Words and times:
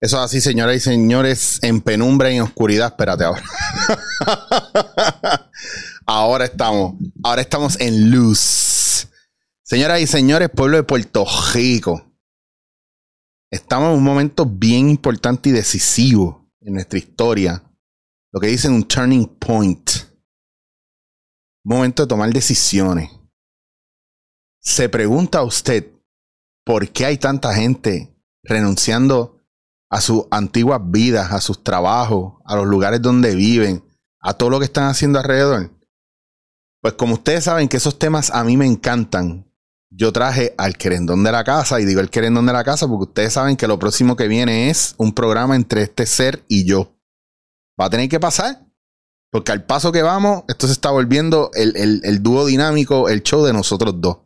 Eso 0.00 0.20
así, 0.20 0.42
señoras 0.42 0.76
y 0.76 0.80
señores, 0.80 1.58
en 1.62 1.80
penumbra 1.80 2.30
y 2.30 2.36
en 2.36 2.42
oscuridad. 2.42 2.88
Espérate 2.88 3.24
ahora. 3.24 3.42
ahora 6.06 6.44
estamos. 6.44 6.96
Ahora 7.22 7.40
estamos 7.40 7.80
en 7.80 8.10
luz. 8.10 9.08
Señoras 9.62 10.00
y 10.00 10.06
señores, 10.06 10.50
pueblo 10.50 10.76
de 10.76 10.82
Puerto 10.82 11.24
Rico. 11.54 12.12
Estamos 13.50 13.90
en 13.90 13.96
un 13.96 14.04
momento 14.04 14.44
bien 14.44 14.90
importante 14.90 15.48
y 15.48 15.52
decisivo 15.52 16.46
en 16.60 16.74
nuestra 16.74 16.98
historia. 16.98 17.62
Lo 18.32 18.40
que 18.40 18.48
dicen 18.48 18.74
un 18.74 18.86
turning 18.86 19.26
point. 19.38 19.90
Momento 21.64 22.02
de 22.02 22.08
tomar 22.08 22.30
decisiones. 22.32 23.10
Se 24.60 24.90
pregunta 24.90 25.42
usted 25.42 25.90
por 26.64 26.90
qué 26.90 27.06
hay 27.06 27.16
tanta 27.16 27.54
gente 27.54 28.14
renunciando 28.42 29.35
a 29.88 30.00
sus 30.00 30.24
antiguas 30.30 30.80
vidas, 30.84 31.32
a 31.32 31.40
sus 31.40 31.62
trabajos, 31.62 32.34
a 32.44 32.56
los 32.56 32.66
lugares 32.66 33.00
donde 33.00 33.34
viven, 33.34 33.84
a 34.20 34.34
todo 34.34 34.50
lo 34.50 34.58
que 34.58 34.64
están 34.64 34.84
haciendo 34.84 35.18
alrededor. 35.18 35.70
Pues 36.80 36.94
como 36.94 37.14
ustedes 37.14 37.44
saben 37.44 37.68
que 37.68 37.76
esos 37.76 37.98
temas 37.98 38.30
a 38.30 38.44
mí 38.44 38.56
me 38.56 38.66
encantan, 38.66 39.50
yo 39.90 40.12
traje 40.12 40.54
al 40.58 40.76
querendón 40.76 41.22
de 41.24 41.32
la 41.32 41.44
casa, 41.44 41.80
y 41.80 41.84
digo 41.84 42.00
el 42.00 42.10
querendón 42.10 42.46
de 42.46 42.52
la 42.52 42.64
casa 42.64 42.86
porque 42.88 43.04
ustedes 43.04 43.32
saben 43.32 43.56
que 43.56 43.68
lo 43.68 43.78
próximo 43.78 44.16
que 44.16 44.28
viene 44.28 44.68
es 44.70 44.94
un 44.98 45.12
programa 45.12 45.56
entre 45.56 45.82
este 45.82 46.06
ser 46.06 46.44
y 46.48 46.64
yo. 46.64 46.92
Va 47.80 47.86
a 47.86 47.90
tener 47.90 48.08
que 48.08 48.20
pasar, 48.20 48.66
porque 49.30 49.52
al 49.52 49.64
paso 49.64 49.92
que 49.92 50.02
vamos, 50.02 50.44
esto 50.48 50.66
se 50.66 50.72
está 50.72 50.90
volviendo 50.90 51.50
el, 51.54 51.76
el, 51.76 52.00
el 52.04 52.22
dúo 52.22 52.46
dinámico, 52.46 53.08
el 53.08 53.22
show 53.22 53.44
de 53.44 53.52
nosotros 53.52 53.94
dos. 54.00 54.18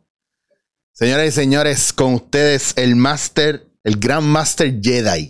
Señoras 0.93 1.27
y 1.27 1.31
señores, 1.31 1.93
con 1.93 2.15
ustedes 2.15 2.73
el 2.75 2.95
máster 2.95 3.70
el 3.83 3.97
Grand 3.97 4.25
Master 4.25 4.79
Jedi. 4.81 5.29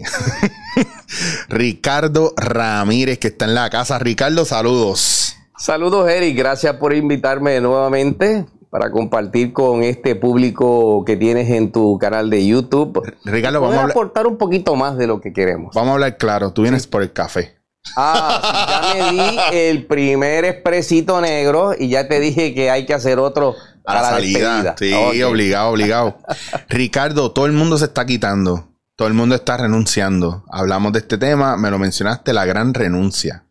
Ricardo 1.49 2.33
Ramírez, 2.35 3.19
que 3.19 3.29
está 3.29 3.45
en 3.45 3.55
la 3.55 3.69
casa. 3.69 3.99
Ricardo, 3.99 4.45
saludos. 4.45 5.37
Saludos, 5.57 6.09
Eric. 6.09 6.37
Gracias 6.37 6.75
por 6.75 6.93
invitarme 6.93 7.59
nuevamente 7.61 8.45
para 8.69 8.89
compartir 8.89 9.51
con 9.53 9.83
este 9.83 10.15
público 10.15 11.03
que 11.05 11.17
tienes 11.17 11.49
en 11.49 11.71
tu 11.71 11.97
canal 11.97 12.29
de 12.29 12.45
YouTube. 12.45 13.01
Ricardo, 13.25 13.61
vamos 13.61 13.77
a 13.77 13.83
aportar 13.85 14.27
un 14.27 14.37
poquito 14.37 14.75
más 14.75 14.97
de 14.97 15.07
lo 15.07 15.19
que 15.21 15.33
queremos. 15.33 15.75
Vamos 15.75 15.91
a 15.91 15.93
hablar 15.93 16.17
claro. 16.17 16.51
Tú 16.51 16.63
vienes 16.63 16.87
por 16.87 17.03
el 17.03 17.11
café. 17.11 17.57
Ah, 17.97 18.93
ya 18.95 19.03
me 19.03 19.11
di 19.11 19.39
el 19.53 19.85
primer 19.87 20.45
expresito 20.45 21.19
negro 21.19 21.73
y 21.77 21.89
ya 21.89 22.07
te 22.07 22.19
dije 22.19 22.53
que 22.53 22.69
hay 22.69 22.85
que 22.85 22.93
hacer 22.93 23.19
otro 23.19 23.55
a, 23.85 23.93
la, 23.95 24.09
salida. 24.09 24.75
Sí, 24.77 24.93
obligado, 25.23 25.69
obligado. 25.69 26.17
Ricardo, 26.69 27.31
todo 27.31 27.45
el 27.45 27.51
mundo 27.51 27.77
se 27.77 27.85
está 27.85 28.05
quitando. 28.05 28.71
Todo 28.95 29.07
el 29.07 29.13
mundo 29.13 29.35
está 29.35 29.57
renunciando. 29.57 30.45
Hablamos 30.49 30.93
de 30.93 30.99
este 30.99 31.17
tema, 31.17 31.57
me 31.57 31.71
lo 31.71 31.79
mencionaste, 31.79 32.33
la 32.33 32.45
gran 32.45 32.73
renuncia. 32.73 33.47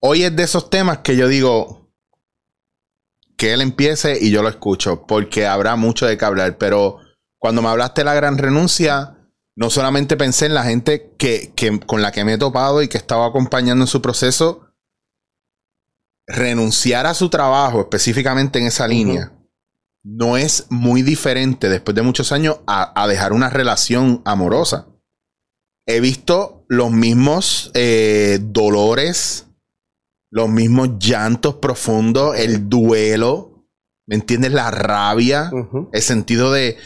Hoy 0.00 0.24
es 0.24 0.34
de 0.34 0.42
esos 0.42 0.70
temas 0.70 0.98
que 0.98 1.16
yo 1.16 1.28
digo 1.28 1.90
que 3.36 3.52
él 3.52 3.60
empiece 3.60 4.18
y 4.20 4.30
yo 4.30 4.42
lo 4.42 4.48
escucho, 4.48 5.04
porque 5.06 5.46
habrá 5.46 5.76
mucho 5.76 6.06
de 6.06 6.16
qué 6.16 6.24
hablar. 6.24 6.58
Pero 6.58 6.98
cuando 7.38 7.62
me 7.62 7.68
hablaste 7.68 8.02
de 8.02 8.04
la 8.04 8.14
gran 8.14 8.38
renuncia, 8.38 9.16
no 9.56 9.68
solamente 9.70 10.16
pensé 10.16 10.46
en 10.46 10.54
la 10.54 10.64
gente 10.64 11.14
que, 11.18 11.52
que, 11.54 11.80
con 11.80 12.02
la 12.02 12.12
que 12.12 12.24
me 12.24 12.34
he 12.34 12.38
topado 12.38 12.82
y 12.82 12.88
que 12.88 12.98
estaba 12.98 13.26
acompañando 13.26 13.84
en 13.84 13.88
su 13.88 14.00
proceso, 14.00 14.71
renunciar 16.32 17.06
a 17.06 17.14
su 17.14 17.28
trabajo 17.28 17.80
específicamente 17.80 18.58
en 18.58 18.66
esa 18.66 18.88
línea 18.88 19.32
no 20.04 20.36
es 20.36 20.66
muy 20.68 21.02
diferente 21.02 21.68
después 21.68 21.94
de 21.94 22.02
muchos 22.02 22.32
años 22.32 22.58
a, 22.66 23.06
dejar 23.06 23.32
una 23.32 23.50
relación 23.50 24.22
amorosa. 24.24 24.88
He 25.86 26.00
visto 26.00 26.64
los 26.68 26.90
mismos 26.90 27.70
eh, 27.74 28.38
dolores, 28.40 29.46
los 30.30 30.48
mismos 30.48 30.98
llantos 30.98 31.56
profundos, 31.56 32.36
el 32.36 32.68
duelo, 32.68 33.66
¿me 34.06 34.16
entiendes? 34.16 34.52
La 34.52 34.70
rabia, 34.70 35.50
el 35.92 36.02
sentido 36.02 36.52
de 36.52 36.78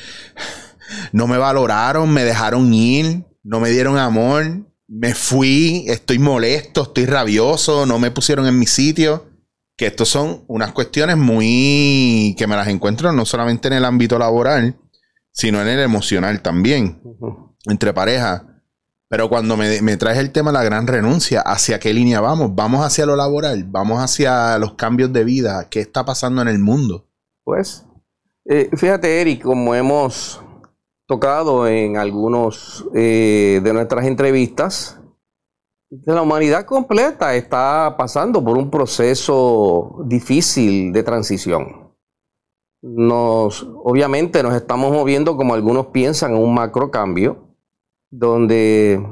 no 1.13 1.27
me 1.27 1.39
valoraron, 1.39 2.13
me 2.13 2.25
dejaron 2.25 2.73
ir, 2.73 3.25
no 3.43 3.61
me 3.61 3.71
dieron 3.71 3.99
amor, 3.99 4.67
me 4.89 5.15
fui, 5.15 5.85
estoy 5.89 6.19
molesto, 6.19 6.83
estoy 6.83 7.07
rabioso, 7.07 7.87
no 7.87 7.99
me 7.99 8.11
pusieron 8.11 8.47
en 8.47 8.59
mi 8.59 8.67
sitio 8.67 9.36
que 9.77 9.87
estos 9.87 10.09
son 10.09 10.45
unas 10.49 10.73
cuestiones 10.73 11.17
muy 11.17 12.35
que 12.39 12.47
me 12.47 12.57
las 12.57 12.69
encuentro 12.69 13.13
no 13.13 13.25
solamente 13.25 13.69
en 13.69 13.75
el 13.75 13.85
ámbito 13.85 14.19
laboral, 14.19 14.77
sino 15.33 15.61
en 15.61 15.69
el 15.69 15.81
emocional 15.81 16.41
también, 16.41 17.03
entre 17.67 17.93
parejas. 17.93 18.43
Pero 19.09 19.29
cuando 19.29 19.57
me, 19.57 19.97
traes 19.99 20.19
el 20.19 20.33
tema 20.33 20.51
de 20.51 20.59
la 20.59 20.65
gran 20.65 20.87
renuncia, 20.87 21.41
¿hacia 21.43 21.79
qué 21.79 21.95
línea 21.95 22.21
vamos? 22.21 22.55
¿Vamos 22.55 22.85
hacia 22.85 23.07
lo 23.07 23.15
laboral? 23.15 23.65
¿Vamos 23.69 24.03
hacia 24.03 24.59
los 24.59 24.75
cambios 24.75 25.13
de 25.13 25.23
vida? 25.25 25.69
¿Qué 25.71 25.81
está 25.81 26.05
pasando 26.05 26.43
en 26.43 26.49
el 26.49 26.59
mundo? 26.59 27.07
Pues, 27.45 27.87
eh, 28.47 28.69
fíjate, 28.77 29.21
Eric, 29.21 29.43
como 29.43 29.75
hemos 29.77 30.43
tocado 31.07 31.69
en 31.69 31.99
algunos 31.99 32.85
eh, 32.95 33.61
de 33.63 33.73
nuestras 33.73 34.07
entrevistas, 34.07 35.01
la 35.91 36.23
humanidad 36.23 36.65
completa 36.65 37.35
está 37.35 37.95
pasando 37.97 38.43
por 38.43 38.59
un 38.59 38.71
proceso 38.71 40.03
difícil 40.05 40.93
de 40.93 41.03
transición. 41.03 41.95
Nos, 42.83 43.63
obviamente 43.63 44.43
nos 44.43 44.55
estamos 44.55 44.93
moviendo, 44.93 45.37
como 45.37 45.55
algunos 45.55 45.87
piensan, 45.87 46.33
en 46.33 46.43
un 46.43 46.55
macro 46.55 46.91
cambio, 46.91 47.55
donde 48.11 49.05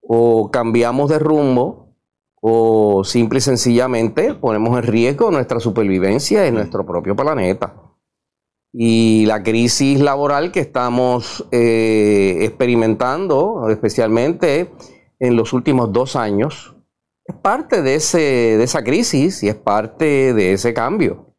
o 0.00 0.50
cambiamos 0.50 1.10
de 1.10 1.18
rumbo 1.18 1.96
o 2.40 3.04
simple 3.04 3.38
y 3.38 3.42
sencillamente 3.42 4.34
ponemos 4.34 4.76
en 4.76 4.84
riesgo 4.84 5.30
nuestra 5.30 5.60
supervivencia 5.60 6.46
en 6.46 6.54
nuestro 6.54 6.84
propio 6.84 7.14
planeta. 7.14 7.76
Y 8.72 9.26
la 9.26 9.42
crisis 9.42 10.00
laboral 10.00 10.50
que 10.50 10.60
estamos 10.60 11.46
eh, 11.52 12.38
experimentando, 12.40 13.68
especialmente 13.68 14.72
en 15.22 15.36
los 15.36 15.52
últimos 15.52 15.92
dos 15.92 16.16
años 16.16 16.74
es 17.24 17.36
parte 17.36 17.80
de, 17.80 17.94
ese, 17.94 18.18
de 18.18 18.64
esa 18.64 18.82
crisis 18.82 19.44
y 19.44 19.48
es 19.48 19.54
parte 19.54 20.34
de 20.34 20.52
ese 20.52 20.74
cambio. 20.74 21.36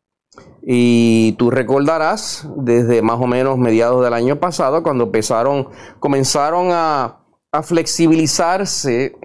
Y 0.65 1.33
tú 1.33 1.51
recordarás 1.51 2.47
desde 2.55 3.01
más 3.01 3.19
o 3.19 3.27
menos 3.27 3.57
mediados 3.57 4.01
del 4.01 4.13
año 4.13 4.39
pasado, 4.39 4.81
cuando 4.81 5.03
empezaron, 5.03 5.67
comenzaron 5.99 6.69
a, 6.71 7.19
flexibilizarse 7.61 9.15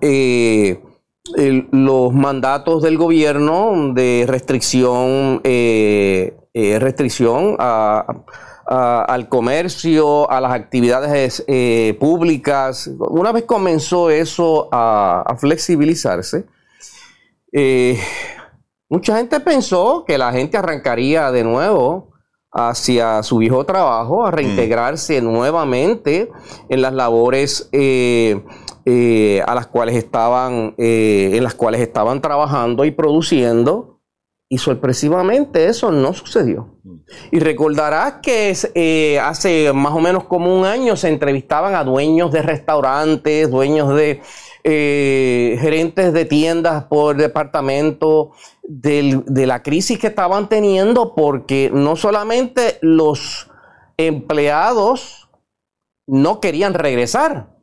eh, 0.00 0.80
los 1.36 2.14
mandatos 2.14 2.82
del 2.82 2.96
gobierno 2.96 3.92
de 3.92 4.24
restricción, 4.26 5.40
eh, 5.44 6.34
eh, 6.54 6.78
restricción 6.78 7.56
a, 7.58 8.24
al 8.72 9.28
comercio, 9.28 10.30
a 10.30 10.40
las 10.40 10.52
actividades 10.52 11.44
eh, 11.46 11.96
públicas. 12.00 12.90
Una 12.98 13.30
vez 13.30 13.44
comenzó 13.44 14.08
eso 14.08 14.68
a, 14.72 15.36
flexibilizarse, 15.38 16.46
eh, 17.52 18.00
mucha 18.88 19.16
gente 19.16 19.40
pensó 19.40 20.04
que 20.06 20.16
la 20.16 20.32
gente 20.32 20.56
arrancaría 20.56 21.30
de 21.30 21.44
nuevo 21.44 22.12
hacia 22.50 23.22
su 23.22 23.38
viejo 23.38 23.64
trabajo, 23.64 24.24
a 24.26 24.30
reintegrarse 24.30 25.20
mm. 25.20 25.24
nuevamente 25.24 26.30
en 26.68 26.82
las 26.82 26.94
labores 26.94 27.68
eh, 27.72 28.42
a 29.46 29.54
las 29.54 29.66
cuales 29.66 29.96
estaban, 29.96 30.74
en 30.78 31.44
las 31.44 31.54
cuales 31.54 31.80
estaban 31.82 32.20
trabajando 32.22 32.84
y 32.84 32.90
produciendo 32.90 33.91
y 34.52 34.58
sorpresivamente 34.58 35.64
eso 35.64 35.90
no 35.90 36.12
sucedió. 36.12 36.76
Y 37.30 37.38
recordarás 37.38 38.16
que 38.22 38.54
eh, 38.74 39.18
hace 39.18 39.72
más 39.72 39.94
o 39.94 40.00
menos 40.00 40.24
como 40.24 40.54
un 40.54 40.66
año 40.66 40.94
se 40.94 41.08
entrevistaban 41.08 41.74
a 41.74 41.84
dueños 41.84 42.32
de 42.32 42.42
restaurantes, 42.42 43.50
dueños 43.50 43.94
de 43.94 44.20
eh, 44.62 45.56
gerentes 45.58 46.12
de 46.12 46.26
tiendas 46.26 46.84
por 46.84 47.16
departamento, 47.16 48.32
de 48.62 49.46
la 49.46 49.62
crisis 49.62 49.98
que 49.98 50.08
estaban 50.08 50.50
teniendo, 50.50 51.14
porque 51.14 51.70
no 51.72 51.96
solamente 51.96 52.76
los 52.82 53.50
empleados 53.96 55.30
no 56.06 56.40
querían 56.40 56.74
regresar, 56.74 57.56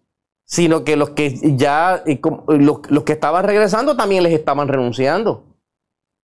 sino 0.44 0.84
que 0.84 0.96
los 0.96 1.12
que 1.12 1.36
ya, 1.56 2.04
los 2.48 3.04
que 3.04 3.14
estaban 3.14 3.46
regresando 3.46 3.96
también 3.96 4.24
les 4.24 4.34
estaban 4.34 4.68
renunciando. 4.68 5.49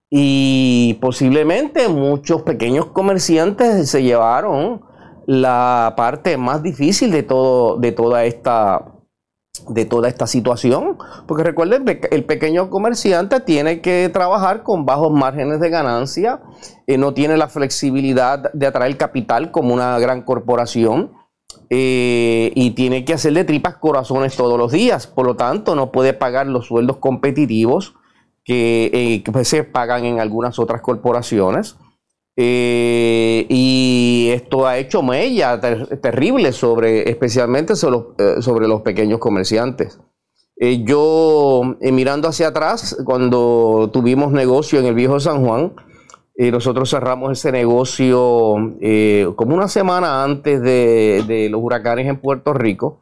Y 0.10 0.98
posiblemente 1.02 1.88
muchos 1.90 2.44
pequeños 2.44 2.88
comerciantes 2.88 3.90
se 3.90 4.04
llevaron 4.04 4.82
la 5.26 5.94
parte 5.98 6.38
más 6.38 6.62
difícil 6.62 7.12
de, 7.12 7.24
todo, 7.24 7.78
de, 7.78 7.92
toda, 7.92 8.26
esta, 8.26 8.94
de 9.68 9.86
toda 9.86 10.08
esta 10.08 10.28
situación. 10.28 10.98
Porque 11.28 11.44
recuerden, 11.44 11.86
el 12.12 12.24
pequeño 12.24 12.70
comerciante 12.70 13.40
tiene 13.40 13.82
que 13.82 14.10
trabajar 14.14 14.62
con 14.64 14.86
bajos 14.86 15.12
márgenes 15.12 15.60
de 15.60 15.70
ganancia, 15.70 16.42
eh, 16.86 16.98
no 16.98 17.14
tiene 17.14 17.38
la 17.38 17.48
flexibilidad 17.48 18.54
de 18.54 18.68
atraer 18.68 18.98
capital 18.98 19.52
como 19.52 19.74
una 19.74 19.98
gran 20.00 20.22
corporación. 20.22 21.14
eh, 21.70 22.52
y 22.54 22.72
tiene 22.72 23.06
que 23.06 23.14
hacerle 23.14 23.44
tripas 23.44 23.78
corazones 23.78 24.36
todos 24.36 24.58
los 24.58 24.72
días. 24.72 25.08
Por 25.08 25.26
lo 25.26 25.36
tanto, 25.36 25.76
no 25.76 25.92
puede 25.92 26.14
pagar 26.14 26.48
los 26.48 26.68
sueldos 26.68 26.98
competitivos 26.98 27.96
que, 28.46 28.90
eh, 28.94 29.24
pues, 29.32 29.50
se 29.50 29.66
pagan 29.66 30.06
en 30.06 30.20
algunas 30.22 30.58
otras 30.60 30.82
corporaciones. 30.82 31.76
Eh, 32.38 33.46
y 33.50 34.30
esto 34.34 34.68
ha 34.68 34.78
hecho 34.78 35.02
mella 35.02 35.60
terrible 36.02 36.52
sobre, 36.52 37.10
especialmente 37.10 37.76
sobre 37.76 38.42
sobre 38.42 38.68
los 38.68 38.82
pequeños 38.82 39.20
comerciantes. 39.20 40.00
yo, 40.86 41.78
mirando 41.82 42.30
hacia 42.30 42.50
atrás, 42.50 42.98
cuando 43.06 43.90
tuvimos 43.92 44.32
negocio 44.32 44.80
en 44.80 44.86
el 44.86 44.96
viejo 44.96 45.20
San 45.20 45.46
Juan, 45.46 45.74
nosotros 46.38 46.90
cerramos 46.90 47.32
ese 47.32 47.52
negocio 47.52 48.76
eh, 48.82 49.32
como 49.36 49.56
una 49.56 49.70
semana 49.70 50.24
antes 50.24 50.62
de, 50.62 51.48
los 51.50 51.62
huracanes 51.62 52.08
en 52.08 52.18
Puerto 52.18 52.54
Rico. 52.54 53.02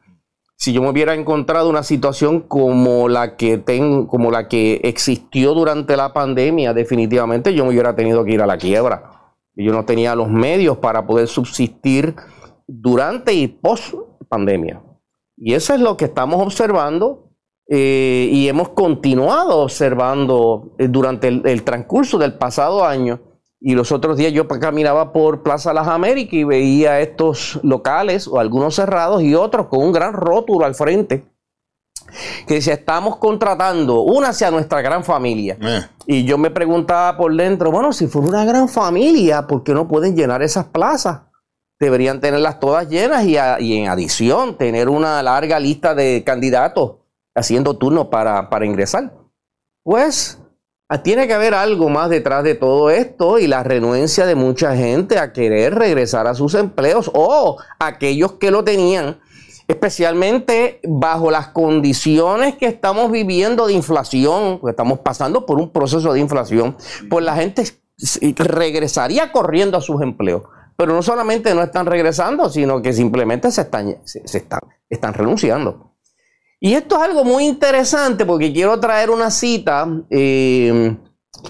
Si 0.55 0.71
yo 0.71 0.81
me 0.81 0.89
hubiera 0.89 1.13
encontrado 1.13 1.69
una 1.69 1.83
situación 1.83 2.41
como 2.41 3.09
la 3.09 3.35
que 3.35 3.57
ten, 3.57 4.05
como 4.05 4.31
la 4.31 4.47
que 4.47 4.81
existió 4.83 5.53
durante 5.53 5.97
la 5.97 6.13
pandemia, 6.13 6.73
definitivamente 6.73 7.53
yo 7.53 7.65
me 7.65 7.71
hubiera 7.71 7.95
tenido 7.95 8.23
que 8.23 8.33
ir 8.33 8.41
a 8.41 8.47
la 8.47 8.57
quiebra. 8.57 9.35
Yo 9.55 9.71
no 9.73 9.85
tenía 9.85 10.15
los 10.15 10.29
medios 10.29 10.77
para 10.77 11.05
poder 11.05 11.27
subsistir 11.27 12.15
durante 12.67 13.33
y 13.33 13.47
post 13.47 13.94
pandemia. 14.29 14.81
Y 15.38 15.53
eso 15.53 15.73
es 15.73 15.79
lo 15.79 15.97
que 15.97 16.05
estamos 16.05 16.41
observando 16.41 17.29
eh, 17.67 18.29
y 18.31 18.47
hemos 18.47 18.69
continuado 18.69 19.59
observando 19.59 20.75
eh, 20.77 20.88
durante 20.88 21.27
el, 21.27 21.63
transcurso 21.63 22.17
del 22.17 22.33
pasado 22.38 22.85
año. 22.85 23.21
Y 23.65 23.75
los 23.75 23.94
otros 23.94 24.18
días 24.18 24.33
yo 24.33 24.45
caminaba 24.45 25.13
por 25.13 25.42
Plaza 25.42 25.74
Las 25.74 25.88
Américas 25.88 26.33
y 26.33 26.44
veía 26.44 27.00
estos 27.00 27.62
locales, 27.63 28.27
o 28.27 28.38
algunos 28.38 28.75
cerrados 28.75 29.24
y 29.24 29.36
otros 29.36 29.68
con 29.68 29.81
un 29.81 29.94
gran 29.94 30.12
rótulo 30.12 30.65
al 30.65 30.75
frente, 30.75 31.24
que 32.45 32.56
decía, 32.56 32.74
estamos 32.74 33.15
contratando, 33.15 34.01
una 34.01 34.30
hacia 34.30 34.51
nuestra 34.51 34.81
gran 34.81 35.06
familia. 35.06 35.57
Eh. 35.62 35.81
Y 36.07 36.25
yo 36.25 36.38
me 36.38 36.51
preguntaba 36.51 37.15
por 37.15 37.33
dentro, 37.33 37.71
bueno, 37.71 37.94
si 37.94 38.07
fuera 38.07 38.27
una 38.27 38.45
gran 38.45 38.68
familia, 38.68 39.48
¿por 39.48 39.63
qué 39.63 39.74
no 39.74 39.88
pueden 39.88 40.13
llenar 40.13 40.44
esas 40.44 40.65
plazas? 40.65 41.21
Deberían 41.80 42.19
tenerlas 42.19 42.60
todas 42.60 42.89
llenas 42.89 43.24
y, 43.24 43.38
y 43.60 43.77
en 43.77 43.88
adición 43.88 44.57
tener 44.57 44.89
una 44.89 45.24
larga 45.24 45.57
lista 45.57 45.95
de 45.95 46.21
candidatos 46.25 46.95
haciendo 47.33 47.77
turno 47.77 48.10
para, 48.10 48.65
ingresar. 48.65 49.13
Pues 49.83 50.39
tiene 51.01 51.28
que 51.28 51.34
haber 51.34 51.54
algo 51.54 51.90
más 51.90 52.10
detrás 52.10 52.44
de 52.44 52.56
todo 52.56 52.90
esto 52.90 53.40
y 53.40 53.48
la 53.48 53.63
renuencia 53.63 54.25
de 54.25 54.36
mucha 54.36 54.75
gente 54.75 55.18
a 55.18 55.34
querer 55.34 55.75
regresar 55.75 56.28
a 56.28 56.36
sus 56.36 56.54
empleos 56.56 57.10
o 57.13 57.57
aquellos 57.80 58.34
que 58.34 58.51
lo 58.51 58.63
tenían, 58.63 59.19
especialmente 59.68 60.80
bajo 60.84 61.31
las 61.31 61.48
condiciones 61.48 62.56
que 62.56 62.68
estamos 62.68 63.12
viviendo 63.12 63.68
de 63.68 63.74
inflación, 63.74 64.60
estamos 64.68 65.00
pasando 65.00 65.45
por 65.45 65.60
un 65.60 65.72
proceso 65.72 66.13
de 66.13 66.19
inflación, 66.19 66.75
pues 67.10 67.25
la 67.25 67.36
gente 67.36 67.63
regresaría 68.38 69.31
corriendo 69.31 69.78
a 69.78 69.81
sus 69.81 70.01
empleos. 70.01 70.44
Pero 70.75 70.94
no 70.94 71.04
solamente 71.04 71.54
no 71.54 71.62
están 71.62 71.86
regresando, 71.86 72.50
sino 72.50 72.81
que 72.81 72.94
simplemente 72.94 73.51
se 73.51 73.62
están, 73.62 73.98
se, 74.06 74.22
están, 74.25 74.60
están 74.89 75.13
renunciando. 75.13 75.93
Y 76.65 76.75
esto 76.75 76.95
es 76.95 77.01
algo 77.01 77.25
muy 77.25 77.44
interesante 77.44 78.25
porque 78.25 78.54
quiero 78.54 78.80
traer 78.80 79.10
una 79.10 79.31
cita 79.31 79.86
eh, 80.10 80.95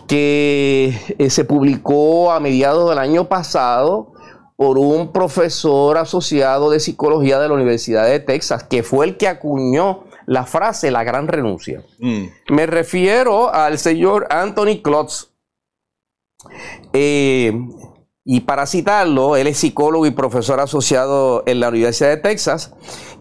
que 0.07 0.91
eh, 1.19 1.29
se 1.29 1.45
publicó 1.45 2.31
a 2.31 2.39
mediados 2.39 2.89
del 2.89 2.97
año 2.97 3.29
pasado 3.29 4.11
por 4.55 4.79
un 4.79 5.11
profesor 5.11 5.99
asociado 5.99 6.71
de 6.71 6.79
psicología 6.79 7.37
de 7.37 7.47
la 7.47 7.53
Universidad 7.53 8.07
de 8.07 8.21
Texas, 8.21 8.63
que 8.63 8.81
fue 8.81 9.05
el 9.05 9.17
que 9.17 9.27
acuñó 9.27 10.05
la 10.25 10.47
frase 10.47 10.89
la 10.89 11.03
gran 11.03 11.27
renuncia. 11.27 11.83
Mm. 11.99 12.23
Me 12.49 12.65
refiero 12.65 13.53
al 13.53 13.77
señor 13.77 14.25
Anthony 14.31 14.81
Klotz. 14.81 15.27
Eh, 16.91 17.53
y 18.25 18.41
para 18.41 18.65
citarlo, 18.65 19.35
él 19.35 19.47
es 19.47 19.57
psicólogo 19.57 20.05
y 20.05 20.11
profesor 20.11 20.59
asociado 20.59 21.43
en 21.45 21.59
la 21.59 21.69
Universidad 21.69 22.09
de 22.09 22.17
Texas. 22.17 22.73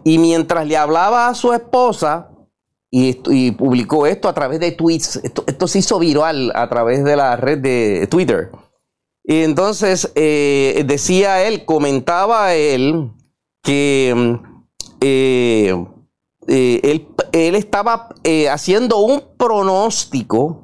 Y 0.05 0.17
mientras 0.17 0.65
le 0.65 0.77
hablaba 0.77 1.27
a 1.27 1.35
su 1.35 1.51
esposa, 1.51 2.29
y, 2.95 3.51
publicó 3.51 4.05
esto 4.05 4.29
a 4.29 4.33
través 4.33 4.59
de 4.59 4.71
tweets, 4.71 5.19
esto, 5.23 5.67
se 5.67 5.79
hizo 5.79 5.97
viral 5.97 6.51
a 6.53 6.69
través 6.69 7.03
de 7.03 7.15
la 7.15 7.35
red 7.35 7.57
de 7.57 8.07
Twitter. 8.07 8.51
Y 9.23 9.41
entonces 9.41 10.11
eh, 10.15 10.83
decía 10.85 11.43
él, 11.47 11.65
comentaba 11.65 12.53
él 12.53 13.11
que 13.63 14.39
eh, 15.01 15.85
eh, 16.47 16.79
él, 16.83 17.07
él, 17.31 17.55
estaba 17.55 18.09
haciendo 18.51 18.99
un 18.99 19.23
pronóstico 19.37 20.62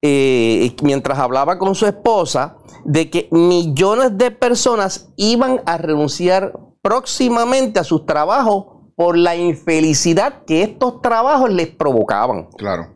mientras 0.00 1.18
hablaba 1.18 1.58
con 1.58 1.74
su 1.74 1.86
esposa 1.86 2.56
de 2.84 3.10
que 3.10 3.28
millones 3.30 4.16
de 4.16 4.30
personas 4.30 5.08
iban 5.16 5.60
a 5.66 5.76
renunciar 5.76 6.52
próximamente 6.82 7.80
a 7.80 7.84
sus 7.84 8.06
trabajos 8.06 8.66
por 8.96 9.16
la 9.16 9.36
infelicidad 9.36 10.44
que 10.44 10.62
estos 10.62 11.00
trabajos 11.00 11.50
les 11.50 11.68
provocaban. 11.68 12.48
Claro. 12.56 12.94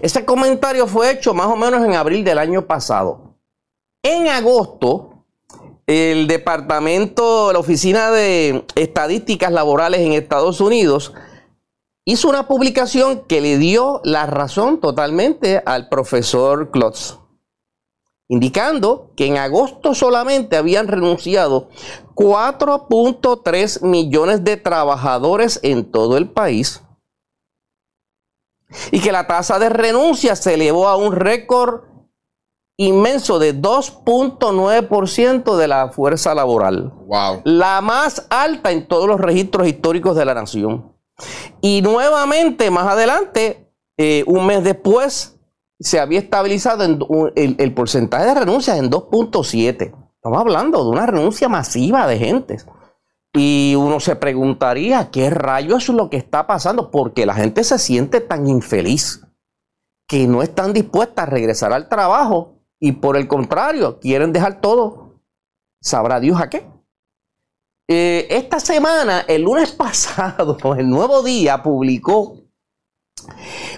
Ese 0.00 0.24
comentario 0.24 0.86
fue 0.86 1.10
hecho 1.10 1.34
más 1.34 1.46
o 1.46 1.56
menos 1.56 1.84
en 1.84 1.94
abril 1.94 2.24
del 2.24 2.38
año 2.38 2.66
pasado. 2.66 3.36
En 4.02 4.28
agosto, 4.28 5.24
el 5.86 6.28
departamento, 6.28 7.52
la 7.52 7.58
Oficina 7.58 8.10
de 8.10 8.64
Estadísticas 8.74 9.50
Laborales 9.50 10.00
en 10.00 10.12
Estados 10.12 10.60
Unidos, 10.60 11.12
hizo 12.08 12.28
una 12.30 12.48
publicación 12.48 13.24
que 13.28 13.42
le 13.42 13.58
dio 13.58 14.00
la 14.02 14.24
razón 14.24 14.80
totalmente 14.80 15.62
al 15.66 15.90
profesor 15.90 16.70
Klotz 16.70 17.18
indicando 18.28 19.12
que 19.14 19.26
en 19.26 19.36
agosto 19.36 19.94
solamente 19.94 20.56
habían 20.56 20.88
renunciado 20.88 21.68
4.3 22.14 23.82
millones 23.82 24.42
de 24.42 24.56
trabajadores 24.56 25.60
en 25.62 25.90
todo 25.90 26.16
el 26.16 26.30
país 26.30 26.82
y 28.90 29.00
que 29.00 29.12
la 29.12 29.26
tasa 29.26 29.58
de 29.58 29.68
renuncia 29.68 30.34
se 30.34 30.54
elevó 30.54 30.88
a 30.88 30.96
un 30.96 31.12
récord 31.12 31.82
inmenso 32.78 33.38
de 33.38 33.54
2.9% 33.54 35.56
de 35.56 35.68
la 35.68 35.90
fuerza 35.90 36.34
laboral. 36.34 36.90
Wow. 37.06 37.42
La 37.44 37.82
más 37.82 38.26
alta 38.30 38.72
en 38.72 38.88
todos 38.88 39.08
los 39.08 39.20
registros 39.20 39.66
históricos 39.66 40.16
de 40.16 40.24
la 40.24 40.32
nación. 40.34 40.97
Y 41.60 41.82
nuevamente, 41.82 42.70
más 42.70 42.86
adelante, 42.86 43.72
eh, 43.96 44.24
un 44.26 44.46
mes 44.46 44.62
después, 44.62 45.38
se 45.80 46.00
había 46.00 46.18
estabilizado 46.18 46.84
el, 47.34 47.74
porcentaje 47.74 48.26
de 48.26 48.34
renuncias 48.34 48.78
en 48.78 48.90
2.7. 48.90 49.94
Estamos 50.14 50.40
hablando 50.40 50.82
de 50.82 50.90
una 50.90 51.06
renuncia 51.06 51.48
masiva 51.48 52.06
de 52.06 52.18
gentes. 52.18 52.66
Y 53.32 53.74
uno 53.76 54.00
se 54.00 54.16
preguntaría, 54.16 55.10
¿qué 55.10 55.30
rayos 55.30 55.84
es 55.84 55.94
lo 55.94 56.10
que 56.10 56.16
está 56.16 56.46
pasando? 56.46 56.90
Porque 56.90 57.26
la 57.26 57.34
gente 57.34 57.62
se 57.62 57.78
siente 57.78 58.20
tan 58.20 58.48
infeliz 58.48 59.24
que 60.08 60.26
no 60.26 60.42
están 60.42 60.72
dispuestas 60.72 61.26
a 61.26 61.30
regresar 61.30 61.72
al 61.72 61.88
trabajo 61.88 62.58
y 62.80 62.92
por 62.92 63.16
el 63.16 63.28
contrario, 63.28 63.98
quieren 64.00 64.32
dejar 64.32 64.60
todo. 64.60 65.20
¿Sabrá 65.80 66.18
Dios 66.20 66.40
a 66.40 66.48
qué? 66.48 66.66
Eh, 67.90 68.26
esta 68.28 68.60
semana, 68.60 69.24
el 69.26 69.42
lunes 69.42 69.72
pasado, 69.76 70.58
el 70.76 70.90
nuevo 70.90 71.22
día 71.22 71.62
publicó 71.62 72.36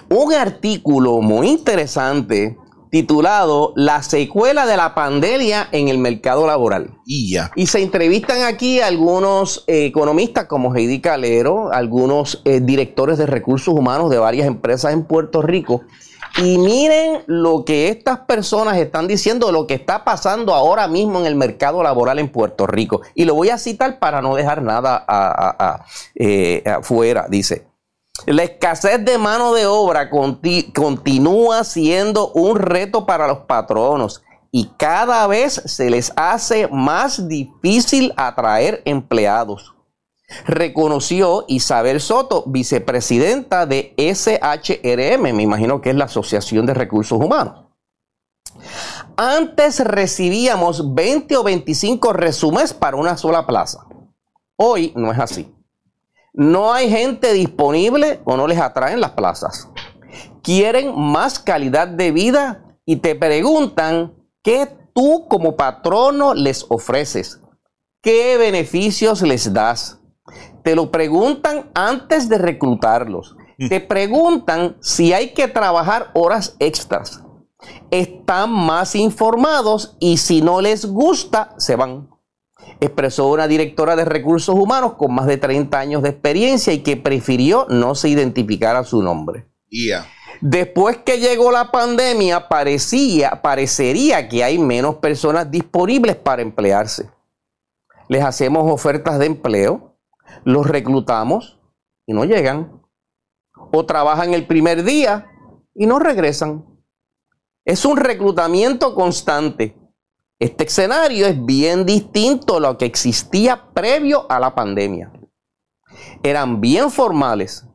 un 0.09 0.33
artículo 0.33 1.21
muy 1.21 1.47
interesante 1.47 2.57
titulado 2.89 3.71
La 3.77 4.03
secuela 4.03 4.65
de 4.65 4.75
la 4.75 4.93
pandemia 4.93 5.69
en 5.71 5.87
el 5.87 5.97
mercado 5.97 6.45
laboral. 6.45 6.97
Y 7.05 7.31
ya. 7.31 7.51
Y 7.55 7.67
se 7.67 7.81
entrevistan 7.81 8.43
aquí 8.43 8.81
algunos 8.81 9.63
eh, 9.67 9.85
economistas 9.85 10.45
como 10.45 10.75
Heidi 10.75 10.99
Calero, 10.99 11.71
algunos 11.71 12.41
eh, 12.43 12.59
directores 12.59 13.17
de 13.17 13.27
recursos 13.27 13.73
humanos 13.73 14.09
de 14.09 14.17
varias 14.17 14.45
empresas 14.45 14.91
en 14.91 15.05
Puerto 15.05 15.41
Rico. 15.41 15.83
Y 16.37 16.57
miren 16.57 17.23
lo 17.27 17.65
que 17.65 17.89
estas 17.89 18.19
personas 18.19 18.77
están 18.77 19.07
diciendo, 19.07 19.51
lo 19.51 19.67
que 19.67 19.73
está 19.73 20.03
pasando 20.03 20.53
ahora 20.53 20.87
mismo 20.87 21.19
en 21.19 21.25
el 21.25 21.35
mercado 21.35 21.83
laboral 21.83 22.19
en 22.19 22.29
Puerto 22.29 22.67
Rico. 22.67 23.01
Y 23.15 23.25
lo 23.25 23.35
voy 23.35 23.49
a 23.49 23.57
citar 23.57 23.99
para 23.99 24.21
no 24.21 24.35
dejar 24.35 24.61
nada 24.61 25.05
eh, 26.15 26.63
afuera. 26.65 27.27
Dice, 27.29 27.67
la 28.25 28.43
escasez 28.43 29.03
de 29.03 29.17
mano 29.17 29.53
de 29.53 29.65
obra 29.65 30.09
continúa 30.09 31.63
siendo 31.63 32.31
un 32.33 32.57
reto 32.57 33.05
para 33.05 33.27
los 33.27 33.39
patronos 33.39 34.21
y 34.51 34.69
cada 34.77 35.25
vez 35.27 35.61
se 35.65 35.89
les 35.89 36.11
hace 36.15 36.67
más 36.67 37.27
difícil 37.27 38.13
atraer 38.17 38.81
empleados. 38.85 39.73
Reconoció 40.45 41.45
Isabel 41.47 41.99
Soto, 41.99 42.43
vicepresidenta 42.47 43.65
de 43.65 43.93
SHRM, 43.97 45.33
me 45.33 45.43
imagino 45.43 45.81
que 45.81 45.89
es 45.89 45.95
la 45.95 46.05
Asociación 46.05 46.65
de 46.65 46.73
Recursos 46.73 47.19
Humanos. 47.19 47.65
Antes 49.17 49.79
recibíamos 49.83 50.93
20 50.93 51.37
o 51.37 51.43
25 51.43 52.13
resúmenes 52.13 52.73
para 52.73 52.97
una 52.97 53.17
sola 53.17 53.45
plaza. 53.45 53.85
Hoy 54.57 54.93
no 54.95 55.11
es 55.11 55.19
así. 55.19 55.53
No 56.33 56.73
hay 56.73 56.89
gente 56.89 57.33
disponible 57.33 58.21
o 58.23 58.37
no 58.37 58.47
les 58.47 58.59
atraen 58.59 59.01
las 59.01 59.11
plazas. 59.11 59.69
Quieren 60.41 60.97
más 60.97 61.39
calidad 61.39 61.87
de 61.87 62.11
vida 62.11 62.77
y 62.85 62.97
te 62.97 63.15
preguntan 63.15 64.13
qué 64.41 64.67
tú 64.93 65.27
como 65.27 65.55
patrono 65.55 66.33
les 66.33 66.65
ofreces. 66.69 67.41
¿Qué 68.01 68.37
beneficios 68.37 69.21
les 69.21 69.53
das? 69.53 70.00
Te 70.63 70.75
lo 70.75 70.91
preguntan 70.91 71.69
antes 71.73 72.29
de 72.29 72.37
reclutarlos. 72.37 73.35
Mm. 73.57 73.67
Te 73.69 73.79
preguntan 73.79 74.77
si 74.81 75.13
hay 75.13 75.33
que 75.33 75.47
trabajar 75.47 76.11
horas 76.13 76.55
extras. 76.59 77.23
Están 77.91 78.51
más 78.51 78.95
informados 78.95 79.95
y 79.99 80.17
si 80.17 80.41
no 80.41 80.61
les 80.61 80.85
gusta, 80.85 81.53
se 81.57 81.75
van. 81.75 82.09
Expresó 82.79 83.27
una 83.27 83.47
directora 83.47 83.95
de 83.95 84.05
recursos 84.05 84.55
humanos 84.55 84.93
con 84.93 85.13
más 85.13 85.27
de 85.27 85.37
30 85.37 85.77
años 85.77 86.01
de 86.01 86.09
experiencia 86.09 86.73
y 86.73 86.79
que 86.79 86.97
prefirió 86.97 87.67
no 87.69 87.93
se 87.95 88.09
identificara 88.09 88.83
su 88.83 89.03
nombre. 89.03 89.45
Después 90.41 90.97
que 90.97 91.19
llegó 91.19 91.51
la 91.51 91.69
pandemia, 91.69 92.49
parecía, 92.49 93.41
parecería 93.43 94.27
que 94.27 94.43
hay 94.43 94.57
menos 94.57 94.95
personas 94.95 95.51
disponibles 95.51 96.15
para 96.15 96.41
emplearse. 96.41 97.09
Les 98.07 98.23
hacemos 98.23 98.69
ofertas 98.71 99.19
de 99.19 99.27
empleo, 99.27 99.90
los 100.43 100.67
reclutamos 100.67 101.59
y 102.05 102.13
no 102.13 102.25
llegan. 102.25 102.81
O 103.71 103.85
trabajan 103.85 104.33
el 104.33 104.47
primer 104.47 104.83
día 104.83 105.27
y 105.75 105.85
no 105.85 105.99
regresan. 105.99 106.65
Es 107.65 107.85
un 107.85 107.97
reclutamiento 107.97 108.95
constante. 108.95 109.77
Este 110.39 110.63
escenario 110.63 111.27
es 111.27 111.45
bien 111.45 111.85
distinto 111.85 112.57
a 112.57 112.59
lo 112.59 112.77
que 112.77 112.85
existía 112.85 113.71
previo 113.73 114.25
a 114.29 114.39
la 114.39 114.55
pandemia. 114.55 115.11
Eran 116.23 116.59
bien 116.59 116.89
formales. 116.89 117.67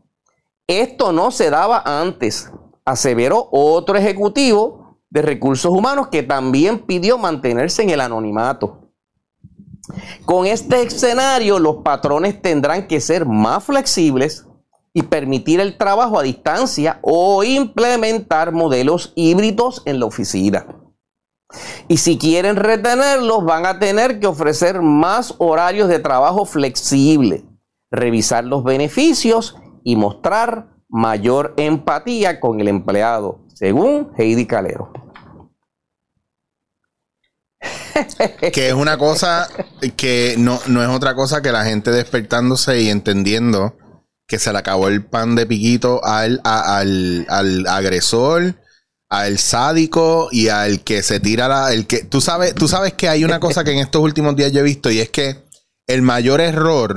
Esto 0.67 1.13
no 1.13 1.31
se 1.31 1.49
daba 1.51 1.83
antes, 1.85 2.51
aseveró 2.85 3.49
otro 3.53 3.97
ejecutivo 3.97 4.99
de 5.11 5.23
recursos 5.23 5.71
humanos 5.71 6.09
que 6.09 6.25
también 6.25 6.81
pidió 6.81 7.19
mantenerse 7.19 7.83
en 7.83 7.91
el 7.91 8.01
anonimato. 8.01 8.86
Con 10.25 10.47
este 10.47 10.83
escenario, 10.83 11.59
los 11.59 11.77
patrones 11.77 12.41
tendrán 12.41 12.87
que 12.87 13.01
ser 13.01 13.27
más 13.27 13.65
flexibles 13.65 14.47
y 14.93 15.03
permitir 15.03 15.61
el 15.61 15.77
trabajo 15.77 16.19
a 16.19 16.23
distancia 16.23 16.99
o 17.03 17.45
implementar 17.45 18.53
modelos 18.53 19.13
híbridos 19.15 19.83
en 19.85 20.01
la 20.01 20.07
oficina. 20.07 20.67
Y 21.89 21.99
si 21.99 22.19
quieren 22.19 22.57
retenerlos, 22.57 23.45
van 23.45 23.67
a 23.67 23.79
tener 23.79 24.19
que 24.21 24.27
ofrecer 24.27 24.81
más 24.83 25.35
horarios 25.39 25.89
de 25.89 25.99
trabajo 25.99 26.45
flexible, 26.45 27.45
revisar 27.91 28.45
los 28.45 28.65
beneficios 28.65 29.57
y 29.85 29.97
mostrar 29.97 30.71
mayor 30.89 31.55
empatía 31.57 32.41
con 32.41 32.61
el 32.61 32.69
empleado, 32.69 33.41
según 33.55 34.11
Heidi 34.17 34.47
Calero. 34.47 34.93
Que 38.53 38.69
es 38.69 38.75
una 38.75 38.99
cosa 38.99 39.49
que 39.97 40.35
no, 40.39 40.61
no 40.67 40.83
es 40.83 40.89
otra 40.89 41.15
cosa 41.15 41.43
que 41.43 41.53
la 41.53 41.65
gente 41.65 41.91
despertándose 41.91 42.81
y 42.81 42.91
entendiendo 42.91 43.77
que 44.27 44.39
se 44.39 44.53
le 44.53 44.59
acabó 44.59 44.89
el 44.89 45.05
pan 45.05 45.35
de 45.37 45.47
piquito 45.47 46.05
al, 46.05 46.41
al, 46.45 47.27
al 47.29 47.67
agresor, 47.67 48.57
al 49.09 49.39
sádico 49.39 50.29
y 50.33 50.49
al 50.49 50.81
que 50.81 51.03
se 51.03 51.21
tira 51.21 51.49
la. 51.49 51.73
El 51.73 51.87
que, 51.87 52.05
tú, 52.05 52.21
sabes, 52.21 52.55
tú 52.55 52.67
sabes 52.69 52.95
que 52.95 53.09
hay 53.09 53.25
una 53.25 53.41
cosa 53.41 53.63
que 53.63 53.73
en 53.73 53.79
estos 53.79 54.03
últimos 54.03 54.35
días 54.35 54.53
yo 54.53 54.61
he 54.61 54.65
visto 54.65 54.91
y 54.91 55.01
es 55.01 55.11
que 55.11 55.45
el 55.87 56.03
mayor 56.03 56.41
error. 56.41 56.97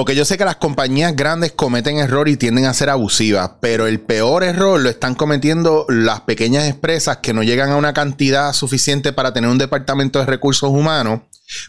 Porque 0.00 0.14
yo 0.14 0.24
sé 0.24 0.38
que 0.38 0.46
las 0.46 0.56
compañías 0.56 1.14
grandes 1.14 1.52
cometen 1.52 1.98
error 1.98 2.26
y 2.30 2.38
tienden 2.38 2.64
a 2.64 2.72
ser 2.72 2.88
abusivas, 2.88 3.50
pero 3.60 3.86
el 3.86 4.00
peor 4.00 4.42
error 4.44 4.80
lo 4.80 4.88
están 4.88 5.14
cometiendo 5.14 5.84
las 5.90 6.22
pequeñas 6.22 6.66
empresas 6.66 7.18
que 7.18 7.34
no 7.34 7.42
llegan 7.42 7.70
a 7.70 7.76
una 7.76 7.92
cantidad 7.92 8.50
suficiente 8.54 9.12
para 9.12 9.34
tener 9.34 9.50
un 9.50 9.58
departamento 9.58 10.18
de 10.18 10.24
recursos 10.24 10.70
humanos 10.70 11.20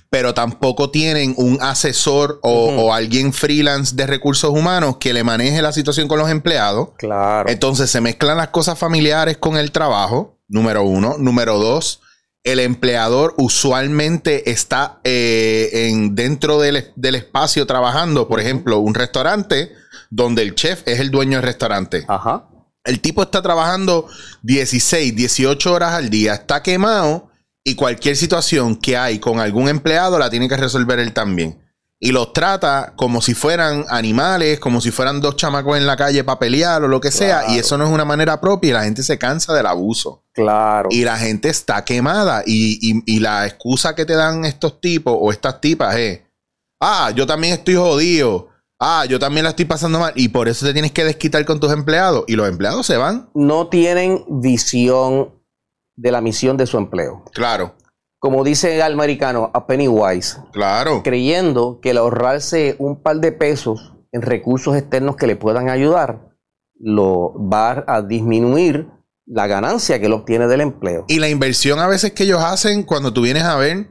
pero 0.10 0.34
tampoco 0.34 0.92
tienen 0.92 1.34
un 1.36 1.58
asesor 1.60 2.40
o, 2.44 2.94
alguien 2.94 3.34
freelance 3.34 3.96
de 3.98 4.08
recursos 4.08 4.52
humanos 4.52 4.96
que 4.98 5.12
le 5.12 5.26
maneje 5.26 5.62
la 5.62 5.74
situación 5.74 6.08
con 6.08 6.20
los 6.20 6.30
empleados. 6.30 6.90
Claro. 6.98 7.50
Entonces 7.50 7.90
se 7.90 8.00
mezclan 8.00 8.38
las 8.38 8.50
cosas 8.50 8.80
familiares 8.80 9.38
con 9.38 9.58
el 9.58 9.72
trabajo, 9.72 10.38
número 10.48 10.84
uno. 10.84 11.16
Número 11.18 11.58
dos, 11.58 12.00
el 12.44 12.60
empleador 12.60 13.36
usualmente 13.38 14.50
está 14.50 15.00
eh, 15.04 15.70
en, 15.74 16.16
dentro 16.16 16.60
del, 16.60 16.92
espacio 16.96 17.68
trabajando. 17.68 18.28
Por 18.28 18.40
ejemplo, 18.40 18.80
un 18.80 18.96
restaurante 18.96 19.72
donde 20.10 20.42
el 20.42 20.56
chef 20.56 20.82
es 20.88 21.00
el 21.00 21.12
dueño 21.12 21.38
del 21.38 21.46
restaurante. 21.46 22.06
Ajá. 22.08 22.48
El 22.84 23.00
tipo 23.00 23.22
está 23.22 23.42
trabajando 23.44 24.08
16, 24.42 25.16
18 25.16 25.72
horas 25.72 25.94
al 25.94 26.10
día, 26.10 26.34
está 26.34 26.64
quemado 26.64 27.30
y 27.64 27.76
cualquier 27.76 28.16
situación 28.16 28.76
que 28.76 28.98
hay 28.98 29.20
con 29.20 29.40
algún 29.40 29.70
empleado 29.70 30.18
la 30.18 30.32
tiene 30.32 30.50
que 30.50 30.58
resolver 30.58 30.98
él 30.98 31.14
también. 31.14 31.62
Y 32.04 32.12
los 32.12 32.34
trata 32.34 32.94
como 32.96 33.22
si 33.22 33.36
fueran 33.36 33.86
animales, 33.88 34.60
como 34.60 34.82
si 34.82 34.90
fueran 34.90 35.22
dos 35.22 35.36
chamacos 35.36 35.78
en 35.78 35.86
la 35.86 35.96
calle 35.96 36.24
para 36.24 36.40
pelear 36.40 36.84
o 36.84 36.88
lo 36.88 37.00
que 37.00 37.12
sea. 37.12 37.44
Y 37.50 37.60
eso 37.60 37.78
no 37.78 37.84
es 37.84 37.92
una 37.92 38.06
manera 38.06 38.42
propia 38.42 38.70
y 38.70 38.74
la 38.74 38.84
gente 38.84 39.04
se 39.04 39.20
cansa 39.20 39.54
del 39.54 39.68
abuso. 39.68 40.24
Claro. 40.34 40.90
Y 40.92 41.04
la 41.04 41.16
gente 41.20 41.50
está 41.50 41.86
quemada. 41.86 42.42
Y, 42.44 43.04
y 43.06 43.20
la 43.20 43.46
excusa 43.46 43.94
que 43.94 44.06
te 44.06 44.16
dan 44.16 44.46
estos 44.46 44.82
tipos 44.82 45.16
o 45.16 45.32
estas 45.32 45.62
tipas 45.62 45.96
es, 45.96 46.22
ah, 46.82 47.12
yo 47.16 47.28
también 47.28 47.54
estoy 47.54 47.76
jodido. 47.76 48.50
Ah, 48.80 49.06
yo 49.08 49.20
también 49.20 49.44
la 49.44 49.52
estoy 49.52 49.66
pasando 49.66 50.00
mal. 50.00 50.12
Y 50.16 50.30
por 50.30 50.50
eso 50.50 50.66
te 50.66 50.74
tienes 50.74 50.92
que 50.92 51.04
desquitar 51.04 51.46
con 51.46 51.60
tus 51.60 51.72
empleados. 51.72 52.24
Y 52.26 52.36
los 52.36 52.50
empleados 52.50 52.88
se 52.88 52.98
van. 52.98 53.30
No 53.36 53.68
tienen 53.68 54.26
visión 54.28 55.36
de 55.96 56.12
la 56.12 56.20
misión 56.20 56.58
de 56.58 56.66
su 56.66 56.80
empleo. 56.80 57.24
Claro. 57.32 57.76
Como 58.22 58.44
dice 58.44 58.76
el 58.76 58.84
americano, 58.84 59.50
a 59.52 59.66
penny 59.66 59.88
wise. 59.88 60.38
Claro. 60.54 61.02
Creyendo 61.04 61.80
que 61.82 61.90
el 61.90 61.98
ahorrarse 61.98 62.76
un 62.78 63.02
par 63.02 63.16
de 63.18 63.32
pesos 63.32 63.96
en 64.12 64.22
recursos 64.22 64.78
externos 64.78 65.16
que 65.16 65.26
le 65.26 65.36
puedan 65.36 65.70
ayudar, 65.70 66.30
lo 66.80 67.34
va 67.52 67.84
a 67.88 68.04
disminuir 68.04 68.88
la 69.26 69.48
ganancia 69.48 70.00
que 70.00 70.06
él 70.06 70.14
obtiene 70.14 70.46
del 70.46 70.62
empleo. 70.62 71.06
Y 71.08 71.18
la 71.18 71.30
inversión 71.30 71.80
a 71.80 71.88
veces 71.88 72.12
que 72.12 72.26
ellos 72.26 72.44
hacen 72.44 72.84
cuando 72.84 73.12
tú 73.12 73.24
vienes 73.24 73.44
a 73.44 73.56
ver, 73.56 73.88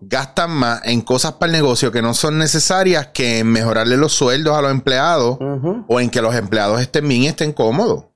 gastan 0.00 0.50
más 0.50 0.80
en 0.84 1.00
cosas 1.00 1.34
para 1.34 1.52
el 1.52 1.52
negocio 1.52 1.92
que 1.92 2.02
no 2.02 2.14
son 2.14 2.36
necesarias 2.36 3.06
que 3.14 3.38
en 3.38 3.46
mejorarle 3.46 3.96
los 3.96 4.12
sueldos 4.12 4.56
a 4.56 4.62
los 4.62 4.72
empleados 4.72 5.38
o 5.86 6.00
en 6.00 6.10
que 6.10 6.20
los 6.20 6.34
empleados 6.34 6.80
estén 6.80 7.06
bien 7.06 7.22
y 7.22 7.26
estén 7.28 7.52
cómodos. 7.52 8.06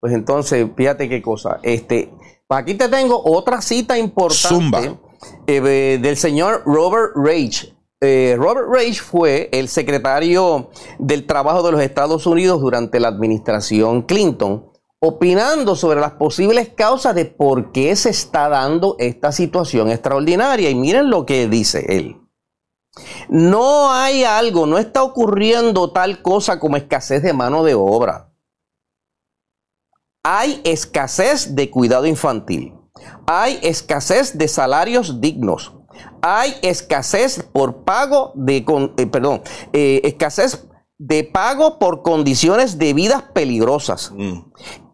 Pues 0.00 0.14
entonces, 0.14 0.66
fíjate 0.74 1.10
qué 1.10 1.20
cosa. 1.20 1.60
Este, 1.62 2.10
aquí 2.50 2.74
te 2.74 2.88
tengo 2.88 3.22
otra 3.24 3.60
cita 3.60 3.96
importante 3.96 4.98
eh, 5.46 5.98
del 6.00 6.16
señor 6.16 6.62
Robert 6.66 7.12
Rage. 7.14 7.74
Eh, 8.00 8.34
Robert 8.38 8.68
Rage 8.70 8.94
fue 8.94 9.48
el 9.52 9.68
secretario 9.68 10.70
del 10.98 11.26
Trabajo 11.26 11.62
de 11.62 11.72
los 11.72 11.80
Estados 11.82 12.26
Unidos 12.26 12.60
durante 12.60 12.98
la 12.98 13.08
administración 13.08 14.02
Clinton, 14.02 14.66
opinando 15.00 15.76
sobre 15.76 16.00
las 16.00 16.12
posibles 16.12 16.70
causas 16.70 17.14
de 17.14 17.26
por 17.26 17.72
qué 17.72 17.94
se 17.96 18.10
está 18.10 18.48
dando 18.48 18.96
esta 18.98 19.32
situación 19.32 19.90
extraordinaria. 19.90 20.70
Y 20.70 20.74
miren 20.74 21.10
lo 21.10 21.26
que 21.26 21.46
dice 21.46 21.84
él. 21.88 22.16
No 23.28 23.92
hay 23.92 24.24
algo, 24.24 24.66
no 24.66 24.78
está 24.78 25.02
ocurriendo 25.02 25.92
tal 25.92 26.22
cosa 26.22 26.58
como 26.58 26.76
escasez 26.76 27.22
de 27.22 27.32
mano 27.32 27.62
de 27.62 27.74
obra 27.74 28.29
hay 30.22 30.60
escasez 30.64 31.54
de 31.54 31.70
cuidado 31.70 32.06
infantil. 32.06 32.74
Hay 33.26 33.58
escasez 33.62 34.36
de 34.36 34.48
salarios 34.48 35.20
dignos. 35.20 35.72
Hay 36.22 36.54
escasez 36.62 37.42
por 37.52 37.84
pago 37.84 38.32
de, 38.34 38.64
eh, 38.96 39.06
perdón, 39.06 39.42
eh, 39.72 40.00
escasez 40.04 40.66
de 40.98 41.24
pago 41.24 41.78
por 41.78 42.02
condiciones 42.02 42.76
de 42.76 42.92
vidas 42.92 43.22
peligrosas. 43.32 44.12
Mm. 44.14 44.40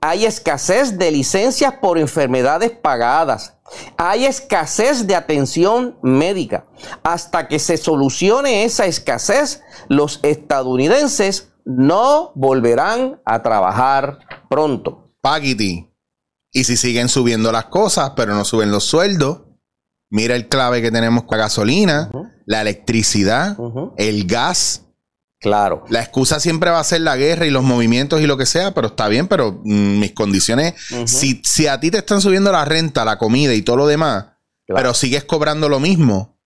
Hay 0.01 0.25
escasez 0.25 0.99
de 0.99 1.11
licencias 1.11 1.75
por 1.81 1.99
enfermedades 1.99 2.71
pagadas. 2.71 3.59
Hay 3.97 4.25
escasez 4.25 5.09
de 5.09 5.17
atención 5.17 5.99
médica. 6.03 6.67
Hasta 7.03 7.49
que 7.49 7.59
se 7.59 7.77
solucione 7.77 8.65
esa 8.65 8.87
escasez, 8.87 9.65
los 9.89 10.21
estadounidenses 10.23 11.53
no 11.65 12.31
volverán 12.37 13.21
a 13.25 13.43
trabajar 13.43 14.21
pronto. 14.49 15.06
Y 16.53 16.65
si 16.65 16.77
siguen 16.77 17.09
subiendo 17.09 17.53
las 17.53 17.67
cosas, 17.67 18.13
pero 18.17 18.35
no 18.35 18.45
suben 18.45 18.71
los 18.71 18.85
sueldos, 18.85 19.43
mira 20.11 20.37
el 20.37 20.49
clave 20.49 20.81
que 20.81 20.91
tenemos 20.91 21.25
con 21.25 21.39
la 21.39 21.45
gasolina, 21.45 22.11
la 22.47 22.63
electricidad, 22.63 23.57
el 23.99 24.27
gas. 24.27 24.83
Claro. 25.39 25.85
La 25.91 26.01
excusa 26.01 26.41
siempre 26.41 26.71
va 26.71 26.81
a 26.81 26.85
ser 26.85 27.03
la 27.03 27.17
guerra 27.17 27.47
y 27.47 27.51
los 27.51 27.63
movimientos 27.63 28.21
y 28.23 28.27
lo 28.27 28.39
que 28.39 28.47
sea, 28.47 28.73
pero 28.73 28.89
está 28.89 29.07
bien, 29.09 29.29
pero 29.29 29.61
mm, 29.65 29.99
mis 29.99 30.13
condiciones, 30.13 30.75
si, 31.05 31.43
si, 31.45 31.67
a 31.67 31.79
ti 31.79 31.91
te 31.91 31.99
están 31.99 32.23
subiendo 32.23 32.51
la 32.51 32.65
renta, 32.65 33.05
la 33.05 33.19
comida 33.19 33.53
y 33.53 33.63
todo 33.63 33.77
lo 33.77 33.87
demás, 33.87 34.27
pero 34.67 34.95
sigues 34.95 35.25
cobrando 35.25 35.69
lo 35.69 35.79
mismo, 35.79 36.41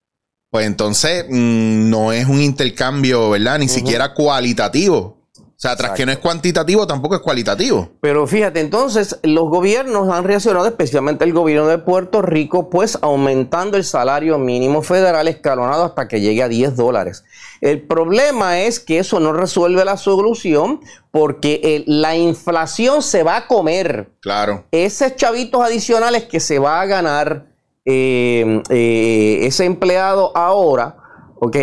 pues 0.51 0.67
entonces 0.67 1.25
mm, 1.29 1.89
no 1.89 2.13
es 2.13 2.27
un 2.27 2.41
intercambio, 2.41 3.31
¿verdad? 3.31 3.61
Ni 3.61 3.69
siquiera 3.69 4.13
cualitativo. 4.13 5.20
O 5.61 5.63
sea, 5.63 5.77
tras 5.77 5.91
que 5.91 6.07
no 6.07 6.13
es 6.13 6.17
cuantitativo, 6.17 6.87
tampoco 6.87 7.17
es 7.17 7.21
cualitativo. 7.21 7.91
Pero 8.01 8.27
fíjate, 8.27 8.61
entonces 8.61 9.19
los 9.23 9.51
gobiernos 9.51 10.09
han 10.09 10.25
reaccionado, 10.25 10.67
especialmente 10.67 11.23
el 11.27 11.35
gobierno 11.35 11.69
de 11.69 11.77
Puerto 11.77 12.23
Rico, 12.23 12.71
pues 12.71 12.97
aumentando 13.03 13.77
el 13.77 13.85
salario 13.85 14.39
mínimo 14.39 14.81
federal 14.81 15.29
escalonado 15.29 15.85
hasta 15.85 16.09
que 16.09 16.23
llegue 16.23 16.43
a 16.43 16.49
10 16.49 16.77
dólares. 16.77 17.25
El 17.61 17.83
problema 17.83 18.61
es 18.61 18.81
que 18.81 19.01
eso 19.01 19.21
no 19.21 19.35
resuelve 19.35 19.85
la 19.85 19.99
solución 19.99 20.81
porque 21.11 21.85
la 21.87 22.17
inflación 22.17 23.03
se 23.03 23.23
va 23.23 23.37
a 23.37 23.47
comer. 23.47 24.09
Claro. 24.21 24.65
Esos 24.71 25.15
chavitos 25.17 25.63
adicionales 25.63 26.25
que 26.25 26.41
se 26.41 26.59
va 26.59 26.81
a 26.81 26.87
ganar 26.87 27.45
eh, 27.85 28.63
eh, 28.71 29.41
ese 29.43 29.67
empleado 29.67 30.35
ahora 30.35 31.00
Ok, 31.43 31.57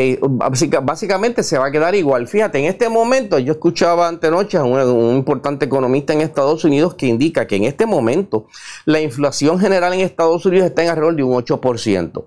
básicamente 0.82 1.44
se 1.44 1.60
va 1.60 1.68
a 1.68 1.72
quedar 1.72 1.94
igual. 1.94 2.28
Fíjate, 2.28 2.58
en 2.58 2.66
este 2.66 2.90
momento 2.90 3.38
yo 3.38 3.54
escuchaba 3.54 4.08
antenoche 4.08 4.58
a 4.58 4.64
un, 4.64 5.16
importante 5.16 5.66
economista 5.66 6.14
en 6.14 6.22
Estados 6.22 6.64
Unidos 6.64 6.96
que 6.96 7.06
indica 7.06 7.46
que 7.46 7.58
en 7.58 7.66
este 7.66 7.86
momento 7.86 8.48
la 8.86 9.00
inflación 9.00 9.60
general 9.60 9.94
en 9.94 10.00
Estados 10.00 10.44
Unidos 10.48 10.66
está 10.66 10.82
en 10.82 10.90
alrededor 10.90 11.16
de 11.16 11.24
un 11.24 11.34
8%. 11.34 12.26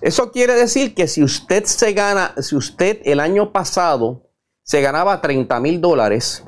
Eso 0.00 0.32
quiere 0.32 0.54
decir 0.54 0.92
que 0.96 1.06
si 1.06 1.22
usted 1.22 1.62
se 1.66 1.92
gana, 1.92 2.34
si 2.38 2.56
usted 2.56 3.00
el 3.04 3.20
año 3.20 3.52
pasado 3.52 4.24
se 4.64 4.80
ganaba 4.80 5.20
30 5.20 5.60
mil 5.60 5.80
dólares, 5.80 6.44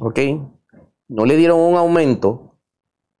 ok, 0.00 0.18
no 1.08 1.26
le 1.26 1.36
dieron 1.36 1.60
un 1.60 1.76
aumento, 1.76 2.51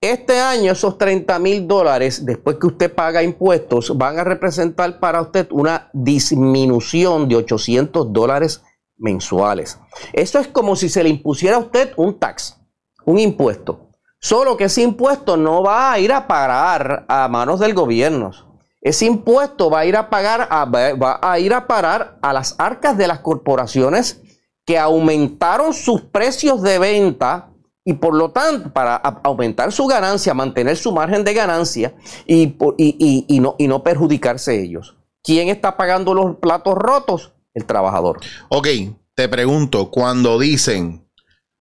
este 0.02 0.40
año 0.40 0.72
esos 0.72 0.98
30 0.98 1.38
mil 1.38 1.68
dólares, 1.68 2.26
después 2.26 2.56
que 2.56 2.66
usted 2.66 2.92
paga 2.92 3.22
impuestos, 3.22 3.96
van 3.96 4.18
a 4.18 4.24
representar 4.24 4.98
para 4.98 5.22
usted 5.22 5.46
una 5.52 5.90
disminución 5.92 7.28
de 7.28 7.36
800 7.36 8.12
dólares 8.12 8.62
mensuales. 8.98 9.78
Eso 10.12 10.40
es 10.40 10.48
como 10.48 10.74
si 10.74 10.88
se 10.88 11.04
le 11.04 11.08
impusiera 11.08 11.56
a 11.56 11.60
usted 11.60 11.92
un 11.96 12.18
tax, 12.18 12.60
un 13.04 13.20
impuesto. 13.20 13.90
Solo 14.18 14.56
que 14.56 14.64
ese 14.64 14.82
impuesto 14.82 15.36
no 15.36 15.62
va 15.62 15.92
a 15.92 16.00
ir 16.00 16.12
a 16.12 16.26
parar 16.26 17.04
a 17.08 17.28
manos 17.28 17.60
del 17.60 17.72
gobierno. 17.72 18.32
Ese 18.80 19.06
impuesto 19.06 19.70
va 19.70 19.80
a 19.80 19.86
ir 19.86 19.96
a 19.96 20.10
pagar 20.10 20.48
va 20.50 21.20
a 21.22 21.38
ir 21.38 21.54
a 21.54 21.68
parar 21.68 22.18
a 22.22 22.32
las 22.32 22.56
arcas 22.58 22.98
de 22.98 23.06
las 23.06 23.20
corporaciones 23.20 24.20
que 24.66 24.80
aumentaron 24.80 25.72
sus 25.72 26.02
precios 26.02 26.60
de 26.62 26.80
venta 26.80 27.51
y 27.84 27.94
por 27.94 28.14
lo 28.14 28.30
tanto, 28.30 28.72
para 28.72 28.96
aumentar 28.96 29.72
su 29.72 29.86
ganancia, 29.86 30.34
mantener 30.34 30.76
su 30.76 30.92
margen 30.92 31.24
de 31.24 31.34
ganancia 31.34 31.94
y, 32.26 32.56
y, 32.78 33.40
no, 33.40 33.56
y 33.58 33.66
no 33.66 33.82
perjudicarse 33.82 34.62
ellos. 34.62 34.96
¿Quién 35.22 35.48
está 35.48 35.76
pagando 35.76 36.14
los 36.14 36.36
platos 36.36 36.74
rotos? 36.74 37.32
El 37.54 37.64
trabajador. 37.64 38.20
Ok, 38.48 38.68
te 39.14 39.28
pregunto, 39.28 39.90
cuando 39.90 40.38
dicen, 40.38 41.08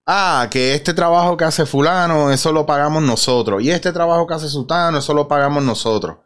ah, 0.06 0.48
que 0.50 0.76
este 0.76 0.94
trabajo 0.94 1.38
que 1.38 1.46
hace 1.46 1.66
fulano, 1.66 2.32
eso 2.32 2.52
lo 2.52 2.66
pagamos 2.66 3.04
nosotros, 3.04 3.62
y 3.62 3.72
este 3.72 3.92
trabajo 3.92 4.26
que 4.28 4.36
hace 4.36 4.48
sultano, 4.48 5.00
eso 5.00 5.14
lo 5.14 5.28
pagamos 5.28 5.64
nosotros. 5.64 6.18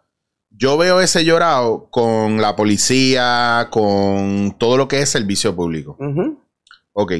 Yo 0.50 0.78
veo 0.78 1.02
ese 1.02 1.26
llorado 1.26 1.90
con 1.90 2.42
la 2.42 2.56
policía, 2.56 3.68
con 3.72 4.56
todo 4.58 4.78
lo 4.78 4.88
que 4.88 5.02
es 5.02 5.10
servicio 5.10 5.56
público. 5.56 5.98
Ok. 6.94 7.14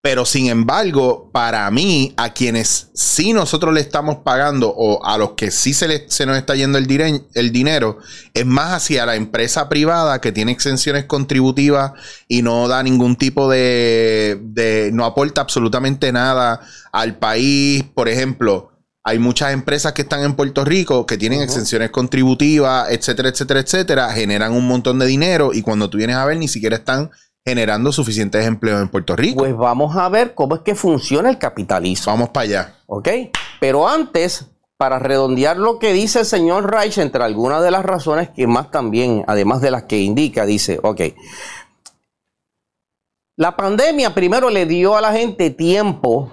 Pero 0.00 0.24
sin 0.24 0.46
embargo, 0.46 1.28
para 1.32 1.68
mí, 1.72 2.14
a 2.16 2.32
quienes 2.32 2.90
sí 2.94 3.32
nosotros 3.32 3.74
le 3.74 3.80
estamos 3.80 4.18
pagando 4.18 4.72
o 4.74 5.04
a 5.04 5.18
los 5.18 5.32
que 5.32 5.50
sí 5.50 5.74
se, 5.74 6.08
se 6.08 6.24
nos 6.24 6.36
está 6.36 6.54
yendo 6.54 6.78
el, 6.78 7.26
el 7.34 7.52
dinero, 7.52 7.98
es 8.32 8.46
más 8.46 8.74
hacia 8.74 9.06
la 9.06 9.16
empresa 9.16 9.68
privada 9.68 10.20
que 10.20 10.30
tiene 10.30 10.52
exenciones 10.52 11.06
contributivas 11.06 11.92
y 12.28 12.42
no 12.42 12.68
da 12.68 12.82
ningún 12.84 13.16
tipo 13.16 13.50
de, 13.50 14.38
de 14.40 14.90
no 14.92 15.04
aporta 15.04 15.40
absolutamente 15.40 16.12
nada 16.12 16.60
al 16.92 17.18
país. 17.18 17.82
Por 17.82 18.08
ejemplo, 18.08 18.70
hay 19.02 19.18
muchas 19.18 19.52
empresas 19.52 19.94
que 19.94 20.02
están 20.02 20.22
en 20.22 20.34
Puerto 20.34 20.64
Rico 20.64 21.06
que 21.06 21.16
tienen 21.16 21.40
exenciones 21.40 21.90
contributivas, 21.90 22.90
etcétera, 22.90 23.30
etcétera, 23.30 23.60
etcétera, 23.60 24.12
generan 24.12 24.52
un 24.52 24.68
montón 24.68 24.98
de 24.98 25.06
dinero 25.06 25.50
y 25.54 25.62
cuando 25.62 25.90
tú 25.90 25.98
vienes 25.98 26.16
a 26.16 26.24
ver 26.24 26.36
ni 26.36 26.46
siquiera 26.46 26.76
están 26.76 27.10
generando 27.48 27.92
suficientes 27.92 28.46
empleos 28.46 28.80
en 28.80 28.88
Puerto 28.88 29.16
Rico. 29.16 29.40
Pues 29.40 29.56
vamos 29.56 29.96
a 29.96 30.08
ver 30.08 30.34
cómo 30.34 30.54
es 30.54 30.60
que 30.62 30.74
funciona 30.74 31.30
el 31.30 31.38
capitalismo. 31.38 32.12
Vamos 32.12 32.28
para 32.28 32.44
allá. 32.44 32.74
¿Ok? 32.86 33.08
Pero 33.60 33.88
antes, 33.88 34.46
para 34.76 34.98
redondear 34.98 35.56
lo 35.56 35.78
que 35.78 35.92
dice 35.92 36.20
el 36.20 36.26
señor 36.26 36.70
Reich, 36.70 36.98
entre 36.98 37.24
algunas 37.24 37.62
de 37.62 37.70
las 37.70 37.84
razones 37.84 38.30
que 38.30 38.46
más 38.46 38.70
también, 38.70 39.24
además 39.26 39.60
de 39.60 39.70
las 39.70 39.84
que 39.84 39.98
indica, 39.98 40.46
dice, 40.46 40.78
ok, 40.82 41.00
la 43.36 43.56
pandemia 43.56 44.14
primero 44.14 44.50
le 44.50 44.66
dio 44.66 44.96
a 44.96 45.00
la 45.00 45.12
gente 45.12 45.50
tiempo 45.50 46.30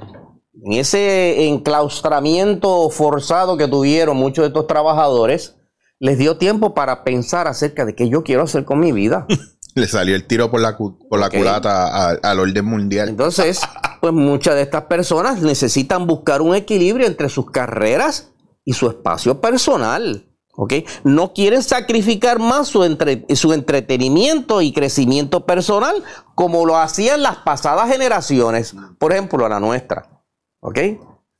en 0.63 0.73
ese 0.73 1.47
enclaustramiento 1.47 2.89
forzado 2.89 3.57
que 3.57 3.67
tuvieron 3.67 4.17
muchos 4.17 4.41
de 4.41 4.47
estos 4.47 4.65
trabajadores, 4.65 5.55
les 5.99 6.17
dio 6.17 6.37
tiempo 6.37 6.73
para 6.73 7.03
pensar 7.03 7.47
acerca 7.47 7.85
de 7.85 7.93
qué 7.93 8.09
yo 8.09 8.23
quiero 8.23 8.41
hacer 8.41 8.65
con 8.65 8.79
mi 8.79 8.91
vida. 8.91 9.27
Le 9.75 9.87
salió 9.87 10.15
el 10.15 10.25
tiro 10.25 10.49
por 10.49 10.61
la, 10.61 10.77
por 10.77 11.19
la 11.19 11.29
culata 11.29 12.09
al 12.11 12.39
orden 12.39 12.65
mundial. 12.65 13.09
Entonces, 13.09 13.59
pues 14.01 14.13
muchas 14.13 14.55
de 14.55 14.61
estas 14.61 14.83
personas 14.83 15.41
necesitan 15.41 16.07
buscar 16.07 16.41
un 16.41 16.55
equilibrio 16.55 17.05
entre 17.05 17.29
sus 17.29 17.51
carreras 17.51 18.31
y 18.63 18.73
su 18.73 18.87
espacio 18.87 19.41
personal. 19.41 20.25
¿ok? 20.55 20.73
No 21.03 21.33
quieren 21.33 21.61
sacrificar 21.61 22.39
más 22.39 22.67
su, 22.67 22.97
su 23.35 23.53
entretenimiento 23.53 24.61
y 24.61 24.71
crecimiento 24.71 25.45
personal 25.45 26.03
como 26.33 26.65
lo 26.65 26.77
hacían 26.77 27.21
las 27.21 27.37
pasadas 27.37 27.89
generaciones, 27.89 28.75
por 28.97 29.11
ejemplo, 29.11 29.47
la 29.47 29.59
nuestra. 29.59 30.23
¿ok? 30.61 30.79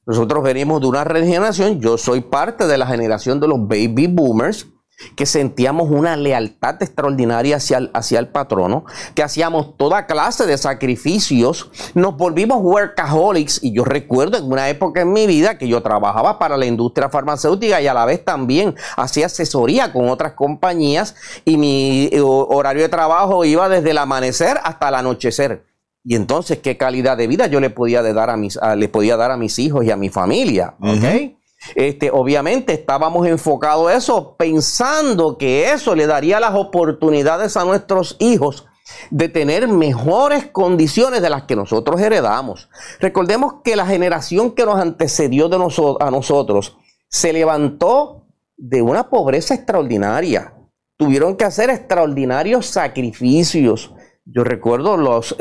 Nosotros 0.06 0.44
venimos 0.44 0.82
de 0.82 0.88
una 0.88 1.04
regeneración, 1.04 1.80
yo 1.80 1.98
soy 1.98 2.22
parte 2.22 2.68
de 2.68 2.78
la 2.78 2.86
generación 2.86 3.40
de 3.40 3.48
los 3.48 3.60
baby 3.68 4.08
boomers, 4.08 4.68
que 5.16 5.26
sentíamos 5.26 5.90
una 5.90 6.16
lealtad 6.16 6.82
extraordinaria 6.82 7.58
hacia 7.58 7.78
el, 7.78 7.92
hacia 7.94 8.20
el 8.20 8.28
patrono, 8.28 8.86
que 9.14 9.24
hacíamos 9.24 9.78
toda 9.78 10.06
clase 10.06 10.46
de 10.46 10.58
sacrificios, 10.58 11.70
nos 11.94 12.18
volvimos 12.18 12.60
workaholics 12.62 13.64
y 13.64 13.74
yo 13.74 13.84
recuerdo 13.84 14.38
en 14.38 14.46
una 14.46 14.70
época 14.70 15.02
en 15.02 15.14
mi 15.14 15.28
vida 15.28 15.58
que 15.58 15.68
yo 15.68 15.82
trabajaba 15.82 16.40
para 16.40 16.58
la 16.58 16.66
industria 16.66 17.10
farmacéutica 17.10 17.82
y 17.82 17.88
a 17.88 17.94
la 17.94 18.06
vez 18.06 18.24
también 18.24 18.76
hacía 18.98 19.28
asesoría 19.28 19.92
con 19.92 20.10
otras 20.10 20.34
compañías 20.34 21.16
y 21.44 21.58
mi 21.58 22.10
eh, 22.12 22.22
horario 22.22 22.84
de 22.84 22.90
trabajo 22.90 23.46
iba 23.46 23.70
desde 23.70 23.92
el 23.92 23.98
amanecer 23.98 24.60
hasta 24.64 24.90
el 24.90 24.96
anochecer. 24.96 25.66
Y 26.04 26.16
entonces, 26.16 26.60
¿qué 26.60 26.78
calidad 26.78 27.18
de 27.18 27.26
vida 27.26 27.48
yo 27.48 27.60
le 27.60 27.72
podía, 27.72 28.04
dar, 28.04 28.30
a 28.30 28.38
mis, 28.38 28.60
le 28.78 28.88
podía 28.90 29.18
dar 29.18 29.32
a 29.32 29.38
mis 29.38 29.58
hijos 29.58 29.84
y 29.86 29.90
a 29.90 29.98
mi 29.98 30.10
familia? 30.10 30.76
¿Ok? 30.80 31.36
Este, 31.74 32.12
obviamente 32.12 32.74
estábamos 32.74 33.26
enfocados 33.28 33.92
en 33.92 33.98
eso, 33.98 34.36
pensando 34.38 35.38
que 35.38 35.72
eso 35.72 35.96
le 35.96 36.06
daría 36.06 36.40
las 36.40 36.54
oportunidades 36.54 37.58
a 37.58 37.66
nuestros 37.66 38.18
hijos 38.20 38.66
de 39.10 39.30
tener 39.30 39.68
mejores 39.68 40.46
condiciones 40.46 41.22
de 41.22 41.30
las 41.30 41.44
que 41.44 41.56
nosotros 41.56 42.00
heredamos. 42.00 42.70
Recordemos 43.00 43.56
que 43.64 43.76
la 43.76 43.86
generación 43.86 44.52
que 44.52 44.66
nos 44.66 44.80
antecedió 44.80 45.50
de 45.50 45.56
a 45.56 46.12
nosotros 46.12 46.78
se 47.10 47.34
levantó 47.34 48.28
de 48.58 48.82
una 48.82 49.10
pobreza 49.10 49.56
extraordinaria. 49.56 50.54
Tuvieron 50.98 51.36
que 51.36 51.46
hacer 51.46 51.70
extraordinarios 51.70 52.68
sacrificios. 52.68 53.94
Yo 54.26 54.44
recuerdo 54.44 54.98
los, 54.98 55.36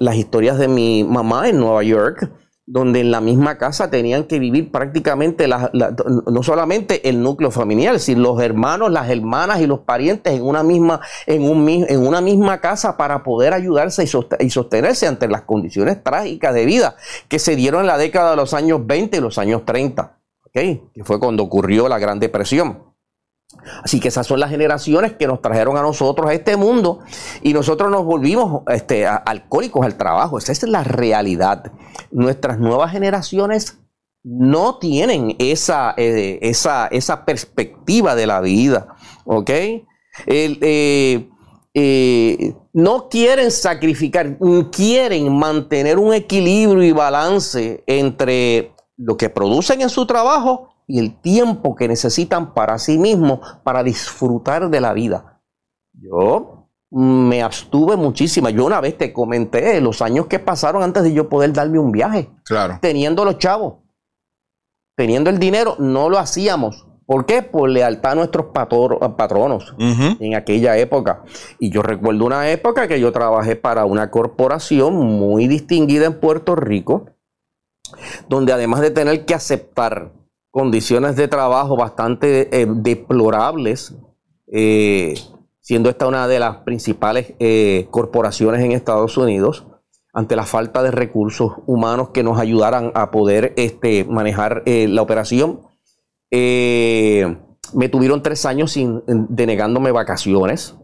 las 0.00 0.16
historias 0.16 0.58
de 0.58 0.68
mi 0.68 1.04
mamá 1.04 1.48
en 1.48 1.58
Nueva 1.58 1.82
York 1.82 2.30
donde 2.66 3.00
en 3.00 3.10
la 3.10 3.20
misma 3.20 3.58
casa 3.58 3.90
tenían 3.90 4.24
que 4.24 4.38
vivir 4.38 4.72
prácticamente 4.72 5.46
no 5.48 6.42
solamente 6.42 7.08
el 7.08 7.22
núcleo 7.22 7.50
familiar, 7.50 7.98
sino 8.00 8.22
los 8.22 8.40
hermanos, 8.40 8.90
las 8.90 9.10
hermanas 9.10 9.60
y 9.60 9.66
los 9.66 9.80
parientes 9.80 10.32
en 10.32 10.42
una 10.42 10.62
misma, 10.62 11.00
en 11.26 11.42
un, 11.42 11.68
en 11.68 12.06
una 12.06 12.22
misma 12.22 12.60
casa 12.60 12.96
para 12.96 13.22
poder 13.22 13.52
ayudarse 13.52 14.04
y 14.40 14.50
sostenerse 14.50 15.06
ante 15.06 15.28
las 15.28 15.42
condiciones 15.42 16.02
trágicas 16.02 16.54
de 16.54 16.64
vida 16.64 16.96
que 17.28 17.38
se 17.38 17.54
dieron 17.54 17.82
en 17.82 17.88
la 17.88 17.98
década 17.98 18.30
de 18.30 18.36
los 18.36 18.54
años 18.54 18.86
20 18.86 19.18
y 19.18 19.20
los 19.20 19.36
años 19.36 19.64
30, 19.66 20.18
que 20.52 20.80
fue 21.04 21.20
cuando 21.20 21.42
ocurrió 21.42 21.88
la 21.88 21.98
Gran 21.98 22.18
Depresión. 22.18 22.93
Así 23.82 24.00
que 24.00 24.08
esas 24.08 24.26
son 24.26 24.40
las 24.40 24.50
generaciones 24.50 25.12
que 25.12 25.26
nos 25.26 25.40
trajeron 25.40 25.76
a 25.76 25.82
nosotros 25.82 26.28
a 26.28 26.34
este 26.34 26.56
mundo 26.56 27.00
y 27.42 27.52
nosotros 27.52 27.90
nos 27.90 28.04
volvimos 28.04 28.62
este, 28.68 29.06
alcohólicos 29.06 29.84
al 29.84 29.96
trabajo. 29.96 30.38
Esa 30.38 30.52
es 30.52 30.62
la 30.64 30.84
realidad. 30.84 31.72
Nuestras 32.10 32.58
nuevas 32.58 32.92
generaciones 32.92 33.78
no 34.22 34.78
tienen 34.78 35.36
esa, 35.38 35.94
eh, 35.96 36.38
esa, 36.42 36.86
esa 36.88 37.24
perspectiva 37.24 38.14
de 38.14 38.26
la 38.26 38.40
vida. 38.40 38.88
¿Ok? 39.24 39.50
Eh, 40.26 41.28
eh, 41.74 42.54
no 42.72 43.08
quieren 43.08 43.50
sacrificar, 43.50 44.38
quieren 44.70 45.36
mantener 45.36 45.98
un 45.98 46.14
equilibrio 46.14 46.82
y 46.82 46.92
balance 46.92 47.82
entre 47.86 48.72
lo 48.96 49.16
que 49.16 49.28
producen 49.28 49.80
en 49.80 49.88
su 49.88 50.06
trabajo 50.06 50.73
y 50.86 50.98
el 50.98 51.18
tiempo 51.20 51.74
que 51.74 51.88
necesitan 51.88 52.54
para 52.54 52.78
sí 52.78 52.98
mismos 52.98 53.40
para 53.62 53.82
disfrutar 53.82 54.68
de 54.70 54.80
la 54.80 54.92
vida. 54.92 55.40
Yo 55.92 56.68
me 56.90 57.42
abstuve 57.42 57.96
muchísimo. 57.96 58.48
Yo 58.50 58.64
una 58.64 58.80
vez 58.80 58.96
te 58.96 59.12
comenté 59.12 59.80
los 59.80 60.02
años 60.02 60.26
que 60.26 60.38
pasaron 60.38 60.82
antes 60.82 61.02
de 61.02 61.12
yo 61.12 61.28
poder 61.28 61.52
darme 61.52 61.78
un 61.78 61.90
viaje. 61.90 62.30
Claro. 62.44 62.78
Teniendo 62.80 63.24
los 63.24 63.38
chavos, 63.38 63.76
teniendo 64.96 65.30
el 65.30 65.38
dinero, 65.38 65.76
no 65.78 66.08
lo 66.08 66.18
hacíamos. 66.18 66.86
¿Por 67.06 67.26
qué? 67.26 67.42
Por 67.42 67.68
lealtad 67.68 68.12
a 68.12 68.14
nuestros 68.14 68.46
patronos 68.46 69.74
en 69.78 70.34
aquella 70.34 70.78
época. 70.78 71.22
Y 71.58 71.68
yo 71.68 71.82
recuerdo 71.82 72.24
una 72.24 72.50
época 72.50 72.88
que 72.88 72.98
yo 72.98 73.12
trabajé 73.12 73.56
para 73.56 73.84
una 73.84 74.10
corporación 74.10 74.94
muy 74.94 75.46
distinguida 75.46 76.06
en 76.06 76.18
Puerto 76.18 76.56
Rico, 76.56 77.10
donde 78.28 78.54
además 78.54 78.80
de 78.80 78.90
tener 78.90 79.26
que 79.26 79.34
aceptar 79.34 80.12
condiciones 80.54 81.16
de 81.16 81.26
trabajo 81.26 81.76
bastante 81.76 82.62
eh, 82.62 82.68
deplorables, 82.68 83.92
eh, 84.46 85.14
siendo 85.58 85.90
esta 85.90 86.06
una 86.06 86.28
de 86.28 86.38
las 86.38 86.58
principales 86.58 87.34
eh, 87.40 87.88
corporaciones 87.90 88.62
en 88.62 88.70
Estados 88.70 89.18
Unidos, 89.18 89.66
ante 90.12 90.36
la 90.36 90.44
falta 90.44 90.84
de 90.84 90.92
recursos 90.92 91.54
humanos 91.66 92.10
que 92.10 92.22
nos 92.22 92.38
ayudaran 92.38 92.92
a 92.94 93.10
poder 93.10 93.52
este, 93.56 94.04
manejar 94.04 94.62
la 94.64 95.02
operación 95.02 95.62
me 96.30 97.88
tuvieron 97.90 98.22
tres 98.22 98.46
años 98.46 98.72
sin, 98.72 99.02
denegándome 99.06 99.90
vacaciones. 99.90 100.76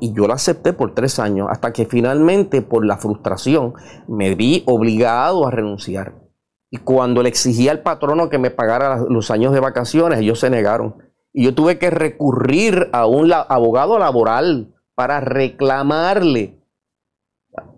Y 0.00 0.12
yo 0.14 0.26
la 0.26 0.34
acepté 0.34 0.72
por 0.72 0.94
tres 0.94 1.18
años, 1.20 1.48
hasta 1.50 1.72
que 1.72 1.86
finalmente, 1.86 2.62
por 2.62 2.84
la 2.86 2.96
frustración, 2.96 3.74
me 4.08 4.34
vi 4.34 4.64
obligado 4.66 5.46
a 5.46 5.50
renunciar. 5.50 6.25
Y 6.70 6.78
cuando 6.78 7.22
le 7.22 7.28
exigí 7.28 7.68
al 7.68 7.82
patrono 7.82 8.28
que 8.28 8.38
me 8.38 8.50
pagara 8.50 9.04
los 9.08 9.30
años 9.30 9.52
de 9.52 9.60
vacaciones, 9.60 10.20
ellos 10.20 10.40
se 10.40 10.50
negaron. 10.50 10.96
Y 11.32 11.44
yo 11.44 11.54
tuve 11.54 11.78
que 11.78 11.90
recurrir 11.90 12.88
a 12.92 13.06
un 13.06 13.32
abogado 13.32 13.98
laboral 13.98 14.74
para 14.94 15.20
reclamarle 15.20 16.58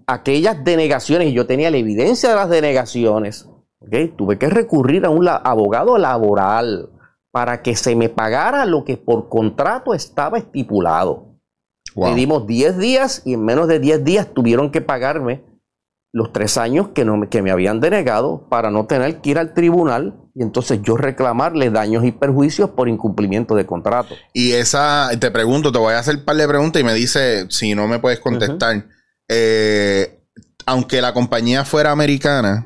aquellas 0.06 0.64
denegaciones. 0.64 1.28
Y 1.28 1.32
yo 1.32 1.46
tenía 1.46 1.70
la 1.70 1.76
evidencia 1.76 2.30
de 2.30 2.36
las 2.36 2.48
denegaciones. 2.48 3.48
Tuve 4.16 4.38
que 4.38 4.48
recurrir 4.48 5.04
a 5.04 5.10
un 5.10 5.28
abogado 5.28 5.98
laboral 5.98 6.90
para 7.30 7.62
que 7.62 7.76
se 7.76 7.94
me 7.94 8.08
pagara 8.08 8.64
lo 8.64 8.84
que 8.84 8.96
por 8.96 9.28
contrato 9.28 9.94
estaba 9.94 10.38
estipulado. 10.38 11.26
Le 11.94 12.14
dimos 12.14 12.46
10 12.46 12.78
días 12.78 13.22
y 13.24 13.34
en 13.34 13.44
menos 13.44 13.66
de 13.66 13.80
10 13.80 14.04
días 14.04 14.28
tuvieron 14.32 14.70
que 14.70 14.80
pagarme 14.80 15.42
los 16.12 16.32
tres 16.32 16.56
años 16.56 16.88
que, 16.94 17.04
no, 17.04 17.28
que 17.28 17.42
me 17.42 17.50
habían 17.50 17.80
denegado 17.80 18.48
para 18.48 18.70
no 18.70 18.86
tener 18.86 19.20
que 19.20 19.30
ir 19.30 19.38
al 19.38 19.52
tribunal 19.52 20.14
y 20.34 20.42
entonces 20.42 20.80
yo 20.82 20.96
reclamarle 20.96 21.70
daños 21.70 22.04
y 22.04 22.12
perjuicios 22.12 22.70
por 22.70 22.88
incumplimiento 22.88 23.54
de 23.54 23.66
contrato. 23.66 24.14
Y 24.32 24.52
esa, 24.52 25.10
te 25.18 25.30
pregunto, 25.30 25.72
te 25.72 25.78
voy 25.78 25.94
a 25.94 25.98
hacer 25.98 26.16
un 26.16 26.24
par 26.24 26.36
de 26.36 26.48
preguntas 26.48 26.80
y 26.80 26.84
me 26.84 26.94
dice 26.94 27.46
si 27.50 27.74
no 27.74 27.86
me 27.88 27.98
puedes 27.98 28.20
contestar. 28.20 28.86
Eh, 29.28 30.20
aunque 30.64 31.02
la 31.02 31.12
compañía 31.12 31.64
fuera 31.64 31.90
americana, 31.90 32.64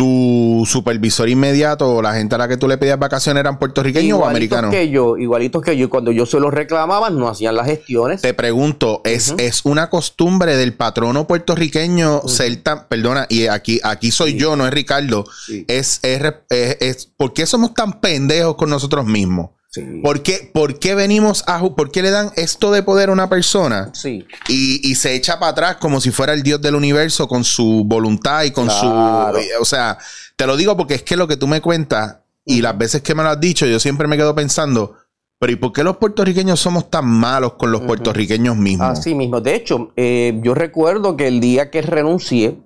tu 0.00 0.64
supervisor 0.64 1.28
inmediato 1.28 1.96
o 1.96 2.00
la 2.00 2.14
gente 2.14 2.34
a 2.34 2.38
la 2.38 2.48
que 2.48 2.56
tú 2.56 2.66
le 2.66 2.78
pedías 2.78 2.98
vacaciones 2.98 3.42
eran 3.42 3.58
puertorriqueños 3.58 4.18
o 4.18 4.24
americanos? 4.24 4.70
que 4.70 4.88
yo, 4.88 5.18
igualitos 5.18 5.62
que 5.62 5.76
yo. 5.76 5.90
Cuando 5.90 6.10
yo 6.10 6.24
se 6.24 6.40
los 6.40 6.54
reclamaba, 6.54 7.10
no 7.10 7.28
hacían 7.28 7.54
las 7.54 7.66
gestiones. 7.66 8.22
Te 8.22 8.32
pregunto, 8.32 9.02
¿es, 9.04 9.34
¿es 9.36 9.60
una 9.64 9.90
costumbre 9.90 10.56
del 10.56 10.72
patrono 10.72 11.26
puertorriqueño 11.26 12.22
ser 12.28 12.62
tan, 12.62 12.88
perdona, 12.88 13.26
y 13.28 13.48
aquí, 13.48 13.78
aquí 13.82 14.10
soy 14.10 14.38
yo, 14.38 14.56
no 14.56 14.66
es 14.66 14.72
Ricardo, 14.72 15.26
es, 15.68 16.00
es, 16.02 16.22
es, 16.48 17.10
¿por 17.18 17.34
qué 17.34 17.44
somos 17.44 17.74
tan 17.74 18.00
pendejos 18.00 18.54
con 18.54 18.70
nosotros 18.70 19.04
mismos? 19.04 19.50
¿Por, 20.02 20.22
qué, 20.22 20.94
venimos 20.94 21.44
a... 21.46 21.60
¿Por 21.60 21.92
qué 21.92 22.02
le 22.02 22.10
dan 22.10 22.32
esto 22.34 22.72
de 22.72 22.82
poder 22.82 23.08
a 23.08 23.12
una 23.12 23.28
persona? 23.28 23.90
Sí. 23.94 24.26
Y, 24.48 24.94
se 24.96 25.14
echa 25.14 25.38
para 25.38 25.52
atrás 25.52 25.76
como 25.76 26.00
si 26.00 26.10
fuera 26.10 26.32
el 26.32 26.42
Dios 26.42 26.60
del 26.60 26.74
universo 26.74 27.28
con 27.28 27.44
su 27.44 27.84
voluntad 27.86 28.42
y 28.42 28.50
con 28.50 28.68
su... 28.68 28.86
O 28.86 29.64
sea, 29.64 29.96
te 30.34 30.46
lo 30.46 30.56
digo 30.56 30.76
porque 30.76 30.94
es 30.94 31.02
que 31.02 31.16
lo 31.16 31.28
que 31.28 31.36
tú 31.36 31.46
me 31.46 31.60
cuentas 31.60 32.16
y 32.44 32.62
las 32.62 32.76
veces 32.76 33.02
que 33.02 33.14
me 33.14 33.22
lo 33.22 33.28
has 33.28 33.40
dicho, 33.40 33.66
yo 33.66 33.78
siempre 33.78 34.08
me 34.08 34.16
quedo 34.16 34.34
pensando, 34.34 34.96
pero 35.38 35.52
¿y 35.52 35.56
por 35.56 35.72
qué 35.72 35.84
los 35.84 35.98
puertorriqueños 35.98 36.58
somos 36.58 36.90
tan 36.90 37.06
malos 37.06 37.54
con 37.54 37.70
los 37.70 37.82
puertorriqueños 37.82 38.56
mismos? 38.56 38.98
Así 38.98 39.14
mismo. 39.14 39.40
De 39.40 39.54
hecho, 39.54 39.92
eh, 39.96 40.38
yo 40.42 40.54
recuerdo 40.54 41.16
que 41.16 41.28
el 41.28 41.40
día 41.40 41.70
que 41.70 41.80
renuncié, 41.80 42.58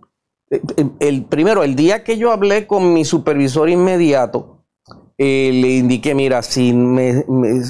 eh, 0.51 0.61
el 1.01 1.25
primero, 1.25 1.63
el 1.63 1.77
día 1.77 2.03
que 2.03 2.17
yo 2.17 2.33
hablé 2.33 2.67
con 2.67 2.95
mi 2.95 3.05
supervisor 3.05 3.69
inmediato, 3.69 4.64
eh, 5.17 5.51
le 5.53 5.69
indiqué, 5.77 6.15
mira, 6.15 6.43
si, 6.43 6.73
me, 6.73 7.25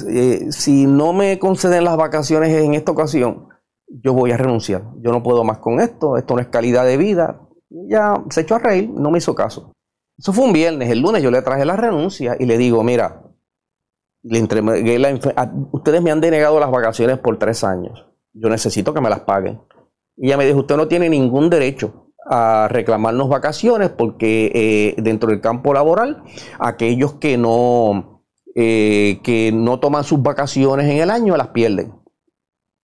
eh, 0.09 0.51
si 0.51 0.87
no 0.87 1.13
me 1.13 1.37
conceden 1.37 1.83
las 1.83 1.95
vacaciones 1.97 2.49
en 2.49 2.73
esta 2.73 2.91
ocasión, 2.91 3.49
yo 3.87 4.13
voy 4.13 4.31
a 4.31 4.37
renunciar. 4.37 4.83
Yo 5.01 5.11
no 5.11 5.21
puedo 5.21 5.43
más 5.43 5.59
con 5.59 5.79
esto, 5.79 6.17
esto 6.17 6.35
no 6.35 6.41
es 6.41 6.47
calidad 6.47 6.85
de 6.85 6.97
vida. 6.97 7.41
Ya 7.69 8.23
se 8.29 8.41
echó 8.41 8.55
a 8.55 8.59
reír, 8.59 8.89
no 8.89 9.11
me 9.11 9.19
hizo 9.19 9.35
caso. 9.35 9.73
Eso 10.17 10.33
fue 10.33 10.45
un 10.45 10.53
viernes, 10.53 10.89
el 10.89 11.01
lunes 11.01 11.21
yo 11.21 11.29
le 11.29 11.41
traje 11.41 11.65
la 11.65 11.75
renuncia 11.75 12.35
y 12.39 12.45
le 12.45 12.57
digo, 12.57 12.83
mira, 12.83 13.21
le 14.23 14.97
la 14.97 15.19
ustedes 15.71 16.01
me 16.01 16.09
han 16.09 16.21
denegado 16.21 16.59
las 16.59 16.71
vacaciones 16.71 17.19
por 17.19 17.37
tres 17.37 17.63
años. 17.63 18.07
Yo 18.33 18.49
necesito 18.49 18.93
que 18.93 19.01
me 19.01 19.09
las 19.09 19.19
paguen. 19.21 19.61
Y 20.17 20.27
ella 20.27 20.37
me 20.37 20.45
dijo, 20.45 20.59
usted 20.59 20.77
no 20.77 20.87
tiene 20.87 21.09
ningún 21.09 21.49
derecho 21.49 22.04
a 22.25 22.67
reclamarnos 22.69 23.29
vacaciones 23.29 23.89
porque 23.89 24.51
eh, 24.53 25.01
dentro 25.01 25.29
del 25.29 25.41
campo 25.41 25.73
laboral 25.73 26.23
aquellos 26.59 27.13
que 27.13 27.37
no 27.37 28.23
eh, 28.55 29.19
que 29.21 29.51
no 29.53 29.79
toman 29.79 30.05
sus 30.05 30.21
vacaciones 30.21 30.89
en 30.89 30.97
el 30.99 31.11
año 31.11 31.35
las 31.35 31.49
pierden. 31.49 31.93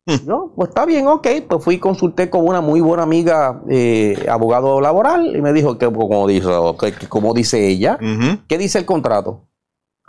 Hmm. 0.05 0.25
No, 0.25 0.51
pues 0.55 0.69
está 0.69 0.85
bien, 0.85 1.07
ok. 1.07 1.27
Pues 1.47 1.63
fui 1.63 1.75
y 1.75 1.79
consulté 1.79 2.29
con 2.29 2.45
una 2.45 2.59
muy 2.59 2.81
buena 2.81 3.03
amiga, 3.03 3.61
eh, 3.69 4.25
abogado 4.29 4.81
laboral, 4.81 5.33
y 5.35 5.41
me 5.41 5.53
dijo 5.53 5.77
que, 5.77 5.85
como 5.85 6.27
dice, 6.27 6.49
que, 6.79 7.07
como 7.07 7.33
dice 7.33 7.67
ella, 7.67 7.97
¿qué 8.47 8.57
dice 8.57 8.79
el 8.79 8.85
contrato? 8.85 9.47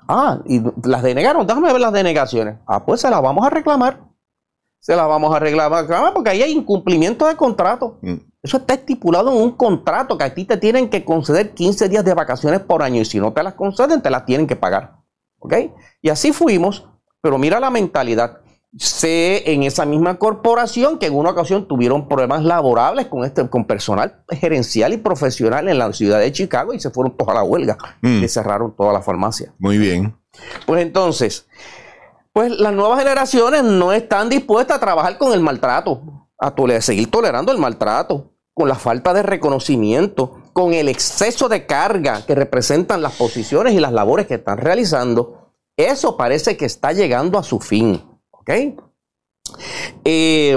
Ah, 0.09 0.41
y 0.47 0.61
las 0.85 1.03
denegaron, 1.03 1.47
déjame 1.47 1.73
ver 1.73 1.81
las 1.81 1.93
denegaciones. 1.93 2.57
Ah, 2.67 2.85
pues 2.85 3.01
se 3.01 3.11
las 3.11 3.23
vamos 3.23 3.47
a 3.47 3.51
reclamar. 3.51 4.01
Se 4.81 4.97
las 4.97 5.07
vamos 5.07 5.33
a 5.33 5.39
reclamar 5.39 5.87
porque 6.13 6.31
ahí 6.31 6.43
hay 6.43 6.53
incumplimiento 6.53 7.29
de 7.29 7.37
contrato. 7.37 7.99
Hmm. 8.03 8.32
Eso 8.43 8.57
está 8.57 8.75
estipulado 8.75 9.31
en 9.31 9.41
un 9.41 9.53
contrato 9.53 10.19
que 10.19 10.25
a 10.25 10.35
ti 10.35 10.45
te 10.45 10.57
tienen 10.57 10.89
que 10.89 11.05
conceder 11.05 11.55
15 11.55 11.89
días 11.89 12.05
de 12.05 12.13
vacaciones 12.13 12.61
por 12.61 12.83
año 12.83 13.01
y 13.01 13.05
si 13.05 13.21
no 13.21 13.33
te 13.33 13.43
las 13.43 13.55
conceden, 13.55 14.03
te 14.03 14.11
las 14.11 14.25
tienen 14.25 14.49
que 14.49 14.57
pagar. 14.57 14.97
¿Ok? 15.39 15.55
Y 16.01 16.09
así 16.09 16.33
fuimos, 16.33 16.89
pero 17.21 17.39
mira 17.39 17.61
la 17.61 17.71
mentalidad. 17.71 18.41
Sé 18.77 19.53
en 19.53 19.63
esa 19.63 19.85
misma 19.85 20.19
corporación 20.19 20.99
que 20.99 21.07
en 21.07 21.15
una 21.15 21.31
ocasión 21.31 21.69
tuvieron 21.69 22.09
problemas 22.09 22.43
laborables 22.43 23.07
con, 23.07 23.25
este, 23.25 23.49
con 23.49 23.65
personal 23.67 24.25
gerencial 24.31 24.93
y 24.93 24.97
profesional 24.97 25.69
en 25.69 25.79
la 25.79 25.93
ciudad 25.93 26.19
de 26.19 26.33
Chicago 26.33 26.73
y 26.73 26.81
se 26.81 26.91
fueron 26.91 27.17
todos 27.17 27.31
a 27.31 27.35
la 27.35 27.43
huelga 27.45 27.77
mm. 28.01 28.25
y 28.25 28.29
cerraron 28.29 28.75
toda 28.75 28.93
la 28.93 29.03
farmacia. 29.03 29.55
Muy 29.59 29.79
bien. 29.79 30.17
Pues 30.67 30.83
entonces, 30.83 31.47
pues 32.33 32.51
las 32.51 32.73
nuevas 32.73 32.99
generaciones 32.99 33.63
no 33.63 33.93
están 33.93 34.31
dispuestas 34.31 34.79
a 34.79 34.81
trabajar 34.81 35.19
con 35.19 35.33
el 35.33 35.41
maltrato, 35.41 36.29
a 36.39 36.55
seguir 36.81 37.11
tolerando 37.11 37.53
el 37.53 37.59
maltrato 37.59 38.32
con 38.55 38.69
la 38.69 38.75
falta 38.75 39.15
de 39.15 39.23
reconocimiento, 39.23 40.43
con 40.53 40.75
el 40.75 40.89
exceso 40.89 41.49
de 41.49 41.67
carga 41.67 42.25
que 42.27 42.35
representan 42.35 43.01
las 43.03 43.15
posiciones 43.15 43.75
y 43.75 43.81
las 43.81 43.93
labores 43.93 44.27
que 44.27 44.35
están 44.35 44.59
realizando, 44.59 45.53
eso 45.77 46.17
parece 46.17 46.57
que 46.57 46.67
está 46.67 46.93
llegando 46.93 47.39
a 47.39 47.43
su 47.43 47.61
fin. 47.61 48.03
¿Ok? 48.31 48.51
Y, 50.05 50.53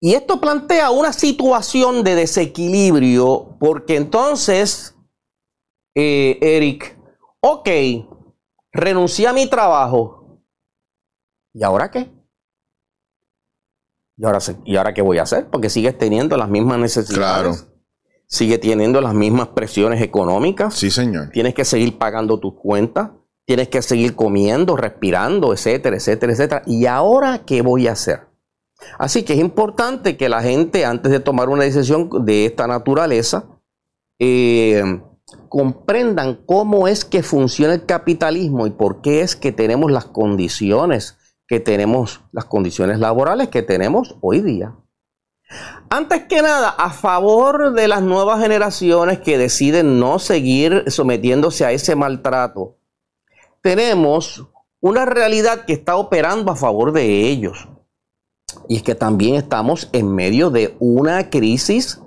y 0.00 0.14
esto 0.14 0.40
plantea 0.40 0.90
una 0.90 1.12
situación 1.12 2.04
de 2.04 2.14
desequilibrio, 2.14 3.56
porque 3.58 3.96
entonces, 3.96 4.94
eh, 5.96 6.38
Eric, 6.40 6.96
ok, 7.40 7.68
renuncié 8.72 9.26
a 9.26 9.32
mi 9.32 9.48
trabajo. 9.48 10.38
¿Y 11.52 11.64
ahora 11.64 11.90
qué? 11.90 12.17
¿Y 14.18 14.24
ahora, 14.24 14.38
¿Y 14.64 14.76
ahora 14.76 14.94
qué 14.94 15.02
voy 15.02 15.18
a 15.18 15.22
hacer? 15.22 15.46
Porque 15.48 15.70
sigues 15.70 15.96
teniendo 15.96 16.36
las 16.36 16.48
mismas 16.48 16.78
necesidades. 16.78 17.62
Claro. 17.62 17.72
Sigue 18.26 18.58
teniendo 18.58 19.00
las 19.00 19.14
mismas 19.14 19.48
presiones 19.48 20.02
económicas. 20.02 20.74
Sí, 20.74 20.90
señor. 20.90 21.30
Tienes 21.30 21.54
que 21.54 21.64
seguir 21.64 21.96
pagando 21.98 22.38
tus 22.40 22.54
cuentas. 22.54 23.10
Tienes 23.46 23.68
que 23.68 23.80
seguir 23.80 24.14
comiendo, 24.16 24.76
respirando, 24.76 25.54
etcétera, 25.54 25.96
etcétera, 25.96 26.32
etcétera. 26.32 26.62
¿Y 26.66 26.86
ahora 26.86 27.44
qué 27.46 27.62
voy 27.62 27.86
a 27.86 27.92
hacer? 27.92 28.26
Así 28.98 29.22
que 29.22 29.34
es 29.34 29.38
importante 29.38 30.16
que 30.16 30.28
la 30.28 30.42
gente, 30.42 30.84
antes 30.84 31.10
de 31.10 31.20
tomar 31.20 31.48
una 31.48 31.64
decisión 31.64 32.10
de 32.26 32.44
esta 32.44 32.66
naturaleza, 32.66 33.46
eh, 34.18 34.82
comprendan 35.48 36.40
cómo 36.44 36.88
es 36.88 37.04
que 37.04 37.22
funciona 37.22 37.74
el 37.74 37.86
capitalismo 37.86 38.66
y 38.66 38.70
por 38.70 39.00
qué 39.00 39.20
es 39.20 39.36
que 39.36 39.52
tenemos 39.52 39.90
las 39.90 40.06
condiciones 40.06 41.17
que 41.48 41.58
tenemos, 41.58 42.20
las 42.30 42.44
condiciones 42.44 43.00
laborales 43.00 43.48
que 43.48 43.62
tenemos 43.62 44.16
hoy 44.20 44.42
día. 44.42 44.76
Antes 45.88 46.24
que 46.24 46.42
nada, 46.42 46.68
a 46.68 46.90
favor 46.90 47.72
de 47.72 47.88
las 47.88 48.02
nuevas 48.02 48.40
generaciones 48.40 49.20
que 49.20 49.38
deciden 49.38 49.98
no 49.98 50.18
seguir 50.18 50.84
sometiéndose 50.88 51.64
a 51.64 51.72
ese 51.72 51.96
maltrato, 51.96 52.76
tenemos 53.62 54.46
una 54.80 55.06
realidad 55.06 55.64
que 55.64 55.72
está 55.72 55.96
operando 55.96 56.52
a 56.52 56.56
favor 56.56 56.92
de 56.92 57.28
ellos. 57.28 57.66
Y 58.68 58.76
es 58.76 58.82
que 58.82 58.94
también 58.94 59.34
estamos 59.34 59.88
en 59.92 60.14
medio 60.14 60.50
de 60.50 60.76
una 60.78 61.30
crisis 61.30 62.00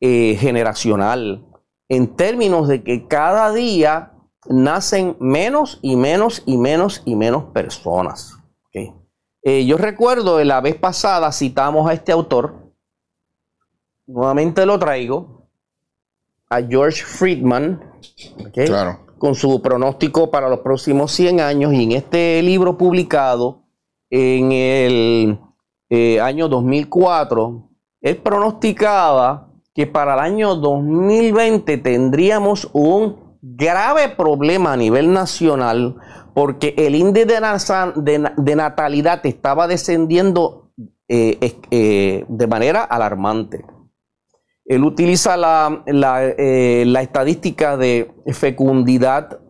eh, 0.00 0.36
generacional 0.40 1.46
en 1.88 2.16
términos 2.16 2.66
de 2.66 2.82
que 2.82 3.06
cada 3.06 3.52
día 3.52 4.12
nacen 4.48 5.16
menos 5.20 5.78
y 5.82 5.94
menos 5.94 6.42
y 6.46 6.56
menos 6.56 7.02
y 7.04 7.14
menos 7.14 7.44
personas. 7.52 8.39
Eh, 9.42 9.64
yo 9.64 9.78
recuerdo 9.78 10.42
la 10.44 10.60
vez 10.60 10.76
pasada 10.76 11.32
citamos 11.32 11.88
a 11.88 11.94
este 11.94 12.12
autor, 12.12 12.72
nuevamente 14.06 14.66
lo 14.66 14.78
traigo, 14.78 15.48
a 16.50 16.60
George 16.62 17.04
Friedman, 17.04 17.80
con 19.18 19.34
su 19.34 19.62
pronóstico 19.62 20.30
para 20.30 20.48
los 20.48 20.60
próximos 20.60 21.12
100 21.12 21.40
años. 21.40 21.72
Y 21.72 21.84
en 21.84 21.92
este 21.92 22.42
libro 22.42 22.76
publicado 22.76 23.62
en 24.10 24.52
el 24.52 25.38
eh, 25.88 26.20
año 26.20 26.48
2004, 26.48 27.70
él 28.00 28.16
pronosticaba 28.18 29.48
que 29.74 29.86
para 29.86 30.14
el 30.14 30.20
año 30.20 30.54
2020 30.56 31.78
tendríamos 31.78 32.68
un 32.72 33.38
grave 33.40 34.08
problema 34.08 34.72
a 34.72 34.76
nivel 34.76 35.12
nacional 35.12 35.96
porque 36.34 36.74
el 36.76 36.94
índice 36.94 37.40
de, 37.96 38.56
natalidad 38.56 39.24
estaba 39.24 39.66
descendiendo 39.66 40.70
eh, 41.08 41.58
eh, 41.70 42.24
de 42.28 42.46
manera 42.46 42.84
alarmante. 42.84 43.64
Él 44.64 44.84
utiliza 44.84 45.36
la, 45.36 45.82
estadística 47.00 47.76
de 47.76 48.12
fecundidad, 48.32 49.40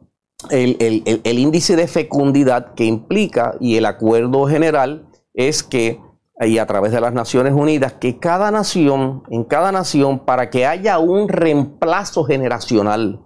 el 0.50 1.38
índice 1.38 1.76
de 1.76 1.86
fecundidad 1.86 2.74
que 2.74 2.84
implica 2.84 3.54
y 3.60 3.76
el 3.76 3.84
acuerdo 3.84 4.46
general 4.46 5.06
es 5.34 5.62
que 5.62 6.00
y 6.46 6.58
a 6.58 6.66
través 6.66 6.92
de 6.92 7.00
las 7.00 7.12
Naciones 7.12 7.52
Unidas 7.52 7.94
que 7.94 8.18
cada 8.18 8.50
nación, 8.50 9.22
en 9.28 9.44
cada 9.44 9.72
nación, 9.72 10.20
para 10.20 10.48
que 10.48 10.66
haya 10.66 10.98
un 10.98 11.28
reemplazo 11.28 12.24
generacional, 12.24 13.20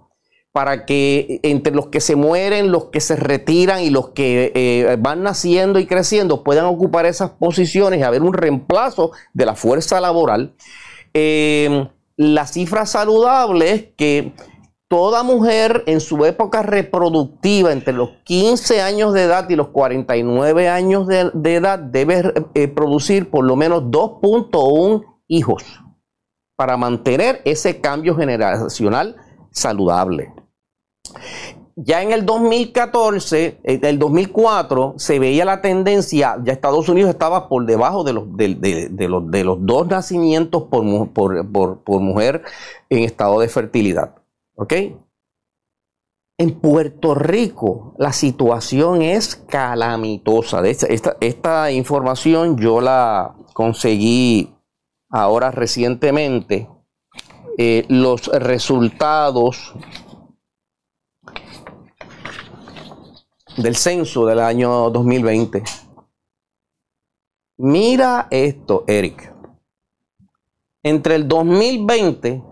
para 0.55 0.85
que 0.85 1.41
entre 1.43 1.75
los 1.75 1.87
que 1.87 1.99
se 1.99 2.15
mueren, 2.15 2.71
los 2.71 2.85
que 2.85 3.01
se 3.01 3.17
retiran 3.17 3.81
y 3.81 3.89
los 3.89 4.11
que 4.11 4.53
eh, 4.55 4.95
van 4.97 5.21
naciendo 5.21 5.79
y 5.79 5.85
creciendo 5.85 6.45
puedan 6.45 6.63
ocupar 6.63 7.05
esas 7.05 7.31
posiciones 7.31 7.99
y 7.99 8.03
haber 8.03 8.21
un 8.21 8.31
reemplazo 8.31 9.11
de 9.33 9.45
la 9.45 9.55
fuerza 9.55 9.99
laboral. 9.99 10.55
Eh, 11.13 11.89
la 12.15 12.47
cifra 12.47 12.85
saludable 12.85 13.71
es 13.71 13.85
que 13.97 14.31
Toda 14.87 15.23
mujer 15.23 15.83
en 15.87 15.99
su 15.99 16.23
época 16.25 16.61
reproductiva, 16.61 17.71
entre 17.71 17.91
los 17.91 18.11
15 18.23 18.81
años 18.81 19.13
de 19.13 19.23
edad 19.23 19.49
y 19.49 19.55
los 19.55 19.69
49 19.69 20.69
años 20.69 21.07
de, 21.07 21.55
edad, 21.55 21.79
debe 21.79 22.31
eh, 22.53 22.67
producir 22.67 23.31
por 23.31 23.45
lo 23.45 23.55
menos 23.55 23.85
2.1 23.85 25.03
hijos 25.27 25.63
para 26.55 26.77
mantener 26.77 27.41
ese 27.45 27.81
cambio 27.81 28.15
generacional 28.15 29.15
saludable. 29.49 30.44
Ya 31.75 32.01
en 32.01 32.13
el 32.13 32.25
2014, 32.25 33.59
en 33.63 33.85
el 33.85 33.99
2004, 33.99 34.93
se 34.97 35.19
veía 35.19 35.43
la 35.43 35.61
tendencia, 35.61 36.37
ya 36.43 36.53
Estados 36.53 36.87
Unidos 36.87 37.09
estaba 37.09 37.49
por 37.49 37.65
debajo 37.65 38.05
de 38.05 38.13
los, 38.13 38.37
de, 38.37 39.07
los, 39.09 39.29
de 39.29 39.43
los 39.43 39.57
dos 39.65 39.87
nacimientos 39.87 40.63
por, 40.63 41.11
por 41.11 41.99
mujer 41.99 42.43
en 42.89 43.03
estado 43.03 43.41
de 43.41 43.49
fertilidad. 43.49 44.15
¿Ok? 44.55 44.73
En 46.37 46.59
Puerto 46.59 47.15
Rico 47.15 47.93
la 47.97 48.11
situación 48.11 49.01
es 49.01 49.37
calamitosa. 49.37 50.65
Esta, 50.67 51.15
esta, 51.21 51.71
información 51.71 52.57
yo 52.57 52.81
la 52.81 53.35
conseguí 53.53 54.53
ahora 55.09 55.51
recientemente. 55.51 56.67
Eh, 57.57 57.85
los 57.87 58.27
resultados 58.27 59.73
del 63.57 63.75
censo 63.75 64.25
del 64.25 64.39
año 64.39 64.89
2020. 64.89 65.63
Mira 67.57 68.27
esto, 68.29 68.83
Eric. 68.87 69.33
Entre 70.83 71.15
el 71.15 71.27
2020 71.27 72.43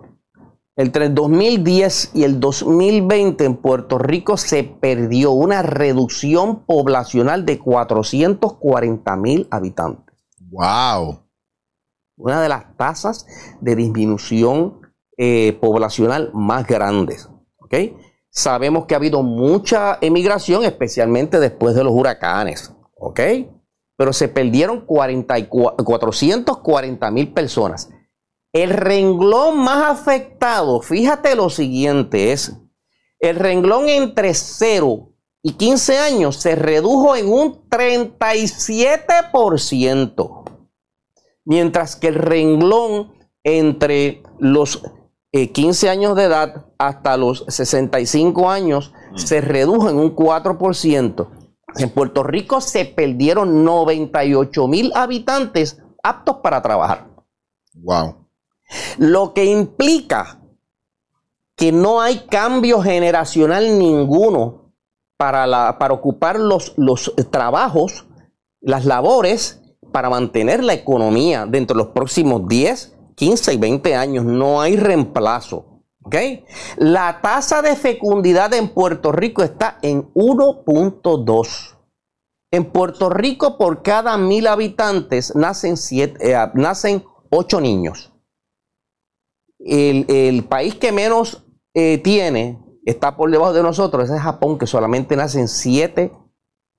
entre 0.75 1.05
el 1.05 1.13
2010 1.13 2.11
y 2.15 2.23
el 2.23 2.39
2020 2.39 3.45
en 3.45 3.57
Puerto 3.57 3.99
Rico 3.99 4.37
se 4.37 4.63
perdió 4.63 5.31
una 5.31 5.61
reducción 5.61 6.65
poblacional 6.65 7.45
de 7.45 7.59
440 7.59 9.15
mil 9.17 9.47
habitantes. 9.51 10.15
¡Wow! 10.39 11.19
Una 12.17 12.41
de 12.41 12.49
las 12.49 12.75
tasas 12.75 13.27
de 13.61 13.75
disminución 13.75 14.81
eh, 15.17 15.59
poblacional 15.61 16.31
más 16.33 16.65
grandes. 16.65 17.29
¿ok? 17.59 17.75
Sabemos 18.35 18.85
que 18.85 18.95
ha 18.95 18.97
habido 18.97 19.21
mucha 19.21 19.99
emigración, 20.01 20.65
especialmente 20.65 21.39
después 21.39 21.75
de 21.75 21.83
los 21.83 21.93
huracanes. 21.93 22.73
¿ok? 23.03 23.19
Pero 23.97 24.13
se 24.13 24.27
perdieron 24.27 24.85
440 24.85 27.11
mil 27.11 27.31
personas. 27.33 27.91
El 28.51 28.71
renglón 28.71 29.59
más 29.59 29.99
afectado, 29.99 30.81
fíjate 30.81 31.35
lo 31.35 31.49
siguiente, 31.49 32.31
es 32.31 32.57
el 33.19 33.35
renglón 33.35 33.89
entre 33.89 34.33
0 34.33 35.11
y 35.41 35.53
15 35.53 35.97
años 35.97 36.35
se 36.37 36.55
redujo 36.55 37.15
en 37.15 37.27
un 37.27 37.67
37%, 37.69 40.43
mientras 41.43 41.95
que 41.95 42.07
el 42.07 42.15
renglón 42.15 43.13
entre 43.43 44.23
los 44.39 44.81
15 45.33 45.87
eh, 45.87 45.89
años 45.89 46.15
de 46.15 46.25
edad 46.25 46.65
hasta 46.77 47.17
los 47.17 47.45
65 47.47 48.49
años 48.49 48.93
mm. 49.11 49.17
se 49.17 49.41
redujo 49.41 49.89
en 49.89 49.97
un 49.97 50.15
4%. 50.15 51.27
En 51.75 51.89
Puerto 51.89 52.21
Rico 52.21 52.61
se 52.61 52.85
perdieron 52.85 53.63
98 53.63 54.67
mil 54.67 54.91
habitantes 54.95 55.81
aptos 56.03 56.37
para 56.43 56.61
trabajar. 56.61 57.07
Wow. 57.73 58.27
Lo 58.99 59.33
que 59.33 59.45
implica 59.45 60.39
que 61.55 61.71
no 61.71 62.01
hay 62.01 62.19
cambio 62.27 62.81
generacional 62.81 63.79
ninguno 63.79 64.73
para, 65.17 65.77
para 65.79 65.93
ocupar 65.93 66.39
los, 66.39 66.73
los 66.77 67.13
trabajos, 67.31 68.05
las 68.61 68.85
labores, 68.85 69.61
para 69.91 70.09
mantener 70.09 70.63
la 70.63 70.73
economía 70.73 71.45
dentro 71.45 71.77
de 71.77 71.83
los 71.85 71.93
próximos 71.93 72.47
10, 72.47 72.92
15 73.15 73.53
y 73.53 73.57
20 73.57 73.95
años. 73.95 74.25
No 74.25 74.61
hay 74.61 74.75
reemplazo. 74.75 75.81
La 76.77 77.21
tasa 77.21 77.61
de 77.61 77.75
fecundidad 77.75 78.53
en 78.53 78.69
Puerto 78.69 79.11
Rico 79.11 79.41
está 79.41 79.79
en 79.81 80.13
1.2. 80.13 81.77
En 82.51 82.65
Puerto 82.65 83.09
Rico, 83.09 83.57
por 83.57 83.81
cada 83.81 84.17
mil 84.17 84.47
habitantes, 84.47 85.35
nacen, 85.35 85.77
siete, 85.77 86.33
eh, 86.33 86.51
nacen 86.53 87.03
8 87.31 87.61
niños 87.61 88.13
el, 89.65 90.45
país 90.45 90.75
que 90.75 90.91
menos 90.91 91.45
eh, 91.73 91.97
tiene, 91.99 92.59
está 92.85 93.15
por 93.15 93.31
debajo 93.31 93.53
de 93.53 93.63
nosotros, 93.63 94.09
es 94.09 94.21
Japón, 94.21 94.57
que 94.57 94.67
solamente 94.67 95.15
nacen 95.15 95.47
siete 95.47 96.11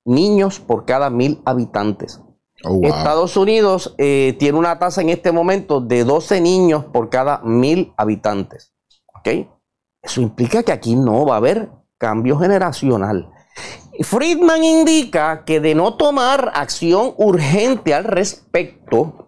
niños 0.05 0.59
por 0.59 0.85
cada 0.85 1.09
mil 1.09 1.41
habitantes. 1.45 2.21
Oh, 2.63 2.79
Estados 2.83 3.35
Unidos 3.37 3.93
eh, 3.97 4.35
tiene 4.39 4.57
una 4.57 4.79
tasa 4.79 5.01
en 5.01 5.09
este 5.09 5.31
momento 5.31 5.81
de 5.81 6.03
12 6.03 6.41
niños 6.41 6.85
por 6.85 7.09
cada 7.09 7.41
mil 7.43 7.93
habitantes. 7.97 8.73
¿Ok? 9.13 9.47
Eso 10.01 10.21
implica 10.21 10.63
que 10.63 10.71
aquí 10.71 10.95
no 10.95 11.25
va 11.25 11.35
a 11.35 11.37
haber 11.37 11.69
cambio 11.97 12.37
generacional. 12.37 13.29
Friedman 14.01 14.63
indica 14.63 15.45
que 15.45 15.59
de 15.59 15.75
no 15.75 15.95
tomar 15.95 16.51
acción 16.55 17.13
urgente 17.17 17.93
al 17.93 18.03
respecto, 18.03 19.25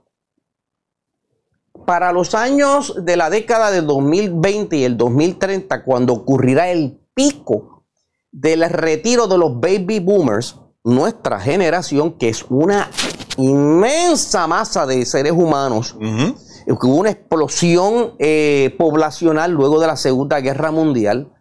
para 1.87 2.11
los 2.11 2.35
años 2.35 3.05
de 3.05 3.15
la 3.15 3.29
década 3.29 3.71
del 3.71 3.87
2020 3.87 4.75
y 4.75 4.83
el 4.83 4.97
2030, 4.97 5.85
cuando 5.85 6.11
ocurrirá 6.11 6.69
el 6.69 6.99
pico 7.13 7.85
del 8.29 8.69
retiro 8.69 9.27
de 9.27 9.37
los 9.37 9.57
baby 9.57 10.01
boomers, 10.01 10.59
nuestra 10.87 11.39
generación, 11.39 12.13
que 12.13 12.29
es 12.29 12.45
una 12.49 12.89
inmensa 13.35 14.47
masa 14.47 14.85
de 14.85 15.05
seres 15.05 15.33
humanos, 15.33 15.97
hubo 15.99 16.95
una 16.95 17.09
explosión 17.09 18.13
eh, 18.19 18.73
poblacional 18.77 19.51
luego 19.51 19.81
de 19.81 19.87
la 19.87 19.97
Segunda 19.97 20.39
Guerra 20.39 20.71
Mundial, 20.71 21.33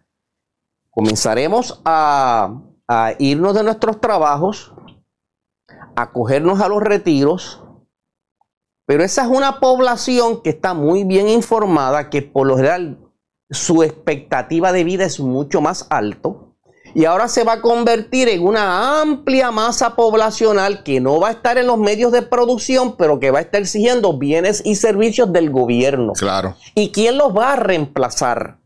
comenzaremos 0.91 1.81
a, 1.85 2.59
a 2.89 3.13
irnos 3.19 3.55
de 3.55 3.63
nuestros 3.63 4.01
trabajos, 4.01 4.73
a 5.95 6.11
cogernos 6.11 6.59
a 6.59 6.67
los 6.67 6.83
retiros, 6.83 7.63
pero 8.85 9.01
esa 9.01 9.23
es 9.23 9.29
una 9.29 9.61
población 9.61 10.41
que 10.41 10.49
está 10.49 10.73
muy 10.73 11.05
bien 11.05 11.29
informada, 11.29 12.09
que 12.09 12.21
por 12.21 12.47
lo 12.47 12.57
general 12.57 12.99
su 13.49 13.81
expectativa 13.81 14.73
de 14.73 14.83
vida 14.83 15.05
es 15.05 15.21
mucho 15.21 15.61
más 15.61 15.87
alto 15.89 16.46
Y 16.97 17.05
ahora 17.05 17.27
se 17.27 17.43
va 17.43 17.53
a 17.53 17.61
convertir 17.61 18.27
en 18.27 18.43
una 18.43 19.01
amplia 19.01 19.51
masa 19.51 19.95
poblacional 19.95 20.81
que 20.81 20.99
no 20.99 21.19
va 21.19 21.27
a 21.27 21.31
estar 21.33 21.59
en 21.59 21.67
los 21.67 21.77
medios 21.77 22.11
de 22.11 22.23
producción, 22.23 22.97
pero 22.97 23.19
que 23.19 23.29
va 23.29 23.37
a 23.37 23.43
estar 23.43 23.61
exigiendo 23.61 24.17
bienes 24.17 24.63
y 24.65 24.73
servicios 24.73 25.31
del 25.31 25.51
gobierno. 25.51 26.13
Claro. 26.13 26.55
¿Y 26.73 26.91
quién 26.91 27.19
los 27.19 27.37
va 27.37 27.53
a 27.53 27.55
reemplazar 27.55 28.57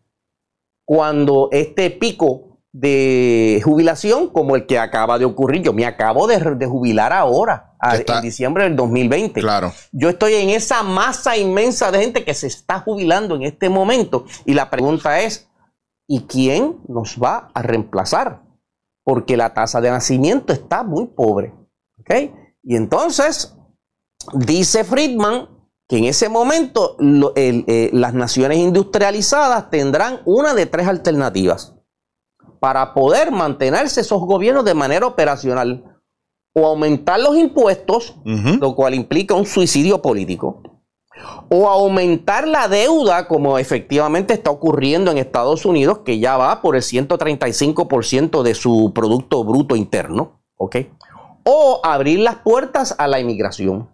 cuando 0.86 1.50
este 1.52 1.90
pico 1.90 2.60
de 2.72 3.62
jubilación, 3.66 4.30
como 4.30 4.56
el 4.56 4.66
que 4.66 4.80
acaba 4.80 5.20
de 5.20 5.26
ocurrir, 5.26 5.62
yo 5.62 5.74
me 5.74 5.86
acabo 5.86 6.26
de, 6.26 6.38
de 6.56 6.66
jubilar 6.66 7.12
ahora, 7.12 7.74
a- 7.82 7.98
Está- 7.98 8.16
en 8.20 8.22
diciembre 8.24 8.64
del 8.64 8.78
2020. 8.78 9.42
Claro. 9.42 9.74
Yo 9.92 10.08
estoy 10.08 10.36
en 10.36 10.52
esa 10.52 10.84
masa 10.84 11.36
inmensa 11.36 11.92
de 11.92 12.00
gente 12.00 12.24
que 12.24 12.34
se 12.34 12.48
está 12.48 12.80
jubilando 12.80 13.36
en 13.36 13.42
este 13.44 13.68
momento. 13.68 14.24
Y 14.46 14.54
la 14.54 14.70
pregunta 14.70 15.20
es, 15.20 15.50
¿y 16.14 16.22
quién 16.24 16.78
nos 16.90 17.18
va 17.18 17.50
a 17.54 17.62
reemplazar? 17.62 18.42
Porque 19.06 19.38
la 19.38 19.54
tasa 19.54 19.80
de 19.80 19.90
nacimiento 19.92 20.52
está 20.52 20.84
muy 20.84 21.08
pobre. 21.08 21.54
Y 22.64 22.76
entonces, 22.76 23.56
dice 24.34 24.84
Friedman 24.84 25.48
que 25.88 25.98
en 26.00 26.06
ese 26.06 26.28
momento 26.28 26.96
lo- 27.00 27.34
el- 27.36 27.64
eh, 27.68 27.90
las 27.94 28.14
naciones 28.14 28.58
industrializadas 28.58 29.70
tendrán 29.70 30.20
una 30.26 30.54
de 30.54 30.66
tres 30.66 30.88
alternativas 30.88 31.76
para 32.60 32.94
poder 32.94 33.32
mantenerse 33.32 34.02
esos 34.02 34.22
gobiernos 34.22 34.66
de 34.66 34.74
manera 34.74 35.08
operacional. 35.08 35.86
O 36.54 36.68
aumentar 36.68 37.20
los 37.22 37.38
impuestos, 37.38 38.16
lo 38.60 38.76
cual 38.76 38.94
implica 38.94 39.34
un 39.36 39.46
suicidio 39.46 40.02
político, 40.02 40.62
o 41.50 41.68
aumentar 41.68 42.48
la 42.48 42.68
deuda, 42.68 43.28
como 43.28 43.58
efectivamente 43.58 44.34
está 44.34 44.52
ocurriendo 44.52 45.12
en 45.12 45.18
Estados 45.18 45.66
Unidos, 45.66 46.00
que 46.06 46.20
ya 46.20 46.38
va 46.38 46.62
por 46.62 46.76
el 46.76 46.82
135% 46.82 48.44
de 48.44 48.56
su 48.56 48.92
Producto 48.94 49.44
Bruto 49.44 49.76
Interno, 49.76 50.42
¿ok? 50.58 50.78
O 51.44 51.82
abrir 51.84 52.20
las 52.20 52.38
puertas 52.38 52.96
a 52.98 53.08
la 53.08 53.20
inmigración, 53.20 53.90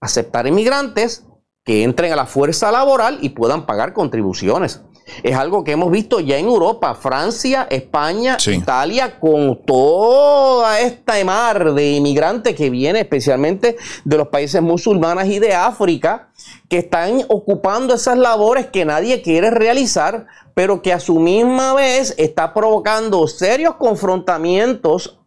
aceptar 0.00 0.46
inmigrantes 0.46 1.26
que 1.64 1.82
entren 1.82 2.12
a 2.12 2.16
la 2.16 2.26
fuerza 2.26 2.70
laboral 2.70 3.18
y 3.20 3.30
puedan 3.30 3.66
pagar 3.66 3.92
contribuciones. 3.92 4.82
Es 5.22 5.36
algo 5.36 5.64
que 5.64 5.72
hemos 5.72 5.90
visto 5.90 6.20
ya 6.20 6.36
en 6.36 6.46
Europa, 6.46 6.94
Francia, 6.94 7.66
España, 7.70 8.38
Sí. 8.38 8.52
Italia, 8.54 9.18
con 9.18 9.62
toda 9.64 10.80
esta 10.80 11.22
mar 11.24 11.74
de 11.74 11.92
inmigrantes 11.92 12.54
que 12.54 12.70
viene 12.70 13.00
especialmente 13.00 13.76
de 14.04 14.16
los 14.16 14.28
países 14.28 14.60
musulmanes 14.62 15.28
y 15.28 15.38
de 15.38 15.54
África, 15.54 16.30
que 16.68 16.78
están 16.78 17.22
ocupando 17.28 17.94
esas 17.94 18.18
labores 18.18 18.66
que 18.66 18.84
nadie 18.84 19.22
quiere 19.22 19.50
realizar, 19.50 20.26
pero 20.54 20.82
que 20.82 20.92
a 20.92 21.00
su 21.00 21.20
misma 21.20 21.74
vez 21.74 22.14
está 22.18 22.52
provocando 22.52 23.26
serios 23.28 23.76
confrontamientos 23.76 25.18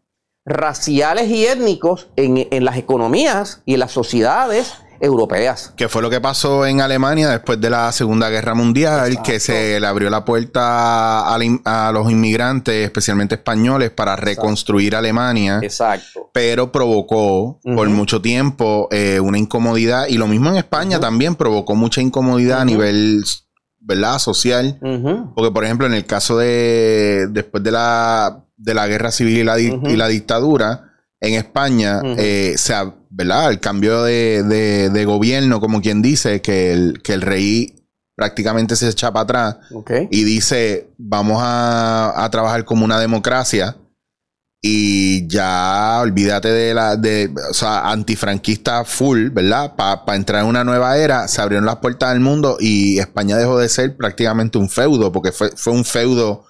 raciales 0.46 1.30
y 1.30 1.46
étnicos 1.46 2.08
en, 2.16 2.48
en 2.50 2.66
las 2.66 2.78
economías 2.78 3.62
y 3.66 3.76
en 3.76 3.80
las 3.82 3.92
sociedades 3.92 4.74
europeas. 5.02 5.74
Que 5.76 5.88
fue 5.90 6.02
lo 6.02 6.10
que 6.10 6.20
pasó 6.22 6.66
en 6.66 6.82
Alemania 6.82 7.30
después 7.30 7.60
de 7.62 7.70
la 7.70 7.92
Segunda 7.92 8.30
Guerra 8.30 8.54
Mundial, 8.54 9.22
que 9.24 9.40
se 9.40 9.80
le 9.80 9.88
abrió 9.88 10.10
la 10.10 10.26
puerta 10.26 11.34
a, 11.34 11.38
la 11.38 11.44
in- 11.44 11.62
a 11.66 11.92
los 11.94 12.12
inmigrantes, 12.12 12.86
especialmente 12.86 13.36
españoles, 13.36 13.90
para 13.92 14.16
reconstruir 14.16 14.96
Alemania. 14.96 15.60
Exacto. 15.62 16.30
pero 16.34 16.72
provocó 16.72 17.60
por 17.64 17.90
mucho 17.90 18.22
tiempo 18.22 18.88
eh, 18.92 19.20
una 19.20 19.38
incomodidad 19.38 20.08
y 20.08 20.18
lo 20.18 20.28
mismo 20.28 20.50
en 20.50 20.58
España 20.58 21.00
también 21.00 21.36
provocó 21.36 21.76
mucha 21.76 22.02
incomodidad 22.02 22.62
a 22.62 22.66
nivel 22.66 23.24
verdad 23.80 24.20
social. 24.20 24.78
Porque 25.36 25.52
por 25.52 25.64
ejemplo 25.66 25.88
en 25.88 25.94
el 25.94 26.06
caso 26.06 26.38
de 26.38 27.28
después 27.32 27.64
de 27.64 27.72
la 27.72 28.44
de 28.58 28.74
la 28.74 28.88
guerra 28.88 29.10
civil 29.12 29.38
y 29.38 29.44
la, 29.44 29.56
di- 29.56 29.80
y 29.86 29.96
la 29.96 30.08
dictadura 30.08 30.92
en 31.22 31.34
España 31.36 32.00
Ujú. 32.00 32.16
eh, 32.18 32.54
se 32.58 32.74
ha- 32.74 32.94
verdad 33.20 33.50
el 33.52 33.60
cambio 33.60 34.04
de, 34.04 34.44
de- 34.44 34.90
de 34.90 35.06
gobierno 35.06 35.60
como 35.60 35.82
quien 35.82 36.02
dice 36.02 36.42
que 36.42 36.72
el 36.74 37.02
que 37.04 37.14
el 37.14 37.22
rey 37.22 37.76
prácticamente 38.16 38.76
se 38.76 38.90
echa 38.90 39.12
para 39.14 39.24
atrás 39.24 39.58
y 40.12 40.24
dice 40.24 40.90
vamos 40.98 41.40
a, 41.44 42.24
a 42.24 42.30
trabajar 42.32 42.66
como 42.66 42.84
una 42.86 43.00
democracia 43.00 43.76
y 44.62 45.26
ya 45.28 46.00
olvídate 46.02 46.50
de 46.50 46.74
la 46.74 46.98
de 46.98 47.34
o 47.50 47.54
sea 47.54 47.90
antifranquista 47.92 48.84
full 48.84 49.30
verdad 49.30 49.74
para 49.76 50.16
entrar 50.18 50.42
en 50.42 50.50
una 50.50 50.66
nueva 50.66 50.98
era 50.98 51.28
se 51.30 51.42
abrieron 51.42 51.66
las 51.66 51.78
puertas 51.78 52.12
del 52.12 52.20
mundo 52.20 52.58
y 52.60 53.00
España 53.00 53.38
dejó 53.38 53.58
de 53.58 53.70
ser 53.70 53.96
prácticamente 53.96 54.58
un 54.58 54.70
feudo 54.70 55.14
porque 55.14 55.32
fue, 55.32 55.52
fue 55.56 55.72
un 55.72 55.86
feudo 55.86 56.44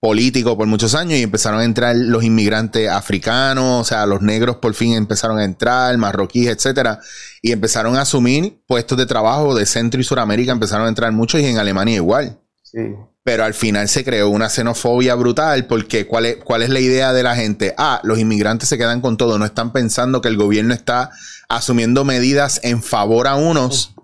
político 0.00 0.56
por 0.56 0.66
muchos 0.66 0.94
años 0.94 1.18
y 1.18 1.22
empezaron 1.22 1.60
a 1.60 1.64
entrar 1.64 1.94
los 1.94 2.24
inmigrantes 2.24 2.88
africanos, 2.88 3.82
o 3.82 3.84
sea, 3.84 4.06
los 4.06 4.22
negros 4.22 4.56
por 4.56 4.72
fin 4.74 4.94
empezaron 4.94 5.38
a 5.38 5.44
entrar, 5.44 5.96
marroquíes, 5.98 6.56
etcétera, 6.56 7.00
y 7.42 7.52
empezaron 7.52 7.96
a 7.96 8.02
asumir 8.02 8.62
puestos 8.66 8.96
de 8.96 9.04
trabajo 9.06 9.54
de 9.54 9.66
Centro 9.66 10.00
y 10.00 10.04
Suramérica, 10.04 10.52
empezaron 10.52 10.86
a 10.86 10.88
entrar 10.88 11.12
muchos 11.12 11.40
y 11.40 11.46
en 11.46 11.58
Alemania 11.58 11.96
igual 11.96 12.38
Sí. 12.62 12.78
pero 13.24 13.44
al 13.44 13.52
final 13.52 13.88
se 13.88 14.04
creó 14.04 14.28
una 14.28 14.48
xenofobia 14.48 15.16
brutal 15.16 15.66
porque 15.66 16.06
¿cuál 16.06 16.26
es, 16.26 16.36
cuál 16.36 16.62
es 16.62 16.70
la 16.70 16.78
idea 16.80 17.12
de 17.12 17.24
la 17.24 17.34
gente? 17.34 17.74
Ah, 17.76 18.00
los 18.04 18.18
inmigrantes 18.18 18.68
se 18.68 18.78
quedan 18.78 19.00
con 19.00 19.16
todo, 19.16 19.38
no 19.38 19.44
están 19.44 19.72
pensando 19.72 20.20
que 20.20 20.28
el 20.28 20.36
gobierno 20.36 20.72
está 20.72 21.10
asumiendo 21.48 22.04
medidas 22.04 22.60
en 22.62 22.80
favor 22.82 23.26
a 23.26 23.34
unos 23.34 23.94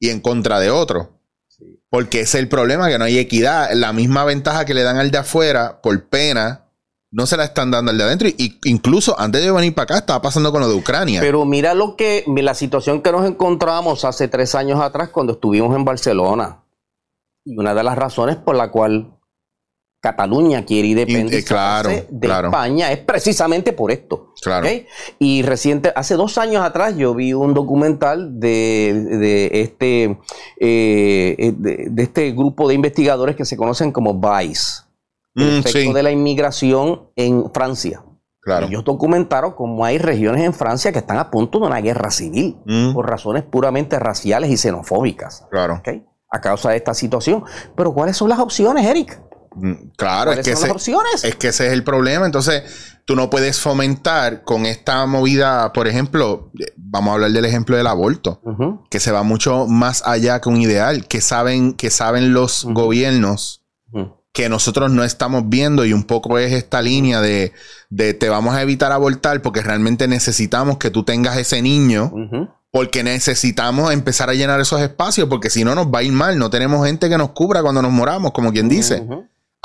y 0.00 0.08
en 0.08 0.20
contra 0.20 0.58
de 0.58 0.70
otros. 0.70 1.08
Porque 1.94 2.22
es 2.22 2.34
el 2.34 2.48
problema, 2.48 2.88
que 2.88 2.98
no 2.98 3.04
hay 3.04 3.18
equidad. 3.18 3.70
La 3.72 3.92
misma 3.92 4.24
ventaja 4.24 4.64
que 4.64 4.74
le 4.74 4.82
dan 4.82 4.96
al 4.96 5.12
de 5.12 5.18
afuera 5.18 5.80
por 5.80 6.08
pena, 6.08 6.64
no 7.12 7.24
se 7.24 7.36
la 7.36 7.44
están 7.44 7.70
dando 7.70 7.92
al 7.92 7.98
de 7.98 8.02
adentro. 8.02 8.28
Y 8.28 8.58
incluso 8.64 9.14
antes 9.16 9.44
de 9.44 9.52
venir 9.52 9.76
para 9.76 9.84
acá 9.84 9.98
estaba 9.98 10.20
pasando 10.20 10.50
con 10.50 10.60
lo 10.60 10.68
de 10.68 10.74
Ucrania. 10.74 11.20
Pero 11.20 11.44
mira 11.44 11.72
lo 11.72 11.94
que, 11.94 12.24
la 12.26 12.54
situación 12.54 13.00
que 13.00 13.12
nos 13.12 13.24
encontramos 13.24 14.04
hace 14.04 14.26
tres 14.26 14.56
años 14.56 14.80
atrás 14.80 15.10
cuando 15.10 15.34
estuvimos 15.34 15.76
en 15.76 15.84
Barcelona. 15.84 16.64
Y 17.44 17.56
una 17.56 17.76
de 17.76 17.84
las 17.84 17.96
razones 17.96 18.34
por 18.34 18.56
la 18.56 18.72
cual 18.72 19.13
Cataluña 20.04 20.64
quiere 20.66 20.88
independizarse 20.88 21.44
claro, 21.46 22.06
de 22.10 22.26
claro. 22.26 22.48
España 22.48 22.92
es 22.92 22.98
precisamente 22.98 23.72
por 23.72 23.90
esto. 23.90 24.34
claro. 24.42 24.68
Y 25.18 25.40
reciente, 25.42 25.92
hace 25.96 26.14
dos 26.14 26.36
años 26.36 26.62
atrás 26.62 26.94
yo 26.96 27.14
vi 27.14 27.32
un 27.32 27.54
documental 27.54 28.38
de, 28.38 28.92
de 29.18 29.50
este, 29.62 30.18
eh, 30.60 31.54
de, 31.56 31.86
de 31.90 32.02
este 32.02 32.32
grupo 32.32 32.68
de 32.68 32.74
investigadores 32.74 33.34
que 33.34 33.44
se 33.44 33.56
conocen 33.56 33.92
como 33.92 34.14
VICE, 34.14 34.82
el 35.36 35.44
Mm, 35.46 35.58
efecto 35.60 35.78
sí, 35.80 35.92
de 35.92 36.02
la 36.02 36.10
inmigración 36.12 37.08
en 37.16 37.50
Francia. 37.52 38.04
claro. 38.40 38.66
Ellos 38.66 38.84
documentaron 38.84 39.52
cómo 39.52 39.84
hay 39.84 39.98
regiones 39.98 40.42
en 40.44 40.52
Francia 40.54 40.92
que 40.92 40.98
están 41.00 41.16
a 41.18 41.30
punto 41.30 41.58
de 41.58 41.66
una 41.66 41.80
guerra 41.80 42.10
civil 42.10 42.56
Mm, 42.66 42.92
por 42.92 43.08
razones 43.08 43.42
puramente 43.42 43.98
raciales 43.98 44.50
y 44.50 44.56
xenofóbicas. 44.56 45.46
claro. 45.50 45.80
A 46.30 46.40
causa 46.40 46.70
de 46.70 46.76
esta 46.78 46.94
situación. 46.94 47.44
Pero 47.76 47.94
¿cuáles 47.94 48.16
son 48.16 48.28
las 48.28 48.40
opciones, 48.40 48.84
Eric? 48.84 49.20
Mm, 49.54 49.72
Claro, 49.96 50.32
es 50.32 50.36
¿Cuáles 50.38 50.44
que 50.46 50.52
son 50.52 50.58
ese, 50.58 50.66
las 50.68 50.76
opciones? 50.76 51.24
Es 51.24 51.36
que 51.36 51.48
ese 51.48 51.66
es 51.66 51.72
el 51.72 51.84
problema. 51.84 52.26
Entonces, 52.26 52.62
tú 53.04 53.16
no 53.16 53.30
puedes 53.30 53.60
fomentar 53.60 54.42
con 54.42 54.66
esta 54.66 55.06
movida, 55.06 55.72
por 55.72 55.88
ejemplo, 55.88 56.50
eh, 56.58 56.72
vamos 56.76 57.10
a 57.10 57.14
hablar 57.14 57.30
del 57.32 57.44
ejemplo 57.44 57.76
del 57.76 57.86
aborto, 57.86 58.40
que 58.90 59.00
se 59.00 59.12
va 59.12 59.22
mucho 59.22 59.66
más 59.66 60.02
allá 60.06 60.40
que 60.40 60.48
un 60.48 60.60
ideal, 60.60 61.06
que 61.06 61.20
saben, 61.20 61.74
que 61.74 61.90
saben 61.90 62.32
los 62.32 62.64
gobiernos 62.64 63.60
que 64.34 64.48
nosotros 64.48 64.90
no 64.90 65.04
estamos 65.04 65.44
viendo 65.48 65.84
y 65.84 65.92
un 65.92 66.02
poco 66.02 66.38
es 66.40 66.52
esta 66.52 66.82
línea 66.82 67.20
de, 67.20 67.52
de 67.88 68.14
te 68.14 68.28
vamos 68.28 68.56
a 68.56 68.62
evitar 68.62 68.90
abortar 68.90 69.40
porque 69.42 69.62
realmente 69.62 70.08
necesitamos 70.08 70.76
que 70.78 70.90
tú 70.90 71.04
tengas 71.04 71.36
ese 71.38 71.62
niño 71.62 72.12
porque 72.72 73.04
necesitamos 73.04 73.92
empezar 73.92 74.28
a 74.30 74.34
llenar 74.34 74.60
esos 74.60 74.80
espacios 74.80 75.28
porque 75.28 75.50
si 75.50 75.62
no 75.62 75.76
nos 75.76 75.86
va 75.86 76.00
a 76.00 76.02
ir 76.02 76.10
mal, 76.10 76.36
no 76.36 76.50
tenemos 76.50 76.84
gente 76.84 77.08
que 77.08 77.16
nos 77.16 77.30
cubra 77.30 77.62
cuando 77.62 77.80
nos 77.80 77.92
moramos, 77.92 78.32
como 78.32 78.52
quien 78.52 78.68
dice. 78.68 79.06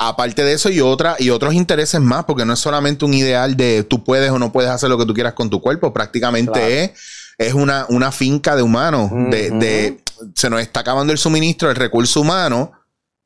Aparte 0.02 0.42
de 0.44 0.54
eso 0.54 0.70
y 0.70 0.80
otra 0.80 1.16
y 1.18 1.28
otros 1.28 1.52
intereses 1.52 2.00
más, 2.00 2.24
porque 2.24 2.46
no 2.46 2.54
es 2.54 2.58
solamente 2.58 3.04
un 3.04 3.12
ideal 3.12 3.54
de 3.56 3.84
tú 3.84 4.02
puedes 4.02 4.30
o 4.30 4.38
no 4.38 4.50
puedes 4.50 4.70
hacer 4.70 4.88
lo 4.88 4.96
que 4.96 5.04
tú 5.04 5.12
quieras 5.12 5.34
con 5.34 5.50
tu 5.50 5.60
cuerpo, 5.60 5.92
prácticamente 5.92 6.52
Claro. 6.52 6.66
es, 6.68 6.90
es 7.36 7.52
una, 7.54 7.84
una 7.90 8.10
finca 8.10 8.56
de 8.56 8.62
humanos, 8.62 9.10
de, 9.30 9.50
de- 9.50 10.00
se 10.34 10.48
nos 10.48 10.60
está 10.62 10.80
acabando 10.80 11.12
el 11.12 11.18
suministro 11.18 11.68
del 11.68 11.76
recurso 11.76 12.22
humano, 12.22 12.72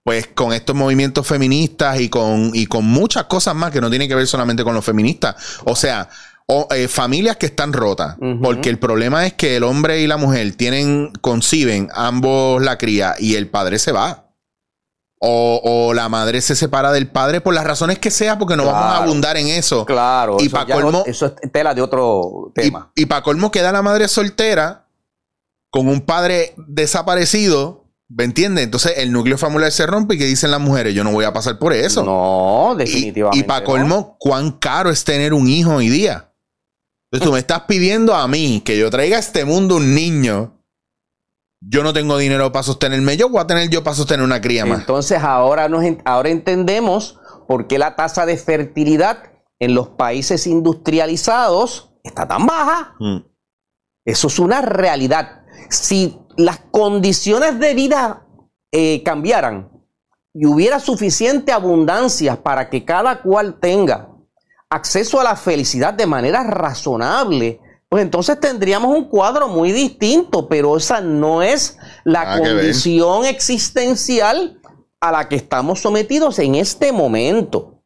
pues 0.03 0.27
con 0.35 0.53
estos 0.53 0.75
movimientos 0.77 1.25
feministas 1.27 2.01
y 2.01 2.09
con, 2.09 2.51
y 2.55 2.67
con 2.67 2.85
muchas 2.85 3.25
cosas 3.25 3.55
más 3.55 3.71
que 3.73 3.81
no 3.81 3.89
tienen 3.89 4.09
que 4.09 4.15
ver 4.17 4.27
solamente 4.27 4.63
con 4.65 4.75
los 4.75 4.85
feministas. 4.85 5.35
O 5.65 5.75
sea, 5.77 6.09
o, 6.47 6.69
eh, 6.75 6.89
familias 6.89 7.37
que 7.37 7.47
están 7.47 7.73
rotas, 7.73 8.17
porque 8.43 8.69
el 8.69 8.79
problema 8.79 9.25
es 9.27 9.33
que 9.33 9.57
el 9.57 9.63
hombre 9.63 10.01
y 10.01 10.07
la 10.07 10.17
mujer 10.19 10.55
tienen, 10.57 11.11
conciben 11.21 11.89
ambos 11.95 12.61
la 12.63 12.77
cría 12.79 13.15
y 13.19 13.37
el 13.37 13.49
padre 13.49 13.79
se 13.79 13.93
va. 13.93 14.24
O, 15.27 15.61
o 15.65 15.95
la 15.95 16.09
madre 16.11 16.41
se 16.43 16.55
separa 16.55 16.93
del 16.93 17.09
padre 17.09 17.41
por 17.41 17.55
las 17.55 17.65
razones 17.65 17.99
que 17.99 18.11
sea, 18.11 18.39
porque 18.39 18.57
no 18.57 18.67
vamos 18.67 18.83
a 18.83 19.03
abundar 19.03 19.37
en 19.39 19.49
eso. 19.49 19.87
Claro, 19.87 20.37
Y 20.39 20.47
eso, 20.47 20.57
pa' 20.57 20.67
colmo- 20.67 20.93
no- 20.93 21.05
eso 21.07 21.27
es 21.43 21.51
tela 21.53 21.73
de 21.75 21.81
otro 21.83 22.53
tema. 22.55 22.93
Y, 22.95 23.07
para 23.07 23.23
colmo 23.23 23.51
queda 23.51 23.73
la 23.73 23.81
madre 23.83 24.07
soltera 24.09 24.87
con 25.71 25.89
un 25.89 26.03
padre 26.03 26.55
desaparecido 26.69 27.81
¿Me 28.07 28.25
entiendes? 28.25 28.65
Entonces 28.65 28.93
el 28.99 29.11
núcleo 29.11 29.39
familiar 29.39 29.73
se 29.73 29.87
rompe 29.87 30.15
y 30.15 30.19
que 30.19 30.27
dicen 30.27 30.51
las 30.51 30.61
mujeres, 30.61 30.95
yo 30.95 31.03
no 31.03 31.11
voy 31.11 31.25
a 31.25 31.33
pasar 31.33 31.59
por 31.59 31.73
eso. 31.73 32.05
No, 32.05 32.75
Y- 32.75 32.79
definitivamente. 32.79 33.39
Y, 33.39 33.43
para 33.45 33.61
no. 33.61 33.67
colmo, 33.67 34.17
cuán 34.21 34.53
caro 34.53 34.91
es 34.91 35.03
tener 35.05 35.33
un 35.33 35.49
hijo 35.49 35.77
hoy 35.77 35.89
día. 35.89 36.31
Entonces 37.11 37.27
tú 37.27 37.33
me 37.33 37.39
estás 37.39 37.63
pidiendo 37.67 38.15
a 38.15 38.29
mí 38.29 38.61
que 38.65 38.77
yo 38.79 38.91
traiga 38.91 39.17
a 39.17 39.21
este 39.21 39.45
mundo 39.47 39.77
un 39.77 39.95
niño. 39.95 40.54
Yo 41.67 41.83
no 41.83 41.93
tengo 41.93 42.19
dinero 42.19 42.53
para 42.53 42.63
sostenerme. 42.63 43.17
Yo 43.17 43.29
voy 43.29 43.41
a 43.41 43.47
tener 43.47 43.71
yo 43.71 43.83
para 43.83 43.97
sostener 43.97 44.25
una 44.25 44.41
cría 44.41 44.67
más. 44.67 44.81
Entonces 44.81 45.23
ahora, 45.23 45.69
nos, 45.69 45.85
ahora 46.05 46.29
entendemos 46.29 47.19
por 47.49 47.67
qué 47.67 47.79
la 47.79 47.97
tasa 47.97 48.27
de 48.27 48.37
fertilidad 48.37 49.33
en 49.59 49.75
los 49.75 49.89
países 49.89 50.47
industrializados 50.47 51.93
está 52.03 52.29
tan 52.29 52.47
baja. 52.47 52.95
Mm. 52.99 53.19
Eso 54.05 54.27
es 54.29 54.39
una 54.39 54.61
realidad. 54.61 55.45
Si 55.71 56.19
las 56.37 56.59
condiciones 56.71 57.59
de 57.59 57.75
vida 57.75 58.27
eh, 58.73 59.03
cambiaran 59.03 59.71
y 60.35 60.47
hubiera 60.47 60.81
suficiente 60.81 61.53
abundancia 61.53 62.43
para 62.43 62.69
que 62.69 62.85
cada 62.85 63.23
cual 63.23 63.59
tenga 63.61 64.11
acceso 64.69 65.21
a 65.21 65.25
la 65.25 65.37
felicidad 65.37 65.95
de 65.95 66.07
manera 66.07 66.43
razonable, 66.43 67.61
pues 67.95 68.03
entonces 68.03 68.41
tendríamos 68.41 68.93
un 68.93 69.05
cuadro 69.05 69.47
muy 69.47 69.71
distinto, 69.71 70.49
pero 70.49 70.77
esa 70.77 71.01
no 71.01 71.45
es 71.45 71.79
la 72.03 72.39
condición 72.39 73.25
existencial 73.25 74.59
a 74.99 75.13
la 75.13 75.29
que 75.29 75.37
estamos 75.37 75.79
sometidos 75.79 76.41
en 76.41 76.57
este 76.57 76.91
momento. 76.91 77.85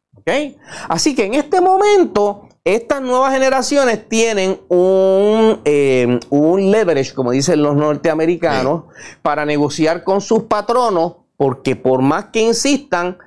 Así 0.88 1.14
que 1.14 1.26
en 1.26 1.34
este 1.34 1.60
momento, 1.60 2.48
estas 2.64 3.02
nuevas 3.02 3.34
generaciones 3.34 4.08
tienen 4.08 4.58
un, 4.70 5.60
eh, 5.66 6.18
un 6.30 6.70
leverage, 6.70 7.12
como 7.12 7.30
dicen 7.30 7.62
los 7.62 7.76
norteamericanos, 7.76 8.84
para 9.20 9.44
negociar 9.44 10.04
con 10.04 10.22
sus 10.22 10.44
patronos, 10.44 11.16
porque 11.36 11.76
por 11.76 12.00
más 12.00 12.30
que 12.32 12.40
insistan, 12.40 13.18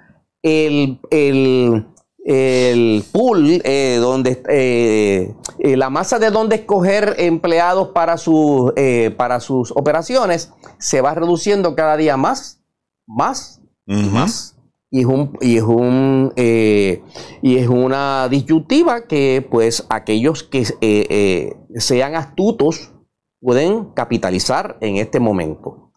el, 0.42 1.00
el, 1.12 1.86
el 2.24 3.04
pool, 3.12 3.62
eh, 3.64 3.98
donde 4.00 4.44
eh, 4.48 5.34
eh, 5.60 5.78
la 5.78 5.90
masa 5.90 6.20
de 6.20 6.30
donde 6.30 6.58
escoger 6.58 7.16
empleados 7.18 7.90
para, 7.90 8.18
sus 8.18 8.74
eh, 8.76 9.14
para 9.18 9.40
sus 9.40 9.72
operaciones 9.72 10.54
se 10.78 11.02
va 11.02 11.16
reduciendo 11.16 11.76
cada 11.76 11.98
día 11.98 12.18
más, 12.18 12.62
más 13.08 13.62
y 13.88 14.04
más. 14.10 14.58
Y 14.94 15.00
es, 15.02 15.06
un, 15.06 15.38
y, 15.40 15.56
es 15.56 15.64
un, 15.64 16.34
y 16.36 17.58
es 17.58 17.68
una 17.70 18.28
disyuntiva 18.28 19.08
que 19.08 19.48
pues 19.50 19.86
aquellos 19.90 20.44
que 20.44 21.56
sean 21.76 22.16
astutos 22.16 22.92
pueden 23.40 23.86
capitalizar 23.94 24.78
en 24.82 24.98
este 24.98 25.22
momento. 25.22 25.94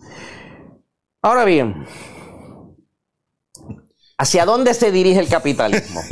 Ahora 1.22 1.44
bien, 1.44 1.86
¿hacia 4.18 4.44
dónde 4.44 4.74
se 4.74 4.90
dirige 4.92 5.20
el 5.20 5.28
capitalismo? 5.28 6.00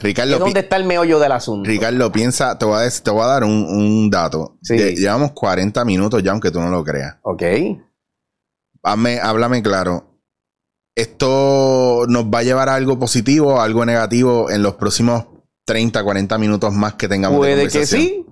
Ricardo, 0.00 0.32
¿Es 0.32 0.38
pi- 0.38 0.44
dónde 0.44 0.60
está 0.60 0.76
el 0.76 0.84
meollo 0.84 1.18
del 1.18 1.32
asunto? 1.32 1.68
Ricardo, 1.68 2.10
piensa, 2.10 2.56
te 2.58 2.64
voy 2.64 2.76
a, 2.78 2.80
decir- 2.80 3.02
te 3.04 3.10
voy 3.10 3.22
a 3.22 3.26
dar 3.26 3.44
un, 3.44 3.50
un 3.66 4.08
dato. 4.10 4.56
Sí. 4.62 4.76
Llevamos 4.96 5.32
40 5.32 5.84
minutos 5.84 6.22
ya, 6.22 6.30
aunque 6.32 6.50
tú 6.50 6.60
no 6.60 6.70
lo 6.70 6.82
creas. 6.82 7.16
Ok. 7.22 7.42
Hazme- 8.82 9.20
háblame 9.22 9.62
claro. 9.62 10.06
¿Esto 10.94 12.06
nos 12.08 12.24
va 12.24 12.38
a 12.40 12.42
llevar 12.42 12.68
a 12.68 12.74
algo 12.74 12.98
positivo 12.98 13.54
o 13.54 13.60
algo 13.60 13.84
negativo 13.84 14.50
en 14.50 14.62
los 14.62 14.74
próximos 14.74 15.26
30, 15.66 16.02
40 16.02 16.38
minutos 16.38 16.72
más 16.72 16.94
que 16.94 17.06
tengamos 17.08 17.36
de 17.36 17.38
Puede 17.38 17.62
que 17.68 17.70
conversación? 17.70 18.02
sí, 18.02 18.26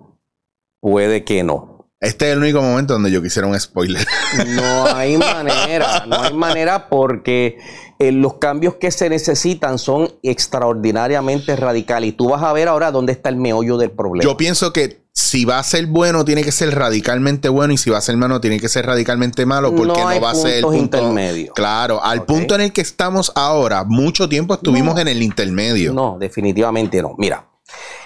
puede 0.81 1.25
que 1.25 1.45
no. 1.45 1.78
Este 2.01 2.27
es 2.29 2.33
el 2.35 2.39
único 2.39 2.63
momento 2.63 2.93
donde 2.93 3.11
yo 3.11 3.21
quisiera 3.21 3.49
un 3.49 3.59
spoiler. 3.59 4.07
No 4.47 4.87
hay 4.95 5.17
manera, 5.17 6.05
no 6.07 6.23
hay 6.23 6.33
manera 6.33 6.89
porque 6.89 7.59
eh, 7.99 8.13
los 8.13 8.35
cambios 8.35 8.77
que 8.77 8.93
se 8.93 9.11
necesitan 9.11 9.79
son 9.81 10.13
extraordinariamente 10.23 11.57
radicales. 11.57 12.11
Y 12.11 12.13
tú 12.13 12.29
vas 12.29 12.43
a 12.45 12.53
ver 12.53 12.69
ahora 12.69 12.93
dónde 12.93 13.13
está 13.13 13.31
el 13.31 13.37
meollo 13.37 13.77
del 13.79 13.91
problema. 13.91 14.23
Yo 14.23 14.37
pienso 14.37 14.73
que 14.73 15.03
si 15.13 15.45
va 15.45 15.59
a 15.59 15.65
ser 15.65 15.87
bueno, 15.87 16.25
tiene 16.25 16.45
que 16.45 16.53
ser 16.53 16.73
radicalmente 16.73 17.49
bueno. 17.49 17.73
Y 17.73 17.79
si 17.79 17.91
va 17.91 17.99
a 17.99 18.01
ser 18.01 18.17
malo, 18.17 18.41
tiene 18.41 18.61
que 18.61 18.69
ser 18.69 18.87
radicalmente 18.87 19.45
malo. 19.45 19.75
Porque 19.75 20.01
No 20.01 20.21
va 20.21 20.31
a 20.31 20.35
ser 20.37 20.55
el 20.59 20.63
punto 20.63 20.77
intermedios. 20.79 21.53
Claro, 21.57 22.01
al 22.05 22.25
punto 22.25 22.55
en 22.55 22.61
el 22.61 22.73
que 22.73 22.81
estamos 22.81 23.33
ahora, 23.35 23.83
mucho 23.83 24.29
tiempo 24.29 24.55
estuvimos 24.55 24.95
No. 24.95 25.01
en 25.01 25.09
el 25.09 25.21
intermedio. 25.21 25.93
No, 25.93 26.17
definitivamente 26.21 27.03
no. 27.03 27.17
Mira, 27.19 27.45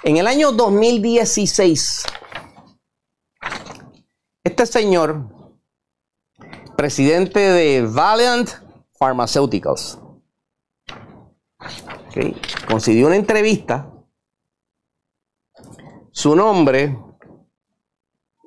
en 0.03 0.16
el 0.16 0.26
año 0.26 0.51
2016, 0.53 2.05
este 4.45 4.66
señor, 4.66 5.28
presidente 6.76 7.38
de 7.38 7.86
Valiant 7.86 8.51
Pharmaceuticals, 8.99 10.01
ok, 11.61 12.66
concedió 12.68 13.07
una 13.07 13.16
entrevista. 13.16 13.88
Su 16.11 16.34
nombre 16.34 16.99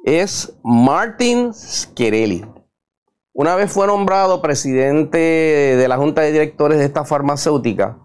es 0.03 0.53
Martin 0.63 1.53
Scherelli. 1.53 2.45
Una 3.33 3.55
vez 3.55 3.71
fue 3.71 3.87
nombrado 3.87 4.41
presidente 4.41 5.17
de 5.17 5.87
la 5.87 5.97
junta 5.97 6.21
de 6.21 6.31
directores 6.31 6.77
de 6.77 6.85
esta 6.85 7.05
farmacéutica, 7.05 7.97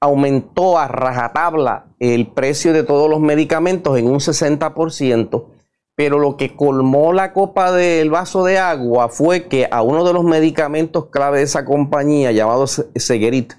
aumentó 0.00 0.78
a 0.78 0.88
rajatabla 0.88 1.86
el 1.98 2.32
precio 2.32 2.72
de 2.72 2.82
todos 2.82 3.08
los 3.08 3.20
medicamentos 3.20 3.98
en 3.98 4.06
un 4.06 4.20
60%, 4.20 5.59
pero 6.00 6.18
lo 6.18 6.38
que 6.38 6.56
colmó 6.56 7.12
la 7.12 7.34
copa 7.34 7.72
del 7.72 8.08
vaso 8.08 8.42
de 8.42 8.56
agua 8.56 9.10
fue 9.10 9.48
que 9.48 9.68
a 9.70 9.82
uno 9.82 10.02
de 10.02 10.14
los 10.14 10.24
medicamentos 10.24 11.08
clave 11.10 11.40
de 11.40 11.44
esa 11.44 11.66
compañía, 11.66 12.32
llamado 12.32 12.66
Se- 12.66 12.86
Seguerit, 12.96 13.52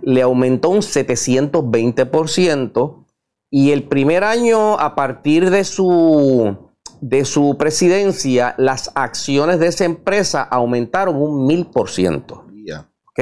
le 0.00 0.22
aumentó 0.22 0.70
un 0.70 0.82
720% 0.82 3.06
y 3.50 3.72
el 3.72 3.88
primer 3.88 4.22
año, 4.22 4.78
a 4.78 4.94
partir 4.94 5.50
de 5.50 5.64
su, 5.64 6.56
de 7.00 7.24
su 7.24 7.56
presidencia, 7.58 8.54
las 8.56 8.92
acciones 8.94 9.58
de 9.58 9.66
esa 9.66 9.84
empresa 9.84 10.44
aumentaron 10.44 11.16
un 11.20 11.48
1000%. 11.48 12.44
Ya. 12.64 12.88
¿ok? 13.08 13.20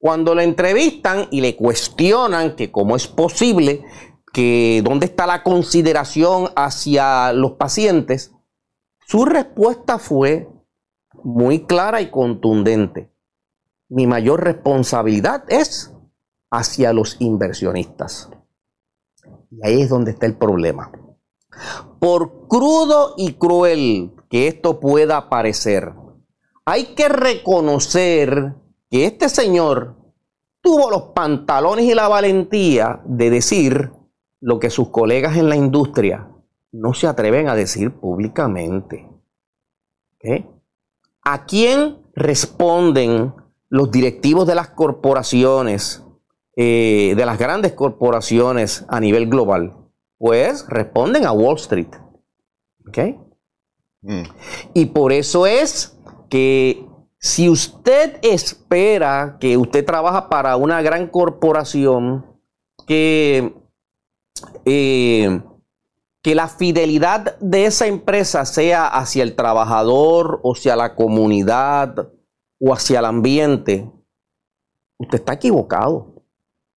Cuando 0.00 0.34
le 0.34 0.42
entrevistan 0.42 1.28
y 1.30 1.42
le 1.42 1.54
cuestionan 1.54 2.56
que 2.56 2.72
cómo 2.72 2.96
es 2.96 3.06
posible, 3.06 3.84
que 4.32 4.82
dónde 4.84 5.06
está 5.06 5.26
la 5.26 5.42
consideración 5.42 6.48
hacia 6.56 7.32
los 7.32 7.52
pacientes, 7.52 8.32
su 9.06 9.24
respuesta 9.24 9.98
fue 9.98 10.48
muy 11.24 11.66
clara 11.66 12.00
y 12.00 12.10
contundente. 12.10 13.10
Mi 13.88 14.06
mayor 14.06 14.44
responsabilidad 14.44 15.44
es 15.48 15.92
hacia 16.50 16.92
los 16.92 17.16
inversionistas. 17.20 18.30
Y 19.50 19.66
ahí 19.66 19.82
es 19.82 19.88
donde 19.88 20.12
está 20.12 20.26
el 20.26 20.36
problema. 20.36 20.92
Por 21.98 22.46
crudo 22.46 23.14
y 23.16 23.34
cruel 23.34 24.12
que 24.28 24.46
esto 24.46 24.78
pueda 24.78 25.28
parecer, 25.28 25.92
hay 26.64 26.94
que 26.94 27.08
reconocer 27.08 28.54
que 28.88 29.06
este 29.06 29.28
señor 29.28 29.96
tuvo 30.60 30.90
los 30.90 31.02
pantalones 31.14 31.84
y 31.86 31.94
la 31.94 32.06
valentía 32.06 33.00
de 33.04 33.30
decir 33.30 33.92
lo 34.40 34.58
que 34.58 34.70
sus 34.70 34.88
colegas 34.88 35.36
en 35.36 35.48
la 35.48 35.56
industria 35.56 36.28
no 36.72 36.94
se 36.94 37.06
atreven 37.06 37.48
a 37.48 37.54
decir 37.54 37.92
públicamente. 37.92 39.08
¿A 41.22 41.44
quién 41.46 41.98
responden 42.14 43.34
los 43.68 43.90
directivos 43.90 44.46
de 44.46 44.54
las 44.54 44.70
corporaciones, 44.70 46.04
eh, 46.56 47.14
de 47.16 47.26
las 47.26 47.38
grandes 47.38 47.72
corporaciones 47.72 48.84
a 48.88 49.00
nivel 49.00 49.28
global? 49.28 49.76
Pues 50.18 50.66
responden 50.68 51.24
a 51.26 51.32
Wall 51.32 51.56
Street. 51.56 51.88
¿Ok? 52.86 52.98
Mm. 54.02 54.22
Y 54.74 54.86
por 54.86 55.12
eso 55.12 55.46
es 55.46 55.98
que 56.28 56.86
si 57.18 57.50
usted 57.50 58.18
espera 58.22 59.36
que 59.40 59.56
usted 59.56 59.84
trabaja 59.84 60.28
para 60.28 60.56
una 60.56 60.80
gran 60.80 61.06
corporación, 61.08 62.26
que, 62.86 63.54
eh, 64.64 65.42
que 66.22 66.34
la 66.34 66.48
fidelidad 66.48 67.38
de 67.38 67.66
esa 67.66 67.86
empresa 67.86 68.44
sea 68.44 68.86
hacia 68.86 69.22
el 69.22 69.34
trabajador 69.34 70.40
o 70.42 70.54
hacia 70.54 70.76
la 70.76 70.94
comunidad 70.94 72.10
o 72.60 72.74
hacia 72.74 72.98
el 72.98 73.06
ambiente, 73.06 73.90
usted 74.98 75.18
está 75.18 75.34
equivocado. 75.34 76.24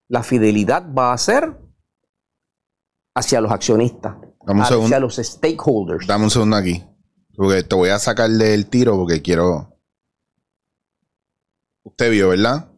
La 0.08 0.24
fidelidad 0.24 0.86
va 0.94 1.14
a 1.14 1.18
ser 1.18 1.58
hacia 3.16 3.42
los 3.42 3.52
accionistas, 3.52 4.16
hacia 4.46 4.66
segundo. 4.66 5.00
los 5.00 5.16
stakeholders. 5.16 6.08
Dame 6.08 6.26
un 6.26 6.30
segundo 6.30 6.56
aquí. 6.56 6.84
Porque 7.36 7.64
te 7.64 7.76
voy 7.76 7.90
a 7.90 8.00
sacar 8.00 8.30
del 8.30 8.68
tiro 8.68 8.96
porque 8.96 9.22
quiero. 9.22 9.76
Usted 11.84 12.12
vio, 12.12 12.30
¿verdad? 12.30 12.73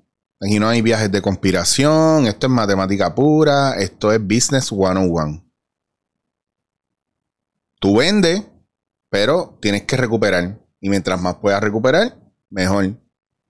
Aquí 0.46 0.60
no 0.60 0.70
hay 0.70 0.84
viajes 0.84 1.12
de 1.12 1.24
conspiración. 1.24 2.28
Esto 2.28 2.46
es 2.46 2.54
matemática 2.54 3.16
pura. 3.16 3.74
Esto 3.80 4.12
es 4.12 4.22
business 4.22 4.68
101. 4.68 5.44
Tú 7.80 7.98
vendes, 7.98 8.44
pero 9.10 9.58
tienes 9.60 9.86
que 9.86 9.98
recuperar. 9.98 10.60
Y 10.80 10.90
mientras 10.90 11.20
más 11.20 11.38
puedas 11.38 11.64
recuperar, 11.64 12.16
mejor. 12.52 12.94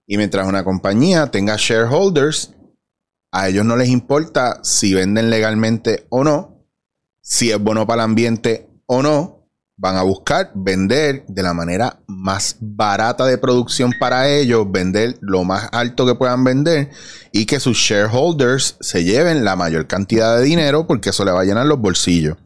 Y 0.08 0.16
mientras 0.16 0.48
una 0.48 0.64
compañía 0.64 1.30
tenga 1.30 1.58
shareholders, 1.58 2.54
a 3.30 3.50
ellos 3.50 3.66
no 3.66 3.76
les 3.76 3.90
importa 3.90 4.64
si 4.64 4.94
venden 4.94 5.30
legalmente 5.30 6.08
o 6.08 6.24
no, 6.24 6.66
si 7.20 7.52
es 7.52 7.60
bueno 7.60 7.86
para 7.86 8.04
el 8.04 8.10
ambiente 8.10 8.70
o 8.86 9.04
no, 9.04 9.45
van 9.78 9.98
a 9.98 10.04
buscar 10.04 10.52
vender 10.56 11.26
de 11.28 11.44
la 11.44 11.54
manera 11.54 12.00
más 12.08 12.58
barata 12.60 13.26
de 13.26 13.38
producción 13.38 13.94
para 14.00 14.30
ellos, 14.30 14.66
vender 14.72 15.18
lo 15.22 15.44
más 15.44 15.68
alto 15.72 16.06
que 16.06 16.16
puedan 16.16 16.44
vender 16.44 16.92
y 17.32 17.46
que 17.46 17.60
sus 17.60 17.78
shareholders 17.78 18.78
se 18.80 19.04
lleven 19.04 19.44
la 19.44 19.56
mayor 19.56 19.88
cantidad 19.88 20.38
de 20.38 20.44
dinero 20.44 20.88
porque 20.88 21.10
eso 21.10 21.26
le 21.26 21.32
va 21.32 21.42
a 21.42 21.46
llenar 21.46 21.66
los 21.66 21.80
bolsillos. 21.80 22.38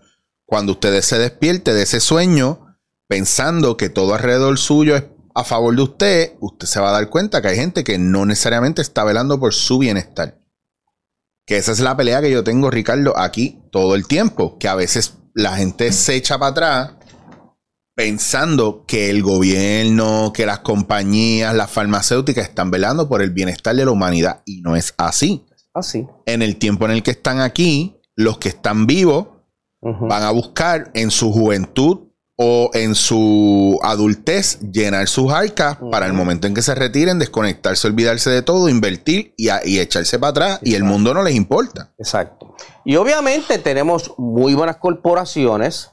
Cuando 0.45 0.71
usted 0.71 1.01
se 1.01 1.19
despierte 1.19 1.73
de 1.73 1.83
ese 1.83 1.99
sueño 1.99 2.77
pensando 3.07 3.77
que 3.77 3.89
todo 3.89 4.15
alrededor 4.15 4.57
suyo 4.57 4.95
es 4.95 5.03
a 5.35 5.43
favor 5.43 5.75
de 5.75 5.81
usted, 5.83 6.33
usted 6.39 6.67
se 6.67 6.79
va 6.79 6.89
a 6.89 6.93
dar 6.93 7.09
cuenta 7.09 7.41
que 7.41 7.49
hay 7.49 7.55
gente 7.55 7.83
que 7.83 7.99
no 7.99 8.25
necesariamente 8.25 8.81
está 8.81 9.03
velando 9.03 9.39
por 9.39 9.53
su 9.53 9.77
bienestar. 9.77 10.39
Que 11.45 11.57
esa 11.57 11.71
es 11.71 11.79
la 11.79 11.95
pelea 11.95 12.21
que 12.21 12.31
yo 12.31 12.43
tengo, 12.43 12.69
Ricardo, 12.69 13.17
aquí 13.17 13.61
todo 13.71 13.95
el 13.95 14.05
tiempo. 14.05 14.57
Que 14.59 14.67
a 14.67 14.75
veces 14.75 15.15
la 15.33 15.55
gente 15.55 15.91
se 15.91 16.15
echa 16.15 16.37
para 16.37 16.51
atrás 16.51 16.98
pensando 17.99 18.85
que 18.87 19.09
el 19.09 19.21
gobierno, 19.21 20.31
que 20.33 20.45
las 20.45 20.59
compañías, 20.59 21.53
las 21.53 21.69
farmacéuticas 21.69 22.47
están 22.47 22.71
velando 22.71 23.09
por 23.09 23.21
el 23.21 23.31
bienestar 23.31 23.75
de 23.75 23.83
la 23.83 23.91
humanidad. 23.91 24.41
Y 24.45 24.61
no 24.61 24.77
es 24.77 24.93
así. 24.95 25.45
Así. 25.73 26.07
En 26.25 26.41
el 26.41 26.55
tiempo 26.55 26.85
en 26.85 26.91
el 26.91 27.03
que 27.03 27.11
están 27.11 27.41
aquí, 27.41 27.99
los 28.15 28.37
que 28.37 28.47
están 28.47 28.87
vivos 28.87 29.27
van 29.81 30.23
a 30.23 30.31
buscar 30.31 30.91
en 30.93 31.11
su 31.11 31.33
juventud 31.33 32.07
o 32.37 32.69
en 32.73 32.95
su 32.95 33.77
adultez 33.83 34.61
llenar 34.61 35.09
sus 35.09 35.33
arcas 35.33 35.77
para 35.91 36.05
el 36.05 36.13
momento 36.13 36.47
en 36.47 36.53
que 36.53 36.61
se 36.61 36.75
retiren, 36.75 37.19
desconectarse, 37.19 37.85
olvidarse 37.85 38.29
de 38.29 38.41
todo, 38.41 38.69
invertir 38.69 39.33
y, 39.35 39.49
echarse 39.77 40.17
para 40.19 40.31
atrás 40.31 40.59
y 40.63 40.75
el 40.75 40.85
mundo 40.85 41.13
no 41.13 41.21
les 41.21 41.35
importa. 41.35 41.91
Exacto. 41.97 42.55
Y 42.85 42.95
obviamente 42.95 43.57
tenemos 43.57 44.13
muy 44.17 44.53
buenas 44.53 44.77
corporaciones. 44.77 45.91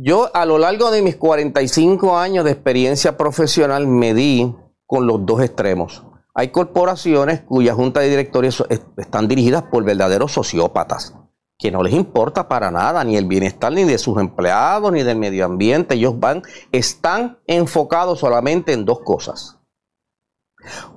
Yo 0.00 0.30
a 0.32 0.44
lo 0.44 0.58
largo 0.58 0.92
de 0.92 1.02
mis 1.02 1.16
45 1.16 2.16
años 2.16 2.44
de 2.44 2.52
experiencia 2.52 3.16
profesional 3.16 3.88
me 3.88 4.14
di 4.14 4.54
con 4.86 5.08
los 5.08 5.26
dos 5.26 5.42
extremos. 5.42 6.04
Hay 6.34 6.50
corporaciones 6.50 7.40
cuya 7.40 7.74
junta 7.74 7.98
de 7.98 8.08
directores 8.08 8.62
están 8.96 9.26
dirigidas 9.26 9.64
por 9.64 9.82
verdaderos 9.82 10.30
sociópatas 10.30 11.16
que 11.58 11.72
no 11.72 11.82
les 11.82 11.94
importa 11.94 12.46
para 12.46 12.70
nada 12.70 13.02
ni 13.02 13.16
el 13.16 13.24
bienestar 13.24 13.72
ni 13.72 13.82
de 13.82 13.98
sus 13.98 14.20
empleados 14.20 14.92
ni 14.92 15.02
del 15.02 15.18
medio 15.18 15.44
ambiente. 15.44 15.96
Ellos 15.96 16.20
van, 16.20 16.44
están 16.70 17.40
enfocados 17.48 18.20
solamente 18.20 18.72
en 18.74 18.84
dos 18.84 19.00
cosas. 19.00 19.58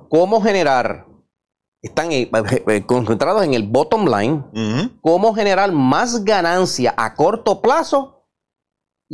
Cómo 0.08 0.40
generar, 0.40 1.08
están 1.82 2.12
eh, 2.12 2.30
eh, 2.68 2.86
concentrados 2.86 3.42
en 3.42 3.54
el 3.54 3.64
bottom 3.64 4.06
line, 4.06 4.44
cómo 5.00 5.34
generar 5.34 5.72
más 5.72 6.22
ganancia 6.22 6.94
a 6.96 7.14
corto 7.16 7.60
plazo 7.60 8.11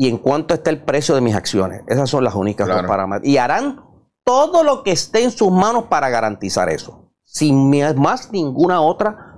y 0.00 0.06
en 0.06 0.16
cuánto 0.16 0.54
está 0.54 0.70
el 0.70 0.80
precio 0.80 1.16
de 1.16 1.20
mis 1.20 1.34
acciones. 1.34 1.82
Esas 1.88 2.08
son 2.08 2.22
las 2.22 2.36
únicas 2.36 2.68
dos 2.68 2.84
parámetros. 2.84 3.28
Y 3.28 3.36
harán 3.36 3.80
todo 4.22 4.62
lo 4.62 4.84
que 4.84 4.92
esté 4.92 5.24
en 5.24 5.32
sus 5.32 5.50
manos 5.50 5.86
para 5.90 6.08
garantizar 6.08 6.68
eso, 6.70 7.10
sin 7.24 7.68
más 7.96 8.30
ninguna 8.30 8.80
otra 8.80 9.34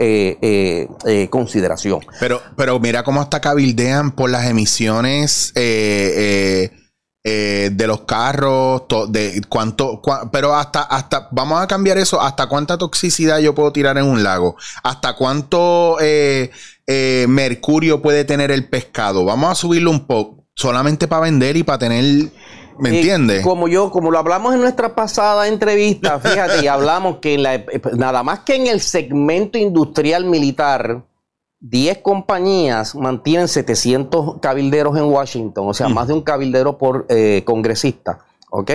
eh, 0.00 0.38
eh, 0.42 0.88
eh, 1.06 1.28
consideración. 1.30 2.00
Pero, 2.18 2.40
pero 2.56 2.80
mira 2.80 3.04
cómo 3.04 3.20
hasta 3.20 3.40
cabildean 3.40 4.10
por 4.10 4.28
las 4.28 4.48
emisiones 4.48 5.52
de 7.24 7.84
los 7.86 8.00
carros, 8.02 8.82
de 9.08 9.42
cuánto, 9.48 10.02
pero 10.32 10.54
hasta, 10.54 10.82
hasta, 10.82 11.28
vamos 11.30 11.62
a 11.62 11.68
cambiar 11.68 11.98
eso, 11.98 12.20
hasta 12.20 12.48
cuánta 12.48 12.76
toxicidad 12.76 13.38
yo 13.38 13.54
puedo 13.54 13.72
tirar 13.72 13.96
en 13.98 14.04
un 14.04 14.22
lago, 14.22 14.56
hasta 14.82 15.14
cuánto 15.14 15.98
mercurio 17.28 18.02
puede 18.02 18.24
tener 18.24 18.50
el 18.50 18.68
pescado. 18.68 19.24
Vamos 19.24 19.50
a 19.50 19.54
subirlo 19.54 19.90
un 19.90 20.06
poco, 20.06 20.44
solamente 20.54 21.06
para 21.06 21.22
vender 21.22 21.56
y 21.56 21.62
para 21.62 21.78
tener 21.78 22.30
¿Me 22.78 22.90
eh, 22.90 22.96
entiendes? 22.96 23.42
como 23.44 23.68
yo, 23.68 23.90
como 23.90 24.10
lo 24.10 24.18
hablamos 24.18 24.54
en 24.54 24.60
nuestra 24.60 24.94
pasada 24.94 25.48
entrevista, 25.48 26.18
fíjate, 26.20 26.64
y 26.64 26.66
hablamos 26.66 27.18
que 27.18 27.34
en 27.34 27.42
la, 27.42 27.54
eh, 27.54 27.80
nada 27.96 28.22
más 28.22 28.40
que 28.40 28.56
en 28.56 28.66
el 28.66 28.80
segmento 28.80 29.58
industrial 29.58 30.24
militar, 30.24 31.04
10 31.62 31.98
compañías 31.98 32.96
mantienen 32.96 33.46
700 33.46 34.40
cabilderos 34.40 34.96
en 34.96 35.04
Washington, 35.04 35.68
o 35.68 35.74
sea, 35.74 35.88
más 35.88 36.08
de 36.08 36.14
un 36.14 36.22
cabildero 36.22 36.76
por 36.76 37.06
eh, 37.08 37.42
congresista, 37.46 38.18
¿ok? 38.50 38.70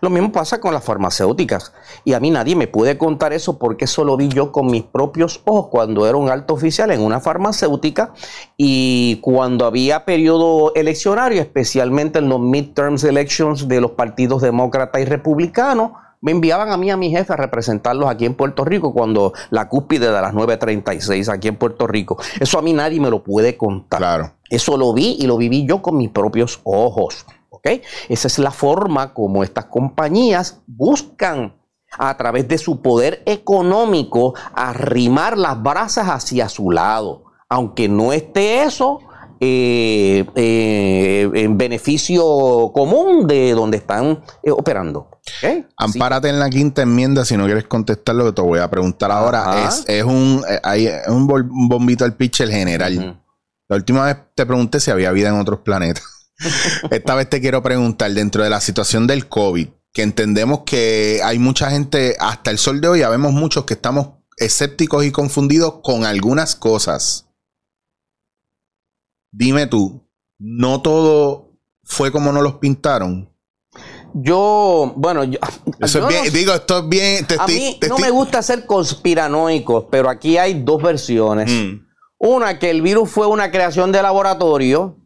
Lo 0.00 0.08
mismo 0.08 0.32
pasa 0.32 0.58
con 0.58 0.72
las 0.72 0.82
farmacéuticas. 0.82 1.74
Y 2.04 2.14
a 2.14 2.20
mí 2.20 2.30
nadie 2.30 2.56
me 2.56 2.66
puede 2.66 2.96
contar 2.96 3.34
eso 3.34 3.58
porque 3.58 3.84
eso 3.84 4.04
lo 4.04 4.16
vi 4.16 4.28
yo 4.28 4.52
con 4.52 4.68
mis 4.68 4.82
propios 4.82 5.42
ojos 5.44 5.66
cuando 5.66 6.06
era 6.06 6.16
un 6.16 6.30
alto 6.30 6.54
oficial 6.54 6.90
en 6.90 7.02
una 7.02 7.20
farmacéutica 7.20 8.14
y 8.56 9.16
cuando 9.16 9.66
había 9.66 10.06
periodo 10.06 10.72
eleccionario, 10.74 11.42
especialmente 11.42 12.18
en 12.18 12.30
los 12.30 12.40
midterms 12.40 13.04
elections 13.04 13.68
de 13.68 13.82
los 13.82 13.90
partidos 13.90 14.40
demócrata 14.40 14.98
y 15.00 15.04
republicano, 15.04 15.94
me 16.20 16.32
enviaban 16.32 16.70
a 16.70 16.76
mí, 16.76 16.90
a 16.90 16.96
mi 16.96 17.10
jefe, 17.10 17.32
a 17.32 17.36
representarlos 17.36 18.08
aquí 18.08 18.26
en 18.26 18.34
Puerto 18.34 18.64
Rico 18.64 18.92
cuando 18.92 19.32
la 19.50 19.68
cúspide 19.68 20.06
de 20.06 20.20
las 20.20 20.34
9.36 20.34 21.32
aquí 21.32 21.48
en 21.48 21.56
Puerto 21.56 21.86
Rico. 21.86 22.18
Eso 22.38 22.58
a 22.58 22.62
mí 22.62 22.72
nadie 22.72 23.00
me 23.00 23.10
lo 23.10 23.22
puede 23.22 23.56
contar. 23.56 23.98
Claro. 23.98 24.32
Eso 24.48 24.76
lo 24.76 24.92
vi 24.92 25.16
y 25.18 25.26
lo 25.26 25.36
viví 25.36 25.66
yo 25.66 25.80
con 25.80 25.96
mis 25.96 26.10
propios 26.10 26.60
ojos. 26.64 27.26
Esa 28.08 28.28
es 28.28 28.38
la 28.38 28.50
forma 28.50 29.12
como 29.12 29.44
estas 29.44 29.66
compañías 29.66 30.60
buscan 30.66 31.56
a 31.98 32.16
través 32.16 32.46
de 32.48 32.58
su 32.58 32.80
poder 32.80 33.22
económico 33.26 34.34
arrimar 34.54 35.36
las 35.36 35.60
brasas 35.60 36.08
hacia 36.08 36.48
su 36.48 36.70
lado. 36.70 37.24
Aunque 37.48 37.88
no 37.88 38.12
esté 38.12 38.62
eso 38.62 39.00
eh, 39.42 40.26
eh, 40.34 41.30
en 41.32 41.56
beneficio 41.56 42.22
común 42.74 43.26
de 43.26 43.52
donde 43.52 43.78
están 43.78 44.22
eh, 44.42 44.50
operando. 44.50 45.08
Ampárate 45.78 46.28
en 46.28 46.38
la 46.38 46.50
quinta 46.50 46.82
enmienda 46.82 47.24
si 47.24 47.38
no 47.38 47.46
quieres 47.46 47.64
contestar 47.64 48.16
lo 48.16 48.26
que 48.26 48.32
te 48.32 48.42
voy 48.42 48.58
a 48.58 48.70
preguntar 48.70 49.10
ahora. 49.10 49.70
Es, 49.86 50.04
un, 50.04 50.44
hay, 50.62 50.90
un, 51.08 51.26
bombito 51.26 52.04
al 52.04 52.16
pitcher 52.16 52.50
general. 52.50 53.18
La 53.66 53.76
última 53.76 54.04
vez 54.04 54.18
te 54.34 54.44
pregunté 54.44 54.78
si 54.78 54.90
había 54.90 55.10
vida 55.10 55.30
en 55.30 55.36
otros 55.36 55.60
planetas. 55.60 56.04
Esta 56.90 57.14
vez 57.14 57.30
te 57.30 57.40
quiero 57.40 57.62
preguntar, 57.62 58.12
dentro 58.12 58.44
de 58.44 58.50
la 58.50 58.60
situación 58.60 59.06
del 59.06 59.26
COVID, 59.26 59.68
que 59.94 60.02
entendemos 60.02 60.64
que 60.66 61.20
hay 61.24 61.38
mucha 61.38 61.70
gente, 61.70 62.14
hasta 62.20 62.50
el 62.50 62.58
sol 62.58 62.82
de 62.82 62.88
hoy, 62.88 62.98
ya 63.00 63.08
vemos 63.08 63.32
muchos 63.32 63.64
que 63.64 63.72
estamos 63.72 64.08
escépticos 64.36 65.04
y 65.04 65.12
confundidos 65.12 65.76
con 65.82 66.04
algunas 66.04 66.56
cosas. 66.56 67.29
Dime 69.32 69.66
tú, 69.66 70.06
¿no 70.38 70.82
todo 70.82 71.52
fue 71.84 72.10
como 72.10 72.32
nos 72.32 72.42
los 72.42 72.54
pintaron? 72.54 73.30
Yo, 74.12 74.92
bueno, 74.96 75.24
yo, 75.24 75.38
digo, 76.32 76.52
esto 76.52 76.78
es 76.78 76.88
bien. 76.88 77.26
a 77.38 77.46
mí 77.46 77.78
no 77.88 77.98
me 77.98 78.10
gusta 78.10 78.42
ser 78.42 78.66
conspiranoico, 78.66 79.88
pero 79.88 80.08
aquí 80.08 80.36
hay 80.36 80.62
dos 80.62 80.82
versiones. 80.82 81.50
Mm. 81.50 81.86
Una, 82.18 82.58
que 82.58 82.70
el 82.70 82.82
virus 82.82 83.08
fue 83.10 83.26
una 83.26 83.50
creación 83.50 83.92
de 83.92 84.02
laboratorio 84.02 84.96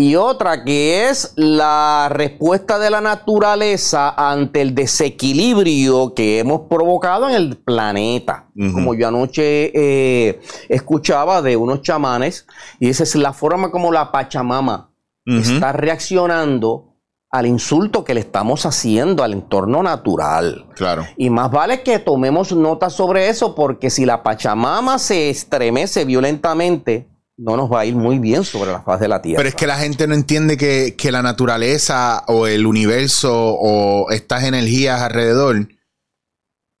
y 0.00 0.14
otra 0.14 0.62
que 0.62 1.08
es 1.08 1.32
la 1.34 2.08
respuesta 2.08 2.78
de 2.78 2.88
la 2.88 3.00
naturaleza 3.00 4.14
ante 4.16 4.60
el 4.60 4.72
desequilibrio 4.72 6.14
que 6.14 6.38
hemos 6.38 6.68
provocado 6.68 7.28
en 7.28 7.34
el 7.34 7.56
planeta. 7.56 8.46
Como 8.54 8.94
yo 8.94 9.08
anoche 9.08 9.72
eh, 9.74 10.40
escuchaba 10.68 11.42
de 11.42 11.56
unos 11.56 11.82
chamanes, 11.82 12.46
y 12.78 12.90
esa 12.90 13.02
es 13.02 13.16
la 13.16 13.32
forma 13.32 13.72
como 13.72 13.90
la 13.90 14.12
Pachamama 14.12 14.92
está 15.26 15.72
reaccionando 15.72 16.94
al 17.32 17.46
insulto 17.46 18.04
que 18.04 18.14
le 18.14 18.20
estamos 18.20 18.66
haciendo 18.66 19.24
al 19.24 19.32
entorno 19.32 19.82
natural. 19.82 20.66
Claro. 20.76 21.06
Y 21.16 21.28
más 21.28 21.50
vale 21.50 21.82
que 21.82 21.98
tomemos 21.98 22.52
nota 22.52 22.88
sobre 22.88 23.30
eso, 23.30 23.56
porque 23.56 23.90
si 23.90 24.06
la 24.06 24.22
Pachamama 24.22 25.00
se 25.00 25.28
estremece 25.28 26.04
violentamente, 26.04 27.08
no 27.38 27.56
nos 27.56 27.72
va 27.72 27.80
a 27.80 27.84
ir 27.86 27.94
muy 27.94 28.18
bien 28.18 28.44
sobre 28.44 28.72
la 28.72 28.82
faz 28.82 29.00
de 29.00 29.08
la 29.08 29.22
Tierra. 29.22 29.38
Pero 29.38 29.48
es 29.48 29.54
que 29.54 29.66
la 29.66 29.78
gente 29.78 30.06
no 30.06 30.14
entiende 30.14 30.56
que, 30.56 30.94
que 30.96 31.12
la 31.12 31.22
naturaleza 31.22 32.24
o 32.26 32.46
el 32.46 32.66
universo 32.66 33.32
o 33.32 34.10
estas 34.10 34.44
energías 34.44 35.00
alrededor 35.00 35.68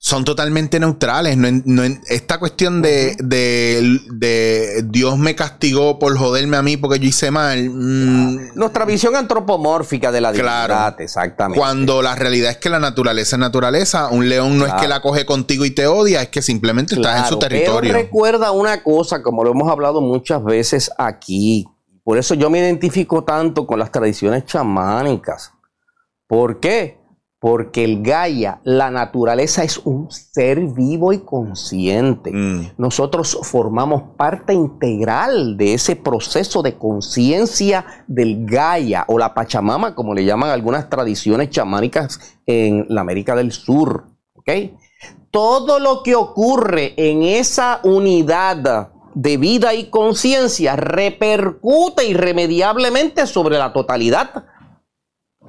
son 0.00 0.24
totalmente 0.24 0.78
neutrales. 0.78 1.36
No, 1.36 1.82
esta 2.06 2.38
cuestión 2.38 2.80
de, 2.82 3.16
de, 3.18 4.82
Dios 4.84 5.18
me 5.18 5.34
castigó 5.34 5.98
por 5.98 6.16
joderme 6.16 6.56
a 6.56 6.62
mí 6.62 6.76
porque 6.76 7.00
yo 7.00 7.08
hice 7.08 7.32
mal. 7.32 7.68
Mm, 7.68 8.54
Nuestra 8.54 8.84
visión 8.84 9.16
antropomórfica 9.16 10.12
de 10.12 10.20
la 10.20 10.30
divinidad, 10.30 11.00
exactamente. 11.00 11.58
Cuando 11.58 12.00
la 12.00 12.14
realidad 12.14 12.52
es 12.52 12.58
que 12.58 12.70
la 12.70 12.78
naturaleza 12.78 13.36
es 13.36 13.40
naturaleza. 13.40 14.08
Un 14.08 14.28
león 14.28 14.56
no 14.56 14.66
es 14.66 14.74
que 14.74 14.86
la 14.86 15.02
coge 15.02 15.26
contigo 15.26 15.64
y 15.64 15.72
te 15.72 15.88
odia, 15.88 16.22
es 16.22 16.28
que 16.28 16.42
simplemente 16.42 16.94
estás 16.94 17.24
en 17.24 17.26
su 17.26 17.38
territorio. 17.38 17.92
Pero 17.92 18.04
recuerda 18.04 18.52
una 18.52 18.82
cosa, 18.84 19.20
como 19.20 19.42
lo 19.42 19.50
hemos 19.50 19.68
hablado 19.68 20.00
muchas 20.00 20.42
veces 20.44 20.90
aquí 20.96 21.66
Por 22.04 22.18
eso 22.18 22.34
yo 22.34 22.50
me 22.50 22.60
identifico 22.60 23.24
tanto 23.24 23.66
con 23.66 23.80
las 23.80 23.90
tradiciones 23.90 24.44
chamánicas. 24.44 25.52
¿Por 26.28 26.60
qué? 26.60 26.97
Porque 27.40 27.84
el 27.84 28.02
Gaia, 28.02 28.60
la 28.64 28.90
naturaleza, 28.90 29.62
es 29.62 29.78
un 29.78 30.10
ser 30.10 30.58
vivo 30.60 31.12
y 31.12 31.20
consciente. 31.20 32.32
Mm. 32.32 32.72
Nosotros 32.78 33.38
formamos 33.42 34.02
parte 34.16 34.54
integral 34.54 35.56
de 35.56 35.74
ese 35.74 35.94
proceso 35.94 36.62
de 36.62 36.76
conciencia 36.76 37.84
del 38.08 38.44
Gaia 38.44 39.04
o 39.06 39.18
la 39.18 39.34
Pachamama, 39.34 39.94
como 39.94 40.14
le 40.14 40.24
llaman 40.24 40.50
algunas 40.50 40.90
tradiciones 40.90 41.50
chamánicas 41.50 42.38
en 42.46 42.86
la 42.88 43.02
América 43.02 43.36
del 43.36 43.52
Sur. 43.52 44.06
Todo 45.30 45.78
lo 45.78 46.02
que 46.02 46.14
ocurre 46.14 46.94
en 46.96 47.22
esa 47.22 47.80
unidad 47.84 48.90
de 49.14 49.36
vida 49.36 49.74
y 49.74 49.90
conciencia 49.90 50.76
repercute 50.76 52.06
irremediablemente 52.06 53.26
sobre 53.26 53.58
la 53.58 53.72
totalidad 53.72 54.44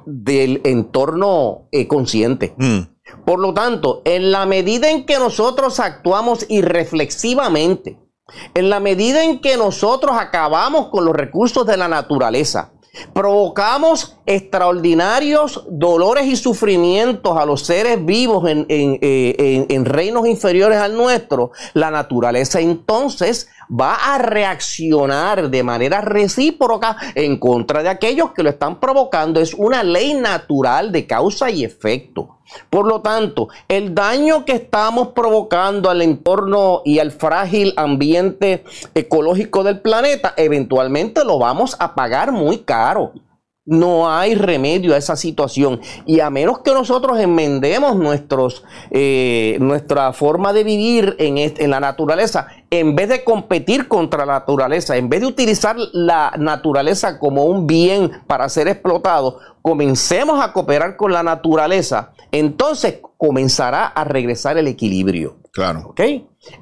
del 0.09 0.61
entorno 0.63 1.67
eh, 1.71 1.87
consciente. 1.87 2.53
Mm. 2.57 2.79
Por 3.25 3.39
lo 3.39 3.53
tanto, 3.53 4.01
en 4.05 4.31
la 4.31 4.45
medida 4.45 4.89
en 4.89 5.05
que 5.05 5.17
nosotros 5.17 5.79
actuamos 5.79 6.45
irreflexivamente, 6.49 7.97
en 8.53 8.69
la 8.69 8.79
medida 8.79 9.23
en 9.23 9.39
que 9.39 9.57
nosotros 9.57 10.15
acabamos 10.19 10.89
con 10.89 11.05
los 11.05 11.15
recursos 11.15 11.65
de 11.65 11.77
la 11.77 11.87
naturaleza, 11.87 12.71
provocamos 13.13 14.17
extraordinarios 14.25 15.65
dolores 15.69 16.25
y 16.25 16.35
sufrimientos 16.35 17.37
a 17.37 17.45
los 17.45 17.61
seres 17.61 18.03
vivos 18.03 18.49
en, 18.49 18.65
eh, 18.69 19.65
en, 19.69 19.85
reinos 19.85 20.27
inferiores 20.27 20.79
al 20.79 20.95
nuestro, 20.95 21.51
la 21.73 21.91
naturaleza 21.91 22.59
entonces 22.59 23.47
va 23.69 24.15
a 24.15 24.17
reaccionar 24.17 25.49
de 25.49 25.63
manera 25.63 26.01
recíproca 26.01 26.97
en 27.15 27.37
contra 27.37 27.83
de 27.83 27.89
aquellos 27.89 28.31
que 28.31 28.43
lo 28.43 28.49
están 28.49 28.79
provocando. 28.79 29.39
Es 29.39 29.53
una 29.53 29.83
ley 29.83 30.13
natural 30.13 30.91
de 30.91 31.05
causa 31.05 31.49
y 31.49 31.63
efecto. 31.63 32.37
Por 32.69 32.87
lo 32.87 33.01
tanto, 33.01 33.49
el 33.67 33.93
daño 33.93 34.43
que 34.43 34.53
estamos 34.53 35.09
provocando 35.09 35.89
al 35.89 36.01
entorno 36.01 36.81
y 36.83 36.99
al 36.99 37.11
frágil 37.11 37.73
ambiente 37.77 38.63
ecológico 38.95 39.63
del 39.63 39.81
planeta, 39.81 40.33
eventualmente 40.35 41.23
lo 41.23 41.37
vamos 41.37 41.75
a 41.79 41.93
pagar 41.93 42.31
muy 42.31 42.59
caro. 42.59 43.13
No 43.69 44.09
hay 44.09 44.33
remedio 44.33 44.95
a 44.95 44.97
esa 44.97 45.15
situación. 45.15 45.79
Y 46.07 46.21
a 46.21 46.31
menos 46.31 46.59
que 46.59 46.73
nosotros 46.73 47.19
enmendemos 47.19 47.95
nuestros, 47.95 48.63
eh, 48.89 49.57
nuestra 49.61 50.11
forma 50.11 50.53
de 50.53 50.63
vivir 50.63 51.15
en, 51.19 51.37
en 51.37 51.69
la 51.69 51.79
naturaleza, 51.79 52.47
en 52.71 52.95
vez 52.95 53.09
de 53.09 53.23
competir 53.23 53.87
contra 53.87 54.25
la 54.25 54.39
naturaleza, 54.39 54.97
en 54.97 55.07
vez 55.07 55.21
de 55.21 55.27
utilizar 55.27 55.75
la 55.93 56.33
naturaleza 56.39 57.19
como 57.19 57.45
un 57.45 57.67
bien 57.67 58.11
para 58.25 58.49
ser 58.49 58.67
explotado, 58.67 59.37
comencemos 59.61 60.43
a 60.43 60.51
cooperar 60.51 60.97
con 60.97 61.13
la 61.13 61.21
naturaleza, 61.21 62.11
entonces 62.31 62.99
comenzará 63.17 63.85
a 63.85 64.03
regresar 64.03 64.57
el 64.57 64.67
equilibrio. 64.67 65.38
Claro. 65.59 65.87
¿Ok? 65.89 65.99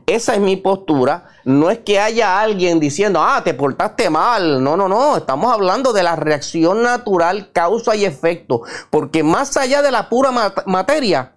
Esa 0.07 0.33
es 0.33 0.39
mi 0.39 0.55
postura. 0.55 1.25
No 1.45 1.69
es 1.69 1.77
que 1.77 1.99
haya 1.99 2.41
alguien 2.41 2.79
diciendo, 2.79 3.21
ah, 3.21 3.43
te 3.43 3.53
portaste 3.53 4.09
mal. 4.09 4.63
No, 4.63 4.75
no, 4.75 4.87
no. 4.87 5.17
Estamos 5.17 5.53
hablando 5.53 5.93
de 5.93 6.01
la 6.01 6.15
reacción 6.15 6.81
natural, 6.81 7.51
causa 7.51 7.95
y 7.95 8.05
efecto. 8.05 8.63
Porque 8.89 9.21
más 9.21 9.55
allá 9.55 9.83
de 9.83 9.91
la 9.91 10.09
pura 10.09 10.31
materia, 10.65 11.33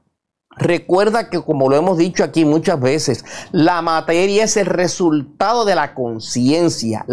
Recuerda 0.57 1.31
que 1.31 1.41
como 1.41 1.71
lo 1.71 1.77
hemos 1.77 1.97
dicho 1.97 2.25
aquí 2.25 2.45
muchas 2.45 2.79
veces, 2.81 3.25
la 3.53 3.81
materia 3.83 4.45
es 4.45 4.57
el 4.57 4.67
resultado 4.67 5.65
de 5.65 5.77
la 5.77 5.95
conciencia. 5.95 7.07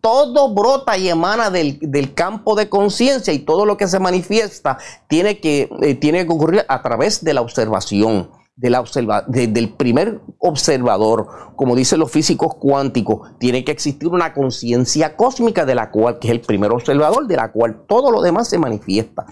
Todo 0.00 0.52
brota 0.52 0.98
y 0.98 1.08
emana 1.08 1.50
del, 1.50 1.78
campo 2.14 2.56
de 2.56 2.68
conciencia 2.68 3.32
y 3.32 3.38
todo 3.38 3.64
lo 3.64 3.76
que 3.76 3.86
se 3.86 4.00
manifiesta 4.00 4.76
tiene 5.06 5.38
que, 5.38 5.70
eh, 5.80 5.94
tiene 5.94 6.26
que 6.26 6.32
ocurrir 6.32 6.66
a 6.68 6.82
través 6.82 7.22
de 7.22 7.32
la 7.32 7.42
observación. 7.42 8.28
Del 8.60 9.74
primer 9.74 10.20
observador, 10.38 11.54
como 11.56 11.74
dicen 11.74 11.98
los 11.98 12.10
físicos 12.10 12.56
cuánticos, 12.56 13.30
tiene 13.38 13.64
que 13.64 13.72
existir 13.72 14.08
una 14.08 14.34
conciencia 14.34 15.16
cósmica 15.16 15.64
de 15.64 15.74
la 15.74 15.90
cual, 15.90 16.18
que 16.18 16.28
es 16.28 16.32
el 16.32 16.42
primer 16.42 16.70
observador, 16.70 17.26
de 17.26 17.36
la 17.36 17.52
cual 17.52 17.86
todo 17.88 18.10
lo 18.10 18.20
demás 18.20 18.48
se 18.48 18.58
manifiesta. 18.58 19.24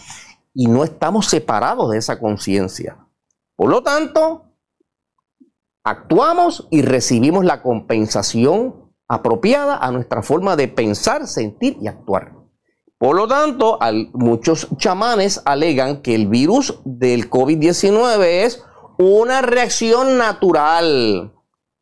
Y 0.55 0.67
no 0.67 0.83
estamos 0.83 1.27
separados 1.27 1.91
de 1.91 1.99
esa 1.99 2.19
conciencia. 2.19 3.07
Por 3.55 3.69
lo 3.69 3.83
tanto, 3.83 4.55
actuamos 5.85 6.67
y 6.71 6.83
recibimos 6.83 7.45
la 7.45 7.63
compensación 7.63 8.93
apropiada 9.09 9.77
a 9.77 9.91
nuestra 9.91 10.23
forma 10.23 10.57
de 10.57 10.69
pensar, 10.69 11.27
sentir 11.27 11.77
y 11.81 11.89
actuar. 11.89 12.35
Por 12.99 13.15
lo 13.15 13.29
tanto, 13.29 13.79
muchos 14.13 14.69
chamanes 14.77 15.41
alegan 15.45 16.03
que 16.03 16.17
el 16.17 16.27
virus 16.27 16.81
del 16.85 17.31
COVID-19 17.31 18.25
es 18.25 18.65
una 18.99 19.43
reacción 19.43 20.19
natural 20.19 21.33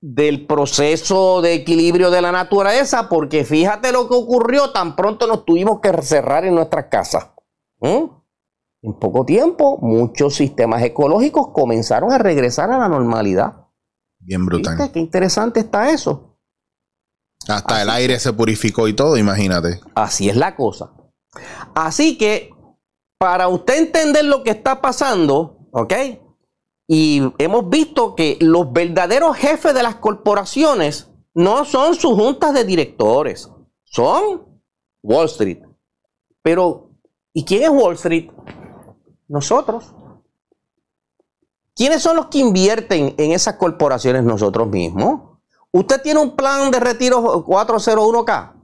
del 0.00 0.46
proceso 0.46 1.40
de 1.42 1.54
equilibrio 1.54 2.10
de 2.10 2.22
la 2.22 2.30
naturaleza, 2.30 3.08
porque 3.08 3.44
fíjate 3.44 3.90
lo 3.90 4.08
que 4.08 4.14
ocurrió, 4.14 4.70
tan 4.70 4.94
pronto 4.94 5.26
nos 5.26 5.44
tuvimos 5.44 5.80
que 5.80 5.92
cerrar 6.02 6.44
en 6.44 6.54
nuestras 6.54 6.86
casas. 6.86 7.30
¿Mm? 7.80 8.04
En 8.82 8.98
poco 9.00 9.24
tiempo, 9.24 9.78
muchos 9.80 10.34
sistemas 10.34 10.82
ecológicos 10.82 11.48
comenzaron 11.52 12.12
a 12.12 12.18
regresar 12.18 12.70
a 12.70 12.78
la 12.78 12.88
normalidad. 12.88 13.66
Bien 14.20 14.44
brutal. 14.44 14.92
Qué 14.92 15.00
interesante 15.00 15.60
está 15.60 15.90
eso. 15.90 16.38
Hasta 17.48 17.82
el 17.82 17.90
aire 17.90 18.18
se 18.18 18.32
purificó 18.32 18.88
y 18.88 18.92
todo, 18.92 19.16
imagínate. 19.16 19.80
Así 19.94 20.28
es 20.28 20.36
la 20.36 20.54
cosa. 20.54 20.92
Así 21.74 22.18
que, 22.18 22.50
para 23.18 23.48
usted 23.48 23.78
entender 23.78 24.24
lo 24.24 24.42
que 24.42 24.50
está 24.50 24.80
pasando, 24.80 25.68
¿ok? 25.72 25.92
Y 26.86 27.22
hemos 27.38 27.68
visto 27.68 28.14
que 28.14 28.38
los 28.40 28.72
verdaderos 28.72 29.36
jefes 29.36 29.74
de 29.74 29.82
las 29.82 29.96
corporaciones 29.96 31.10
no 31.34 31.64
son 31.64 31.94
sus 31.94 32.14
juntas 32.14 32.54
de 32.54 32.64
directores, 32.64 33.50
son 33.84 34.46
Wall 35.02 35.26
Street. 35.26 35.62
Pero, 36.42 36.90
¿y 37.32 37.44
quién 37.44 37.64
es 37.64 37.70
Wall 37.70 37.94
Street? 37.94 38.30
Nosotros. 39.28 39.92
¿Quiénes 41.74 42.02
son 42.02 42.16
los 42.16 42.26
que 42.26 42.38
invierten 42.38 43.14
en 43.18 43.32
esas 43.32 43.56
corporaciones 43.56 44.22
nosotros 44.22 44.68
mismos? 44.68 45.38
Usted 45.72 46.00
tiene 46.00 46.20
un 46.20 46.34
plan 46.34 46.70
de 46.70 46.80
retiro 46.80 47.44
401k. 47.44 48.55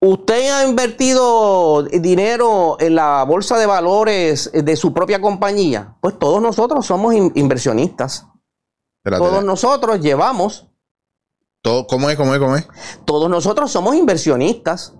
¿Usted 0.00 0.50
ha 0.52 0.64
invertido 0.64 1.82
dinero 1.82 2.76
en 2.78 2.94
la 2.94 3.24
bolsa 3.24 3.58
de 3.58 3.66
valores 3.66 4.48
de 4.52 4.76
su 4.76 4.94
propia 4.94 5.20
compañía? 5.20 5.96
Pues 6.00 6.16
todos 6.20 6.40
nosotros 6.40 6.86
somos 6.86 7.14
inversionistas. 7.14 8.26
todos 9.02 9.44
nosotros 9.44 10.00
llevamos. 10.00 10.68
Todo, 11.62 11.88
¿Cómo 11.88 12.08
es? 12.10 12.16
¿Cómo 12.16 12.32
es? 12.32 12.40
¿Cómo 12.40 12.56
es? 12.56 12.68
Todos 13.04 13.28
nosotros 13.28 13.72
somos 13.72 13.96
inversionistas. 13.96 14.94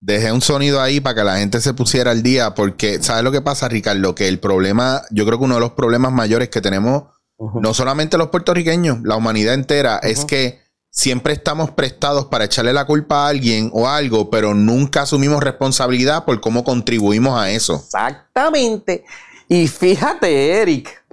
Dejé 0.00 0.32
un 0.32 0.40
sonido 0.40 0.80
ahí 0.80 1.00
para 1.00 1.14
que 1.14 1.24
la 1.24 1.36
gente 1.36 1.60
se 1.60 1.74
pusiera 1.74 2.10
al 2.10 2.22
día, 2.22 2.54
porque 2.54 3.02
¿sabes 3.02 3.22
lo 3.22 3.32
que 3.32 3.42
pasa, 3.42 3.68
Ricardo? 3.68 4.14
Que 4.14 4.28
el 4.28 4.40
problema, 4.40 5.02
yo 5.10 5.26
creo 5.26 5.38
que 5.38 5.44
uno 5.44 5.56
de 5.56 5.60
los 5.60 5.72
problemas 5.72 6.12
mayores 6.12 6.48
que 6.48 6.62
tenemos, 6.62 7.04
no 7.38 7.74
solamente 7.74 8.18
los 8.18 8.28
puertorriqueños, 8.28 8.98
la 9.02 9.16
humanidad 9.16 9.54
entera, 9.54 9.98
es 9.98 10.24
que 10.24 10.60
siempre 10.90 11.32
estamos 11.32 11.72
prestados 11.72 12.26
para 12.26 12.44
echarle 12.44 12.72
la 12.72 12.86
culpa 12.86 13.24
a 13.24 13.28
alguien 13.28 13.70
o 13.72 13.88
algo, 13.88 14.30
pero 14.30 14.54
nunca 14.54 15.02
asumimos 15.02 15.42
responsabilidad 15.42 16.24
por 16.24 16.40
cómo 16.40 16.62
contribuimos 16.62 17.38
a 17.38 17.50
eso. 17.50 17.74
Exactamente. 17.74 19.04
Y 19.48 19.66
fíjate, 19.66 20.60
Eric, 20.62 21.04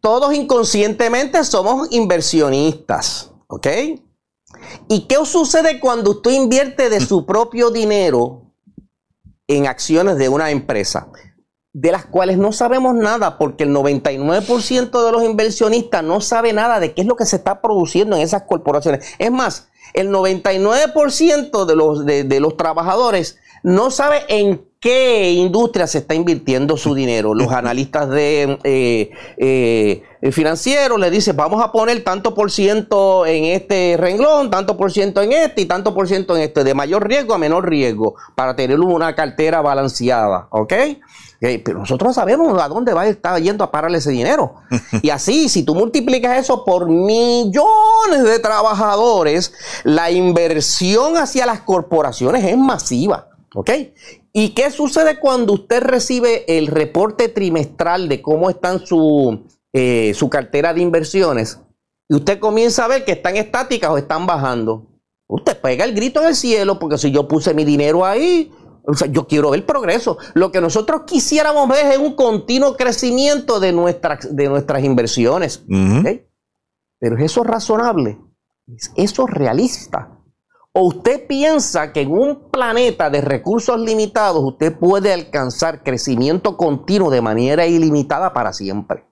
todos 0.00 0.32
inconscientemente 0.32 1.42
somos 1.44 1.88
inversionistas, 1.90 3.32
¿ok? 3.48 3.66
¿Y 4.88 5.06
qué 5.08 5.16
sucede 5.24 5.80
cuando 5.80 6.12
usted 6.12 6.30
invierte 6.30 6.88
de 6.88 7.00
su 7.00 7.26
propio 7.26 7.70
dinero 7.70 8.42
en 9.48 9.66
acciones 9.66 10.16
de 10.18 10.28
una 10.28 10.50
empresa? 10.50 11.08
De 11.72 11.92
las 11.92 12.06
cuales 12.06 12.38
no 12.38 12.52
sabemos 12.52 12.94
nada, 12.94 13.38
porque 13.38 13.64
el 13.64 13.74
99% 13.74 15.04
de 15.04 15.12
los 15.12 15.22
inversionistas 15.22 16.02
no 16.02 16.20
sabe 16.20 16.52
nada 16.52 16.80
de 16.80 16.94
qué 16.94 17.02
es 17.02 17.06
lo 17.06 17.16
que 17.16 17.26
se 17.26 17.36
está 17.36 17.60
produciendo 17.60 18.16
en 18.16 18.22
esas 18.22 18.42
corporaciones. 18.42 19.04
Es 19.18 19.30
más, 19.30 19.68
el 19.94 20.10
99% 20.10 21.64
de 21.64 21.76
los, 21.76 22.04
de, 22.06 22.40
los 22.40 22.56
trabajadores 22.56 23.38
no 23.62 23.90
sabe 23.90 24.22
en 24.28 24.67
qué 24.80 25.32
industria 25.32 25.86
se 25.86 25.98
está 25.98 26.14
invirtiendo 26.14 26.76
su 26.76 26.94
dinero. 26.94 27.34
Los 27.34 27.52
analistas 27.52 28.08
de 28.08 28.58
eh, 28.64 29.10
eh, 29.36 30.32
financieros 30.32 30.98
le 30.98 31.10
dicen, 31.10 31.36
vamos 31.36 31.62
a 31.62 31.72
poner 31.72 32.02
tanto 32.04 32.34
por 32.34 32.50
ciento 32.50 33.26
en 33.26 33.44
este 33.44 33.96
renglón, 33.98 34.50
tanto 34.50 34.76
por 34.76 34.92
ciento 34.92 35.22
en 35.22 35.32
este 35.32 35.62
y 35.62 35.66
tanto 35.66 35.94
por 35.94 36.08
ciento 36.08 36.36
en 36.36 36.42
este, 36.42 36.64
de 36.64 36.74
mayor 36.74 37.06
riesgo 37.06 37.34
a 37.34 37.38
menor 37.38 37.68
riesgo, 37.68 38.14
para 38.34 38.54
tener 38.56 38.78
una 38.80 39.14
cartera 39.14 39.60
balanceada, 39.60 40.48
¿ok? 40.50 40.72
pero 41.40 41.78
nosotros 41.78 42.16
sabemos 42.16 42.60
a 42.60 42.66
dónde 42.66 42.92
va 42.92 43.02
a 43.02 43.06
estar 43.06 43.40
yendo 43.40 43.62
a 43.62 43.70
parar 43.70 43.94
ese 43.94 44.10
dinero. 44.10 44.54
Y 45.02 45.10
así, 45.10 45.48
si 45.48 45.62
tú 45.62 45.74
multiplicas 45.74 46.38
eso 46.38 46.64
por 46.64 46.88
millones 46.88 48.24
de 48.24 48.38
trabajadores, 48.40 49.52
la 49.84 50.10
inversión 50.10 51.16
hacia 51.16 51.46
las 51.46 51.60
corporaciones 51.60 52.44
es 52.44 52.56
masiva. 52.58 53.27
¿Ok? 53.54 53.70
¿Y 54.32 54.50
qué 54.50 54.70
sucede 54.70 55.18
cuando 55.18 55.54
usted 55.54 55.82
recibe 55.82 56.44
el 56.58 56.66
reporte 56.66 57.28
trimestral 57.28 58.08
de 58.08 58.20
cómo 58.20 58.50
están 58.50 58.84
su, 58.84 59.44
eh, 59.72 60.12
su 60.14 60.28
cartera 60.28 60.74
de 60.74 60.82
inversiones? 60.82 61.60
Y 62.08 62.14
usted 62.16 62.38
comienza 62.38 62.84
a 62.84 62.88
ver 62.88 63.04
que 63.04 63.12
están 63.12 63.36
estáticas 63.36 63.90
o 63.90 63.98
están 63.98 64.26
bajando. 64.26 64.86
Usted 65.26 65.60
pega 65.60 65.84
el 65.84 65.94
grito 65.94 66.20
en 66.20 66.28
el 66.28 66.34
cielo 66.34 66.78
porque 66.78 66.98
si 66.98 67.10
yo 67.10 67.28
puse 67.28 67.52
mi 67.52 67.64
dinero 67.64 68.04
ahí, 68.04 68.50
o 68.86 68.94
sea, 68.94 69.08
yo 69.08 69.26
quiero 69.26 69.50
ver 69.50 69.66
progreso. 69.66 70.16
Lo 70.32 70.50
que 70.50 70.62
nosotros 70.62 71.02
quisiéramos 71.06 71.68
ver 71.68 71.92
es 71.92 71.98
un 71.98 72.14
continuo 72.14 72.76
crecimiento 72.76 73.60
de 73.60 73.72
nuestras, 73.72 74.34
de 74.34 74.48
nuestras 74.48 74.82
inversiones. 74.82 75.62
Pero 76.98 77.16
¿es 77.16 77.24
eso 77.24 77.44
razonable? 77.44 78.18
¿Es 78.66 78.90
eso 78.96 79.26
realista? 79.26 80.17
¿O 80.80 80.82
usted 80.82 81.26
piensa 81.26 81.92
que 81.92 82.02
en 82.02 82.12
un 82.12 82.52
planeta 82.52 83.10
de 83.10 83.20
recursos 83.20 83.80
limitados 83.80 84.44
usted 84.44 84.78
puede 84.78 85.12
alcanzar 85.12 85.82
crecimiento 85.82 86.56
continuo 86.56 87.10
de 87.10 87.20
manera 87.20 87.66
ilimitada 87.66 88.32
para 88.32 88.52
siempre? 88.52 89.04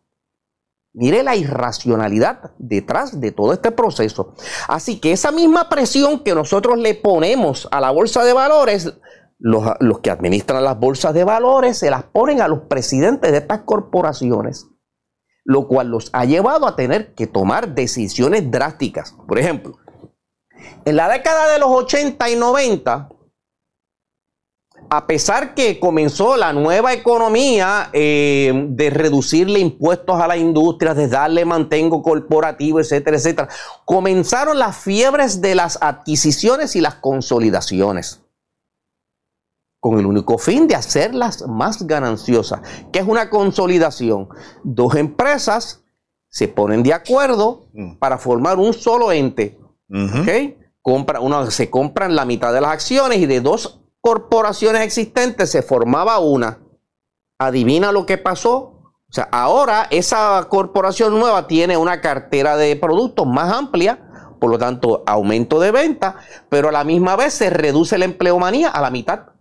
Mire 0.92 1.24
la 1.24 1.34
irracionalidad 1.34 2.52
detrás 2.58 3.20
de 3.20 3.32
todo 3.32 3.52
este 3.52 3.72
proceso. 3.72 4.34
Así 4.68 5.00
que 5.00 5.10
esa 5.10 5.32
misma 5.32 5.68
presión 5.68 6.20
que 6.20 6.36
nosotros 6.36 6.78
le 6.78 6.94
ponemos 6.94 7.66
a 7.72 7.80
la 7.80 7.90
bolsa 7.90 8.22
de 8.22 8.32
valores, 8.32 8.94
los, 9.40 9.98
que 10.04 10.12
administran 10.12 10.62
las 10.62 10.78
bolsas 10.78 11.14
de 11.14 11.24
valores 11.24 11.78
se 11.78 11.90
las 11.90 12.04
ponen 12.04 12.42
a 12.42 12.46
los 12.46 12.60
presidentes 12.68 13.32
de 13.32 13.38
estas 13.38 13.62
corporaciones, 13.62 14.68
lo 15.42 15.66
cual 15.66 15.88
los 15.88 16.10
ha 16.12 16.26
llevado 16.26 16.68
a 16.68 16.76
tener 16.76 17.12
que 17.14 17.26
tomar 17.26 17.74
decisiones 17.74 18.52
drásticas. 18.52 19.16
Por 19.26 19.40
ejemplo, 19.40 19.78
en 20.84 20.96
la 20.96 21.08
década 21.08 21.52
de 21.52 21.58
los 21.58 21.70
80 21.70 22.30
y 22.30 22.36
90, 22.36 23.08
a 24.88 25.06
pesar 25.06 25.54
que 25.54 25.80
comenzó 25.80 26.36
la 26.36 26.52
nueva 26.52 26.92
economía 26.92 27.90
eh, 27.92 28.52
de 28.68 28.90
reducirle 28.90 29.58
impuestos 29.58 30.20
a 30.20 30.28
la 30.28 30.36
industria, 30.36 30.94
de 30.94 31.08
darle 31.08 31.44
mantengo 31.44 32.02
corporativo, 32.02 32.78
etcétera, 32.80 33.16
etcétera, 33.16 33.48
comenzaron 33.84 34.58
las 34.58 34.76
fiebres 34.76 35.40
de 35.40 35.54
las 35.54 35.78
adquisiciones 35.80 36.76
y 36.76 36.80
las 36.80 36.96
consolidaciones 36.96 38.20
con 39.80 40.00
el 40.00 40.06
único 40.06 40.36
fin 40.36 40.66
de 40.66 40.74
hacerlas 40.74 41.46
más 41.46 41.86
gananciosas. 41.86 42.60
que 42.92 42.98
es 42.98 43.06
una 43.06 43.30
consolidación? 43.30 44.28
Dos 44.64 44.96
empresas 44.96 45.84
se 46.28 46.48
ponen 46.48 46.82
de 46.82 46.92
acuerdo 46.92 47.68
mm. 47.72 47.96
para 47.98 48.18
formar 48.18 48.58
un 48.58 48.74
solo 48.74 49.12
ente. 49.12 49.58
Compra, 50.82 51.20
se 51.50 51.70
compran 51.70 52.14
la 52.14 52.24
mitad 52.24 52.52
de 52.52 52.60
las 52.60 52.72
acciones 52.72 53.18
y 53.18 53.26
de 53.26 53.40
dos 53.40 53.80
corporaciones 54.00 54.82
existentes 54.82 55.50
se 55.50 55.62
formaba 55.62 56.18
una. 56.18 56.60
Adivina 57.38 57.92
lo 57.92 58.06
que 58.06 58.18
pasó. 58.18 58.92
O 59.08 59.12
sea, 59.12 59.28
ahora 59.32 59.88
esa 59.90 60.46
corporación 60.48 61.18
nueva 61.18 61.46
tiene 61.46 61.76
una 61.76 62.00
cartera 62.00 62.56
de 62.56 62.76
productos 62.76 63.26
más 63.26 63.52
amplia, 63.52 64.00
por 64.40 64.50
lo 64.50 64.58
tanto, 64.58 65.02
aumento 65.06 65.60
de 65.60 65.70
venta, 65.70 66.16
pero 66.48 66.68
a 66.68 66.72
la 66.72 66.84
misma 66.84 67.16
vez 67.16 67.34
se 67.34 67.50
reduce 67.50 67.98
la 67.98 68.04
empleomanía 68.04 68.68
a 68.68 68.80
la 68.80 68.90
mitad 68.90 69.36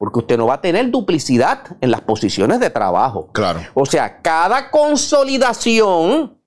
porque 0.00 0.20
usted 0.20 0.38
no 0.38 0.46
va 0.46 0.54
a 0.54 0.60
tener 0.62 0.90
duplicidad 0.90 1.76
en 1.82 1.90
las 1.90 2.00
posiciones 2.00 2.58
de 2.58 2.70
trabajo. 2.70 3.28
Claro. 3.32 3.60
O 3.74 3.84
sea, 3.84 4.22
cada 4.22 4.70
consolidación 4.70 6.39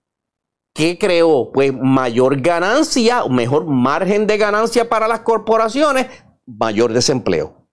que 0.73 0.97
creó 0.97 1.51
pues 1.51 1.73
mayor 1.73 2.41
ganancia, 2.41 3.23
mejor 3.29 3.65
margen 3.65 4.27
de 4.27 4.37
ganancia 4.37 4.89
para 4.89 5.07
las 5.07 5.21
corporaciones, 5.21 6.07
mayor 6.45 6.93
desempleo. 6.93 7.67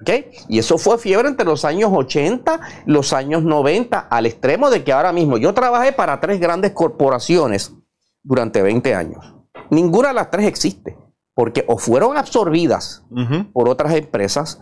¿Ok? 0.00 0.10
Y 0.48 0.58
eso 0.58 0.76
fue 0.76 0.98
fiebre 0.98 1.28
entre 1.28 1.46
los 1.46 1.64
años 1.64 1.90
80, 1.92 2.60
los 2.86 3.12
años 3.12 3.44
90, 3.44 3.98
al 3.98 4.26
extremo 4.26 4.68
de 4.68 4.82
que 4.82 4.92
ahora 4.92 5.12
mismo 5.12 5.38
yo 5.38 5.54
trabajé 5.54 5.92
para 5.92 6.20
tres 6.20 6.40
grandes 6.40 6.72
corporaciones 6.72 7.72
durante 8.22 8.60
20 8.60 8.94
años. 8.94 9.34
Ninguna 9.70 10.08
de 10.08 10.14
las 10.14 10.30
tres 10.30 10.46
existe, 10.46 10.98
porque 11.32 11.64
o 11.68 11.78
fueron 11.78 12.16
absorbidas 12.16 13.04
por 13.52 13.68
otras 13.68 13.94
empresas 13.94 14.60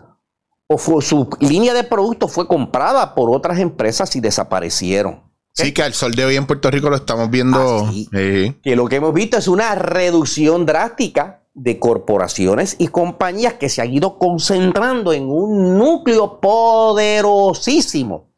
su 0.79 1.29
línea 1.41 1.75
de 1.75 1.85
productos 1.85 2.33
fue 2.33 2.47
comprada 2.47 3.15
por 3.15 3.31
otras 3.31 3.59
empresas 3.59 4.15
y 4.17 4.21
desaparecieron. 4.21 5.23
Sí, 5.55 5.73
que 5.73 5.83
al 5.83 5.93
sol 5.93 6.15
de 6.15 6.25
hoy 6.25 6.37
en 6.37 6.47
Puerto 6.47 6.71
Rico 6.71 6.89
lo 6.89 6.97
estamos 6.97 7.29
viendo. 7.31 7.91
Que 8.11 8.77
lo 8.77 8.89
que 8.89 8.97
hemos 8.97 9.13
visto 9.13 9.37
es 9.37 9.49
una 9.49 9.75
reducción 9.75 10.65
drástica 10.65 11.43
de 11.55 11.79
corporaciones 11.79 12.77
y 12.79 12.89
compañías 12.89 13.55
que 13.55 13.69
se 13.69 13.83
han 13.83 13.93
ido 13.93 14.19
concentrando 14.19 15.13
en 15.13 15.25
un 15.29 15.77
núcleo 15.77 16.41
poderosísimo. 16.41 18.31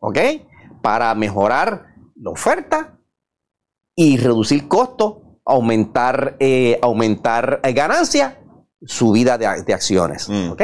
¿Ok? 0.00 0.18
Para 0.82 1.14
mejorar 1.14 1.94
la 2.16 2.30
oferta 2.30 2.98
y 3.94 4.16
reducir 4.16 4.66
costos, 4.66 5.18
aumentar, 5.44 6.36
eh, 6.40 6.78
aumentar 6.82 7.60
eh, 7.62 7.72
ganancias, 7.72 8.34
subida 8.82 9.38
de, 9.38 9.62
de 9.62 9.74
acciones. 9.74 10.28
Mm. 10.28 10.50
¿Ok? 10.50 10.62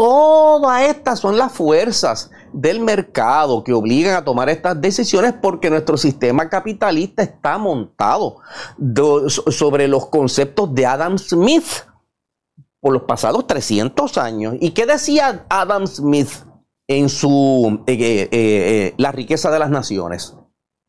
Todas 0.00 0.88
estas 0.88 1.18
son 1.20 1.36
las 1.36 1.52
fuerzas 1.52 2.30
del 2.54 2.80
mercado 2.80 3.62
que 3.62 3.74
obligan 3.74 4.16
a 4.16 4.24
tomar 4.24 4.48
estas 4.48 4.80
decisiones 4.80 5.34
porque 5.34 5.68
nuestro 5.68 5.98
sistema 5.98 6.48
capitalista 6.48 7.22
está 7.22 7.58
montado 7.58 8.36
sobre 9.26 9.88
los 9.88 10.06
conceptos 10.06 10.74
de 10.74 10.86
Adam 10.86 11.18
Smith 11.18 11.66
por 12.80 12.94
los 12.94 13.02
pasados 13.02 13.46
300 13.46 14.16
años. 14.16 14.54
¿Y 14.58 14.70
qué 14.70 14.86
decía 14.86 15.44
Adam 15.50 15.86
Smith 15.86 16.30
en 16.88 17.10
su 17.10 17.82
eh, 17.86 17.92
eh, 17.92 18.28
eh, 18.32 18.94
La 18.96 19.12
riqueza 19.12 19.50
de 19.50 19.58
las 19.58 19.68
naciones? 19.68 20.34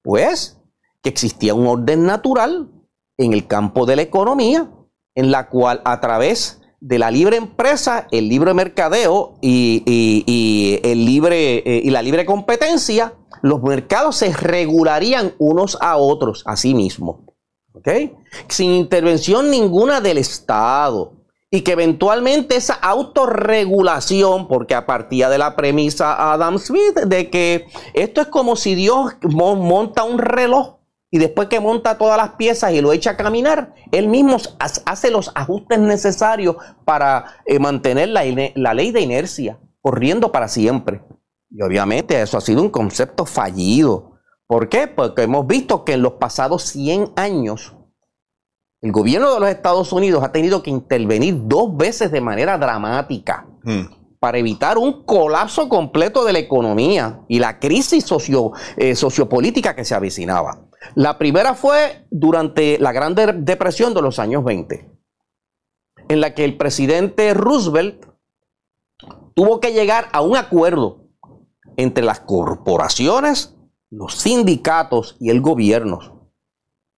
Pues 0.03 0.57
que 1.03 1.09
existía 1.09 1.53
un 1.53 1.67
orden 1.67 2.05
natural 2.05 2.71
en 3.17 3.33
el 3.33 3.45
campo 3.45 3.85
de 3.85 3.97
la 3.97 4.03
economía 4.03 4.71
en 5.15 5.31
la 5.31 5.49
cual 5.49 5.81
a 5.83 5.99
través 5.99 6.60
de 6.81 6.97
la 6.97 7.11
libre 7.11 7.37
empresa, 7.37 8.07
el 8.11 8.27
libre 8.27 8.53
mercadeo 8.55 9.37
y, 9.39 10.79
el 10.83 11.05
libre, 11.05 11.57
eh, 11.59 11.81
y 11.83 11.91
la 11.91 12.01
libre 12.01 12.25
competencia, 12.25 13.13
los 13.43 13.61
mercados 13.61 14.17
se 14.17 14.33
regularían 14.33 15.33
unos 15.37 15.77
a 15.79 15.97
otros 15.97 16.43
a 16.45 16.57
sí 16.57 16.73
mismos. 16.73 17.17
Sin 18.47 18.71
intervención 18.71 19.49
ninguna 19.49 20.01
del 20.01 20.17
Estado. 20.17 21.13
Y 21.53 21.61
que 21.61 21.73
eventualmente 21.73 22.55
esa 22.55 22.75
autorregulación, 22.75 24.47
porque 24.47 24.73
a 24.73 24.85
partir 24.85 25.27
de 25.27 25.37
la 25.37 25.55
premisa 25.55 26.31
Adam 26.31 26.57
Smith 26.57 26.95
de 27.05 27.29
que 27.29 27.65
esto 27.93 28.21
es 28.21 28.27
como 28.27 28.55
si 28.55 28.73
Dios 28.73 29.13
monta 29.21 30.03
un 30.03 30.17
reloj 30.17 30.80
y 31.11 31.19
después 31.19 31.49
que 31.49 31.59
monta 31.59 31.97
todas 31.97 32.17
las 32.17 32.31
piezas 32.31 32.71
y 32.71 32.79
lo 32.79 32.93
echa 32.93 33.11
a 33.11 33.17
caminar, 33.17 33.75
él 33.91 34.07
mismo 34.07 34.37
hace 34.59 35.11
los 35.11 35.29
ajustes 35.35 35.77
necesarios 35.77 36.55
para 36.85 37.25
eh, 37.45 37.59
mantener 37.59 38.09
la, 38.09 38.23
la, 38.55 38.73
ley 38.73 38.91
de 38.91 39.01
inercia 39.01 39.59
corriendo 39.81 40.31
para 40.31 40.47
siempre. 40.47 41.03
Y 41.49 41.61
obviamente 41.61 42.19
eso 42.21 42.37
ha 42.37 42.41
sido 42.41 42.61
un 42.61 42.69
concepto 42.69 43.25
fallido. 43.25 44.13
¿Por 44.47 44.69
qué? 44.69 44.87
Porque 44.87 45.23
hemos 45.23 45.45
visto 45.45 45.83
que 45.83 45.93
en 45.93 46.01
los 46.01 46.13
pasados 46.13 46.63
100 46.63 47.11
años 47.17 47.75
el 48.79 48.93
gobierno 48.93 49.33
de 49.33 49.39
los 49.41 49.49
Estados 49.49 49.91
Unidos 49.91 50.23
ha 50.23 50.31
tenido 50.31 50.63
que 50.63 50.71
intervenir 50.71 51.35
dos 51.43 51.75
veces 51.75 52.09
de 52.11 52.21
manera 52.21 52.57
dramática. 52.57 53.45
Hmm 53.63 54.01
para 54.21 54.37
evitar 54.37 54.77
un 54.77 55.03
colapso 55.03 55.67
completo 55.67 56.23
de 56.23 56.31
la 56.31 56.37
economía 56.37 57.21
y 57.27 57.39
la 57.39 57.57
crisis 57.57 58.03
socio, 58.03 58.51
eh, 58.77 58.95
sociopolítica 58.95 59.75
que 59.75 59.83
se 59.83 59.95
avecinaba. 59.95 60.67
La 60.95 61.17
primera 61.17 61.53
fue 61.53 62.07
durante 62.09 62.77
la 62.79 62.91
Gran 62.91 63.15
Depresión 63.15 63.93
de 63.93 64.01
los 64.01 64.19
años 64.19 64.43
20, 64.43 64.91
en 66.09 66.21
la 66.21 66.33
que 66.33 66.43
el 66.43 66.57
presidente 66.57 67.33
Roosevelt 67.33 68.05
tuvo 69.35 69.59
que 69.59 69.73
llegar 69.73 70.09
a 70.11 70.21
un 70.21 70.35
acuerdo 70.35 71.07
entre 71.77 72.03
las 72.03 72.19
corporaciones, 72.19 73.55
los 73.89 74.15
sindicatos 74.15 75.17
y 75.19 75.29
el 75.29 75.41
gobierno. 75.41 76.31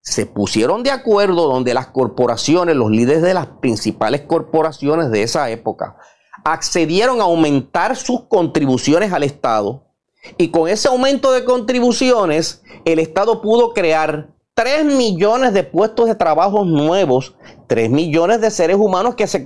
Se 0.02 0.26
pusieron 0.26 0.84
de 0.84 0.92
acuerdo 0.92 1.48
donde 1.48 1.74
las 1.74 1.88
corporaciones, 1.88 2.76
los 2.76 2.92
líderes 2.92 3.22
de 3.22 3.34
las 3.34 3.48
principales 3.48 4.22
corporaciones 4.22 5.12
de 5.12 5.24
esa 5.24 5.50
época, 5.50 5.98
accedieron 6.44 7.22
a 7.22 7.26
aumentar 7.26 7.96
sus 7.96 8.26
contribuciones 8.28 9.14
al 9.14 9.24
Estado. 9.24 9.93
Y 10.38 10.50
con 10.50 10.70
ese 10.70 10.88
aumento 10.88 11.32
de 11.32 11.46
contribuciones, 11.46 12.64
el 12.86 13.00
Estado 13.00 13.42
pudo 13.42 13.74
crear 13.74 14.30
3 14.56 14.86
millones 14.86 15.54
de 15.54 15.64
puestos 15.64 16.08
de 16.08 16.16
trabajo 16.16 16.64
nuevos, 16.64 17.36
3 17.68 17.90
millones 17.90 18.40
de 18.40 18.52
seres 18.52 18.78
humanos 18.78 19.16
que 19.16 19.26
se 19.28 19.44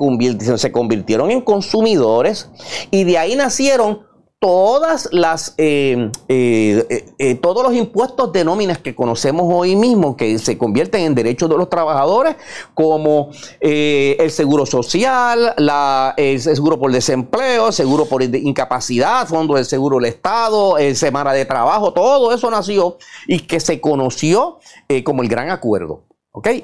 se 0.58 0.72
convirtieron 0.72 1.32
en 1.32 1.42
consumidores 1.42 2.50
y 2.92 3.06
de 3.06 3.18
ahí 3.18 3.36
nacieron 3.36 4.07
todas 4.40 5.10
las 5.12 5.56
eh, 5.58 6.12
eh, 6.28 7.06
eh, 7.18 7.36
todos 7.36 7.64
los 7.64 7.74
impuestos 7.74 8.32
de 8.32 8.46
nóminas 8.46 8.78
que 8.78 8.94
conocemos 8.94 9.46
hoy 9.48 9.76
mismo 9.76 10.16
que 10.16 10.38
se 10.38 10.60
convierten 10.60 11.02
en 11.02 11.16
derechos 11.16 11.50
de 11.50 11.58
los 11.58 11.68
trabajadores 11.70 12.36
como 12.76 13.32
el 13.60 14.30
seguro 14.30 14.68
social 14.68 15.56
la, 15.58 16.14
el 16.18 16.40
seguro 16.40 16.78
por 16.78 16.92
desempleo 16.92 17.72
seguro 17.72 18.06
por 18.06 18.22
incapacidad 18.22 19.28
fondo 19.28 19.56
del 19.56 19.66
seguro 19.66 19.98
del 19.98 20.06
estado 20.06 20.76
semana 20.94 21.34
de 21.34 21.46
trabajo 21.46 21.92
todo 21.92 22.32
eso 22.32 22.52
nació 22.52 22.98
y 23.26 23.40
que 23.40 23.60
se 23.60 23.82
conoció 23.82 24.60
como 25.04 25.24
el 25.24 25.30
gran 25.30 25.50
acuerdo 25.50 26.04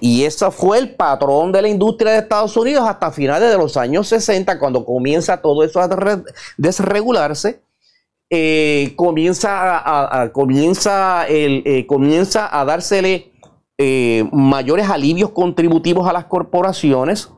y 0.01 0.23
ese 0.23 0.51
fue 0.51 0.77
el 0.77 0.95
patrón 0.95 1.51
de 1.51 1.61
la 1.61 1.67
industria 1.67 2.11
de 2.11 2.19
Estados 2.19 2.55
Unidos 2.55 2.87
hasta 2.87 3.11
finales 3.11 3.49
de 3.49 3.57
los 3.57 3.75
años 3.75 4.07
60, 4.07 4.59
cuando 4.59 4.85
comienza 4.85 5.41
todo 5.41 5.63
eso 5.63 5.79
a 5.79 5.89
desregularse. 6.57 7.62
Eh, 8.35 8.93
comienza, 8.95 10.23
a, 10.23 10.31
comienza, 10.31 11.27
el, 11.27 11.61
eh, 11.67 11.85
comienza 11.85 12.49
a 12.59 12.65
dársele 12.65 13.31
eh, 13.77 14.27
mayores 14.31 14.89
alivios 14.89 15.29
contributivos 15.29 16.07
a 16.07 16.13
las 16.13 16.25
corporaciones. 16.25 17.29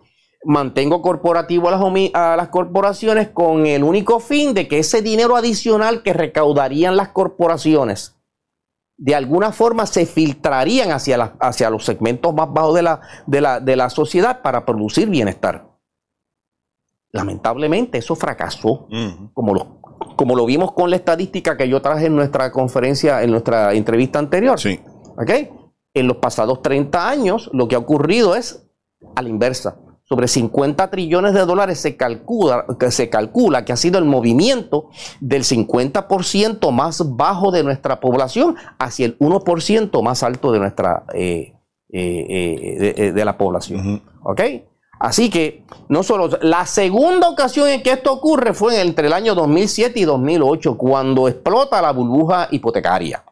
Mantengo 0.45 1.01
corporativo 1.01 1.67
a 1.67 1.71
las, 1.71 1.81
a 2.13 2.37
las 2.37 2.47
corporaciones 2.47 3.27
con 3.27 3.65
el 3.65 3.83
único 3.83 4.21
fin 4.21 4.53
de 4.53 4.69
que 4.69 4.79
ese 4.79 5.01
dinero 5.01 5.35
adicional 5.35 6.01
que 6.01 6.13
recaudarían 6.13 6.95
las 6.95 7.09
corporaciones 7.09 8.15
de 8.95 9.15
alguna 9.15 9.51
forma 9.51 9.85
se 9.87 10.05
filtrarían 10.05 10.93
hacia, 10.93 11.33
hacia 11.41 11.69
los 11.69 11.83
segmentos 11.83 12.33
más 12.33 12.53
bajos 12.53 12.75
de 12.75 12.83
la, 12.83 13.01
de, 13.27 13.75
la, 13.75 13.89
sociedad 13.89 14.41
para 14.41 14.65
producir 14.65 15.09
bienestar. 15.09 15.67
Lamentablemente 17.11 17.97
eso 17.97 18.15
fracasó, 18.15 18.87
como, 19.33 19.53
lo, 19.53 19.81
como 20.15 20.35
lo 20.35 20.45
vimos 20.45 20.71
con 20.71 20.89
la 20.89 20.95
estadística 20.95 21.57
que 21.57 21.67
yo 21.67 21.81
traje 21.81 22.07
en 22.07 22.15
nuestra 22.15 22.51
conferencia, 22.51 23.23
en 23.23 23.31
nuestra 23.31 23.73
entrevista 23.73 24.19
anterior. 24.19 24.59
Sí. 24.59 24.79
En 25.93 26.07
los 26.07 26.17
pasados 26.17 26.61
30 26.61 27.09
años 27.09 27.49
lo 27.53 27.67
que 27.67 27.75
ha 27.75 27.79
ocurrido 27.79 28.35
es 28.35 28.67
a 29.15 29.21
la 29.21 29.29
inversa 29.29 29.77
sobre 30.07 30.27
50 30.27 30.89
trillones 30.91 31.33
de 31.33 31.45
dólares 31.45 31.79
se 31.79 31.97
calcula, 31.97 32.65
que 32.79 32.91
se 32.91 33.09
calcula 33.09 33.65
que 33.65 33.73
ha 33.73 33.77
sido 33.77 33.97
el 33.97 34.05
movimiento 34.05 34.89
del 35.19 35.43
50% 35.43 36.71
más 36.71 37.15
bajo 37.15 37.51
de 37.51 37.63
nuestra 37.63 37.99
población 37.99 38.55
hacia 38.77 39.07
el 39.07 39.17
1% 39.17 40.03
más 40.03 40.21
alto 40.21 40.51
de 40.51 40.59
nuestra 40.59 41.05
eh, 41.13 41.53
eh, 41.89 42.93
eh, 42.97 43.11
de, 43.11 43.25
la 43.25 43.37
población. 43.37 44.03
¿Ok? 44.23 44.41
Así 44.99 45.29
que 45.29 45.63
no 45.89 46.03
solo 46.03 46.29
la 46.41 46.65
segunda 46.65 47.29
ocasión 47.29 47.67
en 47.67 47.83
que 47.83 47.91
esto 47.91 48.13
ocurre 48.13 48.53
fue 48.53 48.81
entre 48.81 49.07
el 49.07 49.13
año 49.13 49.35
2007 49.35 49.99
y 49.99 50.03
2008 50.03 50.77
cuando 50.77 51.27
explota 51.27 51.81
la 51.81 51.91
burbuja 51.91 52.47
hipotecaria. 52.51 53.23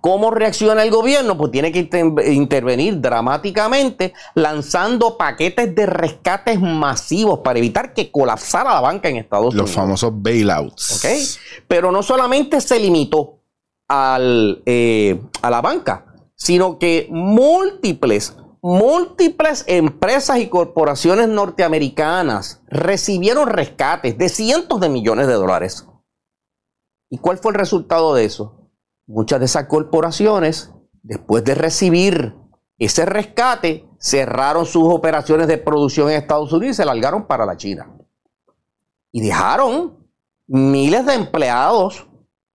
¿Cómo 0.00 0.30
reacciona 0.30 0.82
el 0.82 0.90
gobierno? 0.90 1.36
Pues 1.36 1.52
tiene 1.52 1.70
que 1.70 1.88
intervenir 2.26 3.00
dramáticamente 3.00 4.14
lanzando 4.34 5.16
paquetes 5.16 5.74
de 5.74 5.86
rescates 5.86 6.60
masivos 6.60 7.40
para 7.40 7.58
evitar 7.58 7.92
que 7.92 8.10
colapsara 8.10 8.74
la 8.74 8.80
banca 8.80 9.08
en 9.08 9.16
Estados 9.16 9.48
Unidos. 9.48 9.68
Los 9.68 9.76
famosos 9.76 10.12
bailouts. 10.14 11.04
¿Ok? 11.04 11.64
Pero 11.68 11.92
no 11.92 12.02
solamente 12.02 12.60
se 12.60 12.78
limitó 12.78 13.40
al, 13.88 14.62
eh, 14.66 15.20
a 15.42 15.50
la 15.50 15.60
banca, 15.60 16.06
sino 16.34 16.78
que 16.78 17.06
múltiples, 17.10 18.34
múltiples 18.62 19.64
empresas 19.66 20.38
y 20.38 20.48
corporaciones 20.48 21.28
norteamericanas 21.28 22.62
recibieron 22.68 23.48
rescates 23.48 24.18
de 24.18 24.28
cientos 24.28 24.80
de 24.80 24.88
millones 24.88 25.26
de 25.26 25.34
dólares. 25.34 25.86
¿Y 27.08 27.18
cuál 27.18 27.38
fue 27.38 27.52
el 27.52 27.58
resultado 27.58 28.14
de 28.14 28.24
eso? 28.24 28.60
muchas 29.10 29.40
de 29.40 29.46
esas 29.46 29.66
corporaciones, 29.66 30.72
después 31.02 31.44
de 31.44 31.54
recibir 31.54 32.36
ese 32.78 33.04
rescate, 33.04 33.86
cerraron 33.98 34.64
sus 34.64 34.84
operaciones 34.84 35.48
de 35.48 35.58
producción 35.58 36.08
en 36.10 36.16
Estados 36.16 36.52
Unidos 36.52 36.74
y 36.74 36.76
se 36.76 36.84
largaron 36.84 37.26
para 37.26 37.44
la 37.44 37.56
China. 37.56 37.90
Y 39.12 39.20
dejaron 39.20 39.98
miles 40.46 41.04
de 41.06 41.14
empleados, 41.14 42.06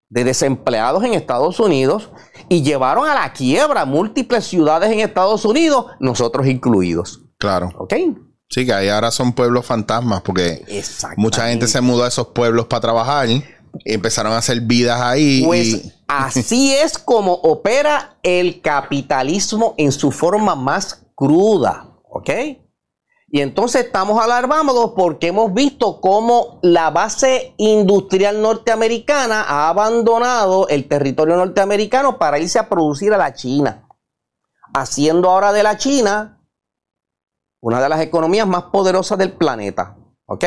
de 0.10 0.24
desempleados 0.24 1.04
en 1.04 1.14
Estados 1.14 1.60
Unidos 1.60 2.10
y 2.50 2.62
llevaron 2.62 3.08
a 3.08 3.14
la 3.14 3.34
quiebra 3.34 3.86
múltiples 3.86 4.46
ciudades 4.46 4.92
en 4.92 5.00
Estados 5.00 5.46
Unidos, 5.46 5.88
nosotros 6.00 6.48
incluidos. 6.48 7.22
Claro. 7.38 7.72
¿Ok? 7.78 7.94
Sí, 8.50 8.66
que 8.66 8.74
ahí 8.74 8.90
ahora 8.90 9.12
son 9.12 9.34
pueblos 9.34 9.66
fantasmas 9.66 10.22
porque 10.22 10.64
mucha 11.18 11.50
gente 11.50 11.68
se 11.68 11.82
mudó 11.82 12.04
a 12.04 12.08
esos 12.08 12.28
pueblos 12.28 12.66
para 12.68 12.82
trabajar 12.82 13.28
empezaron 13.84 14.34
a 14.34 14.38
hacer 14.38 14.62
vidas 14.62 15.02
ahí. 15.02 15.44
Pues 15.46 15.94
así 16.08 16.74
es 16.74 16.98
como 16.98 17.34
opera 17.34 18.18
el 18.24 18.62
capitalismo 18.62 19.74
en 19.78 19.92
su 19.92 20.12
forma 20.12 20.56
más 20.56 21.04
cruda, 21.16 21.90
¿ok? 22.10 22.30
Y 23.36 23.42
entonces 23.42 23.88
estamos 23.88 24.24
alarmados 24.24 24.94
porque 24.96 25.28
hemos 25.28 25.54
visto 25.54 26.00
cómo 26.00 26.58
la 26.62 26.90
base 26.90 27.54
industrial 27.58 28.42
norteamericana 28.42 29.42
ha 29.42 29.68
abandonado 29.68 30.70
el 30.70 30.88
territorio 30.88 31.36
norteamericano 31.36 32.18
para 32.18 32.40
irse 32.40 32.60
a 32.60 32.70
producir 32.70 33.14
a 33.14 33.18
la 33.18 33.34
China, 33.34 33.90
haciendo 34.74 35.30
ahora 35.30 35.52
de 35.52 35.64
la 35.64 35.76
China 35.76 36.48
una 37.60 37.82
de 37.82 37.90
las 37.90 38.00
economías 38.00 38.48
más 38.48 38.64
poderosas 38.72 39.18
del 39.18 39.34
planeta, 39.34 39.98
¿ok? 40.28 40.46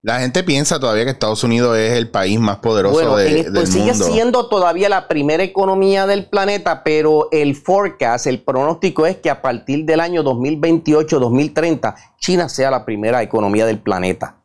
La 0.00 0.20
gente 0.20 0.44
piensa 0.44 0.78
todavía 0.78 1.04
que 1.04 1.10
Estados 1.10 1.42
Unidos 1.42 1.76
es 1.76 1.94
el 1.94 2.08
país 2.08 2.38
más 2.38 2.58
poderoso 2.58 3.16
de, 3.16 3.24
del 3.24 3.34
sigue 3.34 3.50
mundo. 3.50 3.66
Sigue 3.66 3.94
siendo 3.94 4.48
todavía 4.48 4.88
la 4.88 5.08
primera 5.08 5.42
economía 5.42 6.06
del 6.06 6.26
planeta, 6.26 6.84
pero 6.84 7.28
el 7.32 7.56
forecast, 7.56 8.28
el 8.28 8.40
pronóstico 8.42 9.06
es 9.06 9.16
que 9.16 9.28
a 9.28 9.42
partir 9.42 9.84
del 9.84 9.98
año 9.98 10.22
2028-2030 10.22 11.96
China 12.20 12.48
sea 12.48 12.70
la 12.70 12.84
primera 12.84 13.22
economía 13.22 13.66
del 13.66 13.80
planeta. 13.80 14.44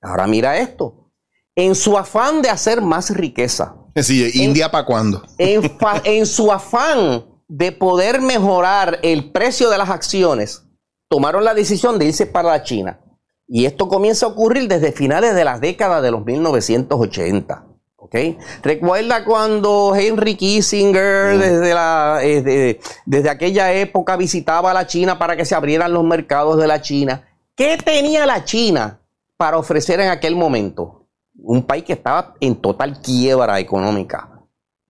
Ahora 0.00 0.26
mira 0.26 0.56
esto. 0.58 1.10
En 1.54 1.74
su 1.74 1.98
afán 1.98 2.40
de 2.40 2.48
hacer 2.48 2.80
más 2.80 3.10
riqueza. 3.10 3.76
Sí, 4.02 4.28
¿India 4.34 4.72
para 4.72 4.84
cuándo? 4.84 5.22
En, 5.38 5.70
en 6.04 6.26
su 6.26 6.50
afán 6.50 7.26
de 7.46 7.70
poder 7.70 8.20
mejorar 8.20 8.98
el 9.02 9.30
precio 9.30 9.70
de 9.70 9.78
las 9.78 9.88
acciones, 9.88 10.64
tomaron 11.08 11.44
la 11.44 11.54
decisión 11.54 11.96
de 11.98 12.06
irse 12.06 12.26
para 12.26 12.48
la 12.48 12.64
China. 12.64 13.03
Y 13.46 13.66
esto 13.66 13.88
comienza 13.88 14.26
a 14.26 14.30
ocurrir 14.30 14.68
desde 14.68 14.92
finales 14.92 15.34
de 15.34 15.44
las 15.44 15.60
décadas 15.60 16.02
de 16.02 16.10
los 16.10 16.24
1980. 16.24 17.66
¿ok? 17.96 18.14
Recuerda 18.62 19.24
cuando 19.24 19.94
Henry 19.94 20.36
Kissinger 20.36 21.38
desde, 21.38 21.74
la, 21.74 22.20
eh, 22.22 22.78
desde 23.06 23.30
aquella 23.30 23.72
época 23.72 24.16
visitaba 24.16 24.72
la 24.72 24.86
China 24.86 25.18
para 25.18 25.36
que 25.36 25.44
se 25.44 25.54
abrieran 25.54 25.92
los 25.92 26.04
mercados 26.04 26.58
de 26.58 26.66
la 26.66 26.80
China. 26.80 27.26
¿Qué 27.56 27.76
tenía 27.76 28.26
la 28.26 28.44
China 28.44 29.00
para 29.36 29.58
ofrecer 29.58 30.00
en 30.00 30.10
aquel 30.10 30.36
momento? 30.36 31.06
Un 31.36 31.62
país 31.62 31.84
que 31.84 31.94
estaba 31.94 32.34
en 32.40 32.56
total 32.56 33.00
quiebra 33.00 33.58
económica. 33.58 34.30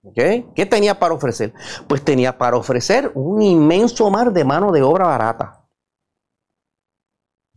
¿Okay? 0.03 0.47
¿Qué 0.55 0.67
tenía 0.67 0.99
para 0.99 1.15
ofrecer? 1.15 1.55
Pues 1.89 2.05
tenía 2.05 2.37
para 2.37 2.59
ofrecer 2.59 3.11
un 3.15 3.41
inmenso 3.41 4.11
mar 4.11 4.33
de 4.33 4.45
mano 4.45 4.71
de 4.71 4.83
obra 4.83 5.07
barata. 5.07 5.65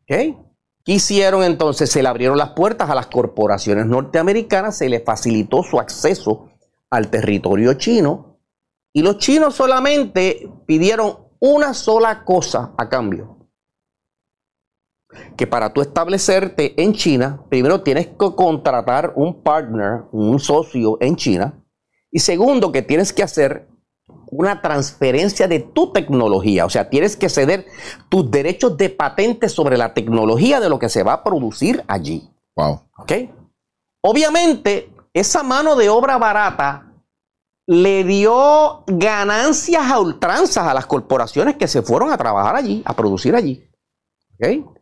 ¿Okay? 0.03 0.37
¿Qué 0.87 0.93
hicieron 0.93 1.43
entonces? 1.43 1.91
Se 1.91 2.01
le 2.01 2.07
abrieron 2.07 2.37
las 2.37 2.51
puertas 2.51 2.89
a 2.89 2.95
las 2.95 3.07
corporaciones 3.07 3.87
norteamericanas, 3.87 4.77
se 4.77 4.87
les 4.87 5.03
facilitó 5.03 5.61
su 5.61 5.81
acceso 5.81 6.47
al 6.89 7.09
territorio 7.09 7.73
chino 7.73 8.39
y 8.93 9.01
los 9.01 9.17
chinos 9.17 9.53
solamente 9.53 10.49
pidieron 10.65 11.17
una 11.41 11.73
sola 11.73 12.23
cosa 12.23 12.73
a 12.77 12.87
cambio. 12.87 13.49
Que 15.35 15.45
para 15.45 15.73
tú 15.73 15.81
establecerte 15.81 16.81
en 16.81 16.93
China, 16.93 17.43
primero 17.49 17.81
tienes 17.81 18.07
que 18.07 18.33
contratar 18.33 19.11
un 19.17 19.43
partner, 19.43 20.05
un 20.13 20.39
socio 20.39 20.97
en 21.01 21.17
China. 21.17 21.65
Y 22.09 22.19
segundo, 22.19 22.71
que 22.71 22.81
tienes 22.81 23.11
que 23.11 23.23
hacer 23.23 23.67
una 24.29 24.61
transferencia 24.61 25.47
de 25.47 25.59
tu 25.59 25.91
tecnología. 25.91 26.65
O 26.65 26.69
sea, 26.69 26.89
tienes 26.89 27.15
que 27.15 27.29
ceder 27.29 27.65
tus 28.09 28.29
derechos 28.29 28.77
de 28.77 28.89
patente 28.89 29.49
sobre 29.49 29.77
la 29.77 29.93
tecnología 29.93 30.59
de 30.59 30.69
lo 30.69 30.79
que 30.79 30.89
se 30.89 31.03
va 31.03 31.13
a 31.13 31.23
producir 31.23 31.83
allí. 31.87 32.29
Wow. 32.55 32.81
¿Ok? 32.97 33.11
Obviamente, 34.01 34.93
esa 35.13 35.43
mano 35.43 35.75
de 35.75 35.89
obra 35.89 36.17
barata 36.17 36.91
le 37.67 38.03
dio 38.03 38.83
ganancias 38.87 39.91
a 39.91 39.99
ultranzas 39.99 40.67
a 40.67 40.73
las 40.73 40.85
corporaciones 40.85 41.57
que 41.57 41.67
se 41.67 41.81
fueron 41.81 42.11
a 42.11 42.17
trabajar 42.17 42.55
allí, 42.55 42.81
a 42.85 42.93
producir 42.93 43.35
allí. 43.35 43.69
¿Ok? 44.35 44.76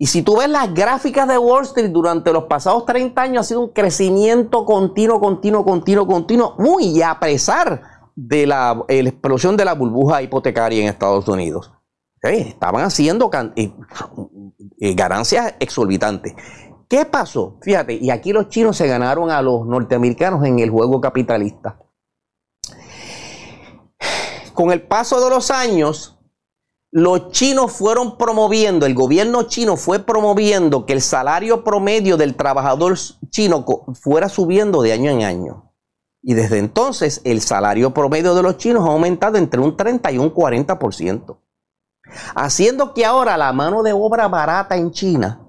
Y 0.00 0.06
si 0.06 0.22
tú 0.22 0.36
ves 0.38 0.48
las 0.48 0.72
gráficas 0.72 1.26
de 1.26 1.36
Wall 1.36 1.64
Street 1.64 1.90
durante 1.90 2.32
los 2.32 2.44
pasados 2.44 2.86
30 2.86 3.20
años, 3.20 3.40
ha 3.40 3.48
sido 3.48 3.60
un 3.62 3.72
crecimiento 3.72 4.64
continuo, 4.64 5.18
continuo, 5.18 5.64
continuo, 5.64 6.06
continuo, 6.06 6.54
muy 6.56 7.02
a 7.02 7.18
pesar 7.18 7.82
de 8.14 8.46
la, 8.46 8.84
explosión 8.88 9.56
de 9.56 9.64
la 9.64 9.74
burbuja 9.74 10.22
hipotecaria 10.22 10.82
en 10.82 10.88
Estados 10.88 11.26
Unidos. 11.26 11.72
Estaban 12.22 12.84
haciendo 12.84 13.28
eh, 13.56 13.72
eh, 14.78 14.94
ganancias 14.94 15.54
exorbitantes. 15.58 16.34
¿Qué 16.88 17.04
pasó? 17.04 17.58
Fíjate, 17.62 17.94
y 17.94 18.10
aquí 18.10 18.32
los 18.32 18.48
chinos 18.48 18.76
se 18.76 18.86
ganaron 18.86 19.30
a 19.30 19.42
los 19.42 19.66
norteamericanos 19.66 20.44
en 20.44 20.60
el 20.60 20.70
juego 20.70 21.00
capitalista. 21.00 21.78
Con 24.54 24.70
el 24.70 24.82
paso 24.82 25.20
de 25.22 25.30
los 25.30 25.50
años, 25.50 26.17
los 26.90 27.30
chinos 27.32 27.72
fueron 27.72 28.16
promoviendo, 28.16 28.86
el 28.86 28.94
gobierno 28.94 29.42
chino 29.44 29.76
fue 29.76 29.98
promoviendo 29.98 30.86
que 30.86 30.94
el 30.94 31.02
salario 31.02 31.62
promedio 31.62 32.16
del 32.16 32.34
trabajador 32.34 32.98
chino 33.28 33.64
fuera 34.00 34.28
subiendo 34.28 34.80
de 34.80 34.92
año 34.92 35.10
en 35.10 35.22
año. 35.22 35.72
Y 36.22 36.34
desde 36.34 36.58
entonces 36.58 37.20
el 37.24 37.40
salario 37.40 37.92
promedio 37.92 38.34
de 38.34 38.42
los 38.42 38.56
chinos 38.56 38.86
ha 38.86 38.92
aumentado 38.92 39.36
entre 39.36 39.60
un 39.60 39.76
30 39.76 40.12
y 40.12 40.18
un 40.18 40.32
40%. 40.32 41.38
Haciendo 42.34 42.94
que 42.94 43.04
ahora 43.04 43.36
la 43.36 43.52
mano 43.52 43.82
de 43.82 43.92
obra 43.92 44.28
barata 44.28 44.76
en 44.76 44.90
China 44.90 45.46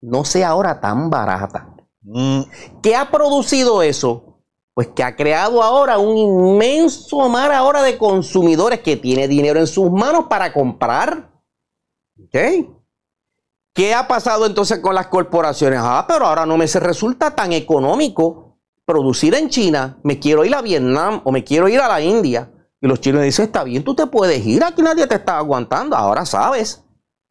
no 0.00 0.24
sea 0.24 0.50
ahora 0.50 0.80
tan 0.80 1.10
barata. 1.10 1.74
Mm. 2.02 2.42
¿Qué 2.82 2.96
ha 2.96 3.10
producido 3.10 3.82
eso? 3.82 4.31
Pues 4.74 4.88
que 4.88 5.02
ha 5.02 5.14
creado 5.14 5.62
ahora 5.62 5.98
un 5.98 6.16
inmenso 6.16 7.28
mar 7.28 7.52
ahora 7.52 7.82
de 7.82 7.98
consumidores 7.98 8.80
que 8.80 8.96
tiene 8.96 9.28
dinero 9.28 9.60
en 9.60 9.66
sus 9.66 9.90
manos 9.90 10.26
para 10.30 10.52
comprar. 10.52 11.30
¿Qué 13.74 13.94
ha 13.94 14.06
pasado 14.08 14.46
entonces 14.46 14.78
con 14.80 14.94
las 14.94 15.08
corporaciones? 15.08 15.78
Ah, 15.82 16.04
pero 16.08 16.26
ahora 16.26 16.46
no 16.46 16.56
me 16.56 16.68
se 16.68 16.80
resulta 16.80 17.34
tan 17.34 17.52
económico 17.52 18.58
producir 18.84 19.34
en 19.34 19.48
China. 19.48 19.98
Me 20.02 20.18
quiero 20.18 20.44
ir 20.44 20.54
a 20.54 20.62
Vietnam 20.62 21.20
o 21.24 21.32
me 21.32 21.44
quiero 21.44 21.68
ir 21.68 21.80
a 21.80 21.88
la 21.88 22.00
India. 22.00 22.50
Y 22.80 22.86
los 22.86 23.00
chinos 23.00 23.22
dicen, 23.22 23.46
está 23.46 23.64
bien, 23.64 23.84
tú 23.84 23.94
te 23.94 24.06
puedes 24.06 24.44
ir, 24.44 24.64
aquí 24.64 24.82
nadie 24.82 25.06
te 25.06 25.14
está 25.14 25.38
aguantando. 25.38 25.96
Ahora 25.96 26.26
sabes 26.26 26.84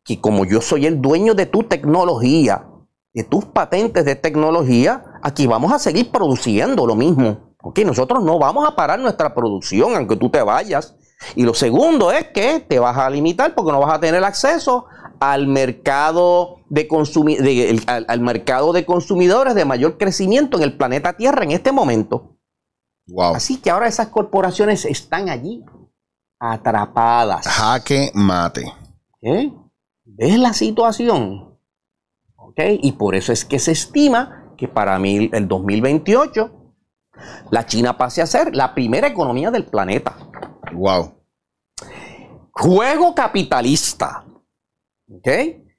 que 0.04 0.20
como 0.20 0.46
yo 0.46 0.62
soy 0.62 0.86
el 0.86 1.02
dueño 1.02 1.34
de 1.36 1.46
tu 1.46 1.64
tecnología, 1.64 2.68
de 3.14 3.24
tus 3.24 3.46
patentes 3.46 4.06
de 4.06 4.16
tecnología, 4.16 5.04
aquí 5.22 5.48
vamos 5.48 5.72
a 5.72 5.80
seguir 5.80 6.12
produciendo 6.12 6.86
lo 6.86 6.96
mismo. 6.96 7.56
Ok, 7.64 7.80
nosotros 7.80 8.24
no 8.24 8.40
vamos 8.40 8.68
a 8.68 8.76
parar 8.76 9.00
nuestra 9.00 9.34
producción 9.34 9.96
aunque 9.96 10.16
tú 10.16 10.30
te 10.30 10.42
vayas. 10.42 10.96
Y 11.36 11.44
lo 11.44 11.54
segundo 11.54 12.12
es 12.12 12.30
que 12.30 12.60
te 12.60 12.80
vas 12.80 12.98
a 12.98 13.10
limitar 13.10 13.54
porque 13.54 13.72
no 13.72 13.80
vas 13.80 13.94
a 13.94 14.00
tener 14.00 14.24
acceso 14.24 14.86
al 15.20 15.46
mercado 15.46 16.58
de, 16.70 17.80
al, 17.86 18.20
mercado 18.22 18.74
de 18.74 18.86
consumidores 18.86 19.54
de 19.54 19.66
mayor 19.66 20.00
crecimiento 20.00 20.58
en 20.58 20.64
el 20.64 20.76
planeta 20.76 21.14
Tierra 21.14 21.44
en 21.44 21.52
este 21.52 21.72
momento. 21.72 22.38
Así 23.36 23.58
que 23.58 23.70
ahora 23.70 23.88
esas 23.88 24.08
corporaciones 24.08 24.86
están 24.86 25.30
allí, 25.30 25.64
atrapadas. 26.40 27.46
Jaque 27.46 28.12
mate. 28.16 28.74
¿Eh? 29.22 29.54
¿Ves 30.06 30.40
la 30.40 30.54
situación? 30.54 31.58
¿Ok? 32.36 32.60
Y 32.82 32.94
por 32.94 33.14
eso 33.14 33.32
es 33.32 33.46
que 33.46 33.60
se 33.60 33.74
estima 33.74 34.41
que 34.62 34.68
para 34.68 35.00
mí 35.00 35.28
el 35.34 35.48
2028 35.48 36.52
la 37.50 37.66
China 37.66 37.98
pase 37.98 38.22
a 38.22 38.28
ser 38.28 38.56
la 38.56 38.76
primera 38.76 39.08
economía 39.08 39.50
del 39.50 39.66
planeta. 39.66 40.16
Wow. 40.72 41.16
Juego 42.52 43.16
capitalista. 43.16 44.24
¿Ok? 45.10 45.28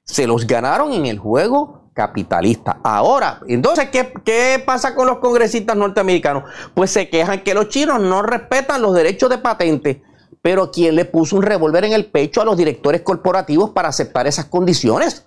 Se 0.03 0.27
los 0.27 0.45
ganaron 0.45 0.91
en 0.91 1.05
el 1.05 1.17
juego 1.17 1.91
capitalista. 1.93 2.81
Ahora, 2.83 3.39
entonces, 3.47 3.87
¿qué, 3.89 4.11
¿qué, 4.25 4.61
pasa 4.65 4.93
con 4.95 5.07
los 5.07 5.19
congresistas 5.19 5.77
norteamericanos? 5.77 6.43
Pues 6.73 6.91
se 6.91 7.09
quejan 7.09 7.41
que 7.41 7.53
los 7.53 7.69
chinos 7.69 8.01
no 8.01 8.21
respetan 8.21 8.81
los 8.81 8.93
derechos 8.93 9.29
de 9.29 9.37
patente. 9.37 10.03
Pero 10.41 10.71
¿quién 10.71 10.95
le 10.95 11.05
puso 11.05 11.37
un 11.37 11.43
revólver 11.43 11.85
en 11.85 11.93
el 11.93 12.11
pecho 12.11 12.41
a 12.41 12.45
los 12.45 12.57
directores 12.57 12.99
corporativos 12.99 13.69
para 13.69 13.87
aceptar 13.87 14.27
esas 14.27 14.47
condiciones? 14.47 15.25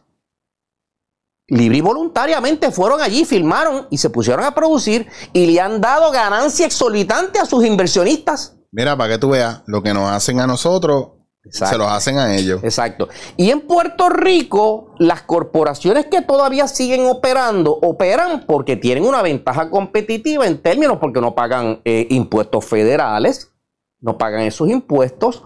Libre 1.48 1.78
y 1.78 1.80
voluntariamente 1.80 2.70
fueron 2.70 3.00
allí, 3.00 3.24
filmaron 3.24 3.86
y 3.90 3.98
se 3.98 4.10
pusieron 4.10 4.44
a 4.44 4.54
producir 4.54 5.06
y 5.32 5.46
le 5.46 5.60
han 5.60 5.80
dado 5.80 6.10
ganancia 6.10 6.66
exorbitante 6.66 7.38
a 7.38 7.46
sus 7.46 7.64
inversionistas. 7.64 8.56
Mira, 8.72 8.96
para 8.96 9.14
que 9.14 9.18
tú 9.18 9.30
veas, 9.30 9.62
lo 9.66 9.82
que 9.82 9.94
nos 9.94 10.10
hacen 10.10 10.40
a 10.40 10.46
nosotros, 10.46 11.12
se 11.50 11.78
los 11.78 11.86
hacen 11.86 12.18
a 12.18 12.34
ellos. 12.34 12.62
Exacto. 12.64 13.08
Y 13.36 13.50
en 13.50 13.60
Puerto 13.62 14.08
Rico, 14.08 14.94
las 14.98 15.22
corporaciones 15.22 16.06
que 16.06 16.22
todavía 16.22 16.66
siguen 16.66 17.06
operando, 17.06 17.72
operan 17.72 18.44
porque 18.46 18.76
tienen 18.76 19.04
una 19.04 19.22
ventaja 19.22 19.70
competitiva 19.70 20.46
en 20.46 20.60
términos 20.60 20.98
porque 21.00 21.20
no 21.20 21.34
pagan 21.34 21.80
eh, 21.84 22.06
impuestos 22.10 22.64
federales, 22.64 23.52
no 24.00 24.18
pagan 24.18 24.42
esos 24.42 24.68
impuestos, 24.68 25.44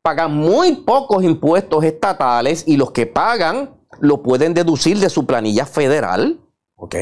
pagan 0.00 0.34
muy 0.34 0.76
pocos 0.76 1.24
impuestos 1.24 1.84
estatales 1.84 2.64
y 2.66 2.76
los 2.76 2.92
que 2.92 3.06
pagan 3.06 3.81
lo 4.02 4.20
pueden 4.20 4.52
deducir 4.52 4.98
de 4.98 5.08
su 5.08 5.26
planilla 5.26 5.64
federal, 5.64 6.40
¿ok? 6.74 6.96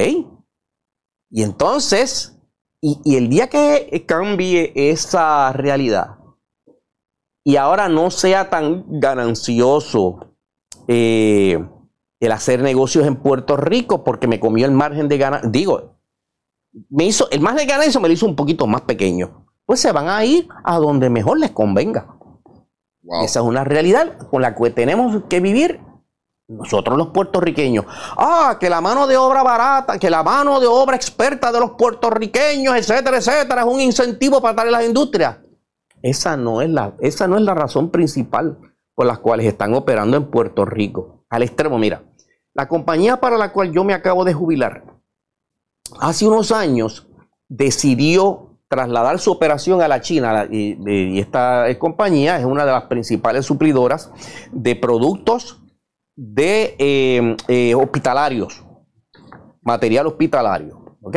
Y 1.30 1.42
entonces, 1.42 2.38
y, 2.82 3.16
el 3.16 3.30
día 3.30 3.48
que 3.48 4.04
cambie 4.06 4.70
esa 4.74 5.50
realidad 5.54 6.18
y 7.42 7.56
ahora 7.56 7.88
no 7.88 8.10
sea 8.10 8.50
tan 8.50 8.84
ganancioso 9.00 10.34
eh, 10.88 11.66
el 12.20 12.32
hacer 12.32 12.60
negocios 12.60 13.06
en 13.06 13.16
Puerto 13.16 13.56
Rico 13.56 14.04
porque 14.04 14.26
me 14.26 14.38
comió 14.38 14.66
el 14.66 14.72
margen 14.72 15.08
de 15.08 15.16
ganancia, 15.16 15.48
digo, 15.50 15.96
me 16.90 17.06
hizo, 17.06 17.30
el 17.30 17.40
margen 17.40 17.66
de 17.66 17.72
ganancia 17.72 17.98
me 17.98 18.08
lo 18.08 18.14
hizo 18.14 18.26
un 18.26 18.36
poquito 18.36 18.66
más 18.66 18.82
pequeño, 18.82 19.46
pues 19.64 19.80
se 19.80 19.90
van 19.90 20.10
a 20.10 20.22
ir 20.26 20.48
a 20.64 20.76
donde 20.76 21.08
mejor 21.08 21.40
les 21.40 21.52
convenga. 21.52 22.18
Esa 23.24 23.40
es 23.40 23.46
una 23.46 23.64
realidad 23.64 24.28
con 24.28 24.42
la 24.42 24.54
que 24.54 24.68
tenemos 24.68 25.24
que 25.30 25.40
vivir 25.40 25.80
nosotros 26.50 26.98
los 26.98 27.08
puertorriqueños, 27.08 27.84
ah, 28.16 28.56
que 28.58 28.68
la 28.68 28.80
mano 28.80 29.06
de 29.06 29.16
obra 29.16 29.42
barata, 29.42 29.98
que 29.98 30.10
la 30.10 30.24
mano 30.24 30.58
de 30.58 30.66
obra 30.66 30.96
experta 30.96 31.52
de 31.52 31.60
los 31.60 31.70
puertorriqueños, 31.72 32.74
etcétera, 32.76 33.18
etcétera, 33.18 33.60
es 33.60 33.66
un 33.68 33.80
incentivo 33.80 34.40
para 34.42 34.54
darle 34.54 34.72
las 34.72 34.84
industrias. 34.84 35.38
Esa 36.02 36.36
no, 36.36 36.60
es 36.60 36.68
la, 36.68 36.94
esa 36.98 37.28
no 37.28 37.36
es 37.36 37.42
la 37.42 37.54
razón 37.54 37.90
principal 37.90 38.58
por 38.94 39.06
las 39.06 39.20
cuales 39.20 39.46
están 39.46 39.74
operando 39.74 40.16
en 40.16 40.28
Puerto 40.28 40.64
Rico. 40.64 41.24
Al 41.30 41.42
extremo, 41.42 41.78
mira, 41.78 42.02
la 42.52 42.66
compañía 42.66 43.20
para 43.20 43.38
la 43.38 43.52
cual 43.52 43.70
yo 43.72 43.84
me 43.84 43.94
acabo 43.94 44.24
de 44.24 44.34
jubilar, 44.34 44.84
hace 46.00 46.26
unos 46.26 46.50
años 46.50 47.06
decidió 47.48 48.58
trasladar 48.66 49.20
su 49.20 49.30
operación 49.30 49.82
a 49.82 49.88
la 49.88 50.00
China 50.00 50.46
y, 50.50 50.76
y 50.84 51.20
esta 51.20 51.66
compañía 51.78 52.38
es 52.38 52.44
una 52.44 52.64
de 52.64 52.72
las 52.72 52.84
principales 52.84 53.46
suplidoras 53.46 54.12
de 54.52 54.74
productos 54.74 55.60
de 56.22 56.74
em, 56.78 57.34
eh, 57.48 57.74
hospitalarios, 57.74 58.62
material 59.62 60.06
hospitalario. 60.06 60.98
¿Ok? 61.00 61.16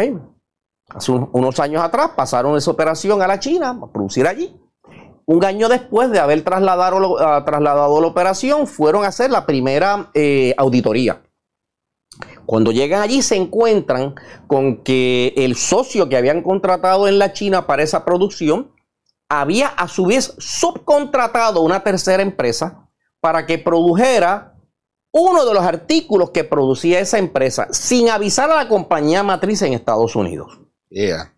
Hace 0.95 1.11
unos 1.11 1.59
años 1.59 1.83
atrás 1.83 2.11
pasaron 2.15 2.55
esa 2.55 2.71
operación 2.71 3.21
a 3.21 3.27
la 3.27 3.37
China, 3.37 3.77
a 3.83 3.91
producir 3.91 4.25
allí. 4.25 4.55
Un 5.25 5.43
año 5.43 5.67
después 5.67 6.09
de 6.09 6.19
haber 6.19 6.41
trasladado, 6.43 7.19
ah, 7.19 7.43
trasladado 7.43 7.99
la 7.99 8.07
operación, 8.07 8.65
fueron 8.65 9.03
a 9.03 9.07
hacer 9.07 9.29
la 9.29 9.45
primera 9.45 10.09
eh, 10.13 10.55
auditoría. 10.57 11.21
Cuando 12.45 12.71
llegan 12.71 13.01
allí 13.01 13.21
se 13.21 13.35
encuentran 13.35 14.15
con 14.47 14.83
que 14.83 15.33
el 15.35 15.57
socio 15.57 16.07
que 16.07 16.15
habían 16.15 16.43
contratado 16.43 17.09
en 17.09 17.19
la 17.19 17.33
China 17.33 17.67
para 17.67 17.83
esa 17.83 18.05
producción 18.05 18.71
había 19.27 19.67
a 19.67 19.89
su 19.89 20.05
vez 20.05 20.33
subcontratado 20.37 21.61
una 21.61 21.83
tercera 21.83 22.23
empresa 22.23 22.87
para 23.19 23.45
que 23.45 23.57
produjera 23.57 24.52
uno 25.13 25.45
de 25.45 25.53
los 25.53 25.63
artículos 25.63 26.31
que 26.31 26.43
producía 26.43 26.99
esa 26.99 27.19
empresa 27.19 27.67
sin 27.71 28.09
avisar 28.09 28.49
a 28.49 28.55
la 28.55 28.67
compañía 28.67 29.21
matriz 29.21 29.61
en 29.61 29.73
Estados 29.73 30.15
Unidos. 30.15 30.59
Yeah. 30.89 31.33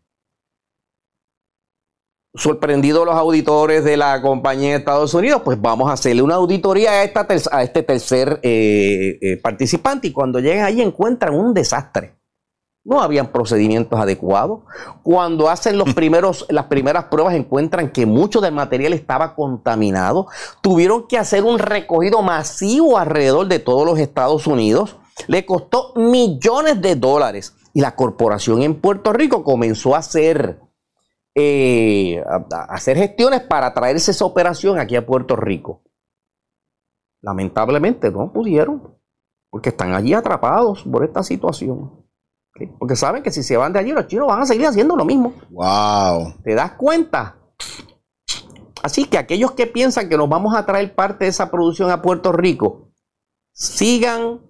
Sorprendidos 2.33 3.05
los 3.05 3.15
auditores 3.15 3.83
de 3.83 3.97
la 3.97 4.21
compañía 4.21 4.71
en 4.71 4.79
Estados 4.79 5.13
Unidos, 5.13 5.41
pues 5.43 5.59
vamos 5.61 5.89
a 5.89 5.93
hacerle 5.93 6.21
una 6.21 6.35
auditoría 6.35 6.91
a, 6.91 7.03
esta 7.03 7.27
a 7.51 7.63
este 7.63 7.83
tercer 7.83 8.39
eh, 8.43 9.17
eh, 9.21 9.37
participante 9.37 10.07
y 10.07 10.11
cuando 10.11 10.39
llegan 10.39 10.65
ahí 10.65 10.81
encuentran 10.81 11.35
un 11.35 11.53
desastre 11.53 12.14
no 12.85 13.01
habían 13.01 13.31
procedimientos 13.31 13.99
adecuados. 13.99 14.61
Cuando 15.01 15.49
hacen 15.49 15.77
los 15.77 15.93
primeros, 15.95 16.45
las 16.49 16.65
primeras 16.65 17.05
pruebas 17.05 17.33
encuentran 17.33 17.91
que 17.91 18.05
mucho 18.05 18.39
del 18.39 18.53
material 18.53 18.93
estaba 18.93 19.35
contaminado. 19.35 20.27
Tuvieron 20.61 21.07
que 21.07 21.17
hacer 21.17 21.43
un 21.43 21.57
recogido 21.57 22.21
masivo 22.21 22.97
alrededor 22.97 23.47
de 23.47 23.59
todos 23.59 23.85
los 23.85 23.99
Estados 23.99 24.45
Unidos. 24.45 24.97
Le 25.27 25.45
costó 25.45 25.93
millones 25.95 26.79
de 26.79 26.95
dólares. 26.95 27.55
Y 27.73 27.81
la 27.81 27.95
corporación 27.95 28.61
en 28.61 28.79
Puerto 28.79 29.11
Rico 29.11 29.43
comenzó 29.43 29.95
a 29.95 29.99
hacer, 29.99 30.61
eh, 31.33 32.23
a 32.25 32.65
hacer 32.69 32.97
gestiones 32.97 33.41
para 33.41 33.73
traerse 33.73 34.11
esa 34.11 34.25
operación 34.25 34.79
aquí 34.79 34.95
a 34.95 35.05
Puerto 35.05 35.35
Rico. 35.35 35.81
Lamentablemente 37.21 38.11
no 38.11 38.31
pudieron 38.31 38.95
porque 39.49 39.69
están 39.69 39.95
allí 39.95 40.13
atrapados 40.13 40.83
por 40.83 41.03
esta 41.03 41.23
situación. 41.23 42.04
Porque 42.79 42.95
saben 42.95 43.21
que 43.21 43.31
si 43.31 43.43
se 43.43 43.57
van 43.57 43.73
de 43.73 43.79
allí, 43.79 43.91
los 43.91 44.07
chinos 44.07 44.27
van 44.27 44.41
a 44.41 44.45
seguir 44.45 44.65
haciendo 44.67 44.95
lo 44.95 45.03
mismo. 45.03 45.33
Wow. 45.49 46.35
¿Te 46.43 46.55
das 46.55 46.73
cuenta? 46.73 47.35
Así 48.81 49.05
que 49.05 49.17
aquellos 49.17 49.51
que 49.51 49.67
piensan 49.67 50.07
que 50.07 50.17
nos 50.17 50.29
vamos 50.29 50.55
a 50.55 50.65
traer 50.65 50.95
parte 50.95 51.25
de 51.25 51.29
esa 51.31 51.51
producción 51.51 51.91
a 51.91 52.01
Puerto 52.01 52.31
Rico, 52.31 52.91
sigan 53.51 54.41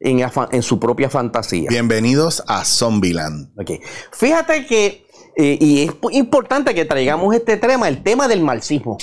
en, 0.00 0.62
su 0.62 0.78
propia 0.78 1.08
fantasía. 1.08 1.68
Bienvenidos 1.70 2.42
a 2.46 2.64
Zombieland. 2.64 3.58
Okay. 3.58 3.80
Fíjate 4.12 4.66
que, 4.66 5.06
eh, 5.36 5.58
y 5.60 5.84
es 5.84 5.92
importante 6.12 6.74
que 6.74 6.84
traigamos 6.84 7.34
este 7.34 7.56
tema, 7.56 7.88
el 7.88 8.02
tema 8.02 8.28
del 8.28 8.42
marxismo. 8.42 8.98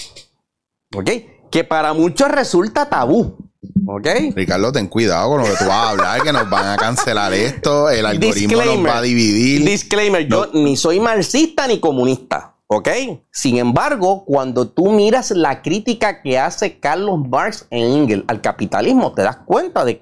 ¿Ok? 0.96 1.10
Que 1.50 1.64
para 1.64 1.94
muchos 1.94 2.30
resulta 2.30 2.90
tabú. 2.90 3.45
¿Ok? 3.88 4.08
Ricardo, 4.36 4.72
ten 4.72 4.88
cuidado 4.88 5.30
con 5.30 5.42
lo 5.42 5.46
que 5.46 5.56
tú 5.58 5.66
vas 5.66 5.72
a 5.72 5.90
hablar, 5.90 6.22
que 6.22 6.34
nos 6.34 6.50
van 6.50 6.70
a 6.70 6.78
cancelar 6.78 7.34
esto, 7.34 7.90
el 7.90 8.06
algoritmo 8.06 8.64
nos 8.64 8.86
va 8.86 8.98
a 8.98 9.02
dividir. 9.02 9.64
Disclaimer, 9.66 10.28
yo 10.28 10.48
ni 10.54 10.76
soy 10.76 11.00
marxista 11.00 11.68
ni 11.68 11.80
comunista. 11.80 12.56
¿Ok? 12.68 12.90
Sin 13.32 13.58
embargo, 13.58 14.26
cuando 14.26 14.68
tú 14.68 14.92
miras 14.92 15.30
la 15.32 15.62
crítica 15.62 16.24
que 16.24 16.40
hace 16.40 16.80
Carlos 16.80 17.20
Marx 17.30 17.68
en 17.70 17.84
Engels 17.84 18.24
al 18.28 18.42
capitalismo, 18.42 19.14
te 19.14 19.22
das 19.22 19.38
cuenta 19.46 19.86
de 19.86 20.02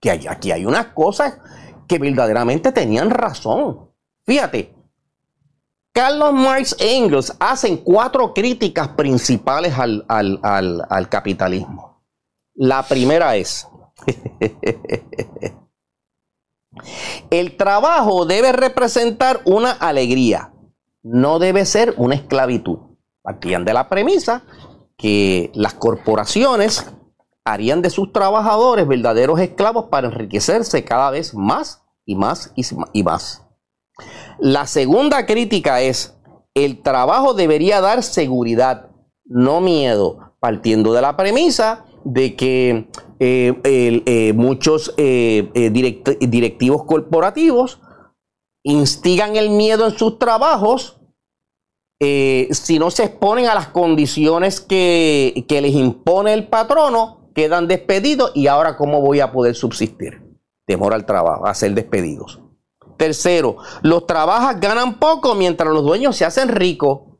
que 0.00 0.10
aquí 0.10 0.52
hay 0.52 0.64
unas 0.64 0.86
cosas 0.86 1.38
que 1.88 1.98
verdaderamente 1.98 2.70
tenían 2.70 3.10
razón. 3.10 3.90
Fíjate, 4.24 4.72
Carlos 5.92 6.32
Marx 6.32 6.76
e 6.78 6.96
Engels 6.96 7.34
hacen 7.40 7.78
cuatro 7.78 8.32
críticas 8.32 8.88
principales 8.88 9.74
al, 9.76 10.04
al 10.08 11.08
capitalismo. 11.08 11.91
La 12.54 12.82
primera 12.82 13.36
es, 13.36 13.68
el 17.30 17.56
trabajo 17.56 18.26
debe 18.26 18.52
representar 18.52 19.40
una 19.44 19.72
alegría 19.72 20.52
no 21.02 21.38
debe 21.38 21.66
ser 21.66 21.94
una 21.96 22.14
esclavitud. 22.14 22.78
Partían 23.22 23.64
de 23.64 23.74
la 23.74 23.88
premisa 23.88 24.42
que 24.96 25.50
las 25.54 25.74
corporaciones 25.74 26.92
harían 27.44 27.82
de 27.82 27.90
sus 27.90 28.12
trabajadores 28.12 28.86
verdaderos 28.86 29.40
esclavos 29.40 29.86
para 29.86 30.08
enriquecerse 30.08 30.84
cada 30.84 31.10
vez 31.10 31.34
más 31.34 31.82
y 32.04 32.14
más 32.14 32.52
y 32.92 33.02
más. 33.02 33.44
La 34.38 34.66
segunda 34.66 35.26
crítica 35.26 35.80
es, 35.80 36.16
el 36.54 36.82
trabajo 36.82 37.34
debería 37.34 37.80
dar 37.80 38.02
seguridad, 38.02 38.90
no 39.24 39.60
miedo, 39.60 40.34
partiendo 40.40 40.92
de 40.92 41.02
la 41.02 41.16
premisa 41.16 41.84
de 42.04 42.36
que 42.36 42.88
eh, 43.18 43.54
eh, 43.64 44.32
muchos 44.34 44.94
eh, 44.96 45.48
directivos 45.70 46.84
corporativos 46.84 47.80
instigan 48.62 49.36
el 49.36 49.50
miedo 49.50 49.86
en 49.86 49.96
sus 49.96 50.18
trabajos 50.18 50.98
si 52.00 52.80
no 52.80 52.90
se 52.90 53.04
exponen 53.04 53.46
a 53.46 53.54
las 53.54 53.68
condiciones 53.68 54.60
que, 54.60 55.44
les 55.48 55.72
impone 55.72 56.32
el 56.34 56.48
patrono, 56.48 57.30
quedan 57.32 57.68
despedidos 57.68 58.32
y 58.34 58.48
ahora 58.48 58.76
cómo 58.76 59.00
voy 59.00 59.20
a 59.20 59.30
poder 59.30 59.54
subsistir. 59.54 60.20
Temor 60.66 60.94
al 60.94 61.06
trabajo, 61.06 61.46
a 61.46 61.54
ser 61.54 61.74
despedidos. 61.74 62.40
Tercero, 62.96 63.58
los 63.82 64.06
trabajas 64.06 64.58
ganan 64.60 64.98
poco 64.98 65.36
mientras 65.36 65.72
los 65.72 65.84
dueños 65.84 66.16
se 66.16 66.24
hacen 66.24 66.48
ricos. 66.48 67.11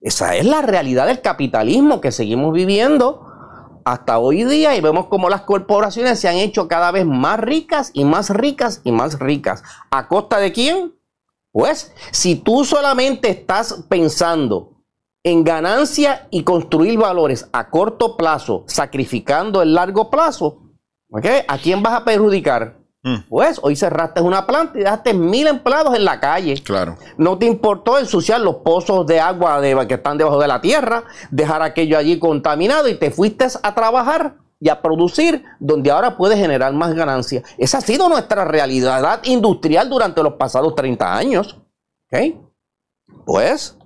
Esa 0.00 0.36
es 0.36 0.44
la 0.44 0.62
realidad 0.62 1.06
del 1.06 1.20
capitalismo 1.20 2.00
que 2.00 2.12
seguimos 2.12 2.52
viviendo 2.52 3.26
hasta 3.84 4.18
hoy 4.18 4.44
día 4.44 4.74
y 4.76 4.80
vemos 4.80 5.06
como 5.06 5.28
las 5.30 5.42
corporaciones 5.42 6.18
se 6.18 6.28
han 6.28 6.36
hecho 6.36 6.66
cada 6.66 6.90
vez 6.90 7.06
más 7.06 7.38
ricas 7.38 7.90
y 7.94 8.04
más 8.04 8.30
ricas 8.30 8.80
y 8.84 8.92
más 8.92 9.18
ricas. 9.18 9.62
¿A 9.90 10.08
costa 10.08 10.38
de 10.38 10.52
quién? 10.52 10.94
Pues 11.52 11.94
si 12.10 12.34
tú 12.34 12.64
solamente 12.64 13.30
estás 13.30 13.84
pensando 13.88 14.82
en 15.22 15.44
ganancia 15.44 16.28
y 16.30 16.42
construir 16.44 16.98
valores 16.98 17.48
a 17.52 17.70
corto 17.70 18.16
plazo, 18.16 18.64
sacrificando 18.66 19.62
el 19.62 19.74
largo 19.74 20.10
plazo, 20.10 20.72
¿a 21.48 21.58
quién 21.58 21.82
vas 21.82 21.94
a 21.94 22.04
perjudicar? 22.04 22.85
Mm. 23.06 23.28
Pues 23.28 23.60
hoy 23.62 23.76
cerraste 23.76 24.20
una 24.20 24.48
planta 24.48 24.76
y 24.76 24.82
dejaste 24.82 25.14
mil 25.14 25.46
empleados 25.46 25.94
en 25.94 26.04
la 26.04 26.18
calle. 26.18 26.60
Claro. 26.60 26.98
No 27.16 27.38
te 27.38 27.46
importó 27.46 28.00
ensuciar 28.00 28.40
los 28.40 28.56
pozos 28.56 29.06
de 29.06 29.20
agua 29.20 29.60
que 29.86 29.94
están 29.94 30.18
debajo 30.18 30.40
de 30.40 30.48
la 30.48 30.60
tierra, 30.60 31.04
dejar 31.30 31.62
aquello 31.62 31.96
allí 31.96 32.18
contaminado 32.18 32.88
y 32.88 32.96
te 32.96 33.12
fuiste 33.12 33.46
a 33.62 33.74
trabajar 33.76 34.38
y 34.58 34.70
a 34.70 34.82
producir 34.82 35.44
donde 35.60 35.92
ahora 35.92 36.16
puedes 36.16 36.36
generar 36.36 36.72
más 36.72 36.94
ganancias. 36.94 37.44
Esa 37.58 37.78
ha 37.78 37.80
sido 37.80 38.08
nuestra 38.08 38.44
realidad 38.44 39.20
industrial 39.22 39.88
durante 39.88 40.20
los 40.24 40.32
pasados 40.32 40.74
30 40.74 41.16
años. 41.16 41.60
Pues 43.24 43.78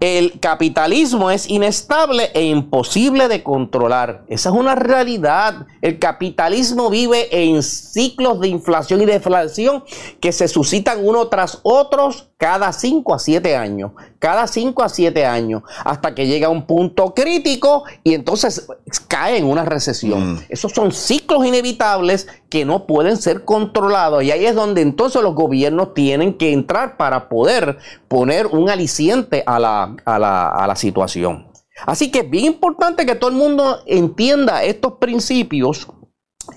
el 0.00 0.38
capitalismo 0.40 1.30
es 1.30 1.48
inestable 1.48 2.30
e 2.34 2.44
imposible 2.44 3.28
de 3.28 3.42
controlar. 3.42 4.24
Esa 4.28 4.50
es 4.50 4.54
una 4.54 4.74
realidad. 4.74 5.66
El 5.80 5.98
capitalismo 5.98 6.90
vive 6.90 7.28
en 7.30 7.62
ciclos 7.62 8.40
de 8.40 8.48
inflación 8.48 9.00
y 9.00 9.06
deflación 9.06 9.84
que 10.20 10.32
se 10.32 10.48
suscitan 10.48 11.06
uno 11.06 11.28
tras 11.28 11.60
otros 11.62 12.28
cada 12.38 12.72
5 12.72 13.14
a 13.14 13.18
7 13.18 13.56
años. 13.56 13.92
Cada 14.18 14.46
5 14.46 14.82
a 14.82 14.88
7 14.88 15.24
años. 15.24 15.62
Hasta 15.84 16.14
que 16.14 16.26
llega 16.26 16.48
un 16.48 16.66
punto 16.66 17.14
crítico 17.14 17.84
y 18.04 18.14
entonces 18.14 18.68
cae 19.08 19.38
en 19.38 19.46
una 19.46 19.64
recesión. 19.64 20.34
Mm. 20.34 20.40
Esos 20.48 20.72
son 20.72 20.92
ciclos 20.92 21.46
inevitables 21.46 22.28
que 22.50 22.64
no 22.64 22.86
pueden 22.86 23.16
ser 23.16 23.44
controlados. 23.44 24.22
Y 24.22 24.30
ahí 24.30 24.44
es 24.44 24.54
donde 24.54 24.82
entonces 24.82 25.22
los 25.22 25.34
gobiernos 25.34 25.94
tienen 25.94 26.34
que 26.34 26.52
entrar 26.52 26.96
para 26.96 27.28
poder 27.28 27.78
poner 28.08 28.46
un 28.46 28.68
aliciente 28.68 29.42
a 29.46 29.58
la, 29.58 29.96
a 30.04 30.18
la, 30.18 30.48
a 30.48 30.66
la 30.66 30.76
situación. 30.76 31.46
Así 31.86 32.10
que 32.10 32.20
es 32.20 32.30
bien 32.30 32.46
importante 32.46 33.06
que 33.06 33.14
todo 33.14 33.30
el 33.30 33.36
mundo 33.36 33.80
entienda 33.86 34.62
estos 34.62 34.94
principios 34.94 35.88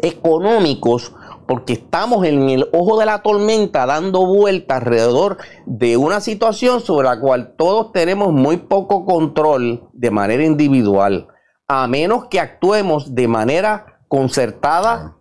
económicos 0.02 1.14
porque 1.50 1.74
estamos 1.74 2.28
en 2.28 2.48
el 2.48 2.70
ojo 2.74 3.00
de 3.00 3.08
la 3.08 3.24
tormenta 3.24 3.88
dando 3.88 4.24
vuelta 4.28 4.76
alrededor 4.76 5.40
de 5.66 5.98
una 5.98 6.22
situación 6.22 6.80
sobre 6.80 7.08
la 7.08 7.20
cual 7.20 7.56
todos 7.58 7.92
tenemos 7.92 8.32
muy 8.32 8.58
poco 8.58 9.04
control 9.04 9.90
de 9.94 10.12
manera 10.12 10.44
individual, 10.44 11.28
a 11.68 11.88
menos 11.88 12.28
que 12.28 12.40
actuemos 12.40 13.16
de 13.16 13.28
manera 13.28 14.00
concertada. 14.08 15.18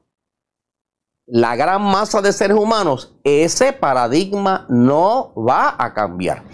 La 1.24 1.56
gran 1.56 1.80
masa 1.80 2.20
de 2.20 2.34
seres 2.34 2.58
humanos, 2.58 3.16
ese 3.24 3.72
paradigma 3.72 4.66
no 4.68 5.32
va 5.32 5.76
a 5.78 5.94
cambiar. 5.94 6.44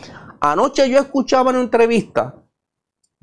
Anoche 0.41 0.89
yo 0.89 1.01
escuchaba 1.01 1.51
en 1.51 1.57
una 1.57 1.65
entrevista 1.65 2.44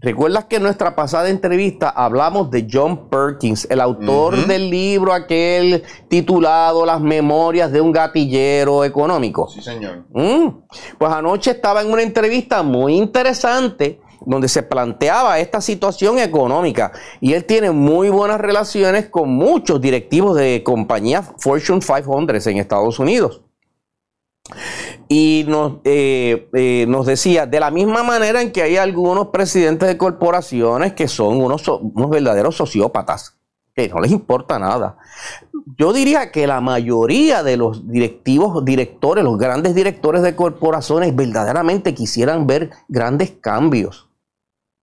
¿Recuerdas 0.02 0.46
que 0.46 0.56
en 0.56 0.64
nuestra 0.64 0.96
pasada 0.96 1.30
entrevista 1.30 1.90
hablamos 1.90 2.50
de 2.50 2.68
John 2.70 3.08
Perkins, 3.08 3.68
el 3.70 3.80
autor 3.80 4.48
del 4.48 4.68
libro 4.72 5.14
aquel 5.14 5.84
titulado 6.08 6.88
Las 6.88 7.00
Memorias 7.00 7.72
de 7.72 7.82
un 7.82 7.92
gatillero 7.92 8.84
económico? 8.84 9.48
Sí, 9.48 9.62
señor. 9.62 10.06
Mm. 10.10 10.48
Pues 10.98 11.12
anoche 11.12 11.52
estaba 11.52 11.84
en 11.84 11.92
una 11.92 12.02
entrevista 12.02 12.64
muy 12.64 12.96
interesante 12.96 14.02
donde 14.26 14.48
se 14.48 14.64
planteaba 14.64 15.38
esta 15.38 15.62
situación 15.62 16.18
económica 16.18 16.92
y 17.20 17.34
él 17.34 17.46
tiene 17.46 17.70
muy 17.70 18.10
buenas 18.10 18.42
relaciones 18.42 19.08
con 19.08 19.30
muchos 19.30 19.80
directivos 19.82 20.36
de 20.36 20.64
compañías 20.64 21.32
Fortune 21.38 21.80
500 21.80 22.48
en 22.48 22.58
Estados 22.58 22.98
Unidos. 22.98 23.42
Y 25.14 25.44
nos, 25.46 25.80
eh, 25.84 26.48
eh, 26.54 26.86
nos 26.88 27.06
decía, 27.06 27.46
de 27.46 27.60
la 27.60 27.70
misma 27.70 28.02
manera 28.02 28.42
en 28.42 28.54
que 28.54 28.62
hay 28.62 28.78
algunos 28.78 29.28
presidentes 29.28 29.90
de 29.90 29.98
corporaciones 29.98 30.94
que 30.94 31.10
son 31.10 31.42
unos, 31.42 31.68
unos 31.68 32.10
verdaderos 32.10 32.56
sociópatas, 32.56 33.38
que 33.76 33.90
no 33.90 34.00
les 34.00 34.10
importa 34.10 34.58
nada. 34.58 34.98
Yo 35.78 35.92
diría 35.92 36.32
que 36.32 36.48
la 36.48 36.62
mayoría 36.62 37.44
de 37.44 37.58
los 37.58 37.90
directivos, 37.90 38.64
directores, 38.64 39.26
los 39.26 39.38
grandes 39.38 39.76
directores 39.76 40.22
de 40.22 40.34
corporaciones 40.34 41.14
verdaderamente 41.14 41.94
quisieran 41.94 42.48
ver 42.48 42.70
grandes 42.88 43.32
cambios 43.32 44.08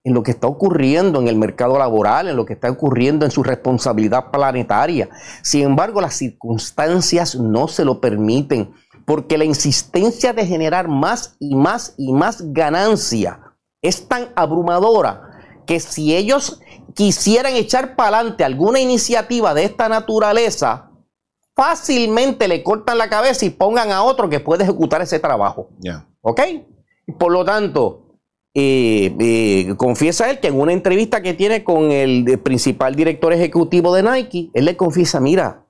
en 0.05 0.13
lo 0.13 0.23
que 0.23 0.31
está 0.33 0.47
ocurriendo 0.47 1.21
en 1.21 1.29
el 1.29 1.37
mercado 1.37 1.79
laboral, 1.79 2.29
en 2.29 2.37
lo 2.37 2.45
que 2.45 2.53
está 2.53 2.71
ocurriendo 2.71 3.25
en 3.25 3.31
su 3.31 3.43
responsabilidad 3.43 4.31
planetaria. 4.31 5.09
Sin 5.43 5.63
embargo, 5.63 6.03
las 6.03 6.15
circunstancias 6.15 7.35
no 7.35 7.67
se 7.67 7.87
lo 7.87 8.01
permiten 8.01 8.75
porque 9.09 9.39
la 9.39 9.47
insistencia 9.47 10.35
de 10.35 10.45
generar 10.45 10.87
más 10.87 11.35
y 11.41 11.55
más 11.55 11.95
y 11.97 12.13
más 12.13 12.53
ganancia 12.53 13.41
es 13.81 14.07
tan 14.07 14.29
abrumadora 14.37 15.31
que 15.67 15.81
si 15.81 16.15
ellos 16.15 16.61
quisieran 16.95 17.55
echar 17.55 17.97
para 17.97 18.19
adelante 18.19 18.45
alguna 18.45 18.81
iniciativa 18.81 19.55
de 19.55 19.65
esta 19.65 19.89
naturaleza, 19.89 20.91
fácilmente 21.57 22.49
le 22.49 22.63
cortan 22.63 22.99
la 22.99 23.09
cabeza 23.09 23.47
y 23.47 23.51
pongan 23.51 23.93
a 23.93 24.03
otro 24.03 24.29
que 24.29 24.41
puede 24.41 24.65
ejecutar 24.65 25.01
ese 25.01 25.19
trabajo. 25.19 25.71
¿Ok? 26.21 26.43
Por 27.19 27.33
lo 27.33 27.47
tanto, 27.47 28.19
eh, 28.53 29.17
eh, 29.19 29.75
confiesa 29.79 30.29
él 30.29 30.39
que 30.39 30.49
en 30.49 30.61
una 30.61 30.75
entrevista 30.75 31.23
que 31.23 31.33
tiene 31.33 31.65
con 31.65 31.93
el 31.93 32.39
principal 32.41 32.95
director 32.95 33.33
ejecutivo 33.33 33.95
de 33.95 34.03
Nike, 34.03 34.51
él 34.53 34.67
le 34.67 34.77
confiesa, 34.77 35.19
mira, 35.19 35.65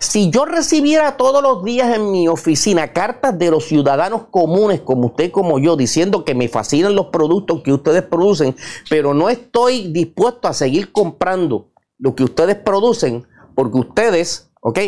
si 0.00 0.30
yo 0.30 0.44
recibiera 0.44 1.16
todos 1.16 1.42
los 1.42 1.64
días 1.64 1.96
en 1.96 2.10
mi 2.10 2.28
oficina 2.28 2.92
cartas 2.92 3.38
de 3.38 3.50
los 3.50 3.64
ciudadanos 3.64 4.24
comunes 4.30 4.80
como 4.80 5.06
usted 5.06 5.30
como 5.30 5.58
yo 5.58 5.76
diciendo 5.76 6.24
que 6.24 6.34
me 6.34 6.48
fascinan 6.48 6.94
los 6.94 7.06
productos 7.06 7.62
que 7.62 7.72
ustedes 7.72 8.02
producen, 8.02 8.54
pero 8.90 9.14
no 9.14 9.28
estoy 9.28 9.90
dispuesto 9.90 10.46
a 10.46 10.52
seguir 10.52 10.92
comprando 10.92 11.70
lo 11.98 12.14
que 12.14 12.24
ustedes 12.24 12.56
producen 12.56 13.26
porque 13.54 13.78
ustedes, 13.78 14.50
¿ok? 14.60 14.78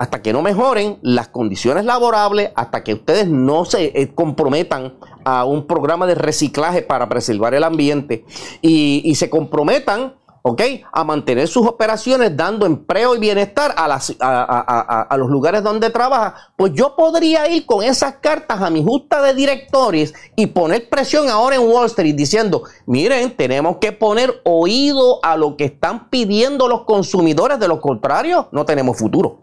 Hasta 0.00 0.20
que 0.20 0.32
no 0.32 0.42
mejoren 0.42 0.98
las 1.00 1.28
condiciones 1.28 1.84
laborables, 1.84 2.50
hasta 2.54 2.84
que 2.84 2.94
ustedes 2.94 3.28
no 3.28 3.64
se 3.64 3.86
eh, 4.00 4.14
comprometan 4.14 4.94
a 5.24 5.44
un 5.44 5.66
programa 5.66 6.06
de 6.06 6.14
reciclaje 6.14 6.82
para 6.82 7.08
preservar 7.08 7.54
el 7.54 7.64
ambiente 7.64 8.24
y, 8.62 9.00
y 9.04 9.14
se 9.14 9.30
comprometan 9.30 10.17
¿ok? 10.42 10.62
A 10.92 11.04
mantener 11.04 11.48
sus 11.48 11.66
operaciones 11.66 12.36
dando 12.36 12.66
empleo 12.66 13.14
y 13.14 13.18
bienestar 13.18 13.74
a, 13.76 13.88
las, 13.88 14.14
a, 14.20 15.14
los 15.16 15.28
lugares 15.28 15.62
donde 15.62 15.90
trabaja, 15.90 16.52
pues 16.56 16.72
yo 16.74 16.96
podría 16.96 17.48
ir 17.50 17.66
con 17.66 17.82
esas 17.82 18.14
cartas 18.16 18.60
a 18.62 18.70
mi 18.70 18.82
justa 18.82 19.22
de 19.22 19.34
directores 19.34 20.14
y 20.36 20.46
poner 20.46 20.88
presión 20.88 21.28
ahora 21.28 21.56
en 21.56 21.62
Wall 21.62 21.86
Street 21.86 22.14
diciendo, 22.14 22.62
miren, 22.86 23.36
tenemos 23.36 23.78
que 23.78 23.92
poner 23.92 24.40
oído 24.44 25.20
a 25.22 25.36
lo 25.36 25.56
que 25.56 25.64
están 25.64 26.08
pidiendo 26.10 26.68
los 26.68 26.84
consumidores, 26.84 27.58
de 27.58 27.68
lo 27.68 27.80
contrario, 27.80 28.48
no 28.52 28.64
tenemos 28.64 28.96
futuro. 28.96 29.40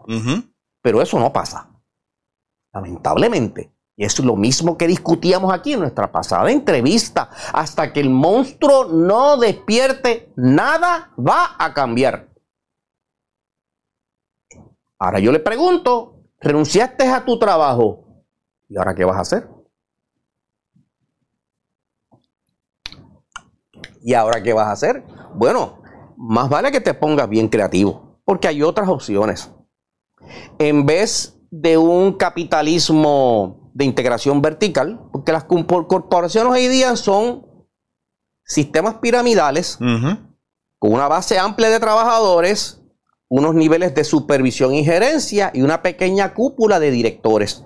Pero 0.82 1.02
eso 1.02 1.18
no 1.18 1.32
pasa. 1.32 1.68
Lamentablemente. 2.72 3.75
Y 3.96 4.04
es 4.04 4.18
lo 4.18 4.36
mismo 4.36 4.76
que 4.76 4.86
discutíamos 4.86 5.52
aquí 5.52 5.72
en 5.72 5.80
nuestra 5.80 6.12
pasada 6.12 6.50
entrevista. 6.50 7.30
Hasta 7.52 7.92
que 7.92 8.00
el 8.00 8.10
monstruo 8.10 8.84
no 8.84 9.38
despierte, 9.38 10.32
nada 10.36 11.12
va 11.18 11.56
a 11.58 11.72
cambiar. 11.72 12.28
Ahora 14.98 15.18
yo 15.18 15.32
le 15.32 15.40
pregunto, 15.40 16.20
renunciaste 16.40 17.08
a 17.08 17.24
tu 17.24 17.38
trabajo, 17.38 18.04
¿y 18.68 18.76
ahora 18.76 18.94
qué 18.94 19.04
vas 19.04 19.16
a 19.16 19.20
hacer? 19.20 19.48
¿Y 24.02 24.14
ahora 24.14 24.42
qué 24.42 24.52
vas 24.52 24.68
a 24.68 24.72
hacer? 24.72 25.04
Bueno, 25.34 25.82
más 26.16 26.48
vale 26.48 26.70
que 26.70 26.80
te 26.80 26.94
pongas 26.94 27.28
bien 27.28 27.48
creativo, 27.48 28.20
porque 28.24 28.48
hay 28.48 28.62
otras 28.62 28.88
opciones. 28.88 29.50
En 30.58 30.86
vez 30.86 31.38
de 31.50 31.76
un 31.76 32.12
capitalismo 32.14 33.65
de 33.76 33.84
integración 33.84 34.40
vertical, 34.40 35.06
porque 35.12 35.32
las 35.32 35.44
corporaciones 35.44 36.50
hoy 36.50 36.66
día 36.66 36.96
son 36.96 37.46
sistemas 38.42 38.94
piramidales 39.02 39.76
con 40.78 40.94
una 40.94 41.08
base 41.08 41.38
amplia 41.38 41.68
de 41.68 41.78
trabajadores, 41.78 42.80
unos 43.28 43.54
niveles 43.54 43.94
de 43.94 44.04
supervisión 44.04 44.72
y 44.72 44.82
gerencia 44.82 45.50
y 45.52 45.60
una 45.60 45.82
pequeña 45.82 46.32
cúpula 46.32 46.80
de 46.80 46.90
directores 46.90 47.64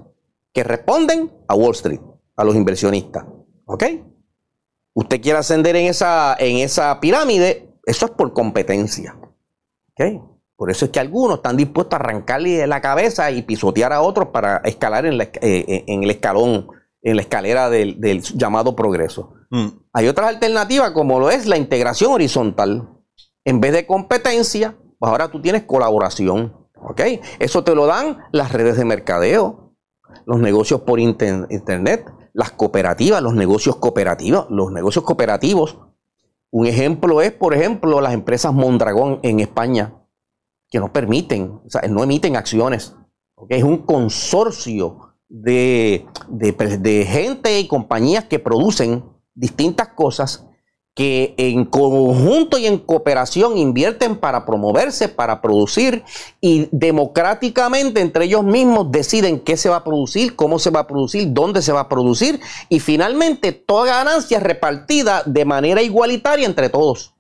que 0.53 0.65
responden 0.65 1.31
a 1.47 1.55
Wall 1.55 1.77
Street, 1.77 2.01
a 2.35 2.43
los 2.43 2.57
inversionistas. 2.57 3.25
¿Ok? 3.67 3.85
Usted 4.95 5.21
quiere 5.21 5.39
ascender 5.39 5.77
en 5.77 5.87
esa, 5.87 6.35
en 6.41 6.57
esa 6.57 6.99
pirámide, 6.99 7.73
eso 7.87 8.07
es 8.07 8.11
por 8.11 8.33
competencia. 8.33 9.17
¿Ok? 9.93 10.40
Por 10.61 10.71
eso 10.71 10.85
es 10.85 10.91
que 10.91 11.01
algunos 11.01 11.39
están 11.39 11.57
dispuestos 11.57 11.95
a 11.95 12.03
arrancarle 12.03 12.67
la 12.67 12.83
cabeza 12.83 13.31
y 13.31 13.41
pisotear 13.41 13.95
a 13.95 14.03
otros 14.03 14.29
para 14.29 14.59
escalar 14.59 15.07
en, 15.07 15.19
eh, 15.19 15.31
eh, 15.41 15.85
el 15.87 16.11
escalón, 16.11 16.69
en 17.01 17.17
la 17.17 17.23
escalera 17.23 17.71
del, 17.71 18.21
llamado 18.35 18.77
progreso. 18.77 19.33
Mm. 19.49 19.69
Hay 19.95 20.09
otras 20.09 20.29
alternativas 20.29 20.91
como 20.91 21.19
lo 21.19 21.31
es 21.31 21.47
la 21.47 21.57
integración 21.57 22.13
horizontal. 22.13 22.91
En 23.43 23.63
vez 23.63 23.73
de 23.73 23.87
competencia, 23.87 24.77
pues 24.99 25.11
ahora 25.11 25.29
tú 25.29 25.41
tienes 25.41 25.63
colaboración. 25.63 26.55
¿ok? 26.75 27.01
Eso 27.39 27.65
te 27.65 27.75
lo 27.75 27.87
dan 27.87 28.19
las 28.31 28.53
redes 28.53 28.77
de 28.77 28.85
mercadeo, 28.85 29.73
los 30.27 30.41
negocios 30.41 30.83
por 30.83 31.01
internet, 31.01 32.05
las 32.35 32.51
cooperativas, 32.51 33.23
los 33.23 33.33
negocios 33.33 33.77
cooperativos, 33.77 34.47
los 34.51 34.71
negocios 34.73 35.07
cooperativos. 35.07 35.79
Un 36.51 36.67
ejemplo 36.67 37.23
es, 37.23 37.33
por 37.33 37.55
ejemplo, 37.55 38.03
las 38.03 38.13
empresas 38.13 38.53
Mondragón 38.53 39.21
en 39.23 39.41
España 39.41 39.95
que 40.71 40.79
no 40.79 40.93
permiten, 40.93 41.61
o 41.67 41.69
sea, 41.69 41.83
no 41.89 42.03
emiten 42.03 42.37
acciones. 42.37 42.95
Es 43.49 43.65
un 43.65 43.79
consorcio 43.79 45.11
de, 45.29 46.07
de, 46.29 47.07
gente 47.07 47.59
y 47.59 47.69
compañías 47.69 48.25
que 48.25 48.39
producen 48.39 49.05
distintas 49.35 49.89
cosas 49.89 50.47
que 50.95 51.35
en 51.39 51.65
conjunto 51.65 52.59
y 52.59 52.67
en 52.67 52.79
cooperación 52.79 53.57
invierten 53.57 54.17
para 54.17 54.45
promoverse, 54.45 55.09
para 55.09 55.41
producir 55.41 56.03
y 56.41 56.69
democráticamente 56.73 58.01
entre 58.01 58.25
ellos 58.25 58.43
mismos 58.43 58.91
deciden 58.91 59.41
qué 59.41 59.57
se 59.57 59.69
va 59.69 59.77
a 59.77 59.85
producir, 59.85 60.35
cómo 60.35 60.59
se 60.59 60.71
va 60.71 60.81
a 60.81 60.87
producir, 60.87 61.33
dónde 61.33 61.63
se 61.63 61.73
va 61.73 61.81
a 61.81 61.89
producir 61.89 62.41
y 62.69 62.81
finalmente 62.81 63.53
toda 63.53 63.87
ganancia 63.87 64.39
es 64.39 64.43
repartida 64.43 65.23
de 65.25 65.45
manera 65.45 65.81
igualitaria 65.81 66.45
entre 66.45 66.69
todos. 66.69 67.15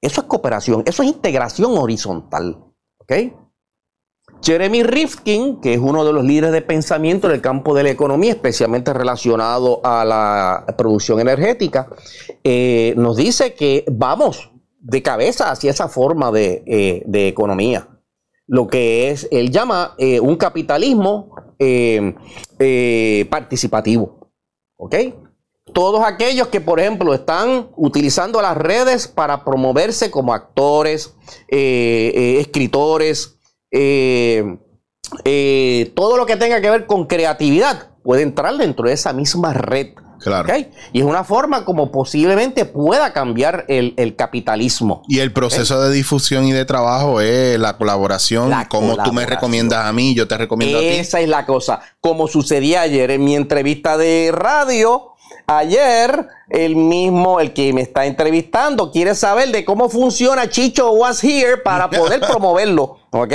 Eso 0.00 0.22
es 0.22 0.26
cooperación, 0.26 0.82
eso 0.86 1.02
es 1.02 1.08
integración 1.08 1.76
horizontal. 1.76 2.65
Jeremy 4.42 4.82
Rifkin, 4.82 5.60
que 5.60 5.74
es 5.74 5.80
uno 5.80 6.04
de 6.04 6.12
los 6.12 6.24
líderes 6.24 6.52
de 6.52 6.62
pensamiento 6.62 7.28
en 7.28 7.34
el 7.34 7.40
campo 7.40 7.74
de 7.74 7.82
la 7.82 7.90
economía, 7.90 8.32
especialmente 8.32 8.92
relacionado 8.92 9.80
a 9.84 10.04
la 10.04 10.74
producción 10.76 11.20
energética, 11.20 11.88
eh, 12.44 12.94
nos 12.96 13.16
dice 13.16 13.54
que 13.54 13.84
vamos 13.90 14.52
de 14.78 15.02
cabeza 15.02 15.50
hacia 15.50 15.70
esa 15.70 15.88
forma 15.88 16.30
de, 16.30 16.62
eh, 16.66 17.28
economía. 17.28 17.88
Lo 18.46 18.68
que 18.68 19.10
es, 19.10 19.26
él 19.32 19.50
llama 19.50 19.94
eh, 19.98 20.20
un 20.20 20.36
capitalismo 20.36 21.34
participativo. 23.28 24.30
¿Ok? 24.76 24.94
Todos 25.76 26.02
aquellos 26.06 26.48
que, 26.48 26.62
por 26.62 26.80
ejemplo, 26.80 27.12
están 27.12 27.68
utilizando 27.76 28.40
las 28.40 28.56
redes 28.56 29.08
para 29.08 29.44
promoverse 29.44 30.10
como 30.10 30.32
actores, 30.32 31.12
eh, 31.48 32.12
eh, 32.14 32.40
escritores, 32.40 33.36
eh, 33.70 34.56
todo 35.94 36.16
lo 36.16 36.24
que 36.24 36.36
tenga 36.36 36.62
que 36.62 36.70
ver 36.70 36.86
con 36.86 37.06
creatividad 37.06 37.90
puede 38.02 38.22
entrar 38.22 38.56
dentro 38.56 38.88
de 38.88 38.94
esa 38.94 39.12
misma 39.12 39.52
red. 39.52 39.88
Claro. 40.18 40.48
Y 40.94 41.00
es 41.00 41.04
una 41.04 41.24
forma 41.24 41.66
como 41.66 41.92
posiblemente 41.92 42.64
pueda 42.64 43.12
cambiar 43.12 43.66
el, 43.68 44.16
capitalismo. 44.16 45.02
Y 45.08 45.18
el 45.18 45.30
proceso 45.30 45.78
de 45.82 45.92
difusión 45.92 46.46
y 46.46 46.52
de 46.52 46.64
trabajo 46.64 47.20
es 47.20 47.58
la 47.60 47.76
colaboración, 47.76 48.50
como 48.70 48.96
tú 48.96 49.12
me 49.12 49.26
recomiendas 49.26 49.84
a 49.84 49.92
mí, 49.92 50.14
yo 50.14 50.26
te 50.26 50.38
recomiendo 50.38 50.78
a 50.78 50.80
ti. 50.80 50.86
Esa 50.86 51.20
es 51.20 51.28
la 51.28 51.44
cosa. 51.44 51.82
Como 52.00 52.28
sucedía 52.28 52.80
ayer 52.80 53.10
en 53.10 53.24
mi 53.24 53.36
entrevista 53.36 53.98
de 53.98 54.30
radio, 54.32 55.15
Ayer, 55.46 56.28
el 56.48 56.76
mismo, 56.76 57.40
el 57.40 57.52
que 57.52 57.72
me 57.72 57.82
está 57.82 58.06
entrevistando, 58.06 58.90
quiere 58.90 59.14
saber 59.14 59.50
de 59.52 59.64
cómo 59.64 59.88
funciona 59.88 60.48
Chicho 60.50 60.90
Was 60.92 61.22
Here 61.22 61.58
para 61.58 61.88
poder 61.90 62.20
promoverlo. 62.20 62.98
¿Ok? 63.10 63.32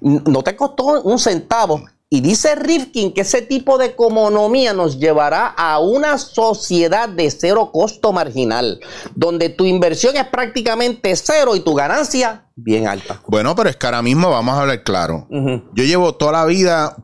No 0.00 0.42
te 0.42 0.54
costó 0.54 1.02
un 1.02 1.18
centavo. 1.18 1.82
Y 2.08 2.20
dice 2.20 2.54
Rifkin 2.54 3.12
que 3.12 3.22
ese 3.22 3.42
tipo 3.42 3.78
de 3.78 3.86
economía 3.86 4.72
nos 4.72 5.00
llevará 5.00 5.48
a 5.48 5.80
una 5.80 6.18
sociedad 6.18 7.08
de 7.08 7.28
cero 7.32 7.70
costo 7.72 8.12
marginal, 8.12 8.78
donde 9.16 9.48
tu 9.48 9.64
inversión 9.64 10.16
es 10.16 10.26
prácticamente 10.26 11.16
cero 11.16 11.56
y 11.56 11.60
tu 11.60 11.74
ganancia 11.74 12.46
bien 12.54 12.86
alta. 12.86 13.20
Bueno, 13.26 13.56
pero 13.56 13.70
es 13.70 13.76
que 13.76 13.86
ahora 13.86 14.02
mismo 14.02 14.30
vamos 14.30 14.54
a 14.54 14.60
hablar 14.60 14.84
claro. 14.84 15.26
Yo 15.30 15.82
llevo 15.82 16.14
toda 16.14 16.32
la 16.32 16.44
vida 16.44 16.96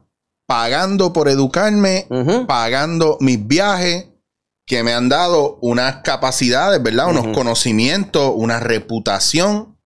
pagando 0.47 1.13
por 1.13 1.29
educarme, 1.29 2.07
pagando 2.47 3.17
mis 3.19 3.45
viajes, 3.45 4.12
que 4.67 4.83
me 4.83 4.93
han 4.93 5.09
dado 5.09 5.59
unas 5.61 5.97
capacidades, 6.03 6.83
¿verdad? 6.83 7.11
Unos 7.11 7.29
conocimientos, 7.37 8.33
una 8.35 8.61
reputación. 8.61 9.77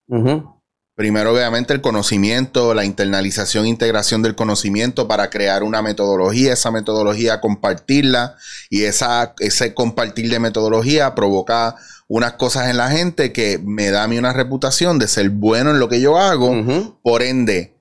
Primero, 0.94 1.32
obviamente, 1.32 1.74
el 1.74 1.82
conocimiento, 1.82 2.72
la 2.72 2.84
internalización, 2.84 3.66
integración 3.66 4.22
del 4.22 4.34
conocimiento 4.34 5.06
para 5.06 5.28
crear 5.28 5.62
una 5.62 5.82
metodología, 5.82 6.54
esa 6.54 6.70
metodología 6.70 7.40
compartirla 7.40 8.36
y 8.70 8.84
esa, 8.84 9.34
ese 9.40 9.74
compartir 9.74 10.30
de 10.30 10.40
metodología 10.40 11.14
provoca 11.14 11.76
unas 12.08 12.34
cosas 12.34 12.70
en 12.70 12.76
la 12.76 12.90
gente 12.90 13.32
que 13.32 13.58
me 13.62 13.90
da 13.90 14.04
a 14.04 14.08
mí 14.08 14.16
una 14.16 14.32
reputación 14.32 14.98
de 14.98 15.08
ser 15.08 15.28
bueno 15.30 15.70
en 15.70 15.80
lo 15.80 15.88
que 15.88 16.00
yo 16.00 16.16
hago. 16.16 16.98
Por 17.02 17.22
ende, 17.22 17.76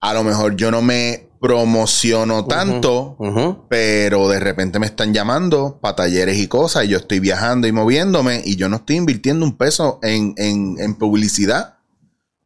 a 0.00 0.14
lo 0.14 0.24
mejor 0.24 0.56
yo 0.56 0.70
no 0.70 0.80
me 0.80 1.28
promociono 1.44 2.46
tanto, 2.46 3.18
pero 3.68 4.30
de 4.30 4.40
repente 4.40 4.78
me 4.78 4.86
están 4.86 5.12
llamando 5.12 5.78
para 5.78 5.94
talleres 5.94 6.38
y 6.38 6.48
cosas, 6.48 6.86
y 6.86 6.88
yo 6.88 6.96
estoy 6.96 7.20
viajando 7.20 7.66
y 7.66 7.72
moviéndome, 7.72 8.40
y 8.46 8.56
yo 8.56 8.70
no 8.70 8.76
estoy 8.76 8.96
invirtiendo 8.96 9.44
un 9.44 9.58
peso 9.58 9.98
en, 10.02 10.94
publicidad. 10.98 11.74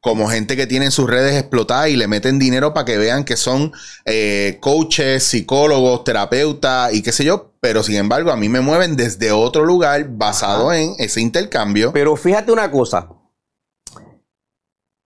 como 0.00 0.26
gente 0.26 0.56
que 0.56 0.66
tiene 0.66 0.90
sus 0.90 1.08
redes 1.08 1.36
explotadas 1.36 1.90
y 1.90 1.96
le 1.96 2.08
meten 2.08 2.40
dinero 2.40 2.74
para 2.74 2.86
que 2.86 2.98
vean 2.98 3.24
que 3.24 3.36
son 3.36 3.70
eh, 4.04 4.58
coaches, 4.60 5.22
psicólogos, 5.22 6.02
terapeutas 6.02 6.92
y 6.92 7.00
qué 7.00 7.12
sé 7.12 7.24
yo, 7.24 7.52
pero 7.60 7.84
sin 7.84 7.96
embargo 7.96 8.32
a 8.32 8.36
mí 8.36 8.48
me 8.48 8.60
mueven 8.60 8.96
desde 8.96 9.30
otro 9.30 9.64
lugar 9.64 10.08
basado 10.10 10.72
en 10.72 10.94
ese 10.98 11.20
intercambio. 11.20 11.92
Pero 11.92 12.16
fíjate 12.16 12.50
una 12.50 12.68
cosa, 12.68 13.08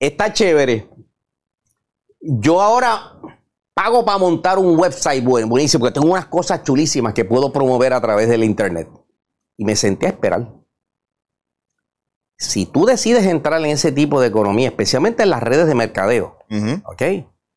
está 0.01 0.33
chévere. 0.33 0.89
Yo 2.23 2.63
ahora 2.63 3.12
pago 3.75 4.05
para 4.05 4.19
montar 4.19 4.59
un 4.59 4.79
website 4.79 5.25
buenísimo, 5.25 5.81
porque 5.81 6.01
tengo 6.01 6.13
unas 6.13 6.27
cosas 6.27 6.63
chulísimas 6.63 7.15
que 7.15 7.25
puedo 7.25 7.53
promover 7.53 7.93
a 7.93 8.01
través 8.01 8.29
del 8.29 8.45
internet. 8.45 8.89
Y 9.57 9.65
me 9.65 9.77
senté 9.77 10.07
a 10.07 10.11
esperar 10.11 10.49
si 12.43 12.67
tú 12.67 12.87
decides 12.87 13.25
entrar 13.27 13.61
en 13.61 13.71
ese 13.71 13.93
tipo 13.93 14.21
de 14.21 14.27
economía, 14.27 14.69
especialmente 14.69 15.23
en 15.23 15.31
las 15.31 15.43
redes 15.43 15.67
de 15.67 15.75
mercadeo, 15.77 16.39
¿ok? 16.85 17.03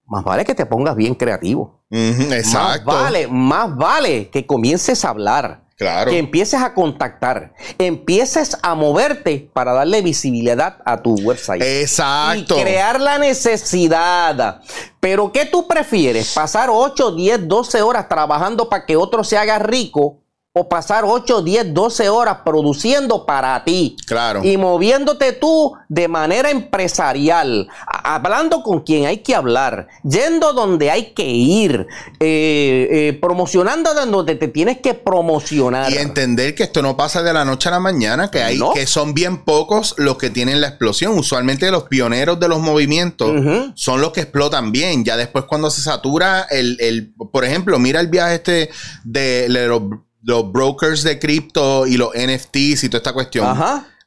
Más 0.07 0.23
vale 0.23 0.45
que 0.45 0.55
te 0.55 0.65
pongas 0.65 0.95
bien 0.95 1.15
creativo. 1.15 1.81
exacto. 1.89 2.91
Más 2.91 3.03
vale, 3.03 3.27
más 3.27 3.75
vale 3.75 4.29
que 4.29 4.45
comiences 4.45 5.03
a 5.05 5.09
hablar. 5.09 5.65
Claro. 5.77 6.09
Que 6.09 6.19
empieces 6.19 6.61
a 6.61 6.73
contactar, 6.73 7.53
empieces 7.77 8.57
a 8.61 8.75
moverte 8.75 9.49
para 9.51 9.73
darle 9.73 10.01
visibilidad 10.01 10.77
a 10.85 11.01
tu 11.01 11.15
website. 11.15 11.61
Exacto. 11.61 12.57
Y 12.57 12.61
crear 12.61 13.01
la 13.01 13.17
necesidad. 13.17 14.61
Pero 15.01 15.33
¿qué 15.33 15.45
tú 15.45 15.67
prefieres? 15.67 16.33
¿Pasar 16.33 16.69
8, 16.71 17.11
10, 17.11 17.47
12 17.49 17.81
horas 17.81 18.07
trabajando 18.07 18.69
para 18.69 18.85
que 18.85 18.95
otro 18.95 19.25
se 19.25 19.37
haga 19.37 19.59
rico? 19.59 20.21
O 20.57 20.69
pasar 20.69 21.03
8, 21.05 21.41
10, 21.41 21.73
12 21.73 22.07
horas 22.07 22.37
produciendo 22.45 23.25
para 23.25 23.61
ti. 23.65 23.97
Claro. 24.07 24.41
Y 24.41 24.55
moviéndote 24.55 25.33
tú 25.33 25.73
de 25.89 26.07
manera 26.07 26.49
empresarial, 26.49 27.67
hablando 27.85 28.63
con 28.63 28.79
quien 28.79 29.05
hay 29.05 29.17
que 29.17 29.35
hablar, 29.35 29.89
yendo 30.03 30.53
donde 30.53 30.91
hay 30.91 31.11
que 31.11 31.25
ir, 31.25 31.87
eh, 32.21 32.87
eh, 32.89 33.17
promocionando 33.19 33.93
donde 34.05 34.35
te 34.35 34.47
tienes 34.47 34.79
que 34.79 34.93
promocionar. 34.93 35.91
Y 35.91 35.97
entender 35.97 36.55
que 36.55 36.63
esto 36.63 36.81
no 36.81 36.95
pasa 36.95 37.21
de 37.21 37.33
la 37.33 37.43
noche 37.43 37.67
a 37.67 37.73
la 37.73 37.81
mañana, 37.81 38.31
que 38.31 38.41
hay 38.41 38.57
que 38.73 38.87
son 38.87 39.13
bien 39.13 39.43
pocos 39.43 39.93
los 39.97 40.17
que 40.17 40.29
tienen 40.29 40.61
la 40.61 40.69
explosión. 40.69 41.19
Usualmente 41.19 41.69
los 41.69 41.83
pioneros 41.83 42.39
de 42.39 42.47
los 42.47 42.61
movimientos 42.61 43.29
son 43.75 43.99
los 43.99 44.13
que 44.13 44.21
explotan 44.21 44.71
bien. 44.71 45.03
Ya 45.03 45.17
después 45.17 45.43
cuando 45.43 45.69
se 45.69 45.81
satura 45.81 46.43
el, 46.49 46.77
el 46.79 47.13
por 47.29 47.43
ejemplo, 47.43 47.77
mira 47.77 47.99
el 47.99 48.07
viaje 48.07 48.35
este 48.35 48.69
de, 49.03 49.49
de 49.49 49.67
los 49.67 49.81
los 50.25 50.51
brokers 50.51 51.03
de 51.03 51.19
cripto 51.19 51.85
y 51.85 51.97
los 51.97 52.09
NFTs 52.13 52.83
y 52.83 52.89
toda 52.89 52.97
esta 52.97 53.13
cuestión. 53.13 53.57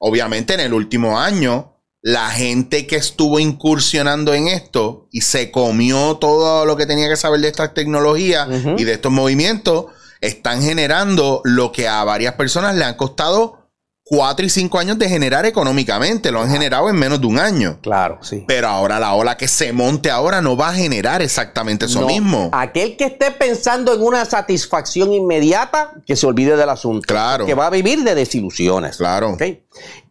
Obviamente 0.00 0.54
en 0.54 0.60
el 0.60 0.74
último 0.74 1.18
año, 1.18 1.76
la 2.02 2.30
gente 2.30 2.86
que 2.86 2.96
estuvo 2.96 3.38
incursionando 3.38 4.34
en 4.34 4.48
esto 4.48 5.08
y 5.12 5.20
se 5.20 5.50
comió 5.50 6.16
todo 6.16 6.66
lo 6.66 6.76
que 6.76 6.86
tenía 6.86 7.08
que 7.08 7.16
saber 7.16 7.40
de 7.40 7.48
estas 7.48 7.72
tecnologías 7.72 8.48
y 8.76 8.84
de 8.84 8.92
estos 8.92 9.12
movimientos, 9.12 9.86
están 10.20 10.60
generando 10.62 11.40
lo 11.44 11.70
que 11.70 11.86
a 11.86 12.02
varias 12.02 12.34
personas 12.34 12.74
le 12.74 12.84
han 12.84 12.96
costado 12.96 13.67
cuatro 14.08 14.44
y 14.46 14.48
cinco 14.48 14.78
años 14.78 14.98
de 14.98 15.08
generar 15.08 15.44
económicamente. 15.46 16.32
Lo 16.32 16.40
han 16.40 16.50
generado 16.50 16.88
en 16.88 16.96
menos 16.96 17.20
de 17.20 17.26
un 17.26 17.38
año. 17.38 17.78
Claro, 17.82 18.18
sí. 18.22 18.44
Pero 18.48 18.68
ahora 18.68 18.98
la 18.98 19.14
ola 19.14 19.36
que 19.36 19.46
se 19.46 19.72
monte 19.72 20.10
ahora 20.10 20.40
no 20.40 20.56
va 20.56 20.70
a 20.70 20.74
generar 20.74 21.22
exactamente 21.22 21.84
eso 21.86 22.06
mismo. 22.06 22.48
Aquel 22.52 22.96
que 22.96 23.04
esté 23.04 23.30
pensando 23.30 23.94
en 23.94 24.02
una 24.02 24.24
satisfacción 24.24 25.12
inmediata, 25.12 25.92
que 26.06 26.16
se 26.16 26.26
olvide 26.26 26.56
del 26.56 26.70
asunto. 26.70 27.06
Claro. 27.06 27.46
Que 27.46 27.54
va 27.54 27.66
a 27.66 27.70
vivir 27.70 28.02
de 28.02 28.14
desilusiones. 28.14 28.96
Claro. 28.96 29.36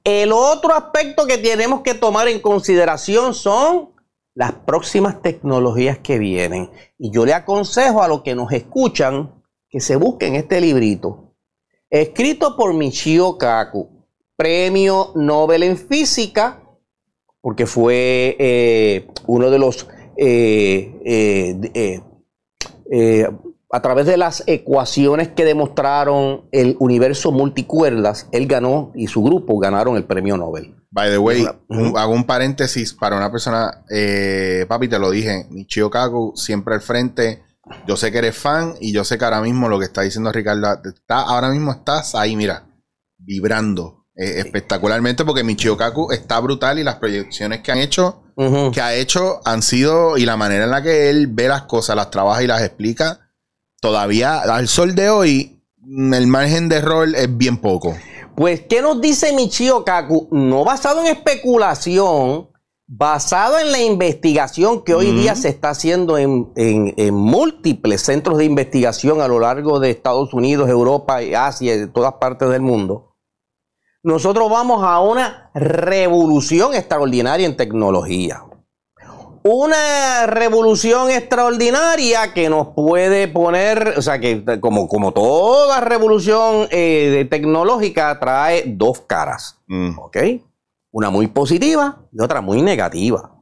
El 0.03 0.32
otro 0.32 0.74
aspecto 0.74 1.26
que 1.26 1.38
tenemos 1.38 1.82
que 1.82 1.94
tomar 1.94 2.28
en 2.28 2.40
consideración 2.40 3.34
son 3.34 3.90
las 4.36 4.53
próximas 4.53 5.22
tecnologías 5.22 5.98
que 5.98 6.19
vienen. 6.19 6.69
Y 6.99 7.11
yo 7.11 7.26
le 7.26 7.34
aconsejo 7.34 8.03
a 8.03 8.07
los 8.07 8.22
que 8.22 8.36
nos 8.36 8.52
escuchan 8.52 9.34
que 9.69 9.82
se 9.82 9.95
busquen 9.95 10.36
este 10.36 10.61
librito 10.61 11.27
escrito 11.89 12.55
por 12.55 12.73
Michio 12.73 13.38
Kaku, 13.38 13.89
premio 14.35 15.11
Nobel 15.15 15.64
en 15.64 15.77
física, 15.77 16.61
porque 17.41 17.65
fue 17.65 18.35
eh, 18.39 19.07
uno 19.26 19.49
de 19.49 19.59
los, 19.59 19.88
eh, 20.18 22.01
eh, 22.91 23.27
a 23.72 23.81
través 23.81 24.05
de 24.05 24.18
las 24.18 24.43
ecuaciones 24.47 25.30
que 25.30 25.45
demostraron 25.45 26.47
el 26.51 26.76
universo 26.80 27.31
multicuerdas, 27.31 28.27
él 28.31 28.47
ganó 28.47 28.91
y 28.95 29.07
su 29.07 29.23
grupo 29.23 29.57
ganaron 29.59 29.97
el 29.97 30.05
premio 30.05 30.38
Nobel. 30.38 30.76
By 30.89 31.09
the 31.09 31.18
way, 31.18 31.45
hago 31.95 32.14
un 32.14 32.23
paréntesis 32.23 32.93
para 32.93 33.18
una 33.18 33.30
persona, 33.31 33.84
papi, 34.68 34.88
te 34.88 34.99
lo 34.99 35.11
dije, 35.11 35.45
Michio 35.49 35.89
Kaku 35.89 36.34
siempre 36.35 36.76
al 36.76 36.81
frente 36.81 37.43
yo 37.88 37.98
sé 37.98 38.11
que 38.11 38.19
eres 38.19 38.38
fan 38.38 38.76
y 38.80 38.91
yo 38.91 39.03
sé 39.03 39.18
que 39.18 39.26
ahora 39.26 39.41
mismo 39.41 39.69
lo 39.69 39.80
que 39.80 39.85
está 39.85 40.02
diciendo 40.02 40.31
Ricardo, 40.31 40.80
está, 40.84 41.22
ahora 41.22 41.49
mismo 41.49 41.72
estás 41.72 42.15
ahí, 42.15 42.35
mira, 42.35 42.65
vibrando 43.18 44.06
eh, 44.15 44.39
espectacularmente 44.39 45.26
porque 45.26 45.44
Michio 45.44 45.77
Kaku 45.77 46.11
está 46.11 46.39
brutal 46.39 46.80
y 46.80 46.84
las 46.84 46.95
proyecciones 46.95 47.61
que 47.61 47.72
han 47.72 47.80
hecho, 47.80 48.23
que 48.73 48.81
ha 48.81 48.94
hecho 48.94 49.41
han 49.45 49.61
sido 49.61 50.18
y 50.18 50.26
la 50.26 50.38
manera 50.38 50.65
en 50.65 50.72
la 50.72 50.81
que 50.81 51.10
él 51.10 51.27
ve 51.27 51.48
las 51.48 51.64
cosas, 51.64 51.95
las 51.95 52.11
trabaja 52.11 52.44
y 52.44 52.48
las 52.48 52.61
explica, 52.61 53.31
todavía 53.80 54.39
al 54.39 54.68
sol 54.68 54.95
de 54.95 55.10
hoy 55.10 55.64
el 55.88 56.27
margen 56.27 56.68
de 56.69 56.77
error 56.77 57.07
es 57.15 57.38
bien 57.38 57.57
poco. 57.57 57.95
Pues, 58.35 58.61
¿qué 58.69 58.81
nos 58.81 59.02
dice 59.02 59.34
Michio 59.34 59.84
Kaku? 59.84 60.27
No 60.31 60.64
basado 60.64 61.02
en 61.02 61.07
especulación, 61.07 62.49
basado 62.88 63.59
en 63.59 63.72
la 63.73 63.81
investigación 63.81 64.81
que 64.84 64.93
hoy 64.93 65.11
día 65.11 65.35
se 65.35 65.49
está 65.49 65.72
haciendo 65.72 66.18
en, 66.18 66.47
múltiples 67.14 68.01
centros 68.01 68.38
de 68.38 68.45
investigación 68.45 69.22
a 69.22 69.27
lo 69.27 69.39
largo 69.39 69.80
de 69.80 69.91
Estados 69.91 70.34
Unidos, 70.34 70.69
Europa, 70.69 71.19
Asia 71.38 71.76
y 71.76 71.80
de 71.80 71.88
todas 71.88 72.14
partes 72.14 72.49
del 72.49 72.61
mundo, 72.61 73.15
nosotros 74.03 74.49
vamos 74.49 74.84
a 74.84 75.01
una 75.01 75.51
revolución 75.53 76.73
extraordinaria 76.73 77.45
en 77.45 77.57
tecnología. 77.57 78.43
Una 79.43 80.26
revolución 80.26 81.09
extraordinaria 81.09 82.34
que 82.34 82.49
nos 82.49 82.68
puede 82.69 83.27
poner, 83.27 83.95
o 83.97 84.01
sea, 84.01 84.19
que 84.19 84.43
como, 84.59 84.88
como 84.88 85.14
toda 85.14 85.80
revolución 85.81 86.68
eh, 86.69 87.27
tecnológica 87.30 88.18
trae 88.19 88.64
dos 88.65 89.01
caras. 89.01 89.59
Mm. 89.68 89.99
¿Ok? 89.99 90.18
Una 90.91 91.09
muy 91.09 91.27
positiva 91.27 92.07
y 92.11 92.22
otra 92.22 92.41
muy 92.41 92.61
negativa. 92.61 93.38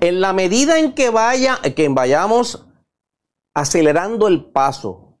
En 0.00 0.20
la 0.20 0.32
medida 0.32 0.78
en 0.78 0.94
que, 0.94 1.10
vaya, 1.10 1.58
que 1.76 1.88
vayamos 1.88 2.66
acelerando 3.54 4.28
el 4.28 4.46
paso 4.46 5.20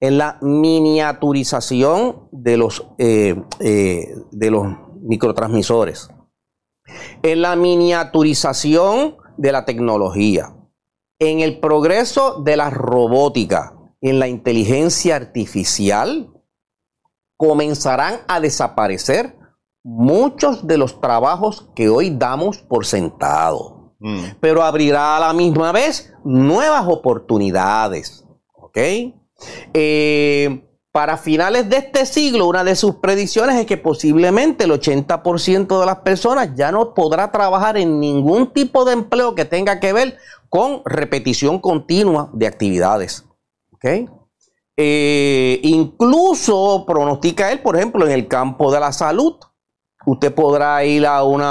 en 0.00 0.18
la 0.18 0.38
miniaturización 0.40 2.28
de 2.32 2.56
los, 2.56 2.86
eh, 2.98 3.36
eh, 3.60 4.14
de 4.30 4.50
los 4.50 4.66
microtransmisores, 5.02 6.08
en 7.22 7.42
la 7.42 7.56
miniaturización 7.56 9.16
de 9.36 9.52
la 9.52 9.64
tecnología, 9.64 10.54
en 11.18 11.40
el 11.40 11.60
progreso 11.60 12.42
de 12.42 12.56
la 12.56 12.70
robótica, 12.70 13.74
en 14.00 14.18
la 14.18 14.28
inteligencia 14.28 15.16
artificial, 15.16 16.30
comenzarán 17.36 18.20
a 18.28 18.40
desaparecer 18.40 19.36
muchos 19.84 20.66
de 20.66 20.78
los 20.78 21.00
trabajos 21.00 21.68
que 21.76 21.88
hoy 21.88 22.10
damos 22.10 22.58
por 22.58 22.86
sentado, 22.86 23.94
mm. 24.00 24.24
pero 24.40 24.64
abrirá 24.64 25.18
a 25.18 25.20
la 25.20 25.32
misma 25.32 25.70
vez 25.70 26.12
nuevas 26.24 26.86
oportunidades. 26.88 28.24
¿Ok? 28.54 28.78
Eh, 29.74 30.64
para 30.90 31.16
finales 31.16 31.68
de 31.68 31.78
este 31.78 32.06
siglo, 32.06 32.46
una 32.46 32.64
de 32.64 32.76
sus 32.76 32.96
predicciones 32.96 33.56
es 33.56 33.66
que 33.66 33.76
posiblemente 33.76 34.64
el 34.64 34.70
80% 34.70 35.80
de 35.80 35.86
las 35.86 35.98
personas 35.98 36.50
ya 36.54 36.72
no 36.72 36.94
podrá 36.94 37.30
trabajar 37.30 37.76
en 37.76 38.00
ningún 38.00 38.52
tipo 38.52 38.84
de 38.84 38.92
empleo 38.94 39.34
que 39.34 39.44
tenga 39.44 39.80
que 39.80 39.92
ver 39.92 40.16
con 40.48 40.82
repetición 40.84 41.58
continua 41.58 42.30
de 42.32 42.46
actividades. 42.46 43.26
¿Ok? 43.72 44.08
Eh, 44.76 45.60
incluso 45.62 46.84
pronostica 46.86 47.52
él, 47.52 47.60
por 47.60 47.76
ejemplo, 47.76 48.06
en 48.06 48.12
el 48.12 48.28
campo 48.28 48.72
de 48.72 48.80
la 48.80 48.92
salud, 48.92 49.34
usted 50.04 50.34
podrá 50.34 50.84
ir 50.84 51.06
a, 51.06 51.22
un 51.22 51.42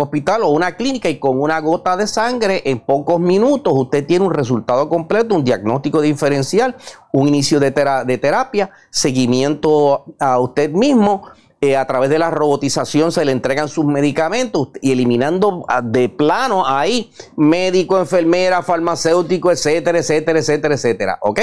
hospital 0.00 0.42
o 0.42 0.50
una 0.50 0.76
clínica 0.76 1.08
y 1.08 1.18
con 1.18 1.40
una 1.40 1.60
gota 1.60 1.96
de 1.96 2.06
sangre 2.06 2.62
en 2.64 2.80
pocos 2.80 3.20
minutos 3.20 3.72
usted 3.76 4.06
tiene 4.06 4.24
un 4.24 4.32
resultado 4.32 4.88
completo, 4.88 5.34
un 5.34 5.44
diagnóstico 5.44 6.00
diferencial, 6.00 6.76
un 7.12 7.28
inicio 7.28 7.60
de, 7.60 7.70
terapia, 7.72 8.70
seguimiento 8.90 10.04
a 10.18 10.38
usted 10.40 10.70
mismo. 10.70 11.22
Eh, 11.64 11.76
a 11.76 11.86
través 11.86 12.10
de 12.10 12.18
la 12.18 12.28
robotización 12.28 13.12
se 13.12 13.24
le 13.24 13.30
entregan 13.30 13.68
sus 13.68 13.84
medicamentos 13.84 14.70
y 14.80 14.90
eliminando 14.90 15.64
ah, 15.68 15.80
de 15.80 16.08
plano 16.08 16.66
ahí 16.66 17.12
médico, 17.36 18.00
enfermera, 18.00 18.62
farmacéutico, 18.62 19.48
etcétera, 19.52 20.00
etcétera, 20.00 20.40
etcétera, 20.40 20.74
etcétera. 20.74 21.18
¿Ok? 21.20 21.40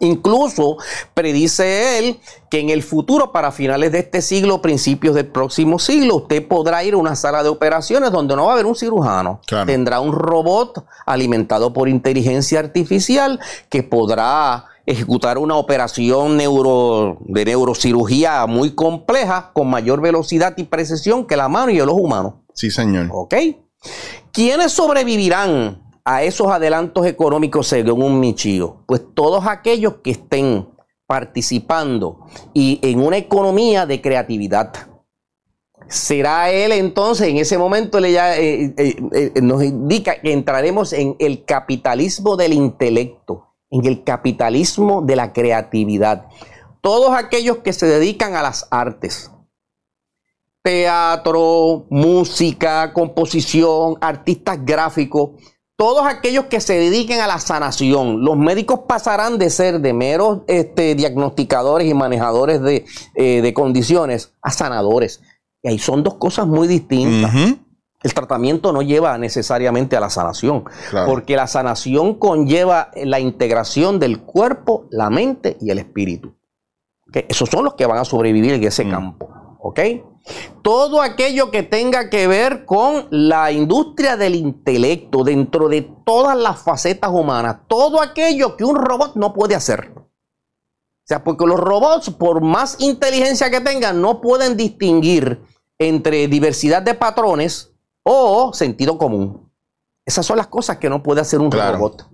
Incluso 0.00 0.76
predice 1.14 1.98
él 1.98 2.20
que 2.50 2.60
en 2.60 2.70
el 2.70 2.82
futuro, 2.82 3.32
para 3.32 3.52
finales 3.52 3.92
de 3.92 3.98
este 3.98 4.22
siglo, 4.22 4.62
principios 4.62 5.14
del 5.14 5.26
próximo 5.26 5.78
siglo, 5.78 6.16
usted 6.16 6.46
podrá 6.46 6.84
ir 6.84 6.94
a 6.94 6.96
una 6.96 7.16
sala 7.16 7.42
de 7.42 7.48
operaciones 7.48 8.10
donde 8.10 8.36
no 8.36 8.44
va 8.44 8.50
a 8.50 8.54
haber 8.54 8.66
un 8.66 8.76
cirujano. 8.76 9.40
Tendrá 9.66 10.00
un 10.00 10.12
robot 10.12 10.84
alimentado 11.04 11.72
por 11.72 11.88
inteligencia 11.88 12.60
artificial 12.60 13.40
que 13.68 13.82
podrá 13.82 14.66
ejecutar 14.86 15.36
una 15.36 15.56
operación 15.56 16.38
neuro, 16.38 17.18
de 17.20 17.44
neurocirugía 17.44 18.46
muy 18.46 18.70
compleja 18.70 19.50
con 19.52 19.68
mayor 19.68 20.00
velocidad 20.00 20.54
y 20.56 20.64
precisión 20.64 21.26
que 21.26 21.36
la 21.36 21.48
mano 21.48 21.70
y 21.70 21.78
el 21.78 21.88
ojo 21.90 22.00
humano. 22.00 22.44
Sí, 22.54 22.70
señor. 22.70 23.08
¿Ok? 23.12 23.34
¿Quiénes 24.32 24.72
sobrevivirán 24.72 25.82
a 26.10 26.22
esos 26.22 26.46
adelantos 26.46 27.04
económicos 27.04 27.66
según 27.66 28.02
un 28.02 28.18
Michio? 28.18 28.82
Pues 28.86 29.02
todos 29.14 29.46
aquellos 29.46 29.96
que 30.02 30.12
estén 30.12 30.66
participando 31.06 32.20
y 32.54 32.80
en 32.82 33.00
una 33.00 33.18
economía 33.18 33.84
de 33.84 34.00
creatividad. 34.00 34.72
Será 35.86 36.50
él 36.50 36.72
entonces, 36.72 37.28
en 37.28 37.36
ese 37.36 37.58
momento 37.58 38.00
le 38.00 38.12
ya, 38.12 38.38
eh, 38.38 38.74
eh, 38.76 38.96
eh, 39.12 39.32
nos 39.42 39.62
indica 39.62 40.18
que 40.20 40.32
entraremos 40.32 40.94
en 40.94 41.14
el 41.18 41.44
capitalismo 41.44 42.36
del 42.36 42.54
intelecto, 42.54 43.54
en 43.70 43.84
el 43.84 44.02
capitalismo 44.02 45.02
de 45.02 45.16
la 45.16 45.34
creatividad. 45.34 46.26
Todos 46.80 47.14
aquellos 47.14 47.58
que 47.58 47.74
se 47.74 47.86
dedican 47.86 48.34
a 48.34 48.42
las 48.42 48.66
artes, 48.70 49.30
teatro, 50.62 51.86
música, 51.90 52.92
composición, 52.94 53.96
artistas 54.00 54.64
gráficos, 54.64 55.30
todos 55.78 56.04
aquellos 56.08 56.46
que 56.46 56.60
se 56.60 56.76
dediquen 56.76 57.20
a 57.20 57.28
la 57.28 57.38
sanación, 57.38 58.24
los 58.24 58.36
médicos 58.36 58.80
pasarán 58.88 59.38
de 59.38 59.48
ser 59.48 59.80
de 59.80 59.92
meros 59.92 60.40
este, 60.48 60.96
diagnosticadores 60.96 61.86
y 61.86 61.94
manejadores 61.94 62.60
de, 62.60 62.84
eh, 63.14 63.52
condiciones 63.54 64.34
a 64.42 64.50
sanadores. 64.50 65.22
Y 65.62 65.68
ahí 65.68 65.78
son 65.78 66.02
dos 66.02 66.14
cosas 66.14 66.48
muy 66.48 66.66
distintas. 66.66 67.32
El 68.02 68.12
tratamiento 68.12 68.72
no 68.72 68.82
lleva 68.82 69.16
necesariamente 69.18 69.96
a 69.96 70.00
la 70.00 70.10
sanación, 70.10 70.64
porque 71.06 71.36
la 71.36 71.46
sanación 71.46 72.14
conlleva 72.14 72.90
la 72.96 73.20
integración 73.20 74.00
del 74.00 74.20
cuerpo, 74.20 74.88
la 74.90 75.10
mente 75.10 75.58
y 75.60 75.70
el 75.70 75.78
espíritu. 75.78 76.34
Esos 77.28 77.48
son 77.48 77.64
los 77.64 77.74
que 77.74 77.86
van 77.86 77.98
a 77.98 78.04
sobrevivir 78.04 78.54
en 78.54 78.64
ese 78.64 78.84
mm. 78.84 78.90
campo. 78.90 79.30
¿Ok? 79.60 79.80
Todo 80.62 81.00
aquello 81.02 81.50
que 81.50 81.62
tenga 81.62 82.10
que 82.10 82.26
ver 82.26 82.64
con 82.64 83.06
la 83.10 83.52
industria 83.52 84.16
del 84.16 84.34
intelecto 84.34 85.24
dentro 85.24 85.68
de 85.68 85.82
todas 86.04 86.36
las 86.36 86.62
facetas 86.62 87.10
humanas, 87.10 87.58
todo 87.68 88.00
aquello 88.00 88.56
que 88.56 88.64
un 88.64 88.76
robot 88.76 89.16
no 89.16 89.32
puede 89.32 89.54
hacer. 89.54 89.92
O 89.96 91.08
sea, 91.08 91.24
porque 91.24 91.46
los 91.46 91.58
robots, 91.58 92.10
por 92.10 92.42
más 92.42 92.76
inteligencia 92.80 93.50
que 93.50 93.60
tengan, 93.60 94.02
no 94.02 94.20
pueden 94.20 94.56
distinguir 94.56 95.40
entre 95.78 96.28
diversidad 96.28 96.82
de 96.82 96.94
patrones 96.94 97.72
o 98.02 98.52
sentido 98.52 98.98
común. 98.98 99.50
Esas 100.04 100.26
son 100.26 100.36
las 100.36 100.48
cosas 100.48 100.78
que 100.78 100.90
no 100.90 101.02
puede 101.02 101.20
hacer 101.20 101.40
un 101.40 101.50
robot. 101.50 102.08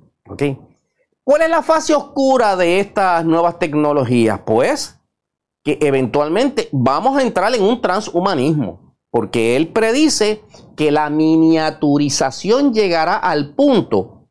¿Cuál 1.24 1.43
es 1.43 1.49
la 1.49 1.62
fase 1.62 1.95
oscura 1.95 2.55
de 2.55 2.81
estas 2.81 3.24
nuevas 3.24 3.59
tecnologías? 3.59 4.41
Pues 4.45 4.99
que 5.65 5.78
eventualmente 5.81 6.69
vamos 6.70 7.16
a 7.16 7.23
entrar 7.23 7.55
en 7.55 7.62
un 7.62 7.81
transhumanismo, 7.81 8.95
porque 9.11 9.57
él 9.57 9.69
predice 9.69 10.43
que 10.77 10.93
la 10.93 11.09
miniaturización 11.09 12.74
llegará 12.74 13.16
al 13.16 13.55
punto 13.55 14.28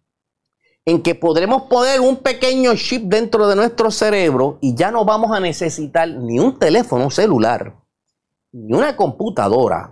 en 0.85 1.01
que 1.01 1.15
podremos 1.15 1.63
poner 1.63 2.01
un 2.01 2.17
pequeño 2.17 2.75
chip 2.75 3.03
dentro 3.05 3.47
de 3.47 3.55
nuestro 3.55 3.89
cerebro 3.89 4.59
y 4.61 4.75
ya 4.75 4.91
no 4.91 5.05
vamos 5.05 5.31
a 5.31 5.39
necesitar 5.39 6.07
ni 6.07 6.39
un 6.39 6.59
teléfono 6.59 7.09
celular, 7.09 7.77
ni 8.51 8.73
una 8.73 8.95
computadora, 8.95 9.91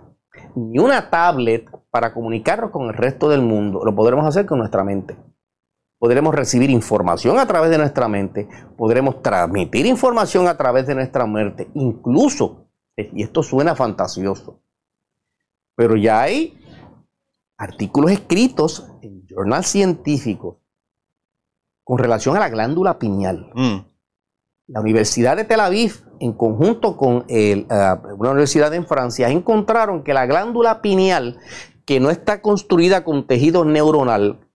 ni 0.54 0.78
una 0.78 1.10
tablet 1.10 1.68
para 1.90 2.14
comunicarnos 2.14 2.70
con 2.70 2.86
el 2.88 2.94
resto 2.94 3.28
del 3.28 3.42
mundo. 3.42 3.84
Lo 3.84 3.94
podremos 3.94 4.26
hacer 4.26 4.46
con 4.46 4.58
nuestra 4.58 4.84
mente 4.84 5.16
podremos 6.02 6.34
recibir 6.34 6.68
información 6.68 7.38
a 7.38 7.46
través 7.46 7.70
de 7.70 7.78
nuestra 7.78 8.08
mente, 8.08 8.48
podremos 8.76 9.22
transmitir 9.22 9.86
información 9.86 10.48
a 10.48 10.56
través 10.56 10.84
de 10.88 10.96
nuestra 10.96 11.28
mente, 11.28 11.70
incluso, 11.74 12.66
y 12.96 13.22
esto 13.22 13.44
suena 13.44 13.76
fantasioso, 13.76 14.58
pero 15.76 15.94
ya 15.94 16.22
hay 16.22 16.58
artículos 17.56 18.10
escritos 18.10 18.90
en 19.00 19.24
journal 19.28 19.62
científicos 19.62 20.56
con 21.84 21.98
relación 21.98 22.36
a 22.36 22.40
la 22.40 22.48
glándula 22.48 22.98
pineal. 22.98 23.52
Mm. 23.54 23.76
La 24.66 24.80
Universidad 24.80 25.36
de 25.36 25.44
Tel 25.44 25.60
Aviv, 25.60 26.04
en 26.18 26.32
conjunto 26.32 26.96
con 26.96 27.24
eh, 27.28 27.64
una 28.18 28.30
universidad 28.30 28.74
en 28.74 28.88
Francia, 28.88 29.28
encontraron 29.28 30.02
que 30.02 30.14
la 30.14 30.26
glándula 30.26 30.82
pineal, 30.82 31.38
que 31.84 32.00
no 32.00 32.10
está 32.10 32.42
construida 32.42 33.04
con 33.04 33.28
tejido 33.28 33.64
neuronal, 33.64 34.48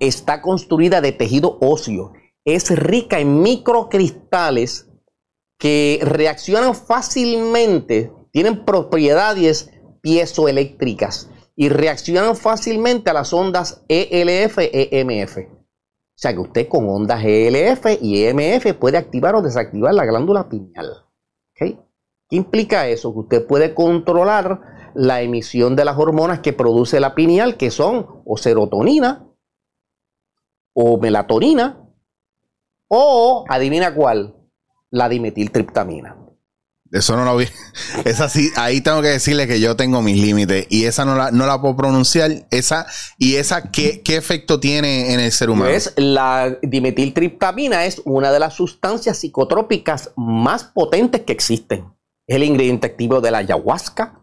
está 0.00 0.42
construida 0.42 1.00
de 1.00 1.12
tejido 1.12 1.58
óseo. 1.60 2.12
Es 2.44 2.70
rica 2.70 3.18
en 3.18 3.42
microcristales 3.42 4.88
que 5.58 6.00
reaccionan 6.02 6.74
fácilmente, 6.74 8.12
tienen 8.30 8.64
propiedades 8.64 9.70
piezoeléctricas 10.02 11.30
y 11.56 11.70
reaccionan 11.70 12.36
fácilmente 12.36 13.10
a 13.10 13.14
las 13.14 13.32
ondas 13.32 13.82
ELF, 13.88 14.58
EMF. 14.58 15.38
O 15.38 16.18
sea 16.18 16.32
que 16.32 16.40
usted 16.40 16.68
con 16.68 16.88
ondas 16.88 17.24
ELF 17.24 17.86
y 18.00 18.24
EMF 18.24 18.74
puede 18.74 18.98
activar 18.98 19.34
o 19.34 19.42
desactivar 19.42 19.94
la 19.94 20.04
glándula 20.04 20.48
pineal. 20.48 21.04
¿Qué 21.54 22.36
implica 22.36 22.88
eso? 22.88 23.12
Que 23.12 23.20
usted 23.20 23.46
puede 23.46 23.74
controlar 23.74 24.92
la 24.94 25.22
emisión 25.22 25.76
de 25.76 25.84
las 25.84 25.98
hormonas 25.98 26.40
que 26.40 26.52
produce 26.52 27.00
la 27.00 27.14
pineal, 27.14 27.56
que 27.56 27.70
son 27.70 28.22
o 28.24 28.36
serotonina 28.36 29.26
o 30.78 30.98
melatonina 30.98 31.82
o, 32.88 33.44
adivina 33.48 33.94
cuál, 33.94 34.36
la 34.90 35.08
dimetiltriptamina. 35.08 36.16
Eso 36.92 37.16
no 37.16 37.24
lo 37.24 37.36
vi. 37.36 37.46
Esa 38.04 38.28
sí, 38.28 38.50
ahí 38.56 38.80
tengo 38.82 39.02
que 39.02 39.08
decirle 39.08 39.48
que 39.48 39.58
yo 39.58 39.74
tengo 39.74 40.02
mis 40.02 40.20
límites 40.20 40.66
y 40.68 40.84
esa 40.84 41.04
no 41.04 41.16
la, 41.16 41.32
no 41.32 41.46
la 41.46 41.60
puedo 41.60 41.76
pronunciar. 41.76 42.30
Esa, 42.50 42.86
¿Y 43.18 43.36
esa 43.36 43.72
qué, 43.72 44.02
qué 44.02 44.16
efecto 44.16 44.60
tiene 44.60 45.12
en 45.14 45.18
el 45.18 45.32
ser 45.32 45.50
humano? 45.50 45.70
Pues 45.70 45.94
la 45.96 46.56
dimetiltriptamina 46.62 47.86
es 47.86 48.00
una 48.04 48.30
de 48.30 48.38
las 48.38 48.54
sustancias 48.54 49.18
psicotrópicas 49.18 50.12
más 50.16 50.62
potentes 50.62 51.22
que 51.22 51.32
existen. 51.32 51.92
Es 52.26 52.36
el 52.36 52.44
ingrediente 52.44 52.86
activo 52.86 53.20
de 53.20 53.30
la 53.32 53.38
ayahuasca, 53.38 54.20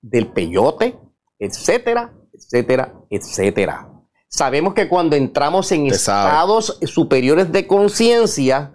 del 0.00 0.32
peyote, 0.32 0.98
etcétera, 1.38 2.12
etcétera, 2.32 2.94
etcétera. 3.10 3.89
Sabemos 4.30 4.74
que 4.74 4.88
cuando 4.88 5.16
entramos 5.16 5.72
en 5.72 5.86
estados 5.86 6.78
superiores 6.86 7.50
de 7.50 7.66
conciencia, 7.66 8.72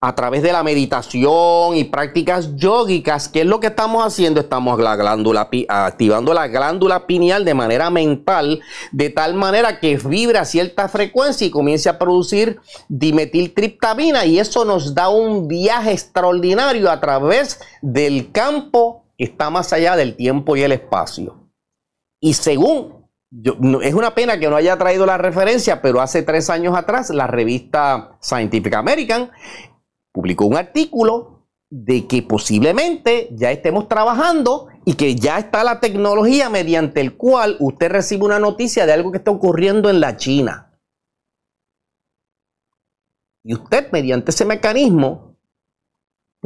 a 0.00 0.14
través 0.14 0.42
de 0.42 0.52
la 0.52 0.62
meditación 0.62 1.74
y 1.74 1.84
prácticas 1.84 2.54
yógicas, 2.56 3.28
¿qué 3.28 3.40
es 3.40 3.46
lo 3.46 3.60
que 3.60 3.68
estamos 3.68 4.04
haciendo? 4.04 4.40
Estamos 4.40 4.78
la 4.78 4.94
glándula, 4.94 5.48
activando 5.68 6.34
la 6.34 6.48
glándula 6.48 7.06
pineal 7.06 7.44
de 7.44 7.54
manera 7.54 7.88
mental, 7.88 8.60
de 8.92 9.10
tal 9.10 9.34
manera 9.34 9.80
que 9.80 9.96
vibra 9.96 10.42
a 10.42 10.44
cierta 10.44 10.88
frecuencia 10.88 11.46
y 11.46 11.50
comience 11.50 11.88
a 11.88 11.98
producir 11.98 12.60
dimetiltriptamina 12.88 14.26
y 14.26 14.38
eso 14.38 14.64
nos 14.64 14.94
da 14.94 15.08
un 15.08 15.48
viaje 15.48 15.92
extraordinario 15.92 16.90
a 16.90 17.00
través 17.00 17.60
del 17.80 18.30
campo 18.32 19.04
que 19.16 19.24
está 19.24 19.50
más 19.50 19.72
allá 19.72 19.96
del 19.96 20.14
tiempo 20.14 20.56
y 20.56 20.62
el 20.62 20.72
espacio. 20.72 21.48
Y 22.20 22.34
según 22.34 22.95
es 23.82 23.94
una 23.94 24.14
pena 24.14 24.38
que 24.38 24.48
no 24.48 24.56
haya 24.56 24.76
traído 24.78 25.04
la 25.04 25.18
referencia, 25.18 25.82
pero 25.82 26.00
hace 26.00 26.22
tres 26.22 26.48
años 26.48 26.76
atrás 26.76 27.10
la 27.10 27.26
revista 27.26 28.16
Scientific 28.20 28.74
American 28.74 29.30
publicó 30.12 30.46
un 30.46 30.56
artículo 30.56 31.48
de 31.68 32.06
que 32.06 32.22
posiblemente 32.22 33.28
ya 33.32 33.50
estemos 33.50 33.88
trabajando 33.88 34.68
y 34.84 34.94
que 34.94 35.16
ya 35.16 35.38
está 35.38 35.64
la 35.64 35.80
tecnología 35.80 36.48
mediante 36.48 37.00
el 37.00 37.16
cual 37.16 37.56
usted 37.58 37.90
recibe 37.90 38.24
una 38.24 38.38
noticia 38.38 38.86
de 38.86 38.92
algo 38.92 39.10
que 39.10 39.18
está 39.18 39.32
ocurriendo 39.32 39.90
en 39.90 40.00
la 40.00 40.16
China. 40.16 40.78
Y 43.44 43.54
usted 43.54 43.90
mediante 43.92 44.30
ese 44.30 44.44
mecanismo 44.44 45.25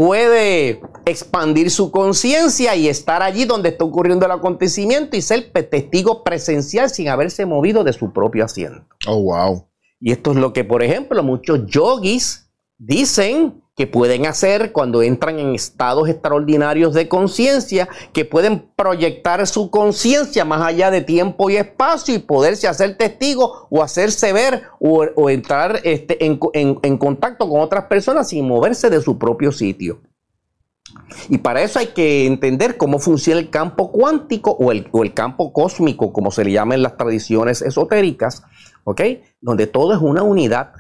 puede 0.01 0.81
expandir 1.05 1.71
su 1.71 1.91
conciencia 1.91 2.75
y 2.75 2.89
estar 2.89 3.23
allí 3.23 3.45
donde 3.45 3.69
está 3.69 3.85
ocurriendo 3.85 4.25
el 4.25 4.33
acontecimiento 4.33 5.15
y 5.15 5.21
ser 5.21 5.53
testigo 5.53 6.25
presencial 6.25 6.89
sin 6.89 7.11
haberse 7.11 7.45
movido 7.45 7.85
de 7.85 7.93
su 7.93 8.11
propio 8.11 8.47
asiento. 8.47 8.87
Oh, 9.07 9.21
wow. 9.21 9.69
Y 10.01 10.13
esto 10.13 10.31
es 10.31 10.39
lo 10.39 10.55
que, 10.55 10.65
por 10.65 10.83
ejemplo, 10.83 11.23
muchos 11.23 11.67
yogis 11.67 12.51
dicen 12.79 13.63
que 13.81 13.87
pueden 13.87 14.27
hacer 14.27 14.73
cuando 14.73 15.01
entran 15.01 15.39
en 15.39 15.55
estados 15.55 16.07
extraordinarios 16.07 16.93
de 16.93 17.09
conciencia, 17.09 17.89
que 18.13 18.27
pueden 18.27 18.69
proyectar 18.77 19.47
su 19.47 19.71
conciencia 19.71 20.45
más 20.45 20.61
allá 20.61 20.91
de 20.91 21.01
tiempo 21.01 21.49
y 21.49 21.57
espacio 21.57 22.15
y 22.15 22.19
poderse 22.19 22.69
hacer 22.69 22.99
testigo 22.99 23.69
o 23.71 23.83
hacerse 23.83 24.35
ver 24.35 24.65
o, 24.81 25.31
entrar 25.31 25.81
este, 25.83 26.23
en, 26.23 26.99
contacto 26.99 27.49
con 27.49 27.63
otras 27.63 27.87
personas 27.87 28.29
sin 28.29 28.47
moverse 28.47 28.91
de 28.91 29.01
su 29.01 29.19
propio 29.19 29.51
sitio. 29.51 30.03
Y 31.31 31.39
para 31.39 31.63
eso 31.63 31.79
hay 31.79 31.87
que 31.87 32.27
entender 32.27 32.77
cómo 32.77 32.99
funciona 32.99 33.41
el 33.41 33.49
campo 33.49 33.91
cuántico 33.91 34.51
o 34.51 34.73
el, 34.73 34.89
o 34.93 35.03
el 35.03 35.15
campo 35.15 35.55
cósmico, 35.55 36.13
como 36.13 36.31
se 36.31 36.45
le 36.45 36.53
llama 36.53 36.75
en 36.75 36.83
las 36.83 36.99
tradiciones 36.99 37.63
esotéricas, 37.63 38.43
¿ok? 38.85 39.01
Donde 39.41 39.67
todo 39.67 39.95
es 39.95 40.03
una 40.03 40.23
unidad. 40.23 40.73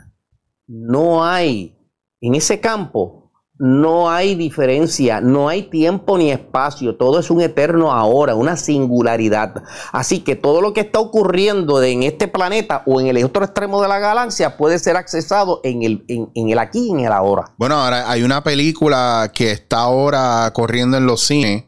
No 0.66 1.24
hay 1.24 1.79
en 2.20 2.34
ese 2.34 2.60
campo 2.60 3.20
no 3.60 4.10
hay 4.10 4.36
diferencia, 4.36 5.20
no 5.20 5.50
hay 5.50 5.64
tiempo 5.64 6.16
ni 6.16 6.30
espacio, 6.30 6.96
todo 6.96 7.20
es 7.20 7.30
un 7.30 7.42
eterno 7.42 7.92
ahora, 7.92 8.34
una 8.34 8.56
singularidad. 8.56 9.62
Así 9.92 10.20
que 10.20 10.34
todo 10.34 10.62
lo 10.62 10.72
que 10.72 10.80
está 10.80 10.98
ocurriendo 10.98 11.82
en 11.82 12.02
este 12.02 12.26
planeta 12.26 12.82
o 12.86 13.02
en 13.02 13.08
el 13.08 13.22
otro 13.22 13.44
extremo 13.44 13.82
de 13.82 13.88
la 13.88 13.98
galaxia 13.98 14.56
puede 14.56 14.78
ser 14.78 14.96
accesado 14.96 15.60
en 15.62 15.82
el, 15.82 16.58
aquí 16.58 16.88
y 16.88 16.90
en 16.90 17.00
el 17.00 17.12
ahora. 17.12 17.52
Bueno, 17.58 17.74
ahora 17.74 18.10
hay 18.10 18.22
una 18.22 18.42
película 18.42 19.30
que 19.34 19.50
está 19.50 19.80
ahora 19.80 20.50
corriendo 20.54 20.96
en 20.96 21.04
los 21.04 21.20
cines, 21.20 21.64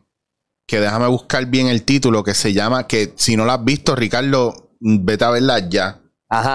que 0.66 0.80
déjame 0.80 1.08
buscar 1.08 1.44
bien 1.44 1.66
el 1.66 1.82
título, 1.82 2.24
que 2.24 2.32
se 2.32 2.54
llama, 2.54 2.86
que 2.86 3.12
si 3.16 3.36
no 3.36 3.44
la 3.44 3.54
has 3.54 3.64
visto, 3.66 3.94
Ricardo, 3.94 4.70
vete 4.80 5.26
a 5.26 5.30
verla 5.30 5.68
ya 5.68 6.01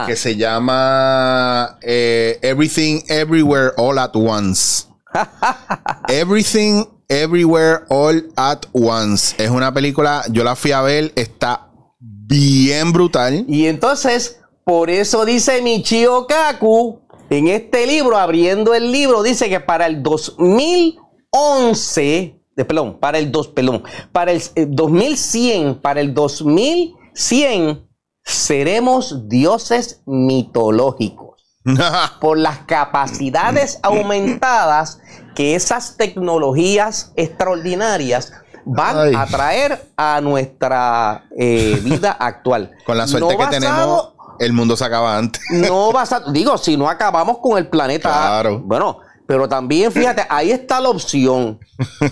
que 0.06 0.16
se 0.16 0.36
llama 0.36 1.78
eh, 1.82 2.40
Everything 2.42 3.02
Everywhere 3.08 3.72
All 3.78 4.00
at 4.00 4.16
Once. 4.16 4.88
Everything 6.08 6.86
Everywhere 7.10 7.82
All 7.90 8.24
at 8.36 8.66
Once. 8.74 9.36
Es 9.38 9.50
una 9.50 9.74
película, 9.74 10.24
yo 10.30 10.44
la 10.44 10.56
fui 10.56 10.72
a 10.72 10.82
ver, 10.82 11.12
está 11.16 11.68
bien 12.00 12.92
brutal. 12.92 13.46
Y 13.48 13.68
entonces, 13.68 14.40
por 14.64 14.90
eso 14.90 15.26
dice 15.26 15.62
Michio 15.62 16.26
Kaku, 16.28 17.02
en 17.30 17.48
este 17.48 17.86
libro, 17.88 18.18
abriendo 18.18 18.74
el 18.74 18.92
libro, 18.92 19.24
dice 19.24 19.50
que 19.50 19.60
para 19.60 19.86
el 19.86 20.02
2011, 20.02 22.42
de, 22.56 22.66
perdón, 22.66 22.98
para 23.00 23.20
el 23.20 23.32
2, 23.32 23.48
perdón, 23.50 23.84
para 24.12 24.32
el 24.32 24.42
2100, 24.56 25.68
eh, 25.68 25.78
para 25.82 26.02
el 26.02 26.14
2100, 26.14 27.87
seremos 28.28 29.30
dioses 29.30 30.02
mitológicos 30.06 31.58
por 32.20 32.38
las 32.38 32.60
capacidades 32.60 33.80
aumentadas 33.82 35.00
que 35.34 35.56
esas 35.56 35.96
tecnologías 35.96 37.14
extraordinarias 37.16 38.34
van 38.66 39.16
a 39.16 39.26
traer 39.28 39.92
a 39.96 40.20
nuestra 40.20 41.26
eh, 41.38 41.80
vida 41.84 42.12
actual. 42.12 42.72
Con 42.86 42.98
la 42.98 43.08
suerte 43.08 43.38
que 43.38 43.48
tenemos, 43.48 44.10
el 44.40 44.52
mundo 44.52 44.76
se 44.76 44.84
acaba 44.84 45.18
antes. 45.18 45.42
no 45.50 45.92
a 45.92 46.20
digo, 46.32 46.58
si 46.58 46.76
no 46.76 46.90
acabamos 46.90 47.38
con 47.38 47.58
el 47.58 47.70
planeta. 47.70 48.10
Claro. 48.10 48.60
Bueno, 48.60 49.00
pero 49.28 49.48
también, 49.50 49.92
fíjate, 49.92 50.26
ahí 50.30 50.52
está 50.52 50.80
la 50.80 50.90
opción. 50.90 51.60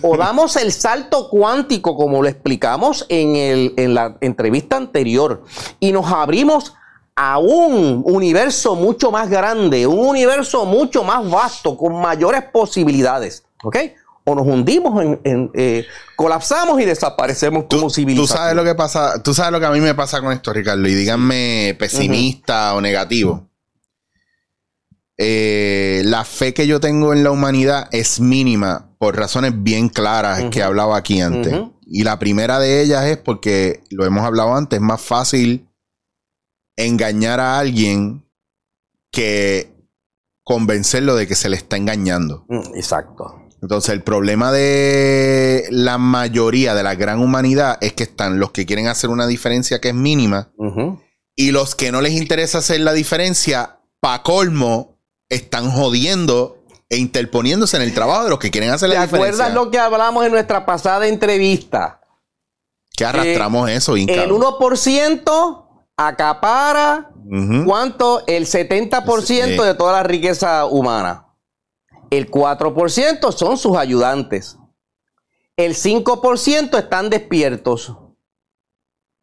O 0.01 0.17
damos 0.17 0.57
el 0.57 0.71
salto 0.71 1.29
cuántico, 1.29 1.95
como 1.95 2.21
lo 2.21 2.27
explicamos 2.27 3.05
en, 3.09 3.35
el, 3.35 3.73
en 3.77 3.93
la 3.93 4.17
entrevista 4.19 4.75
anterior, 4.75 5.43
y 5.79 5.91
nos 5.93 6.11
abrimos 6.11 6.73
a 7.15 7.39
un 7.39 8.03
universo 8.05 8.75
mucho 8.75 9.09
más 9.09 9.29
grande, 9.29 9.87
un 9.87 10.05
universo 10.05 10.65
mucho 10.65 11.03
más 11.03 11.27
vasto, 11.29 11.77
con 11.77 12.01
mayores 12.01 12.43
posibilidades. 12.51 13.43
¿Ok? 13.63 13.77
O 14.25 14.35
nos 14.35 14.45
hundimos 14.45 15.19
en, 15.23 15.51
eh, 15.53 15.85
colapsamos 16.15 16.81
y 16.81 16.85
desaparecemos 16.85 17.65
como 17.69 17.89
civilización. 17.89 18.27
Tú 18.27 18.33
sabes 18.33 18.55
lo 18.55 18.63
que 18.63 18.75
pasa, 18.75 19.21
tú 19.23 19.33
sabes 19.33 19.51
lo 19.51 19.59
que 19.59 19.67
a 19.67 19.71
mí 19.71 19.79
me 19.79 19.93
pasa 19.93 20.19
con 20.19 20.33
esto, 20.33 20.51
Ricardo, 20.51 20.87
y 20.87 20.95
díganme 20.95 21.75
pesimista 21.79 22.75
o 22.75 22.81
negativo. 22.81 23.47
Eh, 25.17 26.01
la 26.05 26.25
fe 26.25 26.53
que 26.53 26.67
yo 26.67 26.79
tengo 26.79 27.13
en 27.13 27.23
la 27.23 27.31
humanidad 27.31 27.87
es 27.91 28.19
mínima 28.19 28.95
por 28.99 29.15
razones 29.15 29.53
bien 29.63 29.87
claras 29.89 30.43
que 30.51 30.59
he 30.59 30.63
hablado 30.63 30.93
aquí 30.93 31.21
antes. 31.21 31.53
Y 31.85 32.03
la 32.03 32.19
primera 32.19 32.59
de 32.59 32.81
ellas 32.81 33.05
es 33.05 33.17
porque, 33.17 33.83
lo 33.91 34.05
hemos 34.05 34.25
hablado 34.25 34.55
antes, 34.55 34.77
es 34.77 34.83
más 34.83 35.01
fácil 35.01 35.69
engañar 36.75 37.39
a 37.39 37.59
alguien 37.59 38.25
que 39.11 39.71
convencerlo 40.43 41.15
de 41.15 41.27
que 41.27 41.35
se 41.35 41.49
le 41.49 41.57
está 41.57 41.77
engañando. 41.77 42.45
Mm, 42.49 42.75
exacto. 42.75 43.41
Entonces, 43.61 43.93
el 43.93 44.03
problema 44.03 44.51
de 44.51 45.65
la 45.71 45.97
mayoría 45.97 46.75
de 46.75 46.83
la 46.83 46.95
gran 46.95 47.19
humanidad 47.19 47.77
es 47.81 47.93
que 47.93 48.03
están 48.03 48.39
los 48.39 48.51
que 48.51 48.65
quieren 48.65 48.87
hacer 48.87 49.09
una 49.09 49.25
diferencia 49.25 49.79
que 49.79 49.89
es 49.89 49.95
mínima 49.95 50.51
y 51.35 51.51
los 51.51 51.73
que 51.73 51.91
no 51.91 52.01
les 52.01 52.13
interesa 52.13 52.59
hacer 52.59 52.81
la 52.81 52.93
diferencia, 52.93 53.79
pa' 53.99 54.21
colmo, 54.21 54.94
están 55.29 55.71
jodiendo 55.71 56.57
e 56.89 56.97
interponiéndose 56.97 57.77
en 57.77 57.83
el 57.83 57.93
trabajo 57.93 58.25
de 58.25 58.29
los 58.29 58.39
que 58.39 58.51
quieren 58.51 58.69
hacer 58.69 58.89
la 58.89 59.01
diferencia. 59.01 59.17
¿Te 59.19 59.43
acuerdas 59.43 59.53
lo 59.53 59.71
que 59.71 59.79
hablamos 59.79 60.25
en 60.25 60.31
nuestra 60.31 60.65
pasada 60.65 61.07
entrevista? 61.07 62.01
Que 62.95 63.05
arrastramos 63.05 63.69
eso, 63.69 63.97
Inca. 63.97 64.23
El 64.23 64.31
1% 64.31 65.65
acapara, 65.97 67.11
¿cuánto? 67.65 68.23
El 68.27 68.45
70% 68.45 69.63
de 69.63 69.73
toda 69.73 69.93
la 69.93 70.03
riqueza 70.03 70.65
humana. 70.65 71.27
El 72.09 72.29
4% 72.29 73.31
son 73.31 73.57
sus 73.57 73.75
ayudantes. 73.75 74.57
El 75.57 75.73
5% 75.73 76.77
están 76.77 77.09
despiertos. 77.09 77.93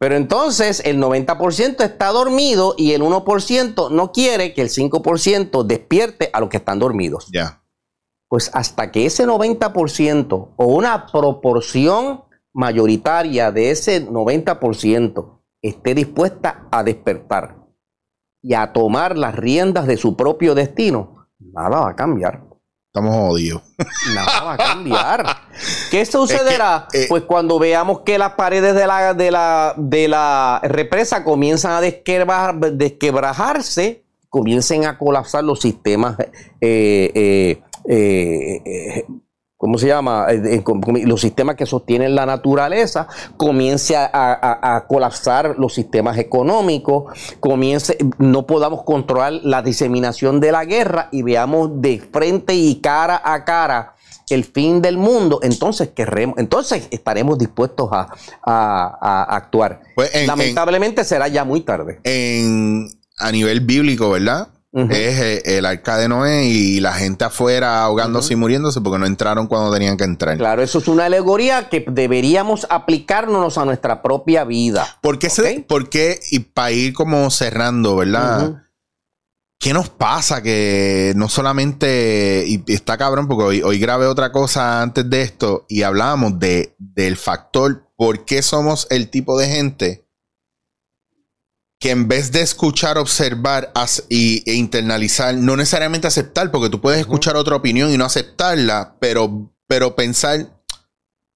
Pero 0.02 0.16
entonces 0.16 0.82
el 0.84 1.00
90% 1.00 1.84
está 1.84 2.08
dormido 2.08 2.74
y 2.76 2.90
el 2.90 3.02
1% 3.02 3.88
no 3.92 4.10
quiere 4.10 4.52
que 4.52 4.62
el 4.62 4.68
5% 4.68 5.62
despierte 5.62 6.28
a 6.32 6.40
los 6.40 6.48
que 6.48 6.56
están 6.56 6.80
dormidos. 6.80 7.28
Ya. 7.32 7.62
Pues 8.26 8.50
hasta 8.52 8.90
que 8.90 9.06
ese 9.06 9.28
90% 9.28 10.54
o 10.56 10.66
una 10.66 11.06
proporción 11.06 12.24
mayoritaria 12.52 13.52
de 13.52 13.70
ese 13.70 14.04
90% 14.04 15.38
esté 15.62 15.94
dispuesta 15.94 16.66
a 16.72 16.82
despertar 16.82 17.58
y 18.42 18.54
a 18.54 18.72
tomar 18.72 19.16
las 19.16 19.36
riendas 19.36 19.86
de 19.86 19.98
su 19.98 20.16
propio 20.16 20.56
destino, 20.56 21.28
nada 21.38 21.78
va 21.78 21.90
a 21.90 21.94
cambiar. 21.94 22.42
Estamos 22.94 23.16
jodidos. 23.16 23.62
Nada 24.14 24.44
va 24.44 24.52
a 24.52 24.56
cambiar. 24.58 25.24
¿Qué 25.90 26.04
sucederá? 26.04 26.88
Eh, 26.92 27.06
pues 27.08 27.22
cuando 27.22 27.58
veamos 27.58 28.00
que 28.00 28.18
las 28.18 28.34
paredes 28.34 28.74
de 28.74 28.86
la, 28.86 29.14
de 29.14 29.30
la, 29.30 29.72
de 29.78 30.08
la 30.08 30.60
represa 30.62 31.24
comienzan 31.24 31.72
a 31.72 31.80
desquebrajarse, 31.80 34.04
comiencen 34.28 34.84
a 34.84 34.98
colapsar 34.98 35.42
los 35.42 35.62
sistemas 35.62 36.18
eh, 36.60 37.62
eh, 37.86 39.06
¿cómo 39.62 39.78
se 39.78 39.86
llama? 39.86 40.26
Eh, 40.28 40.60
los 41.04 41.20
sistemas 41.20 41.54
que 41.54 41.66
sostienen 41.66 42.16
la 42.16 42.26
naturaleza, 42.26 43.06
comience 43.36 43.94
a, 43.96 44.84
colapsar 44.88 45.54
los 45.56 45.72
sistemas 45.72 46.18
económicos, 46.18 47.16
comience, 47.38 47.96
no 48.18 48.44
podamos 48.44 48.82
controlar 48.82 49.34
la 49.44 49.62
diseminación 49.62 50.40
de 50.40 50.50
la 50.50 50.64
guerra 50.64 51.08
y 51.12 51.22
veamos 51.22 51.80
de 51.80 52.00
frente 52.00 52.54
y 52.54 52.80
cara 52.80 53.22
a 53.24 53.44
cara 53.44 53.94
el 54.30 54.42
fin 54.42 54.82
del 54.82 54.96
mundo, 54.96 55.38
entonces 55.44 55.90
querremos, 55.90 56.38
entonces 56.38 56.88
estaremos 56.90 57.38
dispuestos 57.38 57.88
a, 57.92 59.28
actuar. 59.36 59.80
Pues 59.94 60.10
Lamentablemente 60.26 61.04
será 61.04 61.28
ya 61.28 61.44
muy 61.44 61.60
tarde. 61.60 62.00
En, 62.02 62.88
a 63.16 63.30
nivel 63.30 63.60
bíblico, 63.60 64.10
¿verdad? 64.10 64.48
Es 64.72 65.20
eh, 65.20 65.58
el 65.58 65.66
arca 65.66 65.98
de 65.98 66.08
Noé 66.08 66.46
y 66.46 66.80
la 66.80 66.94
gente 66.94 67.24
afuera 67.24 67.82
ahogándose 67.82 68.32
y 68.32 68.36
muriéndose 68.36 68.80
porque 68.80 68.98
no 68.98 69.04
entraron 69.04 69.46
cuando 69.46 69.70
tenían 69.70 69.98
que 69.98 70.04
entrar. 70.04 70.38
Claro, 70.38 70.62
eso 70.62 70.78
es 70.78 70.88
una 70.88 71.04
alegoría 71.04 71.68
que 71.68 71.84
deberíamos 71.86 72.66
aplicarnos 72.70 73.58
a 73.58 73.66
nuestra 73.66 74.00
propia 74.00 74.44
vida. 74.44 74.98
¿Por 75.02 75.18
qué? 75.90 76.20
y 76.30 76.38
para 76.38 76.70
ir 76.72 76.94
como 76.94 77.30
cerrando, 77.30 77.96
¿verdad? 77.96 78.62
¿Qué 79.58 79.74
nos 79.74 79.90
pasa? 79.90 80.42
Que 80.42 81.12
no 81.16 81.28
solamente, 81.28 82.44
y, 82.46 82.64
está 82.72 82.96
cabrón, 82.96 83.28
porque 83.28 83.44
hoy, 83.44 83.62
hoy 83.62 83.78
grabé 83.78 84.06
otra 84.06 84.32
cosa 84.32 84.80
antes 84.80 85.08
de 85.08 85.20
esto 85.20 85.66
y 85.68 85.82
hablábamos 85.82 86.38
de, 86.38 86.74
del 86.78 87.18
factor 87.18 87.88
por 87.94 88.24
qué 88.24 88.40
somos 88.40 88.86
el 88.90 89.10
tipo 89.10 89.38
de 89.38 89.48
gente 89.48 90.06
que 91.82 91.90
en 91.90 92.06
vez 92.06 92.30
de 92.30 92.42
escuchar, 92.42 92.96
observar 92.96 93.72
y, 94.08 94.48
e 94.48 94.54
internalizar, 94.54 95.34
no 95.34 95.56
necesariamente 95.56 96.06
aceptar, 96.06 96.52
porque 96.52 96.70
tú 96.70 96.80
puedes 96.80 97.00
escuchar 97.00 97.34
otra 97.34 97.56
opinión 97.56 97.90
y 97.90 97.98
no 97.98 98.04
aceptarla, 98.04 98.94
pero, 99.00 99.50
pero 99.66 99.96
pensar, 99.96 100.62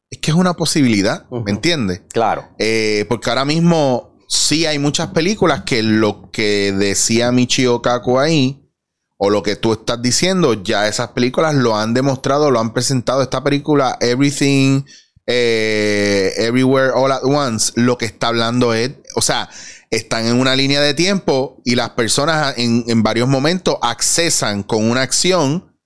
es 0.09 0.19
que 0.21 0.31
es 0.31 0.37
una 0.37 0.55
posibilidad, 0.55 1.29
¿me 1.31 1.51
entiendes? 1.51 2.03
Claro. 2.13 2.49
Eh, 2.61 3.07
porque 3.09 3.29
ahora 3.29 3.45
mismo 3.45 4.15
sí 4.29 4.67
hay 4.67 4.79
muchas 4.79 5.09
películas 5.09 5.65
que 5.65 5.83
lo 5.83 6.31
que 6.31 6.73
decía 6.73 7.33
Michio 7.33 7.83
Kaku 7.83 8.21
ahí, 8.21 8.71
o 9.17 9.31
lo 9.31 9.43
que 9.43 9.57
tú 9.57 9.73
estás 9.73 10.01
diciendo, 10.01 10.55
ya 10.63 10.87
esas 10.87 11.09
películas 11.09 11.57
lo 11.57 11.77
han 11.77 11.93
demostrado, 11.93 12.53
lo 12.53 12.61
han 12.61 12.73
presentado. 12.73 13.21
Esta 13.21 13.43
película, 13.43 13.99
Everything, 14.01 14.85
eh, 15.27 16.33
Everywhere, 16.37 16.93
All 16.95 17.11
at 17.11 17.25
Once, 17.25 17.73
lo 17.75 17.99
que 17.99 18.05
está 18.05 18.29
hablando 18.29 18.75
es, 18.75 18.93
o 19.17 19.23
sea, 19.23 19.51
están 19.91 20.27
en 20.27 20.41
una 20.41 20.57
línea 20.57 20.81
de 20.81 20.95
tiempo 20.95 21.61
y 21.65 21.75
las 21.75 21.91
personas 21.91 22.55
en, 22.59 22.85
en 22.89 23.03
varios 23.03 23.29
momentos 23.29 23.77
accesan 23.83 24.63
con 24.63 24.91
una 24.91 25.03
acción 25.03 25.77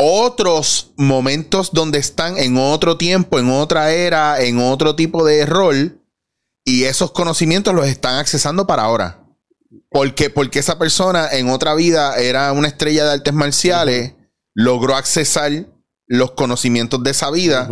otros 0.00 0.92
momentos 0.96 1.72
donde 1.72 1.98
están 1.98 2.38
en 2.38 2.56
otro 2.56 2.96
tiempo, 2.96 3.40
en 3.40 3.50
otra 3.50 3.90
era, 3.90 4.40
en 4.40 4.60
otro 4.60 4.94
tipo 4.94 5.24
de 5.24 5.44
rol, 5.44 6.00
y 6.64 6.84
esos 6.84 7.10
conocimientos 7.10 7.74
los 7.74 7.86
están 7.88 8.14
accesando 8.16 8.66
para 8.66 8.84
ahora. 8.84 9.24
Porque, 9.90 10.30
porque 10.30 10.60
esa 10.60 10.78
persona 10.78 11.28
en 11.32 11.50
otra 11.50 11.74
vida 11.74 12.16
era 12.16 12.52
una 12.52 12.68
estrella 12.68 13.06
de 13.06 13.12
artes 13.14 13.34
marciales, 13.34 14.14
logró 14.54 14.94
accesar 14.94 15.66
los 16.06 16.30
conocimientos 16.32 17.02
de 17.02 17.10
esa 17.10 17.30
vida 17.32 17.68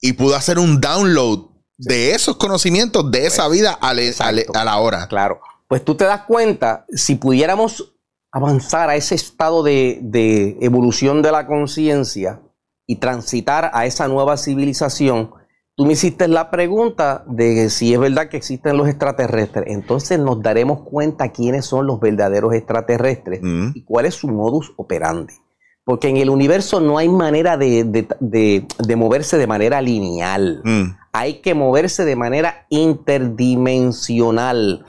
y 0.00 0.14
pudo 0.14 0.34
hacer 0.34 0.58
un 0.58 0.80
download 0.80 1.47
de 1.78 2.12
esos 2.12 2.36
conocimientos 2.36 3.10
de 3.10 3.26
esa 3.26 3.46
pues, 3.46 3.58
vida 3.58 3.78
a, 3.80 3.90
a 3.90 4.64
la 4.64 4.78
hora. 4.78 5.06
Claro. 5.08 5.40
Pues 5.68 5.84
tú 5.84 5.94
te 5.94 6.04
das 6.04 6.22
cuenta, 6.22 6.86
si 6.90 7.14
pudiéramos 7.14 7.94
avanzar 8.32 8.90
a 8.90 8.96
ese 8.96 9.14
estado 9.14 9.62
de, 9.62 10.56
evolución 10.60 11.22
de 11.22 11.32
la 11.32 11.46
conciencia 11.46 12.40
y 12.86 12.96
transitar 12.96 13.70
a 13.74 13.86
esa 13.86 14.08
nueva 14.08 14.36
civilización, 14.36 15.30
tú 15.76 15.84
me 15.84 15.92
hiciste 15.92 16.26
la 16.28 16.50
pregunta 16.50 17.24
de 17.26 17.70
si 17.70 17.92
es 17.92 18.00
verdad 18.00 18.28
que 18.28 18.38
existen 18.38 18.76
los 18.76 18.88
extraterrestres. 18.88 19.66
Entonces 19.68 20.18
nos 20.18 20.42
daremos 20.42 20.82
cuenta 20.82 21.32
quiénes 21.32 21.66
son 21.66 21.86
los 21.86 22.00
verdaderos 22.00 22.54
extraterrestres 22.54 23.40
mm. 23.42 23.72
y 23.74 23.84
cuál 23.84 24.06
es 24.06 24.14
su 24.14 24.28
modus 24.28 24.72
operandi. 24.76 25.34
Porque 25.88 26.08
en 26.10 26.18
el 26.18 26.28
universo 26.28 26.80
no 26.80 26.98
hay 26.98 27.08
manera 27.08 27.56
de, 27.56 28.04
moverse 28.94 29.38
de 29.38 29.46
manera 29.46 29.80
lineal. 29.80 30.60
Mm. 30.62 30.98
Hay 31.14 31.40
que 31.40 31.54
moverse 31.54 32.04
de 32.04 32.14
manera 32.14 32.66
interdimensional 32.68 34.84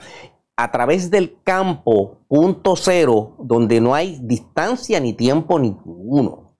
a 0.58 0.70
través 0.70 1.10
del 1.10 1.38
campo 1.42 2.18
punto 2.28 2.76
cero, 2.76 3.34
donde 3.38 3.80
no 3.80 3.94
hay 3.94 4.20
distancia 4.22 5.00
ni 5.00 5.14
tiempo 5.14 5.58
ninguno. 5.58 6.54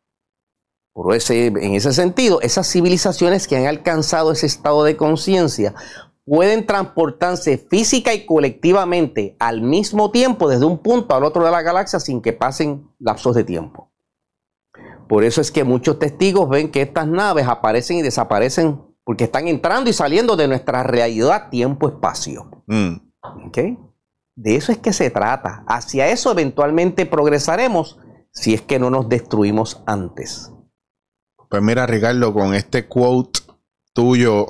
Por 0.94 1.14
ese, 1.14 1.48
en 1.48 1.74
ese 1.74 1.92
sentido, 1.92 2.40
esas 2.40 2.66
civilizaciones 2.66 3.46
que 3.46 3.58
han 3.58 3.66
alcanzado 3.66 4.32
ese 4.32 4.46
estado 4.46 4.84
de 4.84 4.96
conciencia 4.96 5.74
pueden 6.24 6.64
transportarse 6.64 7.58
física 7.58 8.14
y 8.14 8.24
colectivamente 8.24 9.36
al 9.38 9.60
mismo 9.60 10.10
tiempo 10.10 10.48
desde 10.48 10.64
un 10.64 10.78
punto 10.78 11.14
al 11.14 11.24
otro 11.24 11.44
de 11.44 11.50
la 11.50 11.60
galaxia 11.60 12.00
sin 12.00 12.22
que 12.22 12.32
pasen 12.32 12.88
lapsos 12.98 13.36
de 13.36 13.44
tiempo. 13.44 13.89
Por 15.10 15.24
eso 15.24 15.40
es 15.40 15.50
que 15.50 15.64
muchos 15.64 15.98
testigos 15.98 16.48
ven 16.48 16.70
que 16.70 16.82
estas 16.82 17.08
naves 17.08 17.48
aparecen 17.48 17.96
y 17.96 18.02
desaparecen 18.02 18.80
porque 19.02 19.24
están 19.24 19.48
entrando 19.48 19.90
y 19.90 19.92
saliendo 19.92 20.36
de 20.36 20.46
nuestra 20.46 20.84
realidad 20.84 21.50
tiempo-espacio. 21.50 22.62
Mm. 22.68 22.92
¿Okay? 23.48 23.76
De 24.36 24.54
eso 24.54 24.70
es 24.70 24.78
que 24.78 24.92
se 24.92 25.10
trata. 25.10 25.64
Hacia 25.66 26.06
eso 26.10 26.30
eventualmente 26.30 27.06
progresaremos 27.06 27.98
si 28.30 28.54
es 28.54 28.62
que 28.62 28.78
no 28.78 28.88
nos 28.88 29.08
destruimos 29.08 29.82
antes. 29.84 30.52
Pues 31.48 31.60
mira, 31.60 31.88
Ricardo, 31.88 32.32
con 32.32 32.54
este 32.54 32.86
quote 32.86 33.40
tuyo, 33.92 34.46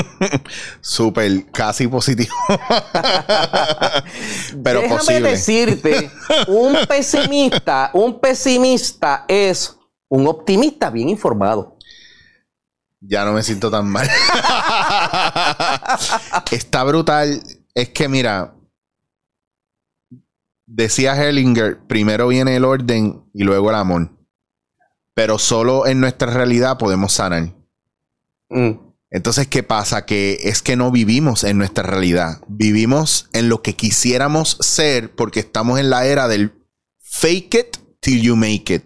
súper 0.82 1.50
casi 1.52 1.88
positivo. 1.88 2.34
Pero 4.62 4.82
Déjame 4.82 5.22
decirte, 5.22 6.10
un 6.48 6.76
pesimista, 6.86 7.88
un 7.94 8.20
pesimista 8.20 9.24
es 9.26 9.72
un 10.08 10.26
optimista 10.26 10.90
bien 10.90 11.08
informado. 11.08 11.76
Ya 13.00 13.24
no 13.24 13.32
me 13.32 13.42
siento 13.42 13.70
tan 13.70 13.88
mal. 13.88 14.08
Está 16.50 16.84
brutal. 16.84 17.42
Es 17.74 17.90
que 17.90 18.08
mira, 18.08 18.54
decía 20.66 21.14
Hellinger, 21.14 21.86
primero 21.86 22.28
viene 22.28 22.56
el 22.56 22.64
orden 22.64 23.24
y 23.32 23.44
luego 23.44 23.70
el 23.70 23.76
amor. 23.76 24.10
Pero 25.14 25.38
solo 25.38 25.86
en 25.86 26.00
nuestra 26.00 26.32
realidad 26.32 26.78
podemos 26.78 27.12
sanar. 27.12 27.54
Mm. 28.48 28.72
Entonces, 29.10 29.46
¿qué 29.46 29.62
pasa? 29.62 30.04
Que 30.04 30.38
es 30.42 30.62
que 30.62 30.76
no 30.76 30.90
vivimos 30.90 31.44
en 31.44 31.58
nuestra 31.58 31.84
realidad. 31.84 32.40
Vivimos 32.48 33.28
en 33.32 33.48
lo 33.48 33.62
que 33.62 33.74
quisiéramos 33.74 34.58
ser 34.60 35.14
porque 35.14 35.40
estamos 35.40 35.78
en 35.78 35.90
la 35.90 36.06
era 36.06 36.28
del 36.28 36.52
fake 37.00 37.54
it 37.54 37.76
till 38.00 38.20
you 38.20 38.36
make 38.36 38.74
it. 38.74 38.84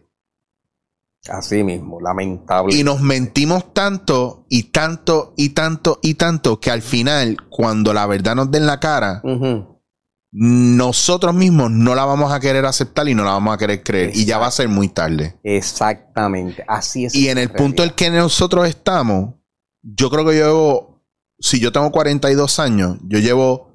Así 1.28 1.62
mismo, 1.62 2.00
lamentable. 2.00 2.74
Y 2.74 2.82
nos 2.82 3.00
mentimos 3.00 3.74
tanto 3.74 4.46
y 4.48 4.64
tanto 4.64 5.34
y 5.36 5.50
tanto 5.50 5.98
y 6.02 6.14
tanto 6.14 6.60
que 6.60 6.70
al 6.70 6.82
final, 6.82 7.36
cuando 7.50 7.92
la 7.92 8.06
verdad 8.06 8.34
nos 8.34 8.50
den 8.50 8.66
la 8.66 8.80
cara, 8.80 9.22
nosotros 10.32 11.34
mismos 11.34 11.70
no 11.70 11.94
la 11.94 12.04
vamos 12.06 12.32
a 12.32 12.40
querer 12.40 12.64
aceptar 12.64 13.08
y 13.08 13.14
no 13.14 13.24
la 13.24 13.32
vamos 13.32 13.54
a 13.54 13.58
querer 13.58 13.82
creer. 13.82 14.12
Y 14.14 14.24
ya 14.24 14.38
va 14.38 14.46
a 14.46 14.50
ser 14.50 14.68
muy 14.68 14.88
tarde. 14.88 15.38
Exactamente, 15.42 16.64
así 16.66 17.04
es. 17.04 17.14
Y 17.14 17.28
en 17.28 17.36
el 17.36 17.50
punto 17.50 17.84
en 17.84 17.90
que 17.90 18.08
nosotros 18.10 18.66
estamos, 18.66 19.34
yo 19.82 20.08
creo 20.08 20.24
que 20.24 20.38
yo 20.38 20.46
llevo, 20.46 21.04
si 21.38 21.60
yo 21.60 21.70
tengo 21.70 21.90
42 21.90 22.58
años, 22.60 22.96
yo 23.02 23.18
llevo 23.18 23.70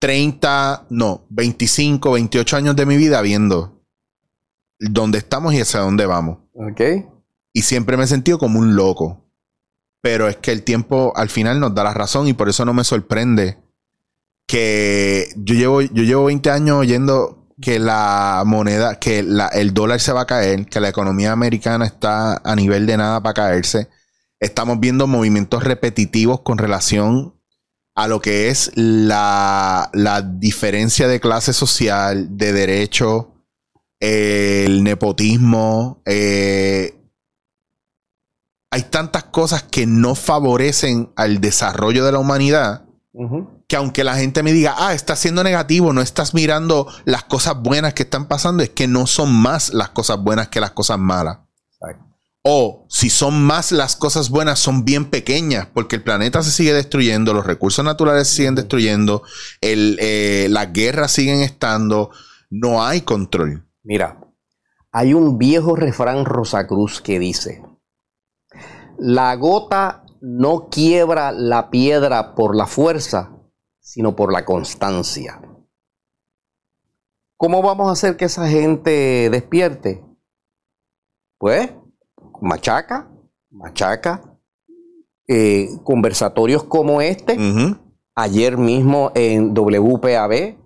30, 0.00 0.86
no, 0.90 1.24
25, 1.30 2.12
28 2.12 2.56
años 2.56 2.76
de 2.76 2.84
mi 2.84 2.96
vida 2.98 3.22
viendo 3.22 3.81
dónde 4.90 5.18
estamos 5.18 5.54
y 5.54 5.60
hacia 5.60 5.80
dónde 5.80 6.06
vamos. 6.06 6.38
Ok. 6.54 6.80
Y 7.52 7.62
siempre 7.62 7.96
me 7.96 8.04
he 8.04 8.06
sentido 8.06 8.38
como 8.38 8.58
un 8.58 8.74
loco. 8.74 9.24
Pero 10.00 10.28
es 10.28 10.36
que 10.36 10.50
el 10.50 10.62
tiempo 10.64 11.12
al 11.14 11.28
final 11.28 11.60
nos 11.60 11.74
da 11.74 11.84
la 11.84 11.94
razón 11.94 12.26
y 12.26 12.32
por 12.32 12.48
eso 12.48 12.64
no 12.64 12.74
me 12.74 12.84
sorprende 12.84 13.58
que 14.46 15.28
yo 15.36 15.54
llevo, 15.54 15.80
yo 15.80 16.02
llevo 16.02 16.24
20 16.24 16.50
años 16.50 16.78
oyendo 16.78 17.42
que 17.60 17.78
la 17.78 18.42
moneda, 18.44 18.98
que 18.98 19.20
el 19.20 19.74
dólar 19.74 20.00
se 20.00 20.12
va 20.12 20.22
a 20.22 20.26
caer, 20.26 20.66
que 20.66 20.80
la 20.80 20.88
economía 20.88 21.32
americana 21.32 21.86
está 21.86 22.38
a 22.44 22.56
nivel 22.56 22.86
de 22.86 22.96
nada 22.96 23.22
para 23.22 23.34
caerse. 23.34 23.88
Estamos 24.40 24.80
viendo 24.80 25.06
movimientos 25.06 25.62
repetitivos 25.62 26.40
con 26.40 26.58
relación 26.58 27.34
a 27.94 28.08
lo 28.08 28.20
que 28.20 28.48
es 28.48 28.72
la, 28.74 29.90
diferencia 30.38 31.08
de 31.08 31.20
clase 31.20 31.52
social, 31.52 32.36
de 32.36 32.52
derecho, 32.52 33.31
el 34.02 34.82
nepotismo. 34.82 36.02
Eh, 36.04 36.98
hay 38.70 38.82
tantas 38.82 39.24
cosas 39.24 39.62
que 39.62 39.86
no 39.86 40.14
favorecen 40.14 41.12
al 41.14 41.40
desarrollo 41.40 42.04
de 42.04 42.12
la 42.12 42.18
humanidad 42.18 42.84
que 43.68 43.76
aunque 43.76 44.04
la 44.04 44.16
gente 44.16 44.42
me 44.42 44.52
diga, 44.52 44.74
ah, 44.78 44.94
estás 44.94 45.18
siendo 45.18 45.44
negativo, 45.44 45.92
no 45.92 46.00
estás 46.00 46.34
mirando 46.34 46.88
las 47.04 47.24
cosas 47.24 47.56
buenas 47.60 47.94
que 47.94 48.04
están 48.04 48.26
pasando, 48.26 48.62
es 48.62 48.70
que 48.70 48.88
no 48.88 49.06
son 49.06 49.32
más 49.32 49.72
las 49.74 49.90
cosas 49.90 50.18
buenas 50.18 50.48
que 50.48 50.60
las 50.60 50.70
cosas 50.72 50.98
malas. 50.98 51.38
O 52.44 52.86
si 52.88 53.08
son 53.08 53.40
más 53.44 53.70
las 53.70 53.94
cosas 53.94 54.28
buenas, 54.28 54.58
son 54.58 54.84
bien 54.84 55.04
pequeñas, 55.04 55.68
porque 55.72 55.96
el 55.96 56.02
planeta 56.02 56.42
se 56.42 56.50
sigue 56.50 56.72
destruyendo, 56.72 57.34
los 57.34 57.46
recursos 57.46 57.84
naturales 57.84 58.28
se 58.28 58.36
siguen 58.36 58.56
destruyendo, 58.56 59.22
el, 59.60 59.96
eh, 60.00 60.48
las 60.50 60.72
guerras 60.72 61.12
siguen 61.12 61.40
estando, 61.40 62.10
no 62.50 62.84
hay 62.84 63.02
control. 63.02 63.64
Mira, 63.82 64.20
hay 64.90 65.14
un 65.14 65.38
viejo 65.38 65.74
refrán 65.74 66.24
Rosacruz 66.24 67.00
que 67.00 67.18
dice, 67.18 67.64
la 68.98 69.34
gota 69.36 70.04
no 70.20 70.68
quiebra 70.68 71.32
la 71.32 71.70
piedra 71.70 72.34
por 72.34 72.54
la 72.54 72.66
fuerza, 72.66 73.36
sino 73.80 74.14
por 74.14 74.32
la 74.32 74.44
constancia. 74.44 75.40
¿Cómo 77.36 77.60
vamos 77.60 77.88
a 77.88 77.92
hacer 77.92 78.16
que 78.16 78.26
esa 78.26 78.46
gente 78.48 79.28
despierte? 79.30 80.04
Pues, 81.38 81.72
machaca, 82.40 83.10
machaca, 83.50 84.38
eh, 85.26 85.68
conversatorios 85.82 86.62
como 86.62 87.00
este, 87.00 87.36
ayer 88.14 88.56
mismo 88.56 89.10
en 89.16 89.52
WPAB, 89.52 90.61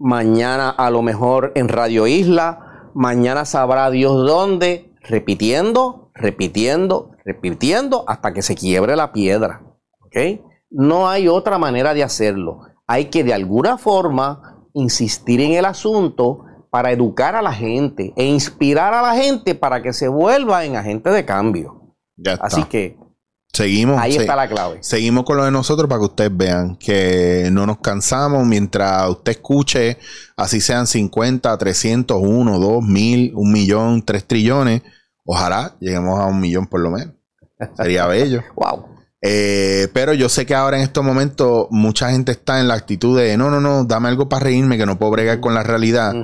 mañana 0.00 0.70
a 0.70 0.90
lo 0.90 1.02
mejor 1.02 1.52
en 1.54 1.68
Radio 1.68 2.06
Isla, 2.06 2.90
mañana 2.94 3.44
sabrá 3.44 3.90
Dios 3.90 4.26
dónde, 4.26 4.92
repitiendo, 5.02 6.10
repitiendo, 6.14 7.12
repitiendo 7.24 8.04
hasta 8.08 8.32
que 8.32 8.42
se 8.42 8.56
quiebre 8.56 8.96
la 8.96 9.12
piedra. 9.12 9.62
¿Ok? 10.00 10.40
No 10.70 11.08
hay 11.08 11.28
otra 11.28 11.58
manera 11.58 11.94
de 11.94 12.02
hacerlo. 12.02 12.62
Hay 12.86 13.06
que 13.06 13.22
de 13.22 13.34
alguna 13.34 13.76
forma 13.76 14.66
insistir 14.72 15.40
en 15.40 15.52
el 15.52 15.66
asunto 15.66 16.44
para 16.70 16.92
educar 16.92 17.36
a 17.36 17.42
la 17.42 17.52
gente 17.52 18.14
e 18.16 18.24
inspirar 18.24 18.94
a 18.94 19.02
la 19.02 19.14
gente 19.14 19.54
para 19.54 19.82
que 19.82 19.92
se 19.92 20.08
vuelva 20.08 20.64
en 20.64 20.76
agente 20.76 21.10
de 21.10 21.24
cambio. 21.24 21.94
Así 22.40 22.64
que 22.64 22.96
Seguimos. 23.52 24.00
Ahí 24.00 24.12
se- 24.12 24.20
está 24.20 24.36
la 24.36 24.48
clave. 24.48 24.78
Seguimos 24.80 25.24
con 25.24 25.36
lo 25.36 25.44
de 25.44 25.50
nosotros 25.50 25.88
para 25.88 25.98
que 26.00 26.04
ustedes 26.06 26.36
vean 26.36 26.76
que 26.76 27.48
no 27.50 27.66
nos 27.66 27.78
cansamos 27.78 28.46
mientras 28.46 29.08
usted 29.08 29.32
escuche, 29.32 29.98
así 30.36 30.60
sean 30.60 30.86
50, 30.86 31.56
300, 31.58 32.18
1, 32.20 32.58
2, 32.58 32.82
1000, 32.84 33.32
1 33.34 33.50
millón, 33.52 34.02
3 34.02 34.24
trillones. 34.26 34.82
Ojalá 35.24 35.74
lleguemos 35.80 36.18
a 36.20 36.26
un 36.26 36.40
millón 36.40 36.66
por 36.66 36.80
lo 36.80 36.90
menos. 36.90 37.14
Sería 37.76 38.06
bello. 38.06 38.42
Wow. 38.54 38.86
Eh, 39.22 39.88
pero 39.92 40.14
yo 40.14 40.30
sé 40.30 40.46
que 40.46 40.54
ahora 40.54 40.78
en 40.78 40.82
estos 40.82 41.04
momentos 41.04 41.66
mucha 41.70 42.10
gente 42.10 42.32
está 42.32 42.58
en 42.58 42.68
la 42.68 42.74
actitud 42.74 43.18
de 43.18 43.36
no, 43.36 43.50
no, 43.50 43.60
no, 43.60 43.84
dame 43.84 44.08
algo 44.08 44.30
para 44.30 44.44
reírme 44.44 44.78
que 44.78 44.86
no 44.86 44.98
puedo 44.98 45.12
bregar 45.12 45.40
con 45.40 45.52
la 45.52 45.62
realidad. 45.62 46.14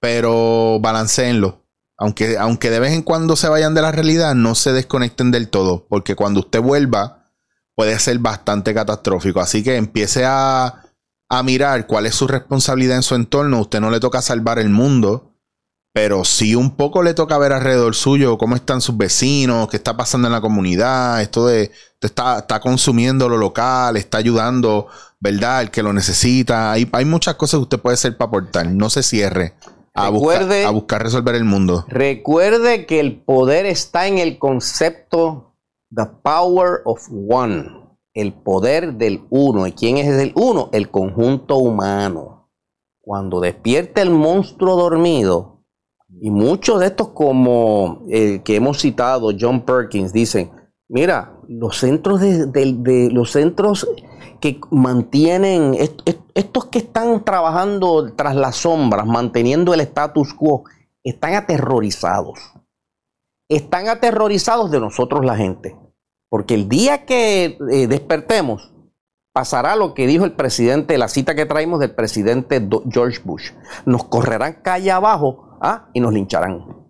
Pero 0.00 0.78
balanceenlo. 0.80 1.61
Aunque, 2.02 2.36
aunque 2.36 2.68
de 2.68 2.80
vez 2.80 2.94
en 2.94 3.02
cuando 3.02 3.36
se 3.36 3.48
vayan 3.48 3.74
de 3.74 3.82
la 3.82 3.92
realidad, 3.92 4.34
no 4.34 4.56
se 4.56 4.72
desconecten 4.72 5.30
del 5.30 5.48
todo. 5.48 5.86
Porque 5.88 6.16
cuando 6.16 6.40
usted 6.40 6.60
vuelva, 6.60 7.30
puede 7.76 7.96
ser 8.00 8.18
bastante 8.18 8.74
catastrófico. 8.74 9.40
Así 9.40 9.62
que 9.62 9.76
empiece 9.76 10.24
a, 10.24 10.82
a 11.28 11.42
mirar 11.44 11.86
cuál 11.86 12.06
es 12.06 12.16
su 12.16 12.26
responsabilidad 12.26 12.96
en 12.96 13.04
su 13.04 13.14
entorno. 13.14 13.60
Usted 13.60 13.80
no 13.80 13.92
le 13.92 14.00
toca 14.00 14.20
salvar 14.20 14.58
el 14.58 14.68
mundo. 14.68 15.36
Pero 15.92 16.24
sí 16.24 16.56
un 16.56 16.74
poco 16.74 17.04
le 17.04 17.14
toca 17.14 17.38
ver 17.38 17.52
alrededor 17.52 17.94
suyo 17.94 18.36
cómo 18.36 18.56
están 18.56 18.80
sus 18.80 18.96
vecinos, 18.96 19.68
qué 19.68 19.76
está 19.76 19.96
pasando 19.96 20.26
en 20.26 20.32
la 20.32 20.40
comunidad, 20.40 21.20
esto 21.20 21.46
de 21.46 21.70
está, 22.00 22.38
está 22.38 22.60
consumiendo 22.60 23.28
lo 23.28 23.36
local, 23.36 23.96
está 23.98 24.18
ayudando, 24.18 24.88
¿verdad? 25.20 25.60
El 25.60 25.70
que 25.70 25.84
lo 25.84 25.92
necesita. 25.92 26.72
Hay, 26.72 26.88
hay 26.92 27.04
muchas 27.04 27.36
cosas 27.36 27.58
que 27.58 27.64
usted 27.64 27.78
puede 27.78 27.94
hacer 27.94 28.16
para 28.16 28.28
aportar. 28.28 28.66
No 28.66 28.90
se 28.90 29.04
cierre 29.04 29.54
a, 29.94 30.08
buscar, 30.10 30.40
Recuerde- 30.42 30.64
a 30.64 30.70
buscar 30.70 31.02
resolver 31.02 31.34
el 31.34 31.44
mundo. 31.44 31.84
Recuerde 31.88 32.86
que 32.86 33.00
el 33.00 33.20
poder 33.20 33.66
está 33.66 34.06
en 34.06 34.18
el 34.18 34.38
concepto 34.38 35.54
The 35.94 36.06
Power 36.22 36.80
of 36.84 37.08
One. 37.28 37.80
El 38.14 38.32
poder 38.32 38.94
del 38.94 39.24
uno. 39.30 39.66
¿Y 39.66 39.72
quién 39.72 39.96
es 39.98 40.08
el 40.08 40.32
uno? 40.34 40.68
El 40.72 40.90
conjunto 40.90 41.56
humano. 41.56 42.50
Cuando 43.00 43.40
despierte 43.40 44.00
el 44.00 44.10
monstruo 44.10 44.76
dormido, 44.76 45.64
y 46.20 46.30
muchos 46.30 46.78
de 46.80 46.86
estos 46.86 47.08
como 47.08 48.02
el 48.08 48.42
que 48.42 48.56
hemos 48.56 48.78
citado, 48.80 49.30
John 49.38 49.62
Perkins, 49.62 50.12
dicen, 50.12 50.50
mira, 50.88 51.36
los 51.48 51.78
centros 51.78 52.20
de, 52.20 52.46
de- 52.46 52.74
de- 52.76 53.10
los 53.10 53.32
centros 53.32 53.88
que 54.42 54.60
mantienen, 54.70 55.72
est- 55.74 56.00
est- 56.04 56.20
estos 56.34 56.66
que 56.66 56.78
están 56.80 57.24
trabajando 57.24 58.12
tras 58.14 58.34
las 58.34 58.56
sombras, 58.56 59.06
manteniendo 59.06 59.72
el 59.72 59.80
status 59.80 60.34
quo, 60.34 60.64
están 61.04 61.34
aterrorizados. 61.34 62.38
Están 63.48 63.88
aterrorizados 63.88 64.70
de 64.70 64.80
nosotros 64.80 65.24
la 65.24 65.36
gente. 65.36 65.78
Porque 66.28 66.54
el 66.54 66.68
día 66.68 67.06
que 67.06 67.56
eh, 67.70 67.86
despertemos, 67.86 68.72
pasará 69.32 69.76
lo 69.76 69.94
que 69.94 70.06
dijo 70.06 70.24
el 70.24 70.32
presidente, 70.32 70.98
la 70.98 71.08
cita 71.08 71.34
que 71.34 71.46
traímos 71.46 71.78
del 71.80 71.94
presidente 71.94 72.66
George 72.90 73.20
Bush. 73.24 73.52
Nos 73.86 74.04
correrán 74.04 74.58
calle 74.62 74.90
abajo 74.90 75.56
ah, 75.60 75.88
y 75.94 76.00
nos 76.00 76.12
lincharán. 76.12 76.81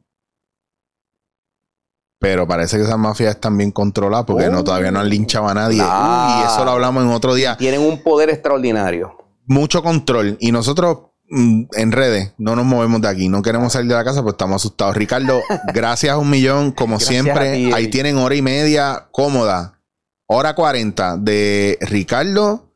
Pero 2.22 2.46
parece 2.46 2.76
que 2.76 2.84
esas 2.84 2.98
mafias 2.98 3.34
están 3.34 3.58
bien 3.58 3.72
controladas 3.72 4.24
porque 4.26 4.48
no, 4.48 4.62
todavía 4.62 4.92
no 4.92 5.00
han 5.00 5.08
linchado 5.08 5.48
a 5.48 5.54
nadie. 5.54 5.82
Uy, 5.82 6.46
eso 6.46 6.64
lo 6.64 6.70
hablamos 6.70 7.02
en 7.02 7.10
otro 7.10 7.34
día. 7.34 7.56
Tienen 7.56 7.80
un 7.80 8.00
poder 8.00 8.30
extraordinario. 8.30 9.16
Mucho 9.46 9.82
control. 9.82 10.36
Y 10.38 10.52
nosotros 10.52 10.98
mm, 11.28 11.62
en 11.72 11.90
redes 11.90 12.32
no 12.38 12.54
nos 12.54 12.64
movemos 12.64 13.00
de 13.00 13.08
aquí. 13.08 13.28
No 13.28 13.42
queremos 13.42 13.72
salir 13.72 13.88
de 13.90 13.96
la 13.96 14.04
casa, 14.04 14.22
pues 14.22 14.34
estamos 14.34 14.62
asustados. 14.62 14.96
Ricardo, 14.96 15.40
gracias 15.74 16.16
un 16.16 16.30
millón. 16.30 16.70
Como 16.70 16.98
Gracias 16.98 17.10
siempre, 17.10 17.54
ti, 17.54 17.72
ahí 17.72 17.88
tienen 17.88 18.16
hora 18.18 18.36
y 18.36 18.42
media 18.42 19.08
cómoda. 19.10 19.80
Hora 20.26 20.54
40 20.54 21.16
de 21.16 21.76
Ricardo. 21.80 22.71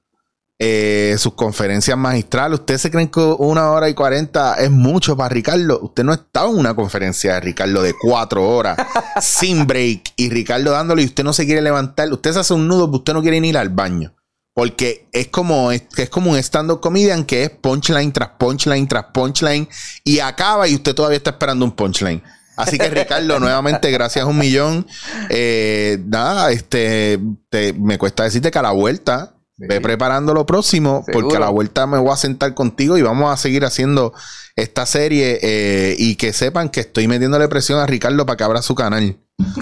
Eh, 0.59 1.15
sus 1.19 1.35
conferencias 1.35 1.97
magistrales. 1.99 2.61
¿Ustedes 2.61 2.81
se 2.83 2.91
creen 2.91 3.09
que 3.09 3.21
una 3.21 3.71
hora 3.71 3.89
y 3.89 3.95
40 3.95 4.55
es 4.55 4.71
mucho 4.71 5.17
para 5.17 5.29
Ricardo? 5.29 5.81
Usted 5.83 6.05
no 6.05 6.15
estaba 6.15 6.49
en 6.51 6.57
una 6.59 6.75
conferencia 6.75 7.35
de 7.35 7.41
Ricardo 7.41 7.83
de 7.83 7.95
cuatro 8.01 8.49
horas 8.49 8.77
sin 9.21 9.67
break 9.67 10.13
y 10.17 10.31
Ricardo 10.31 10.71
dándole 10.73 11.03
y 11.03 11.07
usted 11.07 11.25
no 11.25 11.33
se 11.33 11.45
quiere 11.45 11.61
levantar. 11.63 12.11
Usted 12.13 12.33
se 12.33 12.39
hace 12.41 12.55
un 12.55 12.67
nudo, 12.69 12.87
pero 12.87 12.99
usted 12.99 13.13
no 13.13 13.23
quiere 13.23 13.41
ni 13.41 13.51
ir 13.51 13.59
al 13.59 13.69
baño. 13.69 14.15
Porque 14.55 15.07
es 15.13 15.29
como, 15.29 15.71
es, 15.71 15.83
es 15.99 16.09
como 16.09 16.31
un 16.31 16.39
stand-up 16.39 16.81
comedian 16.81 17.25
que 17.27 17.43
es 17.43 17.51
punchline 17.51 18.11
tras 18.11 18.31
punchline 18.39 18.89
tras 18.89 19.05
punchline 19.13 19.69
y 20.03 20.21
acaba 20.21 20.67
y 20.67 20.75
usted 20.75 20.95
todavía 20.95 21.19
está 21.19 21.31
esperando 21.33 21.67
un 21.67 21.73
punchline. 21.73 22.23
Así 22.57 22.79
que 22.79 22.89
Ricardo, 22.89 23.39
nuevamente, 23.41 23.91
gracias 23.91 24.25
un 24.25 24.39
millón. 24.39 24.87
Eh, 25.29 26.03
nada, 26.07 26.51
este, 26.53 27.21
te- 27.51 27.75
me 27.75 27.99
cuesta 27.99 28.23
decirte 28.23 28.51
que 28.51 28.59
a 28.59 28.63
la 28.63 28.71
vuelta 28.71 29.36
ve 29.59 29.81
preparando 29.81 30.35
lo 30.35 30.45
próximo, 30.47 31.03
Seguro. 31.07 31.25
porque 31.29 31.37
a 31.39 31.41
la 31.41 31.49
vuelta 31.51 31.87
me 31.87 31.99
voy 31.99 32.13
a 32.13 32.17
sentar 32.17 32.55
contigo 32.55 32.99
y 32.99 33.03
vamos 33.03 33.33
a 33.33 33.37
seguir 33.37 33.65
haciendo 33.65 34.13
esta 34.55 34.87
serie 34.87 35.39
eh, 35.43 35.97
y 35.99 36.17
que 36.17 36.33
sepan 36.33 36.69
que 36.69 36.81
estoy 36.81 37.09
metiéndole 37.09 37.49
presión 37.49 37.79
a 37.79 37.87
Ricardo 37.87 38.25
para 38.27 38.37
que 38.37 38.45
abra 38.45 38.63
su 38.63 38.75
canal. 38.75 39.17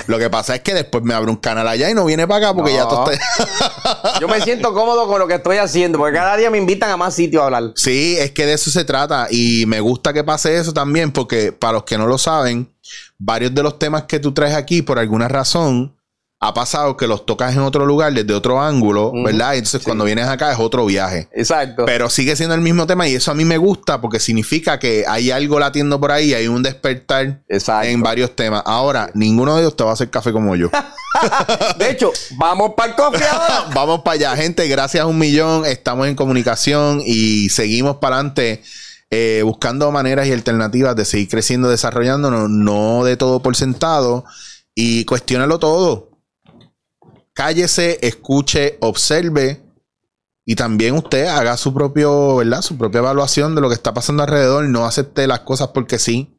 Lo 0.07 0.19
que 0.21 0.31
pasa 0.31 0.55
es 0.55 0.61
que 0.61 0.73
después 0.73 1.03
me 1.03 1.15
abre 1.15 1.31
un 1.33 1.37
canal 1.37 1.67
allá 1.67 1.91
y 1.91 1.95
no 1.95 2.05
viene 2.05 2.29
para 2.29 2.47
acá 2.51 2.55
porque 2.57 2.71
No. 2.73 2.77
ya 2.77 2.89
tú 2.89 3.11
estás... 3.11 4.21
Yo 4.21 4.29
me 4.29 4.41
siento 4.41 4.73
cómodo 4.73 5.09
con 5.09 5.19
lo 5.19 5.27
que 5.27 5.35
estoy 5.35 5.57
haciendo, 5.57 5.99
porque 5.99 6.17
cada 6.17 6.37
día 6.37 6.49
me 6.49 6.59
invitan 6.59 6.91
a 6.91 6.97
más 6.97 7.15
sitios 7.15 7.43
a 7.43 7.47
hablar. 7.47 7.73
Sí, 7.75 8.17
es 8.19 8.31
que 8.31 8.47
de 8.47 8.53
eso 8.53 8.71
se 8.71 8.85
trata 8.85 9.27
y 9.31 9.65
me 9.67 9.81
gusta 9.81 10.13
que 10.13 10.23
pase 10.23 10.57
eso 10.57 10.73
también 10.73 11.11
porque 11.11 11.51
para 11.51 11.73
los 11.75 11.85
que 11.85 11.99
no 11.99 12.07
lo 12.07 12.19
saben, 12.19 12.73
varios 13.19 13.53
de 13.53 13.63
los 13.65 13.79
temas 13.81 14.05
que 14.05 14.21
tú 14.21 14.33
traes 14.33 14.55
aquí 14.55 14.83
por 14.83 14.99
alguna 15.01 15.27
razón 15.27 15.94
ha 16.47 16.53
pasado 16.53 16.97
que 16.97 17.07
los 17.07 17.25
tocas 17.25 17.55
en 17.55 17.61
otro 17.61 17.87
lugar 17.87 18.13
desde 18.13 18.35
otro 18.35 18.61
ángulo. 18.61 19.13
¿verdad? 19.25 19.55
Entonces 19.55 19.81
Sí. 19.81 19.85
cuando 19.85 20.05
vienes 20.05 20.27
acá 20.29 20.53
es 20.53 20.59
otro 20.59 20.85
viaje. 20.85 21.29
Exacto. 21.33 21.85
Pero 21.87 22.11
sigue 22.11 22.37
siendo 22.37 22.55
el 22.55 22.61
mismo 22.61 22.87
tema 22.87 23.09
y 23.09 23.15
eso 23.15 23.31
a 23.31 23.35
mí 23.35 23.45
me 23.45 23.57
gusta 23.57 24.01
porque 24.01 24.21
significa 24.21 24.79
que 24.79 25.05
hay 25.09 25.31
algo 25.31 25.59
latiendo 25.59 25.99
por 25.99 26.13
ahí, 26.13 26.35
hay 26.35 26.49
un 26.49 26.63
despertar 26.63 27.43
Exacto. 27.49 27.89
en 27.89 28.03
varios 28.03 28.37
temas. 28.37 28.63
Ahora, 28.67 29.11
ninguno 29.15 29.55
de 29.57 29.63
ellos 29.63 29.77
te 29.77 29.85
va 29.85 29.91
a 29.91 29.93
hacer 29.95 30.11
café 30.11 30.33
como 30.33 30.55
yo. 30.55 30.69
De 31.79 31.91
hecho, 31.91 32.13
vamos 32.37 32.73
para 32.77 32.91
el 32.91 32.97
cofre 32.97 33.25
ahora. 33.27 33.67
Vamos 33.75 34.01
para 34.03 34.15
allá, 34.15 34.37
gente. 34.37 34.67
Gracias 34.69 35.05
un 35.07 35.17
millón. 35.19 35.65
Estamos 35.65 36.09
en 36.09 36.15
comunicación 36.17 37.01
y 37.05 37.49
seguimos 37.51 37.97
para 37.97 38.17
adelante 38.17 38.63
eh, 39.11 39.43
buscando 39.45 39.91
maneras 39.93 40.27
y 40.27 40.33
alternativas 40.33 40.97
de 40.97 41.05
seguir 41.05 41.29
creciendo, 41.29 41.69
desarrollándonos, 41.71 42.51
no 42.51 43.05
de 43.05 43.17
todo 43.17 43.41
por 43.41 43.55
sentado 43.57 44.25
y 44.75 45.05
cuestiónalo 45.05 45.59
todo. 45.61 46.14
Cállese, 47.35 47.99
escuche, 48.03 48.79
observe 48.81 49.61
y 50.47 50.57
también 50.57 50.95
usted 50.95 51.27
haga 51.27 51.57
su 51.57 51.73
propio, 51.73 52.37
¿verdad? 52.37 52.63
Su 52.63 52.77
propia 52.77 52.99
evaluación 52.99 53.55
de 53.55 53.61
lo 53.61 53.69
que 53.69 53.75
está 53.75 53.95
pasando 53.95 54.23
alrededor. 54.23 54.65
No 54.69 54.85
acepte 54.85 55.27
las 55.27 55.41
cosas 55.41 55.69
porque 55.69 55.99
sí. 55.99 56.31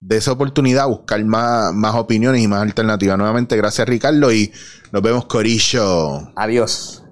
De 0.00 0.18
esa 0.18 0.32
oportunidad, 0.32 0.86
buscar 0.86 1.24
más, 1.24 1.72
más 1.72 1.94
opiniones 1.94 2.42
y 2.42 2.48
más 2.48 2.60
alternativas. 2.60 3.16
Nuevamente, 3.16 3.56
gracias 3.56 3.88
Ricardo 3.88 4.32
y 4.32 4.52
nos 4.92 5.00
vemos, 5.00 5.24
Corillo. 5.26 6.30
Adiós. 6.36 7.03